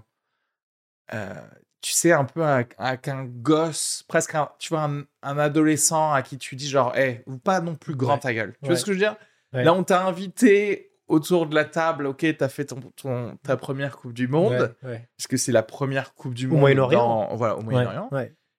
euh, 1.13 1.33
tu 1.81 1.93
sais, 1.93 2.11
un 2.11 2.25
peu 2.25 2.43
avec, 2.43 3.07
un 3.07 3.23
gosse, 3.25 4.03
presque 4.07 4.35
un, 4.35 4.49
tu 4.59 4.69
vois, 4.69 4.89
un, 5.23 5.37
adolescent 5.37 6.11
à 6.11 6.21
qui 6.21 6.37
tu 6.37 6.55
dis 6.55 6.67
genre, 6.67 6.95
hé, 6.97 7.23
ou 7.27 7.37
pas 7.37 7.61
non 7.61 7.75
plus 7.75 7.95
grand 7.95 8.17
ta 8.17 8.33
gueule. 8.33 8.55
Tu 8.61 8.67
vois 8.67 8.75
ce 8.75 8.85
que 8.85 8.91
je 8.91 8.97
veux 8.97 9.03
dire? 9.03 9.15
Là, 9.53 9.73
on 9.73 9.83
t'a 9.83 10.05
invité 10.05 10.91
autour 11.07 11.47
de 11.47 11.55
la 11.55 11.65
table, 11.65 12.05
ok, 12.05 12.25
t'as 12.37 12.49
fait 12.49 12.65
ton, 12.65 12.79
ton, 12.95 13.37
ta 13.43 13.57
première 13.57 13.97
Coupe 13.97 14.13
du 14.13 14.27
Monde, 14.27 14.75
parce 14.81 15.27
que 15.27 15.37
c'est 15.37 15.51
la 15.51 15.63
première 15.63 16.13
Coupe 16.13 16.33
du 16.33 16.47
Monde. 16.47 16.57
Au 16.57 16.59
Moyen-Orient. 16.59 17.29
Voilà, 17.35 17.57
au 17.57 17.61
Moyen-Orient. 17.61 18.09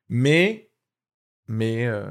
Mais, 0.09 0.71
mais 1.47 1.87
euh, 1.87 2.11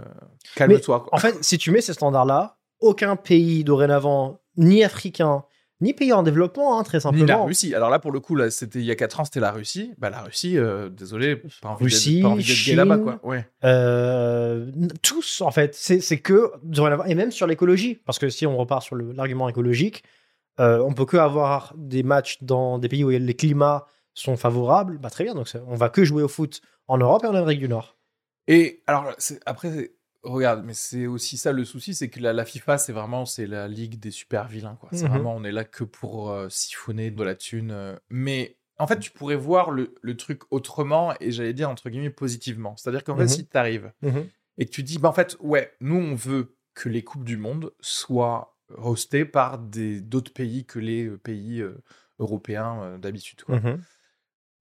calme-toi. 0.56 1.08
En 1.12 1.18
fait, 1.18 1.44
si 1.44 1.58
tu 1.58 1.72
mets 1.72 1.82
ces 1.82 1.94
standards-là, 1.94 2.58
aucun 2.80 3.16
pays 3.16 3.64
dorénavant, 3.64 4.42
ni 4.56 4.84
africain, 4.84 5.44
ni 5.82 5.94
pays 5.94 6.12
en 6.14 6.24
développement, 6.24 6.80
hein, 6.80 6.84
très 6.84 7.00
simplement. 7.00 7.24
Ni 7.24 7.30
la 7.30 7.44
Russie. 7.44 7.76
Alors 7.76 7.90
là, 7.90 8.00
pour 8.00 8.12
le 8.12 8.20
coup, 8.20 8.36
là, 8.36 8.50
c'était 8.50 8.80
il 8.80 8.86
y 8.86 8.92
a 8.92 8.96
4 8.96 9.20
ans, 9.20 9.26
c'était 9.26 9.40
la 9.40 9.52
Russie. 9.52 9.94
Bah, 9.98 10.10
la 10.10 10.22
Russie, 10.22 10.58
euh, 10.58 10.90
désolé, 10.90 11.36
pas 11.62 11.70
envie 11.70 11.84
Russie, 11.84 12.22
d'être 12.22 12.76
là-bas, 12.76 12.98
quoi. 12.98 13.20
Ouais. 13.24 13.48
Euh, 13.64 14.72
tous, 15.04 15.42
en 15.42 15.52
fait. 15.52 15.76
C'est 15.76 16.20
que, 16.20 16.52
et 17.08 17.16
même 17.16 17.32
sur 17.32 17.48
l'écologie, 17.48 18.00
parce 18.06 18.18
que 18.18 18.30
si 18.30 18.48
on 18.48 18.58
repart 18.58 18.84
sur 18.84 18.96
l'argument 18.96 19.50
écologique, 19.50 20.04
euh, 20.60 20.80
on 20.80 20.94
peut 20.94 21.06
que 21.06 21.18
avoir 21.18 21.74
des 21.78 22.04
matchs 22.04 22.42
dans 22.42 22.80
des 22.80 22.90
pays 22.90 23.04
où 23.04 23.10
les 23.10 23.36
climats 23.36 23.88
sont 24.14 24.38
favorables. 24.38 24.98
Bah, 24.98 25.10
très 25.10 25.24
bien, 25.24 25.36
donc 25.36 25.48
on 25.68 25.76
va 25.76 25.90
que 25.90 26.04
jouer 26.04 26.24
au 26.24 26.28
foot 26.28 26.62
en 26.88 26.98
Europe 26.98 27.24
et 27.24 27.28
en 27.28 27.36
Amérique 27.36 27.60
du 27.60 27.70
Nord. 27.70 27.98
Et 28.48 28.82
alors, 28.88 29.14
après, 29.46 29.92
Regarde, 30.28 30.64
mais 30.66 30.74
c'est 30.74 31.08
aussi 31.08 31.38
ça 31.38 31.52
le 31.52 31.64
souci, 31.64 31.94
c'est 31.94 32.10
que 32.10 32.20
la, 32.20 32.46
FIFA, 32.46 32.78
c'est 32.78 32.92
vraiment 32.92 33.26
c'est 33.26 33.46
la 33.46 33.68
ligue 33.68 34.00
des 34.00 34.12
super 34.12 34.48
vilains. 34.48 34.76
Quoi. 34.76 34.90
C'est 34.92 35.06
mmh 35.06 35.10
vraiment, 35.10 35.36
on 35.36 35.44
est 35.44 35.52
là 35.52 35.64
que 35.64 35.84
pour 35.84 36.32
euh, 36.32 36.48
siphonner 36.50 37.12
de 37.12 37.24
la 37.24 37.36
thune. 37.36 37.72
Euh. 37.72 37.96
Mais 38.10 38.58
en 38.78 38.88
fait, 38.88 39.00
tu 39.00 39.12
pourrais 39.12 39.36
voir 39.36 39.72
le, 39.72 39.94
truc 40.18 40.42
autrement 40.52 41.14
et 41.20 41.32
j'allais 41.32 41.54
dire 41.54 41.70
entre 41.70 41.90
guillemets 41.90 42.10
positivement. 42.10 42.76
C'est-à-dire 42.76 43.04
qu'en 43.04 43.16
fait, 43.16 43.26
mmh 43.26 43.30
si 43.30 43.48
tu 43.48 43.58
arrives 43.58 43.92
mmh 44.02 44.20
et 44.60 44.66
que 44.66 44.72
tu 44.72 44.82
dis, 44.82 44.98
bah, 44.98 45.10
en 45.10 45.14
fait, 45.14 45.38
ouais, 45.40 45.72
nous, 45.82 45.98
on 45.98 46.16
veut 46.16 46.58
que 46.74 46.90
les 46.90 47.04
Coupes 47.04 47.24
du 47.24 47.38
Monde 47.38 47.74
soient 47.80 48.57
hostées 48.76 49.26
par 49.26 49.58
d'autres 49.60 50.34
pays 50.34 50.66
que 50.66 50.80
les 50.80 51.06
euh, 51.06 51.18
pays 51.18 51.64
européens 52.20 52.98
d'habitude. 53.00 53.44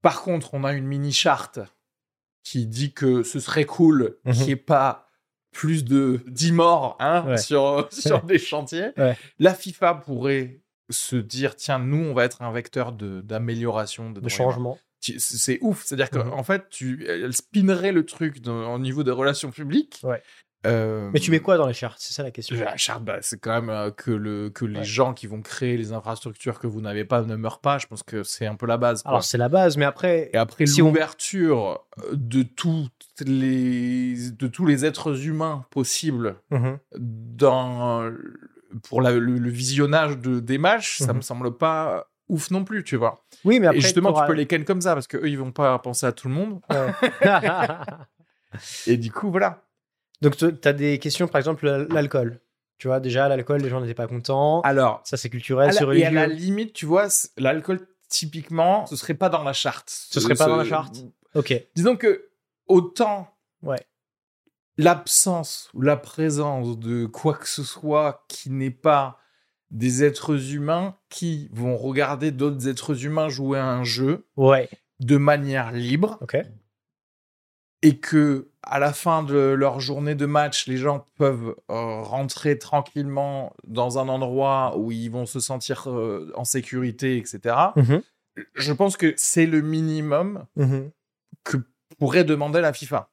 Par 0.02 0.22
contre, 0.22 0.54
on 0.54 0.64
a 0.64 0.72
une 0.72 0.86
mini 0.86 1.12
charte 1.12 1.58
qui 2.44 2.66
dit 2.66 2.92
que 2.92 3.22
ce 3.22 3.40
serait 3.40 3.64
cool 3.64 4.18
qu'il 4.24 4.44
n'y 4.44 4.50
ait 4.50 4.56
pas 4.56 5.08
plus 5.50 5.84
de 5.84 6.20
10 6.26 6.52
morts 6.52 6.96
hein, 7.00 7.36
sur, 7.38 7.88
sur 7.92 8.22
des 8.24 8.38
chantiers, 8.38 8.90
la 9.38 9.54
FIFA 9.54 9.94
pourrait 9.94 10.60
se 10.90 11.16
dire 11.16 11.56
tiens, 11.56 11.78
nous, 11.78 12.04
on 12.04 12.14
va 12.14 12.24
être 12.24 12.42
un 12.42 12.52
vecteur 12.52 12.92
d'amélioration, 12.92 14.10
de, 14.10 14.20
de, 14.20 14.28
changement. 14.28 14.78
C'est 15.00 15.58
ouf. 15.60 15.84
C'est-à-dire 15.84 16.10
qu'en 16.10 16.40
mmh 16.40 16.44
fait, 16.44 16.68
tu, 16.70 17.06
elle 17.08 17.34
spinnerait 17.34 17.92
le 17.92 18.04
truc 18.04 18.46
au 18.46 18.78
niveau 18.78 19.02
des 19.02 19.10
relations 19.10 19.50
publiques. 19.50 20.02
Mais 20.64 21.20
tu 21.20 21.30
mets 21.30 21.40
quoi 21.40 21.56
dans 21.56 21.66
les 21.66 21.74
chartes 21.74 21.98
C'est 22.00 22.12
ça 22.12 22.22
la 22.22 22.30
question. 22.30 22.56
La 22.56 22.76
charte, 22.76 23.04
bah, 23.04 23.18
c'est 23.20 23.40
quand 23.40 23.62
même 23.62 23.92
que, 23.92 24.10
le, 24.10 24.50
que 24.50 24.64
les 24.64 24.84
gens 24.84 25.14
qui 25.14 25.26
vont 25.26 25.40
créer 25.40 25.76
les 25.76 25.92
infrastructures 25.92 26.58
que 26.58 26.66
vous 26.66 26.80
n'avez 26.80 27.04
pas 27.04 27.22
ne 27.22 27.36
meurent 27.36 27.60
pas. 27.60 27.78
Je 27.78 27.86
pense 27.86 28.02
que 28.02 28.22
c'est 28.22 28.46
un 28.46 28.56
peu 28.56 28.66
la 28.66 28.76
base. 28.76 29.02
Alors, 29.04 29.24
c'est 29.24 29.38
la 29.38 29.48
base, 29.48 29.76
mais 29.76 29.84
après. 29.84 30.30
Et 30.32 30.36
après, 30.36 30.64
l'ouverture 30.64 31.84
de, 32.12 32.42
toutes 32.42 32.92
les, 33.24 34.30
de 34.30 34.46
tous 34.46 34.66
les 34.66 34.84
êtres 34.84 35.26
humains 35.26 35.64
possibles 35.70 36.36
mmh 36.50 36.74
dans, 36.96 38.10
pour 38.88 39.00
le, 39.00 39.48
visionnage 39.48 40.18
de, 40.18 40.40
des 40.40 40.58
matchs, 40.58 40.98
ça 40.98 41.12
mmh 41.12 41.16
me 41.16 41.20
semble 41.20 41.56
pas 41.56 42.08
ouf 42.28 42.50
non 42.50 42.64
plus, 42.64 42.84
tu 42.84 42.96
vois. 42.96 43.24
Oui, 43.44 43.60
mais 43.60 43.68
après. 43.68 43.78
Et 43.78 43.80
justement, 43.80 44.12
tu 44.12 44.26
peux 44.26 44.32
les 44.32 44.46
ken 44.46 44.64
comme 44.64 44.80
ça 44.80 44.94
parce 44.94 45.06
qu'eux, 45.06 45.28
ils 45.28 45.38
vont 45.38 45.52
pas 45.52 45.78
penser 45.78 46.06
à 46.06 46.12
tout 46.12 46.28
le 46.28 46.34
monde. 46.34 46.60
et 48.86 48.96
du 48.96 49.10
coup, 49.10 49.30
voilà. 49.30 49.62
Donc, 50.22 50.36
tu 50.36 50.46
as 50.64 50.72
des 50.72 50.98
questions, 50.98 51.28
par 51.28 51.38
exemple, 51.38 51.66
l'alcool. 51.90 52.40
Tu 52.78 52.88
vois, 52.88 53.00
déjà, 53.00 53.28
l'alcool, 53.28 53.62
les 53.62 53.68
gens 53.68 53.80
n'étaient 53.80 53.94
pas 53.94 54.06
contents. 54.06 54.60
Alors, 54.62 55.00
ça, 55.04 55.16
c'est 55.16 55.30
culturel, 55.30 55.72
c'est 55.72 55.84
religieux. 55.84 56.04
Et 56.04 56.18
à 56.18 56.26
la 56.26 56.26
limite, 56.26 56.72
tu 56.72 56.84
vois, 56.84 57.08
l'alcool, 57.38 57.80
typiquement, 58.08 58.86
ce 58.86 58.96
serait 58.96 59.14
pas 59.14 59.28
dans 59.28 59.42
la 59.42 59.52
charte. 59.52 59.88
Ce 59.88 60.20
serait 60.20 60.34
pas 60.34 60.46
dans 60.46 60.56
la 60.56 60.64
charte 60.64 60.96
Ok. 61.34 61.54
Disons 61.74 61.96
que, 61.96 62.28
autant. 62.66 63.28
Ouais. 63.62 63.80
L'absence 64.78 65.70
ou 65.72 65.80
la 65.80 65.96
présence 65.96 66.78
de 66.78 67.06
quoi 67.06 67.34
que 67.34 67.48
ce 67.48 67.62
soit 67.62 68.24
qui 68.28 68.50
n'est 68.50 68.70
pas 68.70 69.18
des 69.70 70.04
êtres 70.04 70.52
humains 70.54 70.96
qui 71.08 71.48
vont 71.52 71.76
regarder 71.76 72.30
d'autres 72.30 72.68
êtres 72.68 73.04
humains 73.04 73.28
jouer 73.28 73.58
à 73.58 73.66
un 73.66 73.84
jeu 73.84 74.26
ouais. 74.36 74.68
de 75.00 75.16
manière 75.16 75.72
libre. 75.72 76.18
Ok. 76.20 76.36
Et 77.86 77.98
que 77.98 78.48
à 78.62 78.80
la 78.80 78.92
fin 78.92 79.22
de 79.22 79.36
leur 79.36 79.78
journée 79.78 80.16
de 80.16 80.26
match, 80.26 80.66
les 80.66 80.76
gens 80.76 81.06
peuvent 81.18 81.54
euh, 81.70 82.02
rentrer 82.02 82.58
tranquillement 82.58 83.54
dans 83.64 84.00
un 84.00 84.08
endroit 84.08 84.76
où 84.76 84.90
ils 84.90 85.08
vont 85.08 85.24
se 85.24 85.38
sentir 85.38 85.88
euh, 85.88 86.32
en 86.34 86.44
sécurité, 86.44 87.16
etc. 87.16 87.54
Mmh 87.76 87.98
Je 88.54 88.72
pense 88.72 88.96
que 88.96 89.14
c'est 89.16 89.46
le 89.46 89.60
minimum 89.60 90.44
mmh 90.56 90.80
que 91.44 91.58
pourrait 91.98 92.24
demander 92.24 92.60
la 92.60 92.72
FIFA. 92.72 93.08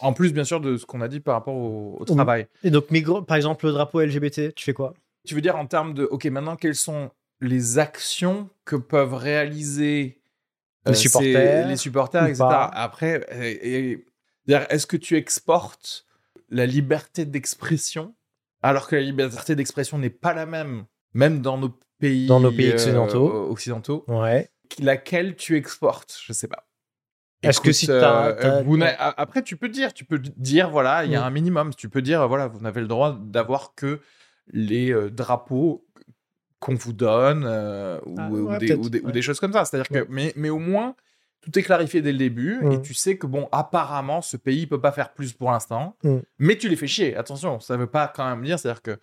En 0.00 0.12
plus, 0.12 0.32
bien 0.32 0.44
sûr, 0.44 0.60
de 0.60 0.76
ce 0.76 0.84
qu'on 0.84 1.00
a 1.00 1.06
dit 1.06 1.20
par 1.20 1.34
rapport 1.34 1.54
au, 1.54 2.04
travail. 2.04 2.48
Et 2.64 2.70
donc, 2.70 2.86
par 3.24 3.36
exemple, 3.36 3.66
le 3.66 3.72
drapeau 3.72 4.00
LGBT, 4.00 4.52
tu 4.52 4.64
fais 4.64 4.72
quoi? 4.72 4.94
Tu 5.26 5.36
veux 5.36 5.40
dire 5.40 5.54
en 5.54 5.66
termes 5.66 5.94
de, 5.94 6.04
OK, 6.04 6.24
maintenant, 6.24 6.56
quelles 6.56 6.74
sont 6.74 7.10
les 7.40 7.78
actions 7.78 8.50
que 8.64 8.74
peuvent 8.74 9.14
réaliser 9.14 10.20
les 10.86 10.92
euh, 10.92 10.94
supporters, 10.94 11.68
les 11.68 11.76
supporters 11.76 12.26
etc. 12.26 12.44
Après, 12.48 13.26
et, 13.32 14.04
est-ce 14.48 14.86
que 14.86 14.96
tu 14.96 15.16
exportes 15.16 16.06
la 16.50 16.66
liberté 16.66 17.24
d'expression 17.24 18.14
alors 18.62 18.88
que 18.88 18.96
la 18.96 19.02
liberté 19.02 19.54
d'expression 19.54 19.98
n'est 19.98 20.10
pas 20.10 20.34
la 20.34 20.46
même, 20.46 20.84
même 21.14 21.40
dans 21.40 21.58
nos 21.58 21.78
pays, 21.98 22.26
dans 22.26 22.40
nos 22.40 22.50
pays 22.50 22.72
occidentaux, 22.72 23.28
euh, 23.28 23.50
occidentaux 23.50 24.04
ouais. 24.08 24.50
laquelle 24.80 25.36
tu 25.36 25.56
exportes 25.56 26.18
Je 26.24 26.32
sais 26.32 26.48
pas. 26.48 26.64
Est-ce 27.44 27.60
que 27.60 27.70
si 27.70 27.86
euh, 27.88 28.34
après 28.98 29.42
tu 29.42 29.56
peux 29.56 29.68
dire, 29.68 29.94
tu 29.94 30.04
peux 30.04 30.18
dire 30.18 30.70
voilà, 30.70 31.04
il 31.04 31.12
y 31.12 31.16
a 31.16 31.20
mm. 31.20 31.24
un 31.24 31.30
minimum. 31.30 31.74
Tu 31.74 31.88
peux 31.88 32.02
dire 32.02 32.26
voilà, 32.26 32.48
vous 32.48 32.60
n'avez 32.60 32.80
le 32.80 32.88
droit 32.88 33.16
d'avoir 33.20 33.74
que 33.76 34.00
les 34.48 34.90
euh, 34.90 35.08
drapeaux 35.08 35.86
qu'on 36.58 36.74
vous 36.74 36.92
donne 36.92 37.44
ou, 37.44 38.16
ah, 38.18 38.30
ou, 38.30 38.58
des, 38.58 38.74
ou, 38.74 39.12
des, 39.12 39.22
choses 39.22 39.38
comme 39.38 39.52
ça. 39.52 39.64
C'est-à-dire 39.64 39.88
que 39.88 40.10
mais, 40.10 40.32
mais 40.34 40.50
au 40.50 40.58
moins 40.58 40.96
tout 41.40 41.56
est 41.58 41.62
clarifié 41.62 42.02
dès 42.02 42.12
le 42.12 42.18
début 42.18 42.58
et 42.62 42.78
mmh. 42.78 42.82
tu 42.82 42.94
sais 42.94 43.16
que 43.16 43.26
bon 43.26 43.48
apparemment 43.52 44.22
ce 44.22 44.36
pays 44.36 44.66
peut 44.66 44.80
pas 44.80 44.92
faire 44.92 45.12
plus 45.12 45.32
pour 45.32 45.50
l'instant 45.50 45.96
mmh. 46.02 46.18
mais 46.38 46.56
tu 46.56 46.68
les 46.68 46.76
fais 46.76 46.86
chier 46.86 47.16
attention 47.16 47.60
ça 47.60 47.76
veut 47.76 47.86
pas 47.86 48.08
quand 48.08 48.28
même 48.28 48.44
dire 48.44 48.58
c'est 48.58 48.68
à 48.68 48.72
dire 48.72 48.82
que 48.82 48.98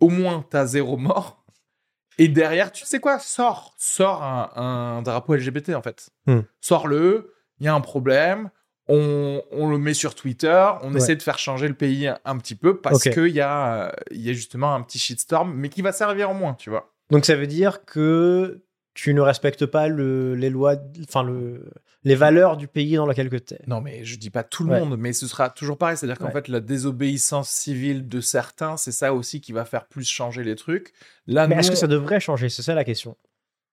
au 0.00 0.08
moins 0.08 0.44
tu 0.50 0.56
as 0.56 0.66
zéro 0.66 0.96
mort 0.96 1.44
et 2.18 2.28
derrière 2.28 2.72
tu 2.72 2.86
sais 2.86 3.00
quoi? 3.00 3.18
Sors 3.18 3.74
sors 3.76 4.22
un, 4.22 5.02
drapeau 5.02 5.34
LGBT 5.34 5.70
en 5.70 5.82
fait 5.82 6.10
mmh. 6.26 6.40
sors 6.60 6.88
le 6.88 7.32
il 7.58 7.66
y 7.66 7.68
a 7.68 7.74
un 7.74 7.80
problème 7.80 8.50
on, 8.88 9.42
on, 9.50 9.68
le 9.68 9.78
met 9.78 9.94
sur 9.94 10.14
Twitter, 10.14 10.64
on 10.82 10.94
essaie 10.94 11.16
de 11.16 11.22
faire 11.22 11.38
changer 11.38 11.66
le 11.66 11.74
pays 11.74 12.08
un, 12.24 12.38
petit 12.38 12.54
peu 12.54 12.80
parce 12.80 13.02
que 13.02 13.08
qu'il 13.10 13.34
y, 13.34 13.40
a, 13.40 13.92
y 14.12 14.30
a 14.30 14.32
justement 14.32 14.74
un 14.74 14.82
petit 14.82 15.00
shitstorm, 15.00 15.52
mais 15.54 15.70
qui 15.70 15.82
va 15.82 15.90
servir 15.90 16.30
au 16.30 16.34
moins, 16.34 16.54
tu 16.54 16.70
vois. 16.70 16.94
Donc 17.10 17.24
ça 17.24 17.34
veut 17.34 17.46
dire 17.46 17.84
que 17.84 18.62
tu 18.96 19.12
ne 19.12 19.20
respectes 19.20 19.66
pas 19.66 19.88
le, 19.88 20.34
les 20.34 20.48
lois, 20.48 20.76
enfin 21.06 21.22
le, 21.22 21.70
les 22.02 22.14
valeurs 22.14 22.56
du 22.56 22.66
pays 22.66 22.96
dans 22.96 23.04
lequel 23.04 23.28
tu 23.28 23.54
es. 23.54 23.60
Non, 23.66 23.82
mais 23.82 24.04
je 24.04 24.16
dis 24.16 24.30
pas 24.30 24.42
tout 24.42 24.64
le 24.64 24.70
monde, 24.70 24.96
mais 24.98 25.12
ce 25.12 25.28
sera 25.28 25.50
toujours 25.50 25.76
pareil. 25.76 25.98
C'est-à-dire 25.98 26.18
qu'en 26.18 26.30
fait, 26.30 26.48
la 26.48 26.60
désobéissance 26.60 27.50
civile 27.50 28.08
de 28.08 28.20
certains, 28.22 28.78
c'est 28.78 28.92
ça 28.92 29.12
aussi 29.12 29.42
qui 29.42 29.52
va 29.52 29.66
faire 29.66 29.84
plus 29.84 30.08
changer 30.08 30.42
les 30.44 30.56
trucs. 30.56 30.94
Là, 31.26 31.46
mais 31.46 31.56
est-ce 31.56 31.70
que 31.70 31.76
ça 31.76 31.86
devrait 31.86 32.20
changer? 32.20 32.48
C'est 32.48 32.62
ça 32.62 32.74
la 32.74 32.84
question. 32.84 33.18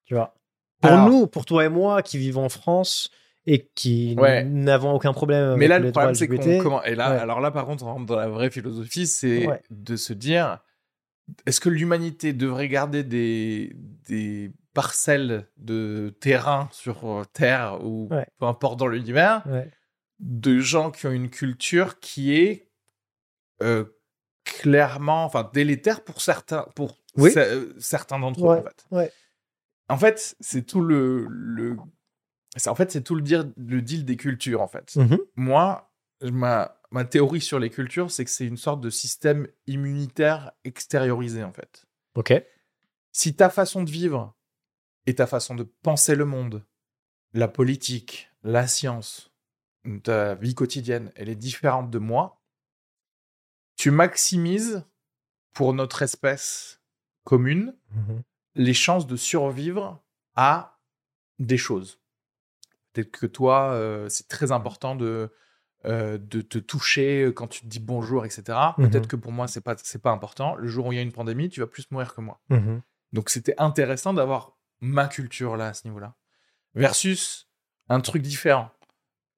Tu 0.06 0.14
vois? 0.14 0.36
Pour 0.82 0.98
nous, 0.98 1.26
pour 1.28 1.46
toi 1.46 1.64
et 1.64 1.70
moi 1.70 2.04
qui 2.04 2.18
vivons 2.18 2.44
en 2.44 2.50
France 2.50 3.10
et 3.46 3.70
qui 3.76 4.18
n'avons 4.18 4.92
aucun 4.92 5.14
problème 5.14 5.56
mais 5.56 5.68
là, 5.68 5.80
le 5.80 5.92
problème, 5.92 6.16
c'est 6.16 6.28
qu'on 6.28 6.60
comment 6.60 6.84
et 6.84 6.96
là 6.96 7.08
alors 7.08 7.42
là 7.42 7.52
par 7.52 7.66
contre 7.66 7.84
on 7.84 7.88
rentre 7.88 8.06
dans 8.06 8.16
la 8.16 8.30
vraie 8.30 8.50
philosophie 8.50 9.06
c'est 9.06 9.46
de 9.70 9.98
se 9.98 10.14
dire 10.14 10.60
est-ce 11.46 11.60
que 11.60 11.68
l'humanité 11.68 12.32
devrait 12.32 12.70
garder 12.70 13.04
des, 13.04 13.76
des 14.08 14.54
parcelles 14.74 15.48
de 15.58 16.16
terrain 16.20 16.68
sur 16.72 17.06
euh, 17.06 17.24
Terre 17.32 17.80
ou 17.84 18.10
peu 18.40 18.46
importe 18.46 18.80
dans 18.80 18.88
l'univers, 18.88 19.44
de 20.20 20.60
gens 20.60 20.92
qui 20.92 21.08
ont 21.08 21.12
une 21.12 21.30
culture 21.30 22.00
qui 22.00 22.36
est 22.36 22.72
euh, 23.62 23.86
clairement, 24.44 25.26
enfin 25.26 25.50
délétère 25.54 26.04
pour 26.04 26.22
certains, 26.22 26.68
pour 26.76 26.98
euh, 27.20 27.74
certains 27.80 28.20
d'entre 28.20 28.46
eux 28.46 28.58
en 28.58 28.64
fait. 28.64 29.12
En 29.90 29.98
fait, 29.98 30.36
c'est 30.40 30.66
tout 30.66 30.82
le, 30.82 31.28
le... 31.30 31.78
en 32.66 32.76
fait 32.76 32.92
c'est 32.92 33.02
tout 33.02 33.16
le, 33.16 33.22
dire, 33.22 33.46
le 33.58 33.82
deal 33.82 34.06
des 34.06 34.18
cultures 34.18 34.62
en 34.62 34.68
fait. 34.68 34.96
Mmh 34.96 35.18
Moi, 35.36 35.92
ma, 36.22 36.80
ma 36.92 37.06
théorie 37.06 37.42
sur 37.42 37.60
les 37.60 37.70
cultures, 37.70 38.10
c'est 38.10 38.26
que 38.26 38.32
c'est 38.32 38.48
une 38.48 38.58
sorte 38.58 38.82
de 38.82 38.90
système 38.90 39.48
immunitaire 39.68 40.52
extériorisé 40.64 41.44
en 41.44 41.52
fait. 41.54 41.86
Ok. 42.16 42.34
Si 43.12 43.36
ta 43.36 43.50
façon 43.50 43.84
de 43.84 43.92
vivre 43.92 44.36
et 45.06 45.16
ta 45.16 45.28
façon 45.28 45.56
de 45.56 45.64
penser 45.64 46.16
le 46.16 46.26
monde, 46.26 46.64
la 47.34 47.47
politique, 47.47 48.30
la 48.43 48.68
science, 48.68 49.32
ta 50.04 50.36
vie 50.36 50.56
quotidienne, 50.56 51.12
elle 51.16 51.30
est 51.30 51.36
différente 51.36 51.89
de 51.89 51.99
moi, 51.99 52.41
tu 53.76 53.91
maximises 53.91 54.86
pour 55.54 55.74
notre 55.74 56.01
espèce 56.01 56.82
commune 57.24 57.76
mmh 57.91 58.22
les 58.56 58.76
chances 58.76 59.08
de 59.08 59.16
survivre 59.16 60.04
à 60.36 60.80
des 61.39 61.58
choses. 61.58 61.99
Peut-être 62.91 63.10
que 63.10 63.26
toi, 63.26 63.72
euh, 63.72 64.08
c'est 64.10 64.28
très 64.28 64.51
important 64.51 64.95
de, 64.95 65.34
euh, 65.86 66.20
de 66.20 66.41
te 66.41 66.60
toucher 66.60 67.32
quand 67.36 67.47
tu 67.47 67.62
te 67.62 67.66
dis 67.66 67.80
bonjour, 67.80 68.26
etc. 68.26 68.43
Mmh 68.78 68.89
Peut-être 68.89 69.08
que 69.08 69.16
pour 69.16 69.32
moi, 69.32 69.47
c'est 69.47 69.62
pas, 69.62 69.76
c'est 69.82 70.04
pas 70.04 70.12
important. 70.12 70.54
Le 70.54 70.68
jour 70.68 70.86
où 70.86 70.91
il 70.93 70.97
y 70.97 70.99
a 70.99 71.01
une 71.01 71.12
pandémie, 71.12 71.49
tu 71.49 71.62
vas 71.62 71.66
plus 71.66 71.89
mourir 71.89 72.14
que 72.14 72.22
moi. 72.22 72.41
Mmh 72.49 72.78
Donc 73.12 73.32
c'était 73.32 73.56
intéressant 73.58 74.14
d'avoir 74.14 74.53
ma 74.84 75.08
culture 75.08 75.56
là 75.56 75.70
à 75.70 75.74
ce 75.74 75.88
niveau-là. 75.88 76.16
Versus 76.76 77.48
un 77.90 78.02
truc 78.02 78.22
différent 78.22 78.72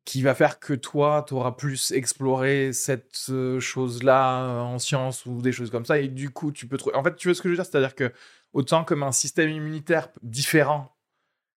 qui 0.06 0.22
va 0.22 0.36
faire 0.36 0.60
que 0.60 0.74
toi, 0.74 1.26
tu 1.28 1.34
auras 1.34 1.54
plus 1.54 1.92
exploré 1.92 2.74
cette 2.74 3.26
euh, 3.30 3.60
chose-là 3.60 4.44
euh, 4.44 4.60
en 4.60 4.80
science 4.80 5.26
ou 5.26 5.42
des 5.42 5.52
choses 5.52 5.72
comme 5.72 5.86
ça. 5.86 6.00
Et 6.00 6.08
du 6.08 6.30
coup, 6.30 6.52
tu 6.52 6.68
peux 6.68 6.78
trouver. 6.78 6.96
En 6.96 7.04
fait, 7.04 7.16
tu 7.16 7.28
vois 7.28 7.36
ce 7.36 7.42
que 7.42 7.50
je 7.50 7.54
veux 7.54 7.58
dire? 7.58 7.66
C'est-à-dire 7.66 7.96
que 7.96 8.14
autant 8.54 8.84
comme 8.84 9.04
un 9.04 9.12
système 9.12 9.50
immunitaire 9.50 10.10
différent 10.22 10.96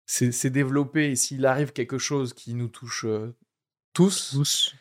s'est 0.06 0.50
développé 0.50 1.12
et 1.12 1.16
s'il 1.18 1.46
arrive 1.46 1.74
quelque 1.74 1.98
chose 1.98 2.34
qui 2.34 2.54
nous 2.54 2.70
touche 2.70 3.04
euh, 3.06 3.36
tous, 3.92 4.32
tous. 4.32 4.74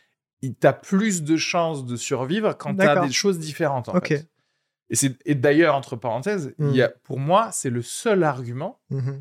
il 0.43 0.55
t'a 0.55 0.73
plus 0.73 1.25
de 1.25 1.37
chances 1.37 1.85
de 1.85 1.97
survivre 1.97 2.57
quand 2.57 2.77
tu 2.77 2.83
as 2.83 3.05
des 3.05 3.13
choses 3.13 3.41
différentes. 3.41 3.89
En 3.89 4.01
fait. 4.01 4.29
Et, 4.91 5.35
d'ailleurs, 5.35 5.75
entre 5.75 5.97
parenthèses, 5.97 6.55
il 6.59 6.75
y 6.75 6.83
a, 6.83 6.89
mmh. 6.89 6.93
pour 7.03 7.19
moi, 7.19 7.51
c'est 7.53 7.71
le 7.71 7.83
seul 7.83 8.23
argument 8.23 8.81
mmh 8.91 9.19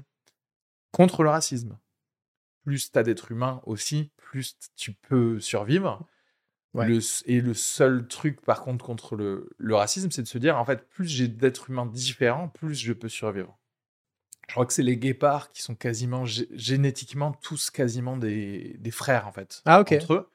contre 0.91 1.23
le 1.23 1.29
racisme. 1.29 1.77
Plus 2.63 2.89
tu 2.89 2.97
as 2.97 3.03
d'êtres 3.03 3.29
humains 3.29 3.59
aussi, 3.65 4.11
plus 4.15 4.57
tu 4.77 4.93
peux 4.93 5.41
survivre. 5.41 6.07
et 7.25 7.41
le 7.41 7.53
seul 7.53 8.07
truc, 8.07 8.39
par 8.39 8.61
contre, 8.61 8.85
contre 8.85 9.17
le, 9.17 9.49
le 9.57 9.75
racisme, 9.75 10.09
c'est 10.09 10.21
de 10.21 10.27
se 10.27 10.37
dire, 10.37 10.57
en 10.57 10.63
fait, 10.63 10.87
plus 10.87 11.05
j'ai 11.05 11.27
d'êtres 11.27 11.69
humains 11.69 11.85
différents, 11.85 12.47
plus 12.47 12.75
je 12.75 12.93
peux 12.93 13.09
survivre. 13.09 13.59
Je 14.47 14.53
crois 14.53 14.65
que 14.65 14.71
c'est 14.71 14.83
les 14.83 14.95
guépards 14.95 15.51
qui 15.51 15.61
sont 15.61 15.75
quasiment, 15.75 16.23
génétiquement, 16.25 17.33
tous 17.33 17.71
quasiment 17.71 18.15
des, 18.15 18.77
des, 18.79 18.91
frères, 18.91 19.27
en 19.27 19.33
fait. 19.33 19.61
Ah, 19.65 19.81
ok. 19.81 19.91
Entre 19.91 20.13
eux. 20.13 20.29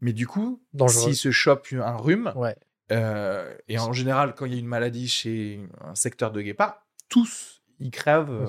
Mais 0.00 0.14
du 0.14 0.26
coup, 0.26 0.62
s'ils 0.88 1.16
se 1.16 1.30
chopent 1.30 1.72
un 1.72 1.96
rhume, 1.96 2.32
ouais. 2.36 2.56
Euh, 2.92 3.56
et 3.68 3.78
en 3.78 3.92
général, 3.92 4.34
quand 4.34 4.46
il 4.46 4.52
y 4.54 4.56
a 4.56 4.60
une 4.60 4.66
maladie 4.66 5.08
chez 5.08 5.60
un 5.80 5.94
secteur 5.94 6.30
de 6.32 6.40
guépard, 6.40 6.86
tous 7.08 7.62
ils 7.78 7.90
crèvent 7.90 8.30
euh, 8.30 8.46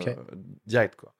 direct 0.65 0.95
quoi. 0.95 1.15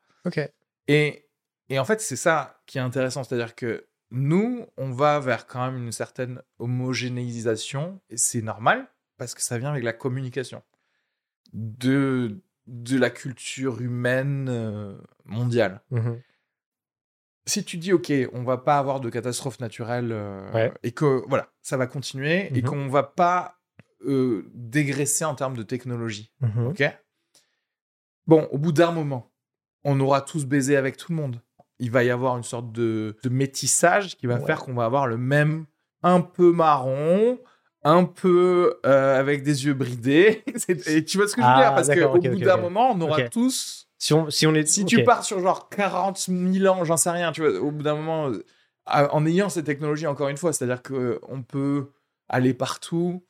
Et, 0.87 1.27
et 1.69 1.79
en 1.79 1.85
fait, 1.85 1.99
c'est 1.99 2.15
ça 2.15 2.61
qui 2.65 2.77
est 2.77 2.81
intéressant, 2.81 3.23
c'est-à-dire 3.23 3.55
que 3.55 3.87
nous, 4.11 4.65
on 4.77 4.91
va 4.91 5.19
vers 5.19 5.47
quand 5.47 5.65
même 5.69 5.83
une 5.83 5.91
certaine 5.91 6.41
homogénéisation, 6.59 7.99
et 8.09 8.17
c'est 8.17 8.41
normal, 8.41 8.87
parce 9.17 9.35
que 9.35 9.41
ça 9.41 9.57
vient 9.57 9.71
avec 9.71 9.83
la 9.83 9.93
communication 9.93 10.63
de, 11.51 12.41
de 12.67 12.97
la 12.97 13.09
culture 13.09 13.81
humaine 13.81 14.47
euh, 14.49 14.97
mondiale. 15.25 15.81
Mmh 15.91 16.11
Si 17.47 17.63
tu 17.63 17.77
dis, 17.77 17.93
OK, 17.93 18.11
on 18.33 18.43
va 18.43 18.57
pas 18.57 18.77
avoir 18.77 18.99
de 18.99 19.09
catastrophe 19.09 19.59
naturelle, 19.59 20.09
euh, 20.11 20.69
et 20.83 20.91
que, 20.91 21.23
voilà, 21.27 21.47
ça 21.63 21.77
va 21.77 21.87
continuer, 21.87 22.49
et 22.55 22.61
Mmh 22.61 22.65
qu'on 22.65 22.87
va 22.89 23.03
pas 23.03 23.55
euh, 24.05 24.45
dégraisser 24.53 25.25
en 25.25 25.33
termes 25.33 25.57
de 25.57 25.63
technologie, 25.63 26.31
Mmh 26.41 26.67
OK? 26.67 26.83
Bon, 28.27 28.47
au 28.51 28.57
bout 28.57 28.71
d'un 28.73 28.91
moment, 28.91 29.31
on 29.83 29.99
aura 29.99 30.21
tous 30.21 30.45
baisé 30.45 30.75
avec 30.75 30.97
tout 30.97 31.11
le 31.11 31.15
monde. 31.15 31.41
Il 31.79 31.91
va 31.91 32.03
y 32.03 32.09
avoir 32.09 32.35
une 32.37 32.43
sorte 32.43 32.71
de, 32.71 33.15
de 33.23 33.29
métissage 33.29 34.17
qui 34.17 34.27
va 34.27 34.35
Ouais. 34.39 34.45
faire 34.45 34.59
qu'on 34.63 34.73
va 34.73 34.85
avoir 34.85 35.07
le 35.07 35.17
même 35.17 35.65
un 36.03 36.21
peu 36.21 36.51
marron, 36.51 37.39
un 37.83 38.03
peu 38.03 38.79
euh, 38.85 39.17
avec 39.19 39.43
des 39.43 39.65
yeux 39.65 39.73
bridés. 39.73 40.43
Et 40.87 41.05
tu 41.05 41.17
vois 41.17 41.27
ce 41.27 41.35
que 41.35 41.41
je 41.41 41.47
veux 41.47 41.53
Ah, 41.53 41.59
dire? 41.61 41.73
Parce 41.75 41.87
qu'au 41.87 42.17
bout 42.19 42.39
d'un 42.39 42.57
moment, 42.57 42.91
on 42.91 42.99
aura 43.01 43.17
tous. 43.29 43.86
Si 43.99 44.13
on, 44.13 44.29
si 44.29 44.45
on 44.47 44.53
est. 44.53 44.67
Si 44.67 44.85
tu 44.85 45.03
pars 45.03 45.23
sur 45.23 45.39
genre 45.39 45.69
40 45.69 46.17
000 46.19 46.65
ans, 46.73 46.83
j'en 46.85 46.97
sais 46.97 47.09
rien, 47.09 47.31
tu 47.31 47.41
vois, 47.41 47.59
au 47.59 47.71
bout 47.71 47.83
d'un 47.83 47.95
moment, 47.95 48.27
euh, 48.29 48.43
en 48.85 49.25
ayant 49.25 49.49
ces 49.49 49.63
technologies, 49.63 50.07
encore 50.07 50.29
une 50.29 50.37
fois, 50.37 50.53
c'est-à-dire 50.53 50.83
qu'on 50.83 51.41
peut 51.43 51.91
aller 52.29 52.53
partout, 52.53 53.23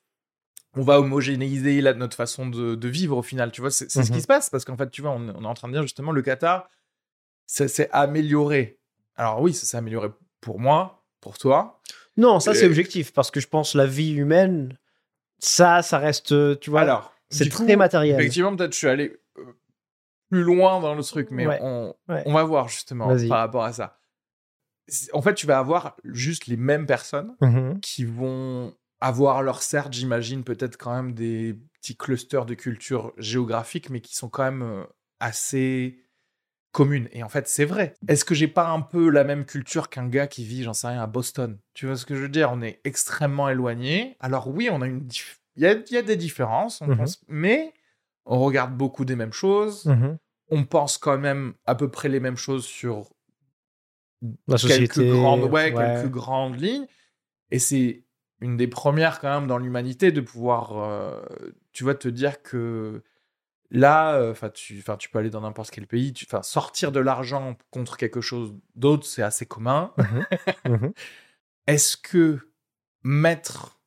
on 0.76 0.82
va 0.82 1.00
homogénéiser 1.00 1.82
la- 1.82 1.94
notre 1.94 2.16
façon 2.18 2.48
de, 2.48 2.76
de 2.76 2.88
vivre 2.88 3.18
au 3.18 3.22
final, 3.24 3.52
tu 3.52 3.62
vois, 3.62 3.72
c'est 3.72 3.90
ce 3.90 4.00
Mhm. 4.00 4.10
qui 4.10 4.22
se 4.22 4.28
passe, 4.28 4.50
parce 4.50 4.66
qu'en 4.66 4.76
fait, 4.78 4.90
tu 4.92 5.02
vois, 5.02 5.12
on, 5.12 5.30
on 5.36 5.44
est 5.44 5.48
en 5.48 5.54
train 5.54 5.68
de 5.70 5.74
dire 5.74 5.82
justement, 5.84 6.12
le 6.12 6.22
Qatar, 6.22 6.70
ça 7.46 7.68
s'est 7.68 7.90
amélioré. 7.94 8.78
Alors 9.16 9.42
oui, 9.42 9.54
ça 9.54 9.66
s'est 9.66 9.78
amélioré 9.78 10.10
pour 10.42 10.60
moi, 10.60 11.04
pour 11.22 11.38
toi. 11.38 11.82
Non, 12.18 12.40
ça 12.40 12.54
c'est 12.54 12.66
objectif 12.66 13.14
parce 13.14 13.32
que 13.32 13.40
je 13.40 13.48
pense 13.48 13.74
la 13.74 13.86
vie 13.86 14.12
humaine, 14.12 14.78
ça, 15.40 15.82
ça 15.82 15.98
reste, 15.98 16.32
euh, 16.34 16.56
tu 16.56 16.70
vois, 16.70 16.82
Alors, 16.82 17.14
c'est 17.30 17.48
très 17.50 17.74
coup, 17.74 17.78
matériel. 17.80 18.20
Effectivement, 18.20 18.56
peut-être 18.56 18.74
je 18.74 18.78
suis 18.78 18.88
allé 18.88 19.10
euh, 19.10 19.18
plus 20.30 20.44
loin 20.44 20.80
dans 20.80 20.96
le 20.96 21.04
truc, 21.04 21.30
mais 21.32 21.48
Ouais, 21.48 21.60
on, 21.62 21.96
ouais. 22.10 22.24
on 22.26 22.34
va 22.34 22.44
voir 22.44 22.68
justement 22.68 23.08
par 23.30 23.40
rapport 23.40 23.64
à 23.64 23.74
ça. 23.74 24.00
En 25.14 25.22
fait, 25.22 25.34
tu 25.34 25.46
vas 25.48 25.60
avoir 25.60 25.98
juste 26.06 26.48
les 26.48 26.58
mêmes 26.58 26.86
personnes 26.86 27.36
Mhm. 27.42 27.80
qui 27.82 28.06
vont 28.06 28.74
avoir 29.02 29.44
leur 29.44 29.62
certes, 29.62 29.94
j'imagine, 29.94 30.44
peut-être 30.44 30.78
quand 30.78 30.96
même 30.96 31.14
des 31.14 31.60
petits 31.74 31.96
clusters 31.98 32.46
de 32.46 32.54
culture 32.54 33.14
géographique, 33.18 33.90
mais 33.90 34.02
qui 34.02 34.16
sont 34.16 34.30
quand 34.30 34.44
même 34.44 34.64
euh, 34.64 34.84
assez 35.20 36.04
communes. 36.72 37.10
Et 37.12 37.22
en 37.24 37.30
fait, 37.30 37.48
c'est 37.48 37.66
vrai. 37.66 37.96
Est-ce 38.08 38.24
que 38.26 38.34
j'ai 38.34 38.48
pas 38.48 38.70
un 38.70 38.82
peu 38.82 39.10
la 39.10 39.24
même 39.24 39.46
culture 39.46 39.90
qu'un 39.90 40.08
gars 40.08 40.28
qui 40.28 40.46
vit, 40.46 40.64
j'en 40.64 40.74
sais 40.74 40.88
rien, 40.88 41.02
à 41.04 41.08
Boston? 41.08 41.60
Tu 41.74 41.86
vois 41.86 41.96
ce 41.96 42.06
que 42.06 42.16
je 42.16 42.22
veux 42.22 42.30
dire? 42.30 42.52
On 42.52 42.62
est 42.62 42.80
extrêmement 42.86 43.50
éloignés. 43.50 44.16
Alors 44.20 44.48
oui, 44.48 44.70
on 44.72 44.82
a 44.82 44.88
une, 44.88 45.08
il 45.58 45.64
y 45.64 45.68
a, 45.68 45.74
il 45.74 45.92
y 45.92 45.98
a 45.98 46.02
des 46.02 46.16
différences, 46.18 46.82
on 46.82 46.88
Mhm. 46.88 46.98
pense, 46.98 47.22
mais 47.28 47.74
on 48.28 48.40
regarde 48.40 48.76
beaucoup 48.76 49.06
des 49.06 49.16
mêmes 49.16 49.34
choses. 49.34 49.86
Mhm. 49.86 50.18
On 50.50 50.66
pense 50.66 50.98
quand 50.98 51.18
même 51.18 51.54
à 51.66 51.76
peu 51.76 51.90
près 51.90 52.10
les 52.10 52.20
mêmes 52.20 52.38
choses 52.38 52.66
sur 52.66 53.10
La 54.48 54.58
société. 54.58 54.88
quelques 54.88 55.10
grandes, 55.10 55.44
ouais, 55.46 55.74
quelques 55.74 56.12
grandes 56.12 56.60
lignes. 56.60 56.88
Et 57.52 57.60
c'est 57.60 58.04
une 58.42 58.58
des 58.58 58.68
premières 58.68 59.20
quand 59.20 59.40
même 59.40 59.48
dans 59.48 59.58
l'humanité 59.58 60.12
de 60.12 60.22
pouvoir, 60.22 60.78
euh, 60.78 61.22
tu 61.72 61.84
vois, 61.84 61.96
te 61.96 62.08
dire 62.08 62.42
que 62.44 63.04
là, 63.72 64.30
enfin, 64.30 64.50
tu, 64.50 64.84
tu 65.00 65.10
peux 65.10 65.20
aller 65.20 65.30
dans 65.30 65.42
n'importe 65.42 65.72
quel 65.72 65.88
pays, 65.88 66.14
enfin, 66.24 66.44
sortir 66.44 66.92
de 66.92 67.00
l'argent 67.00 67.58
contre 67.72 67.98
quelque 67.98 68.22
chose 68.22 68.56
d'autre, 68.76 69.06
c'est 69.06 69.24
assez 69.24 69.46
commun. 69.46 69.94
Mhm. 69.98 70.26
Est-ce 71.68 71.98
que 71.98 72.40
mettre 73.04 73.80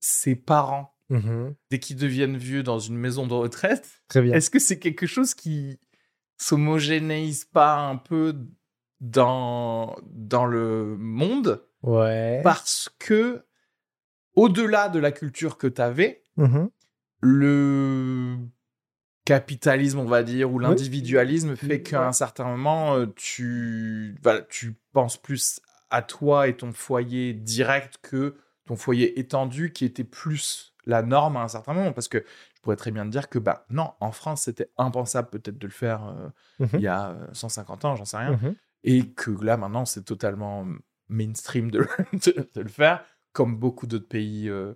ses 0.00 0.36
parents 0.36 0.93
Mhm. 1.10 1.54
dès 1.70 1.78
qu'ils 1.78 1.96
deviennent 1.96 2.36
vieux 2.38 2.62
dans 2.62 2.78
une 2.78 2.96
maison 2.96 3.26
de 3.26 3.34
retraite, 3.34 4.02
Très 4.08 4.22
bien. 4.22 4.34
est-ce 4.34 4.50
que 4.50 4.58
c'est 4.58 4.78
quelque 4.78 5.06
chose 5.06 5.34
qui 5.34 5.78
s'homogénéise 6.38 7.44
pas 7.44 7.76
un 7.76 7.96
peu 7.96 8.34
dans, 9.00 9.96
dans 10.06 10.46
le 10.46 10.96
monde? 10.98 11.62
Ouais. 11.82 12.40
parce 12.42 12.88
que 12.98 13.44
au-delà 14.36 14.88
de 14.88 14.98
la 14.98 15.12
culture 15.12 15.58
que 15.58 15.66
tu 15.66 15.82
avais, 15.82 16.22
Mhm. 16.38 16.70
le 17.20 18.36
capitalisme, 19.24 19.98
on 19.98 20.04
va 20.04 20.22
dire, 20.22 20.50
ou 20.52 20.58
Oui. 20.58 20.64
l'individualisme 20.64 21.56
fait 21.56 21.82
qu'à 21.82 22.06
un 22.08 22.12
certain 22.12 22.44
moment, 22.44 22.96
euh, 22.96 23.06
tu, 23.16 24.16
voilà, 24.22 24.42
tu 24.42 24.76
penses 24.92 25.20
plus 25.20 25.60
à 25.90 26.02
toi 26.02 26.48
et 26.48 26.56
ton 26.56 26.72
foyer 26.72 27.32
direct 27.32 27.98
que 28.02 28.36
ton 28.66 28.76
foyer 28.76 29.18
étendu 29.18 29.72
qui 29.72 29.84
était 29.84 30.04
plus 30.04 30.73
la 30.86 31.02
norme 31.02 31.36
à 31.36 31.42
un 31.42 31.48
certain 31.48 31.72
moment. 31.74 31.92
Parce 31.92 32.08
que 32.08 32.18
je 32.56 32.60
pourrais 32.62 32.76
très 32.76 32.90
bien 32.90 33.04
te 33.04 33.10
dire 33.10 33.28
que, 33.28 33.38
bah 33.38 33.64
non, 33.70 33.92
en 34.00 34.12
France, 34.12 34.42
c'était 34.42 34.70
impensable 34.78 35.28
peut-être 35.30 35.58
de 35.58 35.66
le 35.66 35.72
faire 35.72 36.04
euh, 36.06 36.28
Mhm. 36.60 36.68
il 36.74 36.80
y 36.80 36.86
a 36.88 37.10
euh, 37.10 37.26
150 37.32 37.84
ans, 37.84 37.96
j'en 37.96 38.04
sais 38.04 38.16
rien 38.18 38.32
Mhm. 38.32 38.54
et 38.84 39.10
que 39.12 39.30
là 39.42 39.56
maintenant 39.56 39.84
c'est 39.86 40.04
totalement 40.04 40.66
mainstream 41.08 41.70
de, 41.70 41.80
de- 42.12 42.50
de 42.54 42.60
le 42.60 42.68
faire, 42.68 43.04
comme 43.32 43.56
beaucoup 43.56 43.86
d'autres 43.86 44.08
pays 44.08 44.48
euh, 44.48 44.74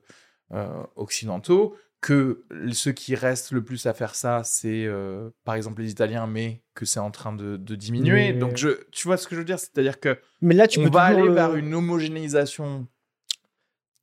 euh, 0.52 0.82
occidentaux, 0.97 1.76
que 2.01 2.44
ceux 2.72 2.93
qui 2.93 3.14
restent 3.16 3.51
le 3.52 3.62
plus 3.64 3.86
à 3.86 3.93
faire 3.93 4.14
ça, 4.14 4.43
c'est 4.44 4.85
euh, 4.86 5.30
par 5.44 5.56
exemple 5.56 5.82
les 5.82 5.90
Italiens, 5.90 6.26
mais 6.28 6.62
que 6.74 6.85
c'est 6.85 7.01
en 7.01 7.10
train 7.10 7.32
de, 7.32 7.56
de 7.56 7.74
diminuer. 7.74 8.32
Mais- 8.32 8.39
Donc 8.39 8.56
je, 8.56 8.85
tu 8.93 9.09
vois 9.09 9.16
ce 9.16 9.26
que 9.26 9.35
je 9.35 9.40
veux 9.40 9.44
dire, 9.44 9.59
c'est-à-dire 9.59 9.98
que 10.01 10.18
Mais 10.40 10.55
là, 10.55 10.68
tu 10.68 10.78
on 10.78 10.85
peux 10.85 10.90
va 10.90 11.02
aller 11.02 11.22
le- 11.24 11.32
vers 11.32 11.55
une 11.56 11.74
homogénéisation 11.74 12.86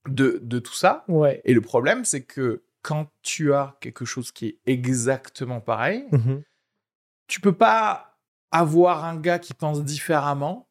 de, 0.08 0.40
de 0.42 0.60
tout 0.60 0.74
ça. 0.74 1.04
Ouais. 1.08 1.42
Et 1.46 1.54
le 1.54 1.62
problème, 1.62 2.06
c'est 2.06 2.24
que 2.24 2.64
quand 2.82 3.08
tu 3.22 3.54
as 3.54 3.78
quelque 3.82 4.06
chose 4.06 4.32
qui 4.32 4.46
est 4.48 4.58
exactement 4.66 5.60
pareil, 5.62 6.06
Mhm. 6.12 6.44
tu 7.28 7.42
peux 7.42 7.54
pas 7.54 8.18
avoir 8.52 9.04
un 9.06 9.18
gars 9.18 9.40
qui 9.40 9.54
pense 9.54 9.84
différemment, 9.84 10.70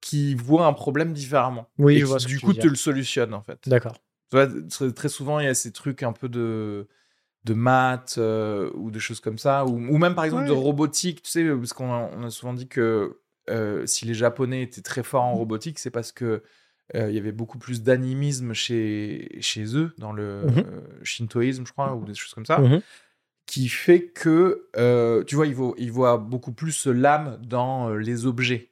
qui 0.00 0.34
voit 0.34 0.66
un 0.66 0.72
problème 0.72 1.12
différemment. 1.12 1.68
Oui, 1.78 1.94
et 1.94 1.98
je 2.00 2.04
qui, 2.04 2.10
vois 2.10 2.18
ce 2.20 2.26
du 2.26 2.38
tu 2.38 2.44
coup 2.46 2.52
te 2.52 2.60
dire. 2.60 2.70
le 2.70 2.76
solutionne 2.76 3.34
en 3.34 3.42
fait. 3.42 3.68
D'accord. 3.68 3.96
Tu 4.30 4.92
très, 4.94 5.08
souvent, 5.08 5.38
il 5.40 5.44
y 5.44 5.48
a 5.48 5.54
ces 5.54 5.72
trucs 5.72 6.02
un 6.02 6.12
peu 6.12 6.28
de, 6.28 6.88
de 7.44 7.54
maths 7.54 8.16
euh, 8.18 8.70
ou 8.74 8.90
de 8.90 8.98
choses 8.98 9.20
comme 9.20 9.36
ça, 9.38 9.66
ou, 9.66 9.72
ou 9.76 9.98
même 9.98 10.14
par 10.14 10.24
exemple 10.24 10.46
de 10.46 10.52
robotique, 10.52 11.22
tu 11.22 11.30
sais, 11.30 11.44
parce 11.54 11.72
qu'on 11.74 11.92
a, 11.92 12.10
on 12.16 12.22
a 12.24 12.30
souvent 12.30 12.54
dit 12.54 12.66
que 12.68 13.20
euh, 13.50 13.84
si 13.86 14.04
les 14.06 14.14
Japonais 14.14 14.62
étaient 14.62 14.80
très 14.82 15.02
forts 15.02 15.24
en 15.24 15.34
robotique, 15.34 15.78
c'est 15.78 15.90
parce 15.90 16.12
que 16.12 16.42
euh, 16.94 17.08
il 17.10 17.14
y 17.14 17.18
avait 17.18 17.32
beaucoup 17.32 17.58
plus 17.58 17.82
d'animisme 17.82 18.52
chez, 18.54 19.38
chez 19.40 19.76
eux, 19.76 19.92
dans 19.98 20.12
le 20.12 20.42
Mhm. 20.46 20.58
euh, 20.66 20.80
shintoïsme, 21.02 21.66
je 21.66 21.72
crois, 21.72 21.94
ou 21.94 22.04
des 22.04 22.14
choses 22.14 22.34
comme 22.34 22.46
ça 22.46 22.58
Mhm. 22.58 22.80
qui 23.46 23.68
fait 23.68 24.06
que, 24.08 24.68
euh, 24.76 25.24
tu 25.24 25.34
vois, 25.34 25.46
il 25.46 25.54
voit, 25.54 25.74
il 25.78 25.90
voit 25.90 26.16
beaucoup 26.18 26.52
plus 26.52 26.86
l'âme 26.86 27.38
dans 27.42 27.88
euh, 27.90 27.96
les 27.96 28.26
objets. 28.26 28.70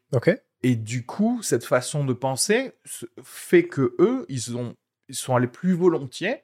Et 0.62 0.76
du 0.76 1.06
coup, 1.06 1.40
cette 1.42 1.64
façon 1.64 2.04
de 2.04 2.12
penser 2.12 2.72
se- 2.84 3.06
fait 3.22 3.64
que 3.64 3.94
eux, 3.98 4.26
ils, 4.28 4.56
ont, 4.56 4.74
ils 5.08 5.14
sont 5.14 5.34
allés 5.34 5.46
plus 5.46 5.72
volontiers 5.72 6.42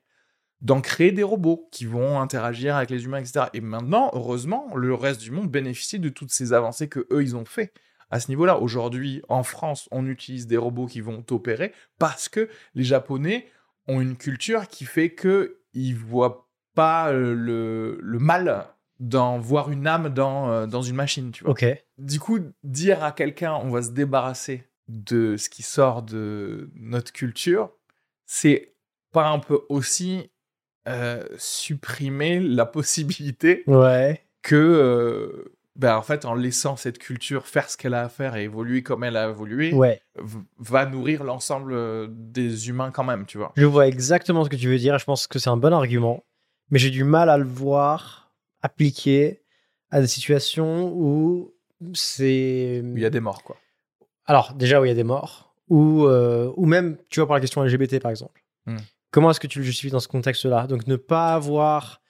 d'en 0.62 0.80
créer 0.80 1.12
des 1.12 1.22
robots 1.22 1.68
qui 1.70 1.84
vont 1.84 2.18
interagir 2.20 2.76
avec 2.76 2.88
les 2.88 3.04
humains, 3.04 3.18
etc. 3.18 3.46
Et 3.52 3.60
maintenant, 3.60 4.10
heureusement, 4.14 4.74
le 4.74 4.94
reste 4.94 5.20
du 5.20 5.30
monde 5.30 5.50
bénéficie 5.50 5.98
de 6.00 6.08
toutes 6.08 6.30
ces 6.32 6.54
avancées 6.54 6.88
que 6.88 7.06
eux, 7.10 7.22
ils 7.22 7.36
ont 7.36 7.44
fait 7.44 7.72
à 8.10 8.20
ce 8.20 8.28
niveau-là. 8.28 8.58
Aujourd'hui, 8.58 9.22
en 9.28 9.42
France, 9.42 9.88
on 9.90 10.06
utilise 10.06 10.46
des 10.46 10.56
robots 10.56 10.86
qui 10.86 11.00
vont 11.00 11.24
opérer 11.30 11.72
parce 11.98 12.28
que 12.28 12.48
les 12.74 12.84
Japonais 12.84 13.46
ont 13.88 14.00
une 14.00 14.16
culture 14.16 14.68
qui 14.68 14.84
fait 14.84 15.10
que 15.10 15.58
ils 15.72 15.94
voient 15.96 16.48
pas 16.74 17.10
euh, 17.12 17.34
le, 17.34 17.98
le 18.00 18.18
mal 18.18 18.66
d'en 18.98 19.38
voir 19.38 19.70
une 19.70 19.86
âme 19.86 20.08
dans, 20.08 20.50
euh, 20.50 20.66
dans 20.66 20.82
une 20.82 20.96
machine, 20.96 21.30
tu 21.30 21.44
vois. 21.44 21.52
Ok. 21.52 21.64
Du 21.98 22.18
coup, 22.20 22.38
dire 22.64 23.04
à 23.04 23.12
quelqu'un 23.12 23.54
on 23.54 23.70
va 23.70 23.82
se 23.82 23.90
débarrasser 23.90 24.64
de 24.88 25.36
ce 25.36 25.48
qui 25.48 25.62
sort 25.62 26.02
de 26.02 26.70
notre 26.74 27.12
culture, 27.12 27.72
c'est 28.24 28.74
pas 29.12 29.28
un 29.28 29.38
peu 29.38 29.60
aussi 29.68 30.30
euh, 30.88 31.24
supprimer 31.36 32.40
la 32.40 32.64
possibilité 32.66 33.64
Ouais. 33.66 34.24
que, 34.42 34.54
euh, 34.54 35.55
ben, 35.76 35.96
en 35.96 36.02
fait, 36.02 36.24
en 36.24 36.34
laissant 36.34 36.76
cette 36.76 36.98
culture 36.98 37.46
faire 37.46 37.68
ce 37.70 37.76
qu'elle 37.76 37.94
a 37.94 38.02
à 38.02 38.08
faire 38.08 38.34
et 38.36 38.44
évoluer 38.44 38.82
comme 38.82 39.04
elle 39.04 39.16
a 39.16 39.28
évolué, 39.28 39.72
Ouais. 39.74 40.00
va 40.58 40.86
nourrir 40.86 41.22
l'ensemble 41.24 41.72
euh, 41.74 42.06
des 42.10 42.68
humains 42.68 42.90
quand 42.90 43.04
même, 43.04 43.26
tu 43.26 43.38
vois. 43.38 43.52
Je 43.56 43.64
vois 43.66 43.86
exactement 43.86 44.44
ce 44.44 44.48
que 44.50 44.56
tu 44.56 44.68
veux 44.68 44.78
dire. 44.78 44.98
Je 44.98 45.04
pense 45.04 45.26
que 45.26 45.38
c'est 45.38 45.50
un 45.50 45.56
bon 45.56 45.72
argument, 45.72 46.24
mais 46.70 46.78
j'ai 46.78 46.90
du 46.90 47.04
mal 47.04 47.28
à 47.30 47.36
le 47.38 47.44
voir 47.44 48.32
appliqué 48.62 49.42
à 49.90 50.00
des 50.00 50.06
situations 50.06 50.88
où 50.92 51.54
c'est. 51.94 52.82
Il 52.84 52.98
y 52.98 53.04
a 53.04 53.10
des 53.10 53.20
morts, 53.20 53.42
quoi. 53.42 53.56
Alors, 54.24 54.54
déjà, 54.54 54.80
où 54.80 54.84
il 54.84 54.88
y 54.88 54.90
a 54.90 54.94
des 54.94 55.04
morts, 55.04 55.54
ou, 55.68 56.06
euh, 56.06 56.50
ou 56.56 56.66
même, 56.66 56.96
tu 57.10 57.20
vois, 57.20 57.26
par 57.28 57.36
la 57.36 57.40
question 57.40 57.62
LGBT, 57.62 58.00
par 58.00 58.10
exemple. 58.10 58.42
Hmm. 58.66 58.78
Comment 59.12 59.30
est-ce 59.30 59.40
que 59.40 59.46
tu 59.46 59.60
le 59.60 59.64
justifies 59.64 59.90
dans 59.92 60.00
ce 60.00 60.08
contexte-là? 60.08 60.66
Donc, 60.66 60.86
ne 60.86 60.96
pas 60.96 61.34
avoir. 61.34 62.00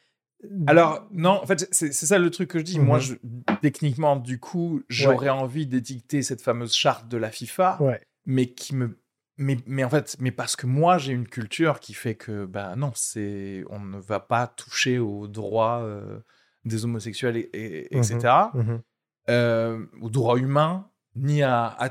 Alors, 0.66 1.08
non, 1.12 1.40
en 1.42 1.46
fait, 1.46 1.68
c'est 1.72 1.92
ça 1.92 2.18
le 2.18 2.30
truc 2.30 2.50
que 2.50 2.58
je 2.58 2.64
dis. 2.64 2.78
Moi, 2.78 2.98
je, 2.98 3.14
techniquement, 3.62 4.16
du 4.16 4.38
coup, 4.38 4.82
j'aurais 4.88 5.30
envie 5.30 5.66
d'édicter 5.66 6.22
cette 6.22 6.42
fameuse 6.42 6.74
charte 6.74 7.08
de 7.08 7.16
la 7.16 7.30
FIFA. 7.30 7.78
Ouais. 7.80 8.00
mais 8.26 8.52
qui 8.52 8.74
me 8.74 8.98
mais, 9.38 9.58
mais 9.66 9.84
en 9.84 9.90
fait, 9.90 10.16
mais 10.18 10.30
parce 10.30 10.56
que 10.56 10.66
moi 10.66 10.96
j'ai 10.96 11.12
une 11.12 11.28
culture 11.28 11.78
qui 11.80 11.92
fait 11.92 12.14
que 12.14 12.46
bah 12.46 12.74
non, 12.74 12.92
c'est 12.94 13.64
on 13.68 13.80
ne 13.80 13.98
va 13.98 14.18
pas 14.18 14.46
toucher 14.46 14.98
aux 14.98 15.28
droits 15.28 15.82
euh, 15.82 16.20
des 16.64 16.84
homosexuels 16.84 17.36
et, 17.36 17.94
etc. 17.96 18.18
Mmh 18.54 18.60
mmh 18.60 18.82
euh, 19.28 19.84
aux 20.00 20.08
droits 20.08 20.38
humains 20.38 20.88
ni 21.16 21.42
à, 21.42 21.66
à, 21.66 21.90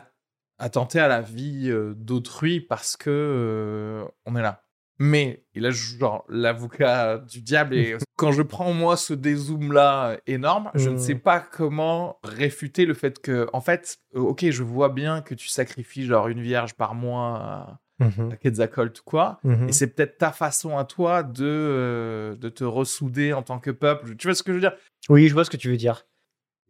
à 0.57 0.69
tenter 0.69 1.01
à 1.01 1.09
la 1.09 1.19
vie 1.19 1.69
euh, 1.69 1.93
d'autrui 1.93 2.61
parce 2.61 2.95
que 2.95 4.05
on 4.25 4.35
est 4.37 4.41
là. 4.41 4.64
Mais, 4.97 5.43
et 5.53 5.59
là, 5.59 5.71
genre, 5.71 6.23
l'avocat 6.29 7.17
du 7.17 7.41
diable, 7.41 7.75
et 7.75 7.97
quand 8.15 8.31
je 8.31 8.41
prends 8.41 8.73
moi 8.73 8.95
ce 8.95 9.13
dézoom-là 9.13 10.17
énorme, 10.25 10.71
je 10.73 10.89
ne 10.89 10.97
sais 10.97 11.15
mmh. 11.15 11.19
pas 11.19 11.39
comment 11.39 12.19
réfuter 12.23 12.85
le 12.85 12.93
fait 12.93 13.19
que, 13.19 13.47
en 13.51 13.61
fait, 13.61 13.97
euh, 14.15 14.19
ok, 14.19 14.49
je 14.49 14.63
vois 14.63 14.89
bien 14.89 15.21
que 15.21 15.35
tu 15.35 15.49
sacrifies 15.49 16.05
genre 16.05 16.27
une 16.29 16.41
vierge 16.41 16.75
par 16.75 16.95
mois 16.95 17.37
à, 17.37 17.79
mmh 17.99 18.35
Quetzalcoatl 18.41 18.99
ou 18.99 19.03
quoi, 19.03 19.39
mmh 19.43 19.69
et 19.69 19.71
c'est 19.71 19.87
peut-être 19.87 20.17
ta 20.17 20.31
façon 20.31 20.77
à 20.77 20.85
toi 20.85 21.23
de, 21.23 21.45
euh, 21.45 22.35
de 22.35 22.49
te 22.49 22.63
ressouder 22.63 23.33
en 23.33 23.41
tant 23.41 23.59
que 23.59 23.71
peuple. 23.71 24.15
Tu 24.15 24.27
vois 24.27 24.35
ce 24.35 24.43
que 24.43 24.51
je 24.51 24.55
veux 24.55 24.61
dire? 24.61 24.75
Oui, 25.09 25.27
je 25.27 25.33
vois 25.33 25.45
ce 25.45 25.49
que 25.49 25.57
tu 25.57 25.69
veux 25.69 25.77
dire. 25.77 26.05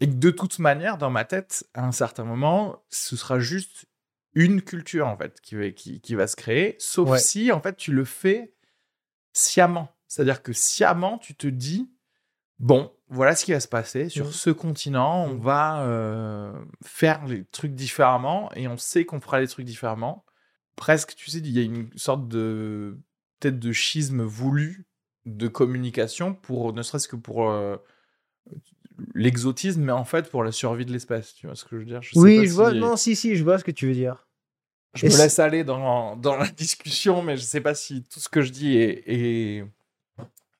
Et 0.02 0.08
que 0.08 0.16
de 0.16 0.30
toute 0.30 0.60
manière, 0.60 0.98
dans 0.98 1.10
ma 1.10 1.26
tête, 1.26 1.66
à 1.74 1.86
un 1.86 1.92
certain 1.92 2.26
moment, 2.26 2.84
ce 2.90 3.16
sera 3.16 3.40
juste 3.40 3.86
une 4.36 4.62
culture 4.62 5.08
en 5.08 5.18
fait 5.18 5.40
qui, 5.42 5.74
qui, 5.74 6.02
qui 6.02 6.16
va 6.16 6.28
se 6.28 6.36
créer, 6.36 6.76
sauf 6.80 7.18
si 7.18 7.52
en 7.52 7.62
fait 7.62 7.78
tu 7.78 7.92
le 7.92 8.06
fais 8.06 8.54
sciemment. 9.34 9.90
C'est-à-dire 10.08 10.44
que 10.44 10.54
sciemment, 10.54 11.18
tu 11.18 11.36
te 11.36 11.48
dis 11.48 11.90
bon, 12.60 12.92
voilà 13.10 13.36
ce 13.36 13.46
qui 13.46 13.54
va 13.54 13.60
se 13.60 13.68
passer 13.68 14.10
sur 14.10 14.28
mmh. 14.28 14.32
ce 14.32 14.50
continent, 14.50 15.26
on 15.26 15.36
mmh. 15.36 15.42
va 15.42 15.84
euh, 15.84 16.66
faire 16.84 17.26
les 17.26 17.46
trucs 17.46 17.74
différemment 17.74 18.52
et 18.56 18.68
on 18.68 18.78
sait 18.78 19.06
qu'on 19.06 19.20
fera 19.20 19.40
les 19.40 19.48
trucs 19.48 19.66
différemment. 19.66 20.26
Presque, 20.76 21.16
tu 21.16 21.32
sais, 21.32 21.40
il 21.40 21.52
y 21.52 21.60
a 21.60 21.64
une 21.64 21.90
sorte 21.96 22.28
de 22.28 22.98
peut-être 23.40 23.60
de 23.60 23.72
schisme 23.72 24.24
voulu 24.24 24.88
de 25.26 25.48
communication 25.48 26.34
pour 26.34 26.74
ne 26.74 26.82
serait-ce 26.82 27.08
que 27.08 27.16
pour 27.16 27.50
euh, 27.50 27.78
l'exotisme, 29.14 29.82
mais 29.82 29.92
en 29.92 30.06
fait 30.06 30.30
pour 30.30 30.44
la 30.44 30.52
survie 30.52 30.86
de 30.86 30.92
l'espèce. 30.92 31.34
Tu 31.34 31.48
vois 31.48 31.56
ce 31.56 31.64
que 31.64 31.72
je 31.72 31.78
veux 31.78 31.86
dire? 31.86 32.02
Oui, 32.16 32.46
je 32.46 32.54
vois. 32.54 32.74
Non, 32.74 32.96
si, 32.96 33.16
si, 33.16 33.36
je 33.36 33.44
vois 33.44 33.58
ce 33.58 33.64
que 33.64 33.72
tu 33.72 33.88
veux 33.88 33.94
dire. 33.94 34.25
Je 34.96 35.08
me 35.08 35.18
laisse 35.18 35.40
aller 35.40 35.64
dans, 35.64 36.16
dans, 36.16 36.38
la 36.38 36.48
discussion, 36.48 37.22
mais 37.22 37.36
je 37.36 37.42
ne 37.42 37.48
sais 37.48 37.62
pas 37.62 37.76
si 37.76 38.04
tout 38.04 38.20
ce 38.20 38.30
que 38.30 38.42
je 38.42 38.52
dis 38.52 38.78
est. 38.78 39.66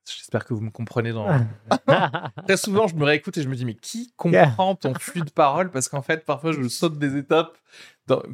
J'espère 0.06 0.46
que 0.46 0.54
vous 0.54 0.62
me 0.62 0.70
comprenez. 0.70 1.14
Dans... 1.14 1.28
Très 2.46 2.58
souvent, 2.58 2.88
je 2.88 2.96
me 2.96 3.06
réécoute 3.06 3.38
et 3.38 3.42
je 3.42 3.50
me 3.50 3.56
dis, 3.56 3.66
mais 3.66 3.74
qui 3.74 4.14
comprend 4.16 4.76
ton 4.76 4.94
flux 4.94 5.22
de 5.22 5.32
parole? 5.32 5.72
Parce 5.72 5.90
qu'en 5.90 6.04
fait, 6.04 6.26
parfois, 6.26 6.52
je 6.52 6.68
saute 6.68 7.00
des 7.00 7.18
étapes 7.18 7.58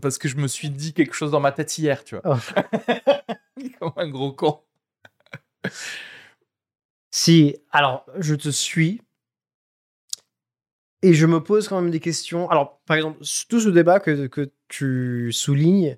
parce 0.02 0.18
que 0.18 0.28
je 0.28 0.36
me 0.36 0.48
suis 0.48 0.70
dit 0.70 0.94
quelque 0.94 1.14
chose 1.14 1.32
dans 1.32 1.40
ma 1.40 1.52
tête 1.52 1.78
hier, 1.78 2.04
tu 2.04 2.18
vois. 2.18 2.38
Oh. 2.38 3.62
Comme 3.80 3.94
un 3.96 4.10
gros 4.10 4.34
con. 4.34 4.62
si, 7.10 7.56
alors, 7.72 8.06
je 8.18 8.36
te 8.36 8.50
suis. 8.50 9.02
Et 11.04 11.14
je 11.14 11.26
me 11.26 11.42
pose 11.42 11.68
quand 11.68 11.82
même 11.82 11.92
des 11.92 12.00
questions. 12.00 12.50
Alors, 12.50 12.80
par 12.86 12.98
exemple, 12.98 13.20
tout 13.50 13.60
ce 13.60 13.70
débat 13.70 14.00
que, 14.00 14.28
que 14.28 14.52
tu 14.72 15.32
soulignes, 15.32 15.98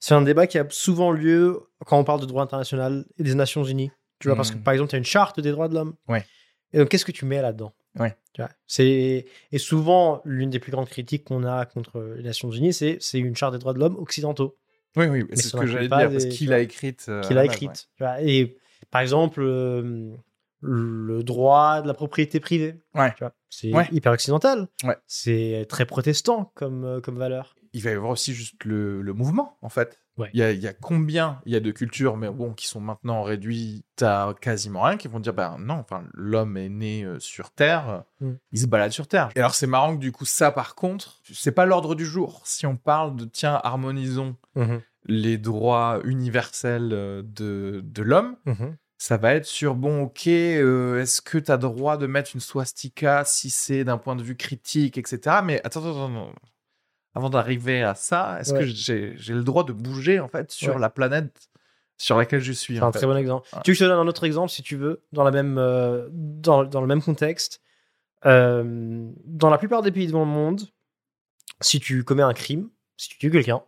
c'est 0.00 0.14
un 0.14 0.22
débat 0.22 0.46
qui 0.46 0.58
a 0.58 0.66
souvent 0.70 1.12
lieu 1.12 1.60
quand 1.86 1.98
on 1.98 2.04
parle 2.04 2.20
de 2.20 2.26
droit 2.26 2.42
international 2.42 3.04
et 3.18 3.22
des 3.22 3.34
Nations 3.34 3.64
Unies. 3.64 3.90
Tu 4.20 4.28
vois, 4.28 4.36
parce 4.36 4.50
que 4.50 4.56
hmm. 4.56 4.62
par 4.62 4.72
exemple, 4.72 4.90
tu 4.90 4.96
as 4.96 4.98
une 4.98 5.04
charte 5.04 5.40
des 5.40 5.50
droits 5.50 5.68
de 5.68 5.74
l'homme. 5.74 5.94
Ouais. 6.08 6.24
Et 6.72 6.78
donc, 6.78 6.88
qu'est-ce 6.88 7.04
que 7.04 7.12
tu 7.12 7.24
mets 7.24 7.42
là-dedans? 7.42 7.74
Ouais. 7.98 8.16
Tu 8.32 8.40
vois, 8.40 8.50
c'est... 8.66 9.26
Et 9.52 9.58
souvent, 9.58 10.20
l'une 10.24 10.50
des 10.50 10.58
plus 10.58 10.72
grandes 10.72 10.88
critiques 10.88 11.24
qu'on 11.24 11.44
a 11.44 11.66
contre 11.66 12.00
les 12.16 12.22
Nations 12.22 12.50
Unies, 12.50 12.72
c'est 12.72 12.98
c'est 13.00 13.18
une 13.18 13.36
charte 13.36 13.52
des 13.52 13.58
droits 13.58 13.74
de 13.74 13.78
l'homme 13.78 13.96
occidentaux. 13.96 14.56
Oui, 14.96 15.06
oui, 15.06 15.24
c'est 15.32 15.42
ce 15.42 15.56
que 15.56 15.66
j'allais 15.66 15.88
dire, 15.88 16.10
parce 16.10 16.26
qu'il 16.26 16.52
a 16.52 16.60
écrite. 16.60 17.06
Euh, 17.08 17.20
qu'il 17.22 17.38
a 17.38 17.44
écrite. 17.44 17.88
Tu 17.96 18.04
vois, 18.04 18.22
et 18.22 18.56
par 18.90 19.00
exemple, 19.00 19.42
euh, 19.42 20.14
le 20.60 21.22
droit 21.22 21.82
de 21.82 21.88
la 21.88 21.94
propriété 21.94 22.40
privée. 22.40 22.74
Ouais. 22.94 23.12
C'est 23.50 23.72
hyper 23.92 24.12
occidental. 24.12 24.68
C'est 25.06 25.66
très 25.68 25.86
protestant 25.86 26.52
comme, 26.54 26.84
euh, 26.84 27.00
comme 27.00 27.18
valeur. 27.18 27.54
Il 27.74 27.82
va 27.82 27.90
y 27.90 27.92
avoir 27.92 28.10
aussi 28.10 28.32
juste 28.32 28.64
le, 28.64 29.02
le 29.02 29.12
mouvement, 29.12 29.58
en 29.60 29.68
fait. 29.68 29.98
Il, 30.32 30.38
y 30.38 30.42
a, 30.42 30.52
il, 30.52 30.60
y 30.60 30.68
a, 30.68 30.72
combien 30.72 31.40
il 31.44 31.52
y 31.52 31.56
a 31.56 31.60
de 31.60 31.72
cultures, 31.72 32.16
mais 32.16 32.30
bon, 32.30 32.52
qui 32.52 32.68
sont 32.68 32.80
maintenant 32.80 33.24
réduites 33.24 34.00
à 34.00 34.32
quasiment 34.40 34.82
rien, 34.82 34.96
qui 34.96 35.08
vont 35.08 35.18
dire, 35.18 35.34
ben 35.34 35.56
non, 35.58 35.74
enfin, 35.74 36.04
l'homme 36.14 36.56
est 36.56 36.68
né 36.68 37.04
euh, 37.04 37.18
sur 37.18 37.50
Terre, 37.50 38.04
mm. 38.20 38.32
il 38.52 38.58
se 38.60 38.66
balade 38.66 38.92
sur 38.92 39.08
Terre. 39.08 39.30
Et 39.34 39.40
alors, 39.40 39.56
c'est 39.56 39.66
marrant 39.66 39.96
que 39.96 40.00
du 40.00 40.12
coup, 40.12 40.24
ça, 40.24 40.52
par 40.52 40.76
contre, 40.76 41.20
c'est 41.32 41.50
pas 41.50 41.66
l'ordre 41.66 41.96
du 41.96 42.06
jour. 42.06 42.42
Si 42.44 42.64
on 42.64 42.76
parle 42.76 43.16
de, 43.16 43.24
tiens, 43.24 43.60
harmonisons 43.64 44.36
mm-hmm. 44.54 44.80
les 45.06 45.36
droits 45.36 46.00
universels 46.04 46.90
euh, 46.92 47.22
de, 47.24 47.80
de 47.84 48.02
l'homme, 48.02 48.36
mm-hmm 48.46 48.74
ça 49.04 49.18
va 49.18 49.34
être 49.34 49.44
sur 49.44 49.74
bon, 49.74 50.04
ok, 50.04 50.28
euh, 50.28 51.02
est-ce 51.02 51.20
que 51.20 51.36
tu 51.36 51.50
as 51.50 51.58
droit 51.58 51.98
de 51.98 52.06
mettre 52.06 52.30
une 52.32 52.40
swastika 52.40 53.24
si 53.26 53.50
c'est 53.50 53.84
d'un 53.84 53.98
point 53.98 54.16
de 54.16 54.22
vue 54.22 54.34
critique, 54.36 54.96
etc. 54.96 55.40
Mais 55.44 55.60
attends, 55.62 55.80
attends, 55.80 56.06
attends. 56.06 56.34
Avant 57.14 57.30
d'arriver 57.30 57.82
à 57.82 57.94
ça, 57.94 58.38
est-ce 58.40 58.52
que 58.52 58.64
j'ai 58.64 59.34
le 59.34 59.44
droit 59.44 59.64
de 59.64 59.72
bouger 59.72 60.20
en 60.20 60.28
fait 60.28 60.50
sur 60.50 60.78
la 60.78 60.90
planète 60.90 61.48
sur 61.96 62.16
laquelle 62.16 62.40
je 62.40 62.52
suis 62.52 62.76
C'est 62.76 62.82
un 62.82 62.90
très 62.90 63.06
bon 63.06 63.16
exemple. 63.16 63.48
Tu 63.64 63.70
veux 63.70 63.74
que 63.74 63.74
je 63.74 63.84
te 63.84 63.84
donne 63.84 63.98
un 63.98 64.08
autre 64.08 64.24
exemple 64.24 64.50
si 64.50 64.62
tu 64.62 64.76
veux, 64.76 65.04
dans, 65.12 65.24
la 65.24 65.30
même, 65.30 65.58
euh, 65.58 66.08
dans, 66.10 66.64
dans, 66.64 66.80
le 66.80 66.86
même 66.86 67.02
contexte 67.02 67.60
euh, 68.26 69.10
Dans 69.24 69.50
la 69.50 69.58
plupart 69.58 69.82
des 69.82 69.92
pays 69.92 70.08
dans 70.08 70.24
le 70.24 70.30
monde, 70.30 70.68
si 71.60 71.80
tu 71.80 72.04
commets 72.04 72.22
un 72.22 72.34
crime, 72.34 72.68
si 72.96 73.08
tu 73.10 73.18
tues 73.18 73.30
quelqu'un, 73.30 73.62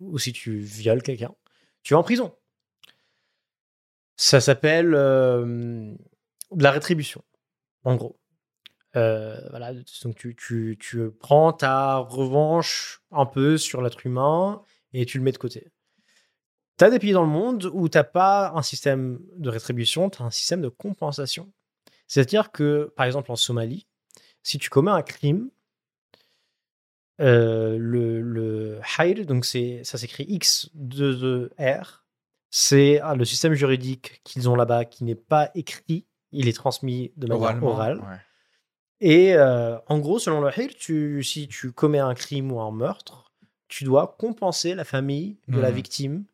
ou 0.00 0.18
si 0.18 0.32
tu 0.32 0.58
violes 0.58 1.02
quelqu'un, 1.02 1.34
tu 1.82 1.94
vas 1.94 2.00
en 2.00 2.04
prison. 2.04 2.34
Ça 4.16 4.40
s'appelle 4.40 4.94
euh, 4.94 5.92
de 6.52 6.62
la 6.62 6.70
rétribution, 6.70 7.24
en 7.82 7.96
gros. 7.96 8.16
Euh, 8.96 9.40
voilà, 9.50 9.72
donc 9.74 10.16
tu, 10.16 10.36
tu, 10.36 10.76
tu, 10.80 11.10
prends 11.10 11.52
ta 11.52 11.96
revanche 11.96 13.02
un 13.10 13.26
peu 13.26 13.58
sur 13.58 13.82
l'être 13.82 14.06
humain 14.06 14.62
et 14.92 15.04
tu 15.04 15.18
le 15.18 15.24
mets 15.24 15.32
de 15.32 15.38
côté. 15.38 15.72
Tu 16.78 16.84
as 16.84 16.90
des 16.90 16.98
pays 16.98 17.12
dans 17.12 17.22
le 17.22 17.28
monde 17.28 17.70
où 17.72 17.88
tu 17.88 17.98
n'as 17.98 18.04
pas 18.04 18.52
un 18.54 18.62
système 18.62 19.20
de 19.36 19.48
rétribution, 19.48 20.10
tu 20.10 20.22
as 20.22 20.26
un 20.26 20.30
système 20.30 20.60
de 20.60 20.68
compensation. 20.68 21.52
C'est-à-dire 22.06 22.52
que, 22.52 22.92
par 22.96 23.06
exemple, 23.06 23.32
en 23.32 23.36
Somalie, 23.36 23.86
si 24.42 24.58
tu 24.58 24.70
commets 24.70 24.90
un 24.90 25.02
crime, 25.02 25.50
euh, 27.20 27.76
le, 27.78 28.20
le 28.20 29.24
donc 29.24 29.44
ça 29.44 29.98
s'écrit 29.98 30.24
X2R, 30.24 32.02
c'est 32.50 33.00
ah, 33.00 33.14
le 33.14 33.24
système 33.24 33.54
juridique 33.54 34.20
qu'ils 34.24 34.48
ont 34.48 34.54
là-bas 34.54 34.84
qui 34.84 35.04
n'est 35.04 35.14
pas 35.14 35.50
écrit, 35.54 36.06
il 36.30 36.48
est 36.48 36.52
transmis 36.52 37.12
de 37.16 37.26
manière 37.26 37.62
orale. 37.64 38.00
Et 39.06 39.34
euh, 39.34 39.76
en 39.86 39.98
gros, 39.98 40.18
selon 40.18 40.40
le 40.40 40.50
Hir, 40.58 40.70
tu, 40.78 41.22
si 41.22 41.46
tu 41.46 41.72
commets 41.72 41.98
un 41.98 42.14
crime 42.14 42.50
ou 42.50 42.58
un 42.62 42.70
meurtre, 42.70 43.30
tu 43.68 43.84
dois 43.84 44.16
compenser 44.18 44.74
la 44.74 44.84
famille 44.84 45.36
de 45.46 45.60
la 45.60 45.70
mmh. 45.70 45.74
victime 45.74 46.24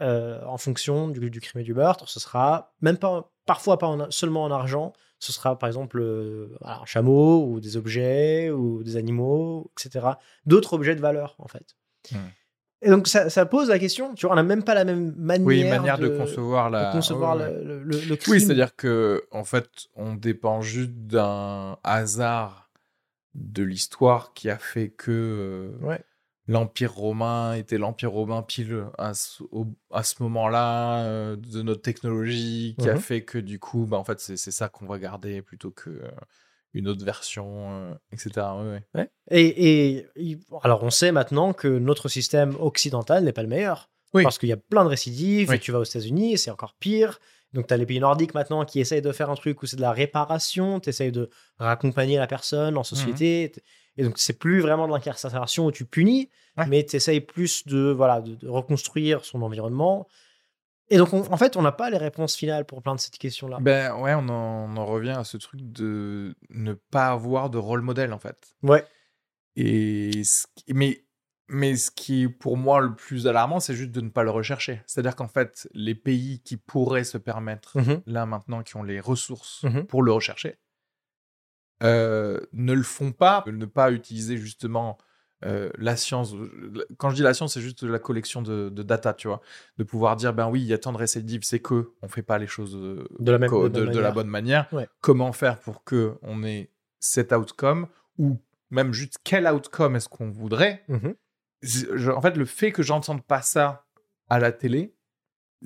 euh, 0.00 0.42
en 0.46 0.56
fonction 0.56 1.08
du, 1.08 1.28
du, 1.28 1.40
crime 1.42 1.60
et 1.60 1.64
du 1.64 1.74
meurtre. 1.74 2.08
Ce 2.08 2.18
sera 2.18 2.72
même 2.80 2.96
pas, 2.96 3.30
parfois 3.44 3.78
pas 3.78 4.06
seulement 4.08 4.44
en 4.44 4.50
argent, 4.50 4.94
ce 5.18 5.32
sera 5.32 5.58
par 5.58 5.66
exemple 5.66 6.00
euh, 6.00 6.56
un 6.62 6.86
chameau 6.86 7.44
ou 7.44 7.60
des 7.60 7.76
objets 7.76 8.50
ou 8.50 8.82
des 8.82 8.96
animaux, 8.96 9.70
etc. 9.78 10.06
D'autres 10.46 10.72
objets 10.72 10.94
de 10.94 11.02
valeur 11.02 11.36
en 11.38 11.46
fait. 11.46 11.76
Mmh. 12.10 12.16
Et 12.84 12.90
donc 12.90 13.08
ça, 13.08 13.46
pose 13.46 13.70
la 13.70 13.78
question, 13.78 14.14
tu 14.14 14.26
vois, 14.26 14.34
on 14.34 14.36
n'a 14.36 14.42
même 14.42 14.62
pas 14.62 14.74
la 14.74 14.84
même 14.84 15.14
manière, 15.16 15.46
oui, 15.46 15.64
manière 15.64 15.98
de, 15.98 16.08
concevoir, 16.08 16.68
la... 16.68 16.92
concevoir 16.92 17.34
le, 17.34 17.82
le, 17.82 18.16
crime. 18.16 18.34
Oui, 18.34 18.40
c'est-à-dire 18.40 18.76
que 18.76 19.24
en 19.30 19.42
fait, 19.42 19.68
on 19.94 20.14
dépend 20.14 20.60
juste 20.60 20.92
d'un 20.92 21.78
hasard 21.82 22.70
de 23.34 23.62
l'histoire 23.62 24.34
qui 24.34 24.50
a 24.50 24.58
fait 24.58 24.90
que 24.90 25.10
euh, 25.82 25.96
l'Empire 26.46 26.92
romain 26.92 27.54
était 27.54 27.78
l'Empire 27.78 28.10
romain 28.10 28.42
pile 28.42 28.84
à 28.98 29.14
ce, 29.14 29.42
à 29.90 30.02
ce 30.02 30.22
moment-là 30.22 31.04
euh, 31.04 31.36
de 31.36 31.62
notre 31.62 31.80
technologie, 31.80 32.76
qui 32.78 32.90
a 32.90 32.94
mhm. 32.94 33.00
fait 33.00 33.24
que 33.24 33.38
du 33.38 33.58
coup, 33.58 33.86
bah, 33.86 33.96
en 33.96 34.04
fait, 34.04 34.20
c'est 34.20 34.36
ça 34.36 34.68
qu'on 34.68 34.86
va 34.86 34.98
garder 34.98 35.40
plutôt 35.40 35.70
que... 35.70 35.88
Euh, 35.88 36.10
une 36.74 36.88
autre 36.88 37.04
version, 37.04 37.70
euh, 37.70 37.94
etc. 38.12 38.46
Et, 39.30 40.06
alors, 40.62 40.82
on 40.82 40.90
sait 40.90 41.12
maintenant 41.12 41.52
que 41.52 41.68
notre 41.68 42.08
système 42.08 42.56
occidental 42.60 43.24
n'est 43.24 43.32
pas 43.32 43.42
le 43.42 43.48
meilleur. 43.48 43.88
Parce 44.12 44.38
qu'il 44.38 44.48
y 44.48 44.52
a 44.52 44.56
plein 44.56 44.84
de 44.84 44.90
récidives, 44.90 45.52
et 45.52 45.58
tu 45.58 45.72
vas 45.72 45.80
aux 45.80 45.84
États-Unis, 45.84 46.38
c'est 46.38 46.50
encore 46.50 46.76
pire. 46.78 47.18
Donc, 47.52 47.66
tu 47.66 47.74
as 47.74 47.76
les 47.76 47.86
pays 47.86 47.98
nordiques 47.98 48.34
maintenant 48.34 48.64
qui 48.64 48.78
essayent 48.78 49.02
de 49.02 49.10
faire 49.10 49.30
un 49.30 49.34
truc 49.34 49.62
où 49.62 49.66
c'est 49.66 49.76
de 49.76 49.80
la 49.80 49.92
réparation, 49.92 50.78
tu 50.78 50.88
essayes 50.88 51.12
de 51.12 51.30
raccompagner 51.58 52.16
la 52.16 52.28
personne 52.28 52.76
en 52.76 52.84
société. 52.84 53.52
Mhm. 53.54 53.62
Et 53.96 54.04
donc, 54.04 54.18
c'est 54.18 54.38
plus 54.38 54.60
vraiment 54.60 54.86
de 54.86 54.92
l'incarcération 54.92 55.66
où 55.66 55.72
tu 55.72 55.84
punis, 55.84 56.30
mais 56.68 56.84
tu 56.84 56.96
essayes 56.96 57.20
plus 57.20 57.66
de, 57.66 57.92
voilà, 57.96 58.20
de, 58.20 58.48
reconstruire 58.48 59.24
son 59.24 59.42
environnement. 59.42 60.06
Et 60.90 60.98
donc, 60.98 61.12
en 61.14 61.36
fait, 61.36 61.56
on 61.56 61.62
n'a 61.62 61.72
pas 61.72 61.88
les 61.90 61.96
réponses 61.96 62.36
finales 62.36 62.66
pour 62.66 62.82
plein 62.82 62.94
de 62.94 63.00
ces 63.00 63.10
questions-là. 63.10 63.58
Ben 63.60 63.94
ouais, 63.96 64.14
on 64.14 64.28
en, 64.28 64.84
revient 64.86 65.10
à 65.16 65.24
ce 65.24 65.36
truc 65.38 65.60
de 65.72 66.34
ne 66.50 66.74
pas 66.74 67.08
avoir 67.08 67.48
de 67.50 67.58
rôle 67.58 67.80
modèle, 67.80 68.12
en 68.12 68.18
fait. 68.18 68.54
Ouais. 68.62 68.84
Et 69.56 70.22
mais 70.68 71.00
Mais 71.48 71.76
ce 71.76 71.90
qui 71.90 72.22
est 72.22 72.28
pour 72.28 72.56
moi 72.56 72.80
le 72.80 72.94
plus 72.94 73.26
alarmant, 73.26 73.60
c'est 73.60 73.74
juste 73.74 73.90
de 73.92 74.00
ne 74.00 74.08
pas 74.08 74.22
le 74.22 74.30
rechercher. 74.30 74.80
C'est-à-dire 74.86 75.14
qu'en 75.14 75.28
fait, 75.28 75.68
les 75.74 75.94
pays 75.94 76.40
qui 76.40 76.56
pourraient 76.56 77.04
se 77.04 77.18
permettre, 77.18 77.78
Mhm. 77.78 78.02
là 78.06 78.24
maintenant, 78.24 78.62
qui 78.62 78.76
ont 78.76 78.82
les 78.82 78.98
ressources 78.98 79.62
Mhm. 79.64 79.86
pour 79.86 80.02
le 80.02 80.10
rechercher, 80.12 80.56
euh, 81.82 82.40
ne 82.52 82.72
le 82.72 82.82
font 82.82 83.12
pas. 83.12 83.44
Ne 83.46 83.66
pas 83.66 83.90
utiliser 83.92 84.36
justement 84.38 84.96
euh, 85.44 85.70
la 85.78 85.96
science. 85.96 86.34
Quand 86.98 87.10
je 87.10 87.16
dis 87.16 87.22
la 87.22 87.34
science, 87.34 87.54
c'est 87.54 87.60
juste 87.60 87.82
la 87.82 87.98
collection 87.98 88.40
de, 88.42 88.68
de 88.70 88.82
data, 88.82 89.12
tu 89.14 89.28
vois. 89.28 89.40
De 89.78 89.84
pouvoir 89.84 90.16
dire, 90.16 90.32
ben 90.32 90.48
oui, 90.48 90.60
il 90.62 90.66
y 90.66 90.72
a 90.72 90.78
tant 90.78 90.92
de 90.92 90.96
récidives, 90.98 91.42
c'est 91.42 91.60
que 91.60 91.92
on 92.02 92.08
fait 92.08 92.22
pas 92.22 92.38
les 92.38 92.46
choses 92.46 92.76
euh, 92.76 93.06
De 93.18 93.30
la 93.32 93.38
même- 93.38 93.50
de 93.50 94.10
bonne 94.12 94.28
manière. 94.28 94.68
Ouais. 94.72 94.88
Comment 95.00 95.32
faire 95.32 95.58
pour 95.60 95.84
que 95.84 96.14
on 96.22 96.42
ait 96.44 96.70
cet 97.00 97.32
outcome 97.32 97.88
ou 98.18 98.38
même 98.70 98.92
juste 98.92 99.18
quel 99.24 99.46
outcome 99.46 99.96
est-ce 99.96 100.08
qu'on 100.08 100.30
voudrait? 100.30 100.84
Mhm. 100.88 101.14
je- 101.62 102.10
en 102.10 102.20
fait, 102.20 102.36
le 102.36 102.44
fait 102.46 102.72
que 102.72 102.82
j'entende 102.82 103.22
pas 103.22 103.42
ça 103.42 103.84
à 104.30 104.38
la 104.38 104.52
télé, 104.52 104.94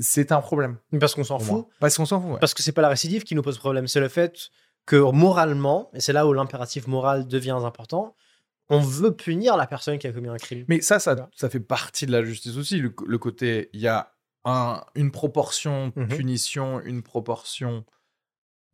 c'est 0.00 0.30
un 0.32 0.40
problème. 0.40 0.78
Parce 1.00 1.14
qu'on 1.14 1.24
s'en 1.24 1.38
fout. 1.38 1.66
Parce 1.80 1.96
qu'on 1.96 2.06
s'en 2.06 2.20
fout. 2.20 2.32
ouais. 2.32 2.38
Parce 2.40 2.54
que 2.54 2.62
c'est 2.62 2.72
pas 2.72 2.82
la 2.82 2.88
récidive 2.88 3.24
qui 3.24 3.34
nous 3.34 3.42
pose 3.42 3.58
problème, 3.58 3.86
c'est 3.88 4.00
le 4.00 4.08
fait 4.08 4.48
que 4.86 4.96
moralement, 5.12 5.90
et 5.92 6.00
c'est 6.00 6.12
là 6.12 6.26
où 6.26 6.32
l'impératif 6.32 6.86
moral 6.86 7.26
devient 7.26 7.58
important, 7.64 8.14
on 8.70 8.80
veut 8.80 9.14
punir 9.16 9.56
la 9.56 9.66
personne 9.66 9.98
qui 9.98 10.06
a 10.06 10.12
commis 10.12 10.28
un 10.28 10.36
crime. 10.36 10.64
Mais 10.68 10.80
ça, 10.80 10.98
ça, 10.98 11.28
ça 11.34 11.48
fait 11.48 11.60
partie 11.60 12.06
de 12.06 12.12
la 12.12 12.22
justice 12.24 12.56
aussi. 12.56 12.78
Le, 12.78 12.92
le 13.06 13.18
côté, 13.18 13.70
il 13.72 13.80
y 13.80 13.88
a 13.88 14.12
un, 14.44 14.82
une 14.94 15.10
proportion 15.10 15.92
Mhm. 15.96 16.08
punition, 16.08 16.80
une 16.80 17.02
proportion. 17.02 17.84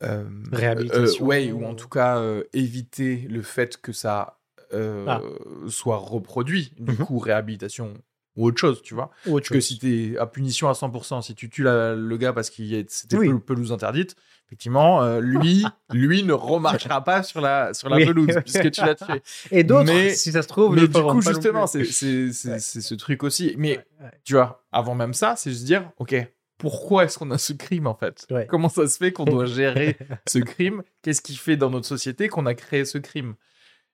euh, 0.03 0.29
Réhabilitation. 0.53 1.25
euh, 1.25 1.29
ouais, 1.29 1.53
ou 1.53 1.65
en 1.65 1.75
tout 1.75 1.89
cas 1.89 2.19
euh, 2.19 2.43
éviter 2.53 3.17
le 3.31 3.43
fait 3.43 3.81
que 3.81 3.93
ça 3.93 4.41
euh, 4.73 5.07
Ah. 5.09 5.21
soit 5.69 5.97
reproduit. 5.99 6.73
Du 6.79 6.93
Mhm. 6.93 7.07
coup, 7.07 7.19
réhabilitation 7.19 7.95
ou 8.37 8.47
autre 8.47 8.59
chose, 8.59 8.83
tu 8.83 8.95
vois. 8.95 9.11
Ou 9.27 9.35
autre 9.37 9.43
Parce 9.43 9.49
que 9.51 9.55
chose. 9.57 9.65
si 9.67 9.79
t'es 9.79 10.19
à 10.19 10.27
punition 10.27 10.69
à 10.69 10.73
100%, 10.73 11.23
si 11.23 11.35
tu 11.35 11.49
tues 11.51 11.63
la- 11.63 11.95
le 11.95 12.17
gars 12.17 12.33
parce 12.33 12.51
qu'il 12.51 12.85
c'était 12.89 13.17
Oui. 13.17 13.29
pel- 13.29 13.41
pelouse 13.41 13.73
interdite, 13.73 14.17
effectivement, 14.47 15.03
euh, 15.03 15.21
lui, 15.21 15.65
lui 15.93 16.23
ne 16.23 16.33
remarchera 16.33 17.03
pas 17.05 17.23
sur 17.23 17.41
la, 17.41 17.73
sur 17.75 17.89
la 17.89 17.97
Oui. 17.97 18.07
pelouse 18.07 18.27
puisque 18.45 18.71
tu 18.71 18.81
l'as 18.81 18.95
tué. 18.95 19.23
Et 19.51 19.63
d'autres, 19.65 19.93
Mais- 19.93 20.15
si 20.15 20.33
ça 20.33 20.43
se 20.43 20.49
trouve, 20.49 20.75
Mais 20.75 20.89
du 20.89 20.89
coup, 21.03 21.21
justement, 21.23 21.67
c'est 21.67 21.81
Ouais. 21.81 22.59
ce 22.61 22.95
truc 22.95 23.23
aussi. 23.23 23.55
Mais 23.57 23.79
Ouais, 23.79 23.85
ouais. 24.07 24.11
tu 24.25 24.35
vois, 24.35 24.65
avant 24.73 24.95
même 24.95 25.15
ça, 25.15 25.35
c'est 25.37 25.51
juste 25.51 25.65
dire, 25.65 25.91
ok, 25.99 26.15
pourquoi 26.59 27.05
est-ce 27.05 27.19
qu'on 27.19 27.31
a 27.31 27.39
ce 27.39 27.53
crime 27.53 27.87
en 27.87 27.95
fait? 27.95 28.27
Comment 28.49 28.69
ça 28.69 28.87
se 28.87 28.97
fait 28.97 29.13
qu'on 29.13 29.25
doit 29.25 29.47
gérer 29.47 29.97
ce 30.29 30.39
crime? 30.39 30.83
Qu'est-ce 31.03 31.21
qui 31.21 31.37
fait 31.37 31.57
dans 31.57 31.71
notre 31.71 31.87
société 31.87 32.29
qu'on 32.29 32.47
a 32.47 32.55
créé 32.55 32.85
ce 32.85 32.99
crime? 32.99 33.35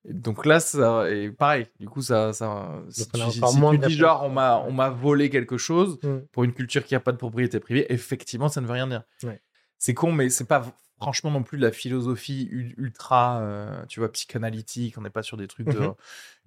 Et 0.09 0.15
Donc 0.15 0.47
là, 0.47 0.61
ça 0.61 1.05
pareil. 1.39 1.67
Du 1.79 1.89
coup, 1.89 2.01
ça, 2.03 2.33
ça 2.33 2.83
si 2.89 3.07
tu, 3.09 3.21
si 3.21 3.41
tu 3.41 3.79
dis 3.79 3.93
genre 3.95 4.23
on 4.25 4.31
m'a 4.31 4.57
on 4.59 4.73
m'a 4.73 4.89
volé 4.91 5.29
quelque 5.31 5.59
chose 5.59 5.99
Mm. 6.03 6.21
pour 6.33 6.45
une 6.45 6.53
culture 6.55 6.85
qui 6.85 6.95
a 6.95 7.01
pas 7.01 7.13
de 7.13 7.19
propriété 7.19 7.61
privée, 7.61 7.93
effectivement, 7.93 8.49
ça 8.49 8.61
ne 8.61 8.67
veut 8.67 8.73
rien 8.73 8.87
dire. 8.87 9.03
Ouais. 9.23 9.41
C'est 9.79 9.93
con, 9.95 10.13
mais 10.13 10.31
c'est 10.31 10.47
pas 10.47 10.65
franchement 10.99 11.31
non 11.31 11.43
plus 11.43 11.57
de 11.59 11.63
la 11.63 11.73
philosophie 11.73 12.49
ultra, 12.51 13.41
euh, 13.41 13.85
tu 13.87 14.01
vois, 14.01 14.11
psychanalytique. 14.13 14.97
On 14.99 15.03
n'est 15.03 15.11
pas 15.11 15.23
sur 15.23 15.37
des 15.37 15.49
trucs 15.49 15.67
de 15.69 15.79
Mhm. 15.79 15.95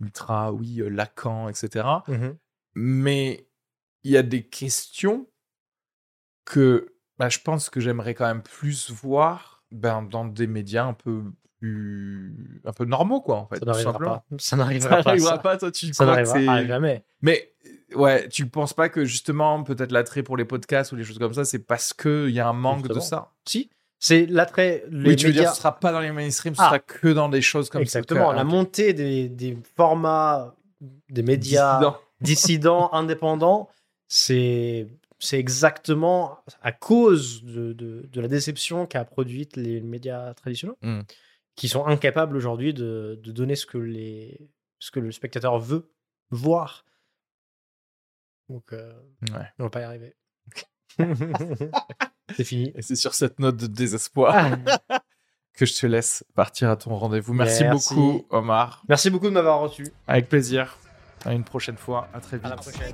ultra, 0.01 0.51
oui, 0.51 0.81
euh, 0.81 0.89
Lacan, 0.89 1.47
etc. 1.49 1.87
Mhm. 2.07 2.35
Mais 2.75 3.47
il 4.03 4.11
y 4.11 4.17
a 4.17 4.23
des 4.23 4.43
questions 4.47 5.27
que 6.45 6.93
bah, 7.17 7.29
je 7.29 7.39
pense 7.39 7.69
que 7.69 7.79
j'aimerais 7.79 8.13
quand 8.15 8.25
même 8.27 8.41
plus 8.43 8.89
voir 8.91 9.63
ben, 9.71 10.01
dans 10.03 10.25
des 10.25 10.47
médias 10.47 10.85
un 10.85 10.93
peu 10.93 11.23
plus 11.63 12.59
un 12.65 12.73
peu 12.73 12.85
normaux 12.85 13.21
quoi 13.21 13.37
en 13.37 13.45
fait 13.47 13.59
Ça 13.59 13.65
n'arrivera 13.65 13.99
pas. 13.99 14.25
Ça 14.37 14.55
n'arrivera 14.57 15.01
pas. 15.03 15.17
ça. 15.17 15.37
pas, 15.37 15.57
toi 15.57 15.71
tu 15.71 15.93
Ça 15.93 16.03
crois 16.05 16.17
que 16.21 16.27
n'arrivera 16.27 16.53
ah, 16.55 16.65
jamais. 16.65 17.03
mais 17.21 17.51
ouais 17.95 18.27
tu 18.29 18.47
penses 18.47 18.73
pas 18.73 18.89
que 18.89 19.05
justement 19.05 19.63
peut-être 19.63 19.91
l'attrait 19.91 20.23
pour 20.23 20.35
les 20.37 20.45
podcasts 20.45 20.91
ou 20.91 20.95
les 20.95 21.03
choses 21.03 21.19
comme 21.19 21.33
ça 21.33 21.45
c'est 21.45 21.59
parce 21.59 21.93
que 21.93 22.27
il 22.27 22.35
y 22.35 22.39
a 22.39 22.47
un 22.47 22.53
manque 22.53 22.87
de 22.87 22.99
ça? 22.99 23.31
Si, 23.45 23.69
c'est 23.99 24.25
l'attrait. 24.25 24.83
Les 24.89 25.09
oui 25.11 25.15
tu 25.15 25.27
veux 25.27 25.31
dire 25.33 25.43
médias- 25.43 25.53
ce 25.53 25.57
sera 25.61 25.79
pas 25.79 25.91
dans 25.93 26.01
les 26.01 26.11
mainstream 26.11 26.53
ce 26.55 26.61
Ah. 26.61 26.65
sera 26.65 26.79
que 26.79 27.07
dans 27.13 27.29
des 27.29 27.41
choses 27.41 27.69
comme 27.69 27.81
Exactement. 27.81 28.31
ça 28.31 28.35
La 28.35 28.43
montée 28.43 28.93
des, 28.93 29.29
des 29.29 29.57
formats, 29.77 30.53
des 31.09 31.23
médias 31.23 31.79
Dissident. 31.79 31.97
dissidents, 32.21 32.93
indépendants, 32.93 33.69
c'est 34.07 34.87
c'est 35.19 35.39
exactement 35.39 36.39
à 36.61 36.73
cause 36.73 37.43
de, 37.45 37.71
de, 37.71 38.05
de 38.11 38.21
la 38.21 38.27
déception 38.27 38.85
qu'a 38.85 39.05
produite 39.05 39.55
les 39.55 39.79
médias 39.79 40.33
traditionnels, 40.33 40.75
Mm. 40.81 40.99
Qui 41.55 41.67
sont 41.69 41.85
incapables 41.85 42.35
aujourd'hui 42.35 42.73
de, 42.73 43.19
de 43.23 43.31
donner 43.31 43.55
ce 43.55 43.65
que, 43.65 43.77
les, 43.77 44.49
ce 44.79 44.91
que 44.91 44.99
le 44.99 45.11
spectateur 45.11 45.59
veut 45.59 45.91
voir. 46.29 46.85
Donc, 48.49 48.73
euh, 48.73 48.93
Ouais. 49.33 49.45
on 49.59 49.63
va 49.63 49.69
pas 49.69 49.81
y 49.81 49.83
arriver. 49.83 50.15
c'est 52.35 52.43
fini. 52.43 52.71
et 52.75 52.81
c'est 52.81 52.95
sur 52.95 53.13
cette 53.13 53.39
note 53.39 53.57
de 53.57 53.67
désespoir 53.67 54.57
que 55.53 55.65
je 55.65 55.73
te 55.79 55.85
laisse 55.87 56.23
partir 56.35 56.69
à 56.69 56.75
ton 56.75 56.95
rendez-vous 56.95 57.33
merci, 57.33 57.63
Merci. 57.63 57.93
beaucoup 57.95 58.25
Omar 58.29 58.83
Merci 58.89 59.09
beaucoup 59.09 59.25
de 59.25 59.31
m'avoir 59.31 59.59
reçu. 59.61 59.87
Avec 60.07 60.29
plaisir. 60.29 60.77
À 61.25 61.33
une 61.33 61.43
prochaine 61.43 61.77
fois. 61.77 62.07
À 62.13 62.19
très 62.19 62.37
vite. 62.37 62.45
À 62.45 62.49
la 62.49 62.55
prochaine. 62.55 62.93